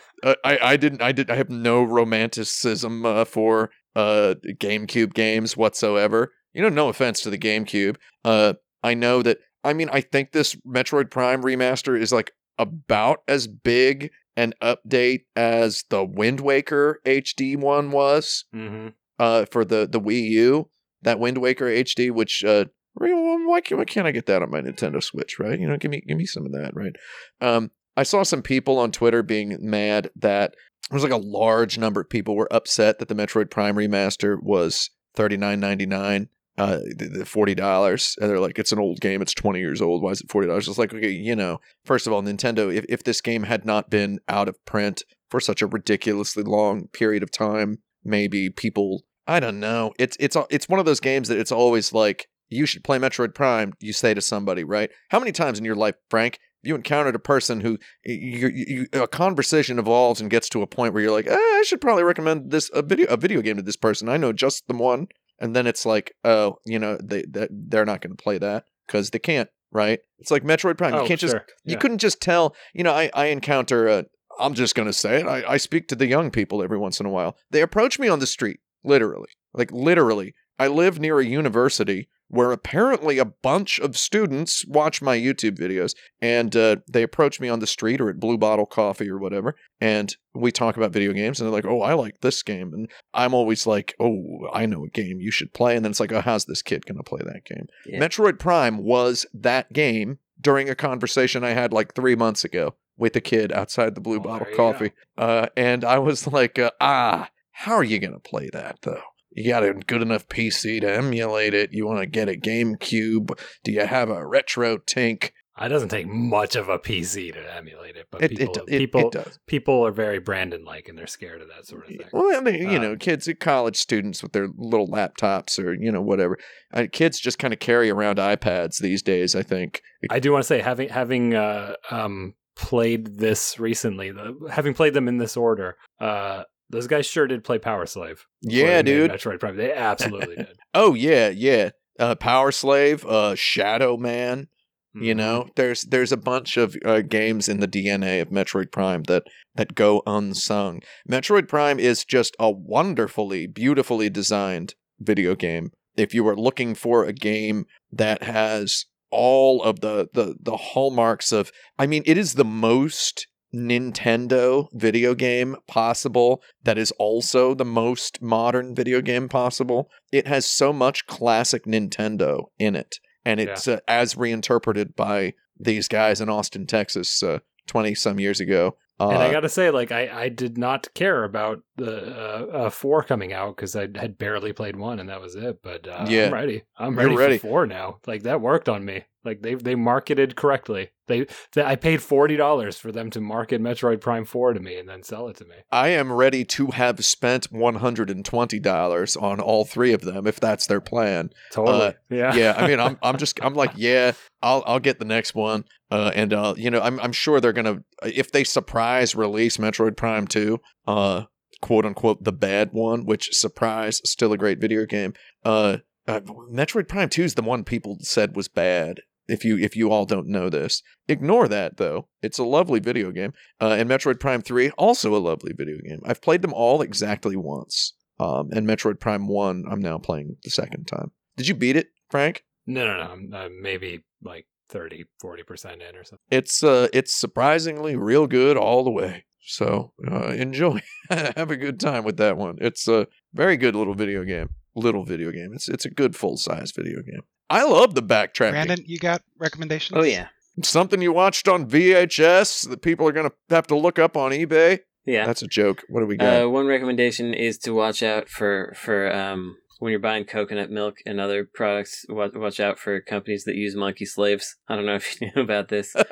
I, 0.43 0.59
I 0.61 0.77
didn't. 0.77 1.01
I 1.01 1.11
did. 1.11 1.31
I 1.31 1.35
have 1.35 1.49
no 1.49 1.81
romanticism 1.83 3.05
uh, 3.05 3.25
for 3.25 3.71
uh, 3.95 4.35
GameCube 4.59 5.13
games 5.13 5.57
whatsoever. 5.57 6.31
You 6.53 6.61
know, 6.61 6.69
no 6.69 6.89
offense 6.89 7.21
to 7.21 7.29
the 7.29 7.37
GameCube. 7.37 7.95
Uh, 8.23 8.53
I 8.83 8.93
know 8.93 9.21
that. 9.21 9.39
I 9.63 9.73
mean, 9.73 9.89
I 9.91 10.01
think 10.01 10.31
this 10.31 10.55
Metroid 10.67 11.09
Prime 11.09 11.41
remaster 11.41 11.99
is 11.99 12.11
like 12.11 12.31
about 12.57 13.19
as 13.27 13.47
big 13.47 14.11
an 14.35 14.53
update 14.61 15.21
as 15.35 15.85
the 15.89 16.03
Wind 16.03 16.41
Waker 16.41 16.99
HD 17.05 17.57
one 17.57 17.91
was 17.91 18.45
hmm 18.51 18.89
uh, 19.19 19.45
for 19.51 19.63
the 19.63 19.87
the 19.89 20.01
Wii 20.01 20.29
U, 20.29 20.69
that 21.03 21.19
Wind 21.19 21.37
Waker 21.37 21.65
HD, 21.65 22.11
which 22.11 22.43
uh, 22.43 22.65
why 22.95 23.61
can't, 23.61 23.79
why 23.79 23.85
can't 23.85 24.07
I 24.07 24.11
get 24.11 24.25
that 24.27 24.41
on 24.41 24.51
my 24.51 24.61
Nintendo 24.61 25.01
Switch? 25.01 25.39
Right? 25.39 25.59
You 25.59 25.67
know, 25.67 25.77
give 25.77 25.91
me 25.91 26.01
give 26.07 26.17
me 26.17 26.25
some 26.25 26.45
of 26.45 26.51
that. 26.53 26.71
Right? 26.73 26.95
Um, 27.41 27.71
I 27.95 28.03
saw 28.03 28.23
some 28.23 28.41
people 28.41 28.79
on 28.79 28.91
Twitter 28.91 29.23
being 29.23 29.57
mad 29.61 30.09
that 30.15 30.55
there 30.89 30.95
was 30.95 31.03
like 31.03 31.11
a 31.11 31.17
large 31.17 31.77
number 31.77 32.01
of 32.01 32.09
people 32.09 32.35
were 32.35 32.51
upset 32.51 32.99
that 32.99 33.07
the 33.07 33.15
Metroid 33.15 33.49
Prime 33.49 33.75
remaster 33.75 34.41
was 34.41 34.89
thirty 35.15 35.37
nine 35.37 35.59
ninety 35.59 35.85
nine. 35.85 36.29
Uh, 36.55 36.81
forty 37.25 37.55
dollars, 37.55 38.15
and 38.21 38.29
they're 38.29 38.39
like, 38.39 38.59
"It's 38.59 38.71
an 38.71 38.77
old 38.77 38.99
game. 38.99 39.23
It's 39.23 39.33
twenty 39.33 39.59
years 39.59 39.81
old. 39.81 40.03
Why 40.03 40.11
is 40.11 40.21
it 40.21 40.29
forty 40.29 40.47
dollars?" 40.47 40.67
It's 40.67 40.77
like, 40.77 40.93
okay, 40.93 41.09
you 41.09 41.35
know, 41.35 41.59
first 41.83 42.05
of 42.05 42.13
all, 42.13 42.21
Nintendo, 42.21 42.71
if 42.71 42.85
if 42.87 43.03
this 43.03 43.21
game 43.21 43.43
had 43.43 43.65
not 43.65 43.89
been 43.89 44.19
out 44.27 44.47
of 44.47 44.63
print 44.63 45.01
for 45.31 45.39
such 45.39 45.63
a 45.63 45.67
ridiculously 45.67 46.43
long 46.43 46.89
period 46.89 47.23
of 47.23 47.31
time, 47.31 47.79
maybe 48.03 48.51
people 48.51 49.03
I 49.27 49.39
don't 49.39 49.59
know. 49.59 49.93
It's 49.97 50.17
it's 50.19 50.37
it's 50.49 50.67
one 50.69 50.79
of 50.79 50.85
those 50.85 50.99
games 50.99 51.27
that 51.29 51.39
it's 51.39 51.51
always 51.51 51.93
like 51.93 52.27
you 52.49 52.65
should 52.65 52.83
play 52.83 52.99
Metroid 52.99 53.33
Prime. 53.33 53.73
You 53.79 53.93
say 53.93 54.13
to 54.13 54.21
somebody, 54.21 54.63
right? 54.63 54.91
How 55.09 55.19
many 55.19 55.31
times 55.31 55.59
in 55.59 55.65
your 55.65 55.75
life, 55.75 55.95
Frank, 56.09 56.39
you 56.63 56.75
encountered 56.75 57.15
a 57.15 57.19
person 57.19 57.59
who 57.59 57.77
you, 58.03 58.47
you, 58.47 58.87
a 58.93 59.07
conversation 59.07 59.77
evolves 59.77 60.21
and 60.21 60.29
gets 60.29 60.49
to 60.49 60.61
a 60.61 60.67
point 60.67 60.93
where 60.93 61.03
you're 61.03 61.11
like, 61.11 61.27
eh, 61.27 61.35
I 61.35 61.63
should 61.67 61.81
probably 61.81 62.03
recommend 62.03 62.51
this 62.51 62.71
a 62.73 62.81
video 62.81 63.07
a 63.07 63.17
video 63.17 63.41
game 63.41 63.57
to 63.57 63.61
this 63.61 63.75
person. 63.75 64.09
I 64.09 64.17
know 64.17 64.33
just 64.33 64.67
the 64.67 64.73
one, 64.73 65.07
and 65.39 65.55
then 65.55 65.67
it's 65.67 65.85
like, 65.85 66.15
oh, 66.23 66.57
you 66.65 66.79
know, 66.79 66.97
they, 67.03 67.23
they 67.23 67.47
they're 67.51 67.85
not 67.85 68.01
going 68.01 68.15
to 68.15 68.23
play 68.23 68.37
that 68.37 68.65
because 68.87 69.11
they 69.11 69.19
can't. 69.19 69.49
Right? 69.71 69.99
It's 70.19 70.29
like 70.29 70.43
Metroid 70.43 70.77
Prime. 70.77 70.93
oh, 70.93 71.01
you 71.01 71.07
can't 71.07 71.19
just 71.19 71.33
sure. 71.33 71.45
you 71.63 71.77
couldn't 71.77 71.97
just 71.97 72.21
tell 72.21 72.55
you 72.75 72.83
know 72.83 72.93
i, 72.93 73.09
I 73.15 73.25
encounter 73.25 73.89
uh, 73.89 74.03
i'm 74.39 74.53
just 74.53 74.75
going 74.75 74.85
to 74.85 74.93
say 74.93 75.19
it 75.19 75.25
I, 75.25 75.53
I 75.53 75.57
speak 75.57 75.87
to 75.87 75.95
the 75.95 76.05
young 76.05 76.29
people 76.29 76.61
every 76.61 76.77
once 76.77 76.99
in 76.99 77.07
a 77.07 77.09
while 77.09 77.35
they 77.49 77.61
approach 77.61 77.97
me 77.97 78.07
on 78.07 78.19
the 78.19 78.27
street 78.27 78.59
literally 78.83 79.29
like 79.51 79.71
literally 79.71 80.35
i 80.59 80.67
live 80.67 80.99
near 80.99 81.19
a 81.19 81.25
university 81.25 82.07
where 82.33 82.51
apparently 82.51 83.17
a 83.19 83.25
bunch 83.25 83.79
of 83.79 83.97
students 83.97 84.65
watch 84.67 85.01
my 85.01 85.17
youtube 85.17 85.57
videos 85.57 85.93
and 86.21 86.55
uh, 86.55 86.75
they 86.91 87.03
approach 87.03 87.39
me 87.39 87.47
on 87.47 87.59
the 87.59 87.67
street 87.67 88.01
or 88.01 88.09
at 88.09 88.19
blue 88.19 88.37
bottle 88.37 88.65
coffee 88.65 89.09
or 89.09 89.17
whatever 89.19 89.55
and 89.79 90.17
we 90.33 90.51
talk 90.51 90.75
about 90.75 90.91
video 90.91 91.13
games 91.13 91.39
and 91.39 91.45
they're 91.47 91.53
like 91.53 91.65
oh 91.65 91.81
i 91.81 91.93
like 91.93 92.19
this 92.21 92.41
game 92.43 92.73
and 92.73 92.89
i'm 93.13 93.33
always 93.33 93.67
like 93.67 93.93
oh 93.99 94.47
i 94.53 94.65
know 94.65 94.83
a 94.83 94.89
game 94.89 95.19
you 95.19 95.31
should 95.31 95.53
play 95.53 95.75
and 95.75 95.85
then 95.85 95.91
it's 95.91 95.99
like 95.99 96.11
oh 96.11 96.21
how's 96.21 96.45
this 96.45 96.61
kid 96.61 96.85
going 96.85 96.97
to 96.97 97.03
play 97.03 97.21
that 97.23 97.45
game 97.45 97.67
Yeah. 97.85 97.99
Metroid 97.99 98.39
Prime 98.39 98.77
was 98.83 99.25
that 99.33 99.71
game 99.71 100.17
during 100.41 100.69
a 100.69 100.75
conversation 100.75 101.43
I 101.43 101.51
had 101.51 101.71
like 101.71 101.93
three 101.93 102.15
months 102.15 102.43
ago 102.43 102.75
with 102.97 103.15
a 103.15 103.21
kid 103.21 103.51
outside 103.51 103.95
the 103.95 104.01
Blue 104.01 104.17
Oh, 104.17 104.23
Bottle 104.23 104.47
Coffee. 104.55 104.91
Uh, 105.17 105.47
and 105.55 105.83
I 105.85 105.99
was 105.99 106.27
like, 106.27 106.59
uh, 106.59 106.71
ah, 106.81 107.29
how 107.51 107.73
are 107.75 107.83
you 107.83 107.97
going 107.99 108.13
to 108.13 108.19
play 108.19 108.49
that 108.51 108.79
though? 108.81 109.01
You 109.35 109.49
got 109.51 109.63
a 109.63 109.73
good 109.73 110.01
enough 110.01 110.27
PC 110.27 110.81
to 110.81 110.91
emulate 110.95 111.53
it. 111.53 111.73
You 111.73 111.85
want 111.85 111.99
to 111.99 112.05
get 112.05 112.29
a 112.29 112.33
GameCube. 112.33 113.39
Do 113.63 113.71
you 113.71 113.85
have 113.85 114.09
a 114.09 114.21
RetroTINK? 114.21 115.31
It 115.61 115.69
doesn't 115.69 115.89
take 115.89 116.07
much 116.07 116.55
of 116.55 116.67
a 116.67 116.79
PC 116.79 117.31
to 117.33 117.55
emulate 117.55 117.95
it, 117.95 118.07
but 118.09 118.23
It, 118.23 118.31
people, 118.35 118.55
it, 118.67 118.77
people, 118.79 119.01
it 119.01 119.11
does. 119.11 119.39
people 119.45 119.85
are 119.85 119.91
very 119.91 120.17
Brandon 120.19 120.63
like, 120.65 120.87
and 120.89 120.97
they're 120.97 121.05
scared 121.05 121.41
of 121.43 121.47
that 121.55 121.67
sort 121.67 121.83
of 121.83 121.89
thing. 121.89 122.07
Well, 122.11 122.35
I 122.35 122.39
mean, 122.41 122.71
you 122.71 122.79
Uh, 122.79 122.81
know, 122.81 122.95
kids, 122.95 123.29
college 123.39 123.75
students 123.77 124.23
with 124.23 124.31
their 124.31 124.47
little 124.57 124.87
laptops 124.87 125.59
or, 125.59 125.75
you 125.75 125.91
know, 125.91 126.01
whatever. 126.01 126.39
Uh, 126.73 126.87
kids 126.91 127.19
just 127.19 127.37
kind 127.37 127.53
of 127.53 127.59
carry 127.59 127.91
around 127.91 128.17
iPads 128.17 128.79
these 128.79 129.03
days, 129.03 129.35
I 129.35 129.43
think. 129.43 129.83
I 130.09 130.17
do 130.19 130.31
want 130.31 130.41
to 130.43 130.47
say 130.47 130.59
having 130.59 130.89
having 130.89 131.35
uh, 131.35 131.75
um, 131.91 132.33
played 132.55 133.19
this 133.19 133.59
recently, 133.59 134.09
the, 134.11 134.35
having 134.51 134.73
played 134.73 134.95
them 134.95 135.07
in 135.07 135.19
this 135.19 135.37
order, 135.37 135.77
uh, 135.99 136.43
those 136.73 136.87
guys 136.87 137.05
sure 137.05 137.27
did 137.27 137.43
play 137.43 137.59
Power 137.59 137.85
Slave. 137.85 138.25
Yeah, 138.41 138.81
dude. 138.81 139.11
Metroid 139.11 139.39
Prime. 139.39 139.55
They 139.55 139.71
absolutely 139.71 140.35
did. 140.37 140.57
Oh 140.75 140.95
yeah, 140.95 141.29
yeah. 141.29 141.69
Uh, 141.99 142.15
Power 142.15 142.51
Slave, 142.51 143.05
uh, 143.05 143.35
Shadow 143.35 143.95
Man. 143.95 144.47
Mm-hmm. 144.95 145.03
You 145.03 145.15
know, 145.15 145.47
there's 145.55 145.83
there's 145.83 146.11
a 146.11 146.17
bunch 146.17 146.57
of 146.57 146.75
uh, 146.83 147.01
games 147.01 147.47
in 147.47 147.59
the 147.59 147.67
DNA 147.67 148.21
of 148.21 148.29
Metroid 148.29 148.71
Prime 148.71 149.03
that 149.03 149.23
that 149.55 149.75
go 149.75 150.01
unsung. 150.07 150.81
Metroid 151.09 151.47
Prime 151.47 151.79
is 151.79 152.03
just 152.03 152.35
a 152.39 152.49
wonderfully, 152.49 153.45
beautifully 153.45 154.09
designed 154.09 154.73
video 154.99 155.35
game. 155.35 155.71
If 155.95 156.15
you 156.15 156.27
are 156.27 156.35
looking 156.35 156.73
for 156.73 157.05
a 157.05 157.13
game 157.13 157.65
that 157.91 158.23
has 158.23 158.85
all 159.11 159.61
of 159.61 159.81
the 159.81 160.09
the 160.13 160.35
the 160.41 160.57
hallmarks 160.57 161.31
of, 161.31 161.51
I 161.77 161.85
mean, 161.85 162.01
it 162.07 162.17
is 162.17 162.33
the 162.33 162.45
most 162.45 163.27
Nintendo 163.53 164.67
video 164.73 165.13
game 165.13 165.55
possible 165.67 166.41
that 166.63 166.77
is 166.77 166.91
also 166.93 167.53
the 167.53 167.65
most 167.65 168.21
modern 168.21 168.73
video 168.73 169.01
game 169.01 169.29
possible. 169.29 169.89
It 170.11 170.27
has 170.27 170.45
so 170.45 170.73
much 170.73 171.05
classic 171.07 171.65
Nintendo 171.65 172.45
in 172.57 172.75
it 172.75 172.99
and 173.25 173.39
it's 173.39 173.67
uh, 173.67 173.79
as 173.87 174.17
reinterpreted 174.17 174.95
by 174.95 175.33
these 175.59 175.87
guys 175.87 176.19
in 176.19 176.29
Austin, 176.29 176.65
Texas, 176.67 177.23
twenty 177.67 177.95
some 177.95 178.19
years 178.19 178.39
ago. 178.39 178.77
Uh, 178.99 179.09
and 179.09 179.23
I 179.23 179.31
gotta 179.31 179.49
say, 179.49 179.71
like, 179.71 179.91
I, 179.91 180.25
I 180.25 180.29
did 180.29 180.57
not 180.57 180.93
care 180.93 181.23
about 181.23 181.61
the 181.77 182.15
uh, 182.15 182.45
uh, 182.57 182.69
four 182.69 183.03
coming 183.03 183.33
out 183.33 183.55
because 183.55 183.75
I 183.75 183.81
had 183.95 184.17
barely 184.17 184.53
played 184.53 184.75
one 184.75 184.99
and 184.99 185.09
that 185.09 185.19
was 185.19 185.35
it. 185.35 185.61
But 185.63 185.87
uh, 185.87 186.05
Yeah. 186.07 186.27
I'm 186.27 186.33
ready. 186.33 186.63
I'm 186.77 186.95
ready, 186.95 187.15
ready. 187.15 187.37
for 187.39 187.47
four 187.47 187.65
now. 187.65 187.97
Like 188.05 188.23
that 188.23 188.39
worked 188.39 188.69
on 188.69 188.85
me. 188.85 189.05
Like 189.25 189.41
they 189.41 189.55
they 189.55 189.75
marketed 189.75 190.35
correctly. 190.35 190.89
They, 191.07 191.27
they 191.53 191.63
I 191.63 191.75
paid 191.75 192.01
forty 192.01 192.35
dollars 192.35 192.77
for 192.77 192.91
them 192.91 193.09
to 193.11 193.21
market 193.21 193.61
Metroid 193.61 194.01
Prime 194.01 194.25
Four 194.25 194.53
to 194.53 194.59
me 194.59 194.77
and 194.77 194.87
then 194.87 195.03
sell 195.03 195.27
it 195.27 195.37
to 195.37 195.45
me. 195.45 195.55
I 195.71 195.89
am 195.89 196.11
ready 196.11 196.45
to 196.45 196.67
have 196.67 197.03
spent 197.03 197.45
one 197.45 197.75
hundred 197.75 198.09
and 198.09 198.23
twenty 198.23 198.59
dollars 198.59 199.15
on 199.15 199.39
all 199.39 199.65
three 199.65 199.93
of 199.93 200.01
them 200.01 200.27
if 200.27 200.39
that's 200.39 200.67
their 200.67 200.81
plan. 200.81 201.29
Totally. 201.51 201.87
Uh, 201.87 201.91
yeah. 202.09 202.35
Yeah, 202.35 202.53
I 202.57 202.67
mean, 202.67 202.79
I'm 202.79 202.97
I'm 203.03 203.17
just 203.17 203.39
I'm 203.43 203.53
like, 203.53 203.71
yeah, 203.75 204.13
I'll 204.41 204.63
I'll 204.65 204.79
get 204.79 204.99
the 204.99 205.05
next 205.05 205.35
one, 205.35 205.65
uh, 205.91 206.11
and 206.15 206.33
uh, 206.33 206.53
you 206.57 206.69
know, 206.69 206.81
I'm 206.81 206.99
I'm 206.99 207.13
sure 207.13 207.39
they're 207.39 207.53
gonna 207.53 207.83
if 208.03 208.31
they 208.31 208.43
surprise 208.43 209.15
release 209.15 209.57
Metroid 209.57 209.95
Prime 209.95 210.27
Two, 210.27 210.59
uh, 210.87 211.23
quote 211.61 211.85
unquote 211.85 212.23
the 212.23 212.33
bad 212.33 212.69
one, 212.73 213.05
which 213.05 213.33
surprise 213.33 214.01
still 214.03 214.33
a 214.33 214.37
great 214.37 214.59
video 214.59 214.85
game. 214.85 215.13
Uh, 215.43 215.77
uh 216.07 216.19
Metroid 216.51 216.87
Prime 216.87 217.09
Two 217.09 217.23
is 217.23 217.35
the 217.35 217.41
one 217.41 217.63
people 217.63 217.97
said 218.01 218.35
was 218.35 218.47
bad. 218.47 219.01
If 219.33 219.43
you 219.43 219.57
if 219.57 219.75
you 219.75 219.91
all 219.91 220.05
don't 220.05 220.27
know 220.27 220.47
this, 220.47 220.83
ignore 221.07 221.47
that 221.47 221.77
though. 221.77 222.07
It's 222.21 222.37
a 222.37 222.43
lovely 222.43 222.79
video 222.79 223.11
game. 223.11 223.33
Uh, 223.59 223.75
and 223.79 223.89
Metroid 223.89 224.19
Prime 224.19 224.43
Three 224.43 224.69
also 224.77 225.15
a 225.15 225.17
lovely 225.17 225.53
video 225.57 225.77
game. 225.79 226.01
I've 226.05 226.21
played 226.21 226.43
them 226.43 226.53
all 226.53 226.83
exactly 226.83 227.35
once. 227.35 227.93
Um, 228.19 228.51
and 228.53 228.67
Metroid 228.67 228.99
Prime 228.99 229.27
One, 229.27 229.65
I'm 229.67 229.81
now 229.81 229.97
playing 229.97 230.37
the 230.43 230.51
second 230.51 230.85
time. 230.85 231.09
Did 231.35 231.47
you 231.47 231.55
beat 231.55 231.75
it, 231.75 231.87
Frank? 232.11 232.43
No, 232.67 232.85
no, 232.85 232.97
no. 232.97 233.11
I'm 233.11 233.33
uh, 233.33 233.49
maybe 233.59 234.03
like 234.21 234.45
30, 234.69 235.05
40 235.19 235.43
percent 235.43 235.81
in 235.81 235.95
or 235.95 236.03
something. 236.03 236.19
It's 236.29 236.63
uh, 236.63 236.89
it's 236.93 237.11
surprisingly 237.11 237.95
real 237.95 238.27
good 238.27 238.55
all 238.55 238.83
the 238.83 238.91
way. 238.91 239.25
So 239.41 239.93
uh, 240.09 240.27
enjoy, 240.27 240.81
have 241.09 241.49
a 241.49 241.57
good 241.57 241.79
time 241.79 242.03
with 242.03 242.17
that 242.17 242.37
one. 242.37 242.57
It's 242.61 242.87
a 242.87 243.07
very 243.33 243.57
good 243.57 243.75
little 243.75 243.95
video 243.95 244.23
game. 244.23 244.51
Little 244.75 245.05
video 245.05 245.31
game. 245.31 245.53
It's 245.53 245.67
it's 245.67 245.85
a 245.85 245.89
good 245.89 246.15
full 246.15 246.37
size 246.37 246.71
video 246.71 247.01
game. 247.01 247.23
I 247.49 247.63
love 247.63 247.95
the 247.95 248.03
backtracking. 248.03 248.51
Brandon, 248.51 248.83
you 248.85 248.99
got 248.99 249.21
recommendations? 249.37 249.97
Oh 249.97 250.03
yeah, 250.03 250.27
Something 250.63 251.01
you 251.01 251.11
watched 251.13 251.47
on 251.47 251.67
VHS 251.69 252.69
that 252.69 252.81
people 252.81 253.07
are 253.07 253.11
gonna 253.11 253.31
have 253.49 253.67
to 253.67 253.75
look 253.75 253.99
up 253.99 254.15
on 254.17 254.31
eBay. 254.31 254.79
yeah. 255.05 255.25
That's 255.25 255.41
a 255.41 255.47
joke. 255.47 255.83
What 255.89 256.01
do 256.01 256.05
we 256.07 256.17
got? 256.17 256.43
Uh, 256.43 256.49
one 256.49 256.67
recommendation 256.67 257.33
is 257.33 257.57
to 257.59 257.73
watch 257.73 258.01
out 258.03 258.29
for 258.29 258.73
for 258.75 259.13
um 259.13 259.57
when 259.79 259.91
you're 259.91 259.99
buying 259.99 260.23
coconut 260.23 260.69
milk 260.71 260.97
and 261.05 261.19
other 261.19 261.45
products. 261.53 262.05
Watch, 262.07 262.31
watch 262.35 262.59
out 262.59 262.79
for 262.79 263.01
companies 263.01 263.43
that 263.45 263.55
use 263.55 263.75
monkey 263.75 264.05
slaves. 264.05 264.55
I 264.69 264.75
don't 264.75 264.85
know 264.85 264.95
if 264.95 265.19
you 265.21 265.29
knew 265.35 265.41
about 265.43 265.67
this. 265.69 265.93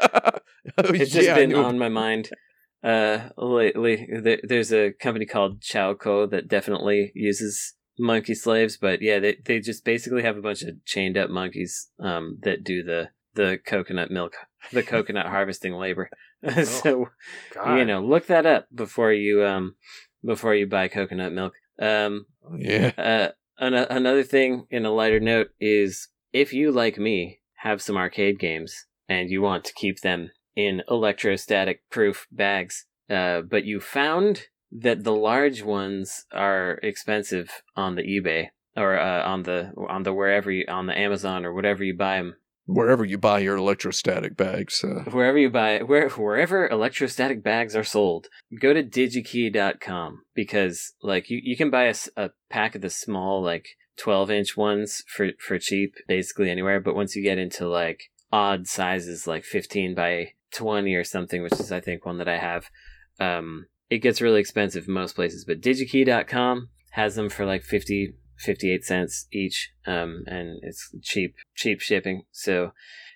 Oh, 0.77 0.83
It's 0.93 1.11
just 1.11 1.25
yeah, 1.25 1.33
been 1.35 1.55
on 1.55 1.79
my 1.79 1.89
mind. 1.89 2.29
Uh, 2.83 3.29
lately, 3.35 4.07
there, 4.21 4.39
there's 4.43 4.71
a 4.71 4.91
company 4.91 5.25
called 5.25 5.59
Chaokoh 5.61 6.29
that 6.29 6.47
definitely 6.47 7.11
uses 7.15 7.73
monkey 8.01 8.33
slaves, 8.35 8.77
but 8.77 9.01
yeah, 9.01 9.19
they 9.19 9.37
they 9.45 9.59
just 9.59 9.85
basically 9.85 10.23
have 10.23 10.37
a 10.37 10.41
bunch 10.41 10.61
of 10.63 10.83
chained 10.85 11.17
up 11.17 11.29
monkeys 11.29 11.89
um 11.99 12.39
that 12.43 12.63
do 12.63 12.83
the 12.83 13.09
the 13.35 13.59
coconut 13.65 14.11
milk, 14.11 14.33
the 14.73 14.83
coconut 14.93 15.27
harvesting 15.27 15.73
labor. 15.73 16.09
so 16.63 17.07
you 17.77 17.85
know, 17.85 18.01
look 18.01 18.27
that 18.27 18.45
up 18.45 18.67
before 18.73 19.13
you 19.13 19.45
um 19.45 19.75
before 20.25 20.55
you 20.55 20.67
buy 20.67 20.87
coconut 20.87 21.31
milk. 21.31 21.53
Um, 21.79 22.25
Yeah. 22.57 22.91
uh, 22.97 23.31
an- 23.57 23.73
another 23.73 24.23
thing 24.23 24.65
in 24.69 24.85
a 24.85 24.91
lighter 24.91 25.19
note 25.19 25.49
is 25.59 26.09
if 26.33 26.53
you, 26.53 26.71
like 26.71 26.97
me, 26.97 27.39
have 27.57 27.81
some 27.81 27.97
arcade 27.97 28.39
games 28.39 28.85
and 29.09 29.29
you 29.29 29.41
want 29.41 29.65
to 29.65 29.73
keep 29.73 30.01
them 30.01 30.31
in 30.55 30.83
electrostatic 30.89 31.81
proof 31.89 32.27
bags, 32.31 32.85
uh, 33.09 33.41
but 33.41 33.65
you 33.65 33.79
found 33.79 34.47
that 34.71 35.03
the 35.03 35.15
large 35.15 35.61
ones 35.61 36.25
are 36.31 36.79
expensive 36.83 37.63
on 37.75 37.95
the 37.95 38.03
eBay 38.03 38.49
or 38.75 38.97
uh, 38.97 39.23
on 39.23 39.43
the 39.43 39.71
on 39.89 40.03
the 40.03 40.13
wherever 40.13 40.51
you 40.51 40.65
on 40.67 40.87
the 40.87 40.97
Amazon 40.97 41.45
or 41.45 41.53
whatever 41.53 41.83
you 41.83 41.95
buy 41.95 42.17
them 42.17 42.35
Wherever 42.67 43.03
you 43.03 43.17
buy 43.17 43.39
your 43.39 43.57
electrostatic 43.57 44.37
bags. 44.37 44.83
Uh, 44.83 45.03
wherever 45.09 45.37
you 45.37 45.49
buy 45.49 45.79
where 45.79 46.09
wherever 46.09 46.69
electrostatic 46.69 47.43
bags 47.43 47.75
are 47.75 47.83
sold 47.83 48.27
go 48.59 48.73
to 48.73 48.83
digikey.com 48.83 50.23
because 50.33 50.93
like 51.01 51.29
you, 51.29 51.39
you 51.43 51.57
can 51.57 51.69
buy 51.69 51.85
a, 51.85 51.95
a 52.15 52.29
pack 52.49 52.75
of 52.75 52.81
the 52.81 52.89
small 52.89 53.41
like 53.41 53.65
12 53.97 54.31
inch 54.31 54.57
ones 54.57 55.03
for 55.07 55.29
for 55.39 55.59
cheap 55.59 55.95
basically 56.07 56.49
anywhere 56.49 56.79
but 56.79 56.95
once 56.95 57.15
you 57.15 57.23
get 57.23 57.37
into 57.37 57.67
like 57.67 58.03
odd 58.31 58.67
sizes 58.67 59.27
like 59.27 59.43
15 59.43 59.93
by 59.93 60.29
20 60.53 60.93
or 60.93 61.03
something 61.03 61.43
which 61.43 61.53
is 61.53 61.71
i 61.71 61.81
think 61.81 62.05
one 62.05 62.17
that 62.17 62.27
i 62.27 62.37
have 62.37 62.69
um 63.19 63.65
it 63.91 63.99
gets 63.99 64.21
really 64.21 64.39
expensive 64.39 64.87
in 64.87 64.93
most 64.93 65.13
places 65.15 65.45
but 65.45 65.61
digikey.com 65.61 66.69
has 66.91 67.13
them 67.15 67.29
for 67.29 67.45
like 67.45 67.61
50 67.61 68.15
58 68.39 68.83
cents 68.83 69.27
each 69.31 69.71
um 69.85 70.23
and 70.25 70.59
it's 70.63 70.89
cheap 71.03 71.35
cheap 71.55 71.79
shipping 71.79 72.23
so 72.31 72.71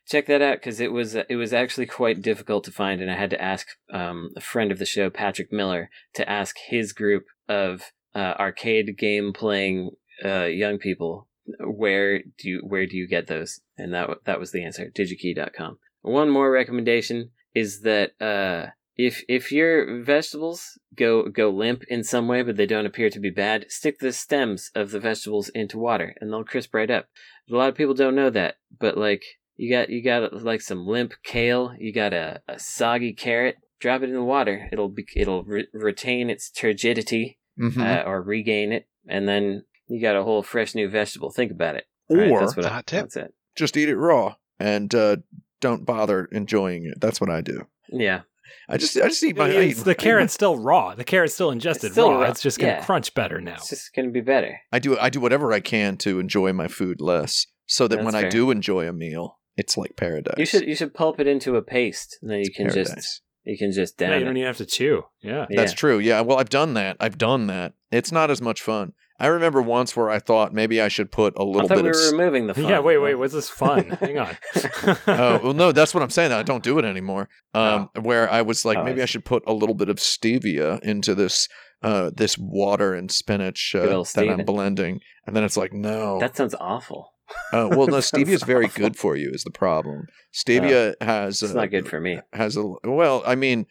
check 0.07 0.27
that 0.27 0.41
out 0.41 0.57
because 0.57 0.79
it 0.79 0.91
was 0.91 1.15
it 1.15 1.35
was 1.35 1.53
actually 1.53 1.85
quite 1.85 2.21
difficult 2.21 2.63
to 2.65 2.71
find, 2.71 3.01
and 3.01 3.11
I 3.11 3.15
had 3.15 3.29
to 3.31 3.41
ask 3.41 3.67
um, 3.91 4.31
a 4.35 4.41
friend 4.41 4.71
of 4.71 4.79
the 4.79 4.85
show, 4.85 5.09
Patrick 5.09 5.51
Miller, 5.51 5.89
to 6.13 6.29
ask 6.29 6.57
his 6.67 6.93
group 6.93 7.25
of 7.49 7.91
uh, 8.13 8.33
arcade 8.39 8.97
game 8.97 9.33
playing 9.33 9.91
uh, 10.23 10.45
young 10.45 10.77
people 10.77 11.27
where 11.59 12.19
do 12.19 12.49
you 12.49 12.61
where 12.65 12.85
do 12.85 12.97
you 12.97 13.07
get 13.07 13.27
those, 13.27 13.61
and 13.77 13.93
that 13.93 14.09
that 14.25 14.39
was 14.39 14.51
the 14.51 14.63
answer. 14.63 14.91
Digikey.com. 14.95 15.77
One 16.01 16.29
more 16.29 16.51
recommendation 16.51 17.31
is 17.53 17.81
that 17.81 18.11
uh, 18.21 18.71
if 18.97 19.23
if 19.27 19.51
your 19.51 20.01
vegetables 20.01 20.77
go 20.95 21.27
go 21.29 21.49
limp 21.49 21.83
in 21.89 22.03
some 22.03 22.27
way, 22.27 22.41
but 22.43 22.55
they 22.55 22.65
don't 22.65 22.85
appear 22.85 23.09
to 23.09 23.19
be 23.19 23.29
bad, 23.29 23.65
stick 23.69 23.99
the 23.99 24.13
stems 24.13 24.71
of 24.73 24.91
the 24.91 24.99
vegetables 24.99 25.49
into 25.49 25.77
water, 25.77 26.15
and 26.19 26.31
they'll 26.31 26.43
crisp 26.43 26.73
right 26.73 26.89
up. 26.89 27.07
A 27.51 27.55
lot 27.55 27.69
of 27.69 27.75
people 27.75 27.93
don't 27.93 28.15
know 28.15 28.29
that, 28.29 28.55
but 28.79 28.97
like 28.97 29.23
you 29.57 29.69
got 29.69 29.89
you 29.89 30.03
got 30.03 30.43
like 30.43 30.61
some 30.61 30.87
limp 30.87 31.13
kale. 31.23 31.73
You 31.77 31.93
got 31.93 32.13
a, 32.13 32.41
a 32.47 32.59
soggy 32.59 33.13
carrot. 33.13 33.57
Drop 33.79 34.01
it 34.01 34.09
in 34.09 34.15
the 34.15 34.23
water. 34.23 34.69
It'll 34.71 34.89
be 34.89 35.05
it'll 35.15 35.43
re- 35.43 35.67
retain 35.73 36.29
its 36.29 36.49
turgidity 36.49 37.37
mhm. 37.59 37.77
uh, 37.77 38.07
or 38.07 38.21
regain 38.21 38.71
it, 38.71 38.87
and 39.07 39.27
then 39.27 39.65
you 39.87 40.01
got 40.01 40.15
a 40.15 40.23
whole 40.23 40.41
fresh 40.41 40.73
new 40.73 40.89
vegetable. 40.89 41.31
Think 41.31 41.51
about 41.51 41.75
it. 41.75 41.85
All 42.09 42.17
right, 42.17 42.31
or 42.31 42.39
that's 42.39 42.55
what 42.55 42.65
I, 42.65 42.81
tip. 42.85 43.03
That's 43.03 43.17
it. 43.17 43.33
just 43.55 43.75
eat 43.75 43.89
it 43.89 43.97
raw 43.97 44.35
and 44.59 44.93
uh, 44.93 45.17
don't 45.59 45.85
bother 45.85 46.25
enjoying 46.25 46.85
it. 46.85 46.99
That's 47.01 47.19
what 47.19 47.29
I 47.29 47.41
do. 47.41 47.67
Yeah, 47.89 48.21
I 48.69 48.77
just 48.77 48.97
I 48.97 49.07
just 49.07 49.23
eat 49.23 49.37
my. 49.37 49.45
I 49.45 49.49
It's- 49.49 49.79
eat- 49.79 49.83
the 49.85 49.95
carrot's 49.95 50.33
still 50.33 50.57
raw. 50.57 50.95
The 50.95 51.03
carrot's 51.03 51.33
still 51.33 51.51
ingested 51.51 51.91
still 51.91 52.11
raw. 52.11 52.21
raw. 52.21 52.29
It's 52.31 52.41
just 52.41 52.59
gonna 52.59 52.73
Yeah. 52.73 52.83
crunch 52.85 53.13
better 53.13 53.39
now. 53.41 53.55
it's 53.55 53.69
just 53.69 53.93
gonna 53.95 54.09
be 54.09 54.21
better. 54.21 54.59
I 54.71 54.79
do 54.79 54.97
I 54.97 55.09
do 55.09 55.19
whatever 55.19 55.51
I 55.53 55.59
can 55.59 55.97
to 55.97 56.19
enjoy 56.19 56.53
my 56.53 56.67
food 56.67 57.01
less, 57.01 57.45
so 57.65 57.87
that 57.87 57.97
That's 57.97 58.05
when 58.05 58.15
I 58.15 58.27
do 58.29 58.51
enjoy 58.51 58.87
a 58.87 58.93
meal, 58.93 59.39
it's 59.57 59.77
like 59.77 59.95
paradise. 59.95 60.35
You 60.37 60.45
should 60.45 60.67
you 60.67 60.75
should 60.75 60.93
pulp 60.93 61.19
it 61.19 61.27
into 61.27 61.55
a 61.55 61.61
paste, 61.61 62.17
and 62.21 62.31
then 62.31 62.39
you 62.39 62.51
can 62.51 62.67
paradise. 62.67 62.93
just 62.95 63.21
you 63.43 63.57
can 63.57 63.71
just 63.71 63.99
Yeah, 64.01 64.07
down 64.09 64.19
you 64.19 64.25
don't 64.25 64.35
it. 64.35 64.39
even 64.39 64.47
have 64.47 64.57
to 64.57 64.65
chew. 64.65 65.03
Yeah. 65.21 65.45
Yeah. 65.49 65.57
That's 65.61 65.73
true. 65.73 65.99
Yeah. 65.99 66.21
Well, 66.21 66.39
I've 66.39 66.49
done 66.49 66.73
that. 66.73 66.97
I've 66.99 67.17
done 67.19 67.45
that. 67.47 67.73
It's 67.91 68.11
not 68.11 68.31
as 68.31 68.41
much 68.41 68.61
fun. 68.61 68.93
I 69.19 69.27
remember 69.27 69.61
once 69.61 69.95
where 69.95 70.09
I 70.09 70.19
thought 70.19 70.53
maybe 70.53 70.81
I 70.81 70.89
should 70.89 71.11
put 71.11 71.33
a 71.37 71.43
little 71.43 71.67
thought 71.69 71.75
bit 71.75 71.83
we 71.85 71.89
of. 71.89 71.95
were 71.95 72.01
s- 72.01 72.11
removing 72.11 72.47
the 72.47 72.53
fun. 72.53 72.65
Yeah, 72.65 72.79
wait, 72.79 72.97
wait. 72.97 73.15
What's 73.15 73.33
this 73.33 73.49
fun? 73.49 73.85
Hang 74.01 74.17
on. 74.19 74.37
oh 75.07 75.39
well, 75.43 75.53
no, 75.53 75.71
that's 75.71 75.93
what 75.93 76.03
I'm 76.03 76.09
saying. 76.09 76.31
I 76.33 76.43
don't 76.43 76.63
do 76.63 76.77
it 76.79 76.85
anymore. 76.85 77.29
Um, 77.53 77.89
where 78.01 78.29
I 78.29 78.41
was 78.41 78.65
like, 78.65 78.77
Oh, 78.77 78.83
maybe 78.83 79.01
I 79.01 79.05
see. 79.05 79.13
should 79.13 79.25
put 79.25 79.43
a 79.47 79.53
little 79.53 79.75
bit 79.75 79.87
of 79.89 79.97
stevia 79.97 80.81
into 80.83 81.15
this, 81.15 81.47
uh, 81.81 82.11
this 82.15 82.37
water 82.37 82.93
and 82.93 83.09
spinach 83.11 83.73
uh, 83.73 83.87
old 83.89 84.07
that 84.15 84.27
I'm 84.29 84.43
blending, 84.45 84.99
and 85.25 85.35
then 85.35 85.43
it's 85.45 85.55
like, 85.57 85.71
no, 85.71 86.19
That 86.19 86.35
sounds 86.35 86.55
awful. 86.59 87.13
Uh, 87.53 87.69
well, 87.71 87.87
no, 87.87 87.97
stevia 87.99 88.27
is 88.33 88.43
very 88.43 88.67
good 88.67 88.97
for 88.97 89.15
you. 89.15 89.31
Is 89.33 89.43
the 89.43 89.49
problem? 89.51 90.07
Stevia 90.33 90.93
has 91.01 91.41
It's 91.41 91.53
uh, 91.53 91.55
not 91.55 91.71
good 91.71 91.87
for 91.87 91.99
me. 92.01 92.19
has 92.33 92.57
a 92.57 92.63
well. 92.83 93.23
I 93.25 93.35
mean, 93.35 93.65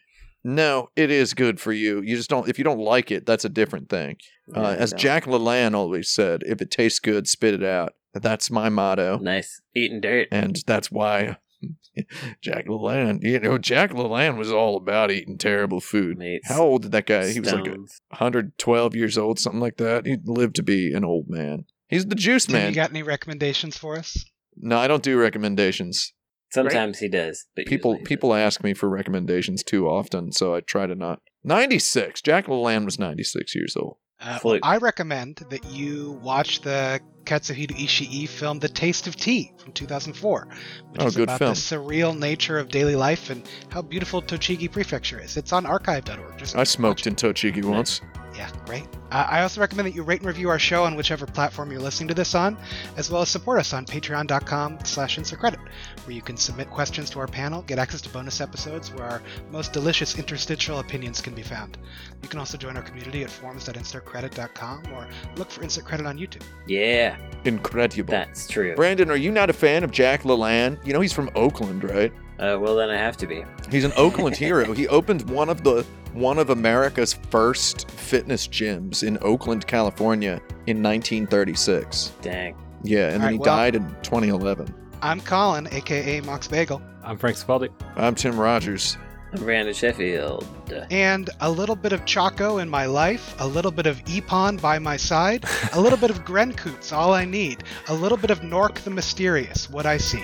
no, 0.45 0.91
it 0.95 1.11
is 1.11 1.35
good 1.35 1.59
for 1.59 1.73
you. 1.73 2.01
You 2.03 2.17
just 2.17 2.31
don't. 2.31 2.49
If 2.49 2.59
you 2.59 2.65
don't 2.65 2.79
like 2.79 3.11
it, 3.11 3.25
that's 3.27 3.45
a 3.45 3.49
different 3.49 3.89
thing. 3.89 4.17
Yeah, 4.55 4.61
Uh, 4.61 4.77
as 4.79 4.93
no. 4.93 4.99
Jack 4.99 5.25
LaLanne 5.25 5.75
always 5.75 6.11
said, 6.11 6.43
if 6.47 6.61
it 6.61 6.71
tastes 6.71 6.99
good, 7.01 7.27
spit 7.27 7.55
it 7.55 7.65
out. 7.65 7.95
That's 8.13 8.51
my 8.51 8.69
motto, 8.69 9.19
Nice. 9.19 9.61
Eating 9.75 10.01
dirt. 10.01 10.29
and 10.31 10.57
that's 10.67 10.89
why 10.91 11.39
Jack 12.41 12.67
LaLanne. 12.67 13.23
You 13.23 13.41
know, 13.41 13.59
Jack 13.59 13.91
LaLanne 13.91 14.37
was 14.37 14.53
all 14.53 14.77
about 14.77 15.11
eating 15.11 15.39
terrible 15.39 15.81
food. 15.81 16.19
Mates. 16.19 16.49
How 16.49 16.63
old 16.63 16.83
did 16.83 16.93
that 16.93 17.07
guy? 17.07 17.29
He 17.31 17.41
was 17.41 17.53
like 17.53 17.65
112 17.67 18.95
years 18.95 19.19
old, 19.19 19.39
something 19.39 19.61
like 19.61 19.79
that. 19.79 20.07
He 20.07 20.17
lived 20.25 20.57
to 20.57 20.63
be 20.63 20.93
an 20.93 21.05
old 21.05 21.29
man. 21.29 21.65
He's 21.89 22.07
the 22.07 22.15
juice 22.15 22.49
man. 22.49 22.69
you 22.71 22.75
got 22.75 22.91
any 22.91 23.03
recommendations 23.03 23.77
for 23.77 23.97
us? 23.97 24.25
no, 24.57 24.79
I 24.79 24.87
don't 24.87 25.03
do 25.03 25.19
recommendations. 25.19 26.13
Sometimes 26.55 26.99
he 26.99 27.09
does, 27.09 27.47
but 27.57 27.67
People 27.67 27.93
usually 27.93 28.03
he 28.03 28.07
people 28.07 28.35
ask 28.35 28.63
me 28.65 28.75
for 28.75 28.89
recommendations 28.89 29.63
too 29.63 29.89
often, 29.89 30.33
so 30.33 30.55
I 30.55 30.61
try 30.61 30.87
to 30.87 30.95
not. 30.95 31.21
96. 31.45 32.23
Jack 32.23 32.47
LaLanne 32.47 32.85
was 32.85 32.99
96 32.99 33.55
years 33.55 33.77
old. 33.77 33.97
Uh, 34.21 34.39
well, 34.43 34.59
I 34.63 34.79
recommend 34.79 35.45
that 35.51 35.65
you 35.71 36.19
watch 36.23 36.61
the 36.63 37.01
Katsuhito 37.25 37.73
Ishii 37.77 38.29
film 38.29 38.59
The 38.61 38.69
Taste 38.69 39.07
of 39.07 39.17
Tea 39.17 39.53
from 39.59 39.73
2004, 39.73 40.49
which 40.93 41.03
Oh, 41.03 41.07
is 41.07 41.17
good 41.17 41.25
about 41.25 41.39
film. 41.41 41.51
the 41.51 41.57
surreal 41.57 42.17
nature 42.19 42.59
of 42.59 42.69
daily 42.69 42.97
life 42.97 43.29
and 43.29 43.47
how 43.71 43.83
beautiful 43.83 44.23
Tochigi 44.23 44.71
Prefecture 44.71 45.21
is. 45.21 45.37
It's 45.37 45.53
on 45.53 45.67
archive.org. 45.67 46.39
Just 46.39 46.57
I 46.57 46.65
smoked 46.65 47.07
in 47.07 47.17
Tochigi 47.17 47.65
once. 47.65 48.01
Yeah, 48.37 48.51
great. 48.67 48.85
Uh, 49.13 49.27
I 49.31 49.43
also 49.43 49.61
recommend 49.61 49.87
that 49.87 49.95
you 49.95 50.03
rate 50.03 50.19
and 50.21 50.27
review 50.27 50.49
our 50.49 50.59
show 50.59 50.83
on 50.85 50.97
whichever 50.97 51.25
platform 51.25 51.71
you're 51.71 51.81
listening 51.81 52.09
to 52.09 52.15
this 52.15 52.35
on, 52.35 52.59
as 52.97 53.09
well 53.11 53.23
as 53.23 53.29
support 53.29 53.61
us 53.61 53.73
on 53.73 53.87
patreon.com 53.87 54.79
slash 54.85 55.19
insertcredit, 55.19 55.59
where 56.05 56.15
you 56.17 56.21
can 56.21 56.37
submit 56.37 56.69
questions 56.69 57.11
to 57.11 57.21
our 57.21 57.29
panel, 57.29 57.63
get 57.63 57.79
access 57.79 58.01
to 58.03 58.09
bonus 58.09 58.41
episodes 58.41 58.93
where 58.93 59.05
our 59.05 59.23
most 59.53 59.73
delicious 59.73 60.19
interstitial 60.19 60.81
opinions 60.81 61.21
can 61.21 61.33
be 61.33 61.43
found. 61.43 61.79
You 62.23 62.29
can 62.29 62.41
also 62.41 62.59
join 62.59 62.77
our 62.77 62.83
community 62.83 63.23
at 63.23 63.31
forums.insertcredit.com 63.31 64.93
or 64.93 65.09
look 65.37 65.51
for 65.51 65.63
Insert 65.63 65.85
Credit 65.85 66.07
on 66.07 66.19
YouTube. 66.19 66.43
Yeah, 66.67 67.17
Incredible. 67.45 68.11
that's 68.11 68.49
true. 68.49 68.75
Brandon, 68.75 69.11
are 69.11 69.17
you 69.17 69.31
not 69.31 69.49
a 69.49 69.53
fan 69.53 69.85
of 69.85 69.91
Jack 69.93 70.23
LaLanne? 70.23 70.85
You 70.85 70.93
know 70.93 71.01
he's 71.01 71.13
from 71.13 71.31
Oakland, 71.37 71.85
right? 71.85 72.13
Uh, 72.39 72.59
well, 72.61 72.75
then 72.75 72.91
I 72.91 72.97
have 72.97 73.17
to 73.19 73.27
be. 73.27 73.45
He's 73.71 73.85
an 73.85 73.93
Oakland 73.97 74.37
hero. 74.37 74.73
He 74.73 74.89
opened 74.89 75.29
one 75.31 75.49
of 75.49 75.63
the 75.63 75.87
one 76.13 76.39
of 76.39 76.51
America's 76.51 77.15
first 77.31 77.91
fitness 77.91 78.47
gyms 78.47 79.03
in 79.03 79.19
Oakland, 79.21 79.67
California 79.67 80.41
in 80.67 80.83
1936. 80.83 82.13
Dang. 82.23 82.57
Yeah, 82.85 83.07
and 83.07 83.15
then 83.15 83.21
Alright, 83.21 83.33
he 83.33 83.39
well- 83.39 83.57
died 83.57 83.75
in 83.75 83.89
2011. 84.03 84.73
I'm 85.03 85.21
Colin, 85.21 85.69
aka 85.71 86.21
MoxBagel, 86.23 86.81
I'm 87.03 87.19
Frank 87.19 87.37
Cifaldi. 87.37 87.69
I'm 87.97 88.15
Tim 88.15 88.39
Rogers. 88.41 88.97
I'm 89.35 89.45
Brandon 89.45 89.75
Sheffield. 89.75 90.47
And 90.91 91.29
a 91.41 91.51
little 91.51 91.77
bit 91.77 91.93
of 91.93 92.07
Choco 92.07 92.59
in 92.59 92.69
my 92.71 92.87
life, 92.87 93.35
a 93.41 93.47
little 93.47 93.71
bit 93.73 93.87
of 93.87 94.03
Epon 94.05 94.61
by 94.61 94.79
my 94.79 94.97
side, 94.97 95.45
a 95.73 95.81
little 95.81 95.99
bit 95.99 96.11
of 96.11 96.25
Gren 96.25 96.53
Kutz, 96.53 96.93
all 96.93 97.13
I 97.13 97.25
need, 97.25 97.65
a 97.89 97.95
little 97.95 98.17
bit 98.17 98.31
of 98.31 98.43
Nork 98.43 98.81
the 98.81 98.91
Mysterious, 98.91 99.69
what 99.69 99.85
I 99.85 99.99
see. 99.99 100.23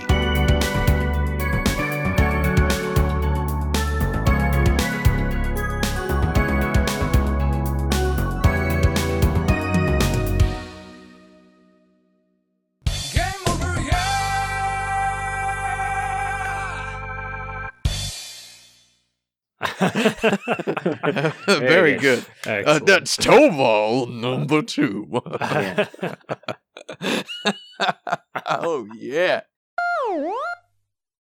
Very 21.47 21.97
good. 21.97 22.25
Uh, 22.45 22.79
that's 22.79 23.17
Tobal 23.17 24.07
number 24.09 24.61
two. 24.61 25.07
Oh 28.45 28.87
yeah. 28.95 29.41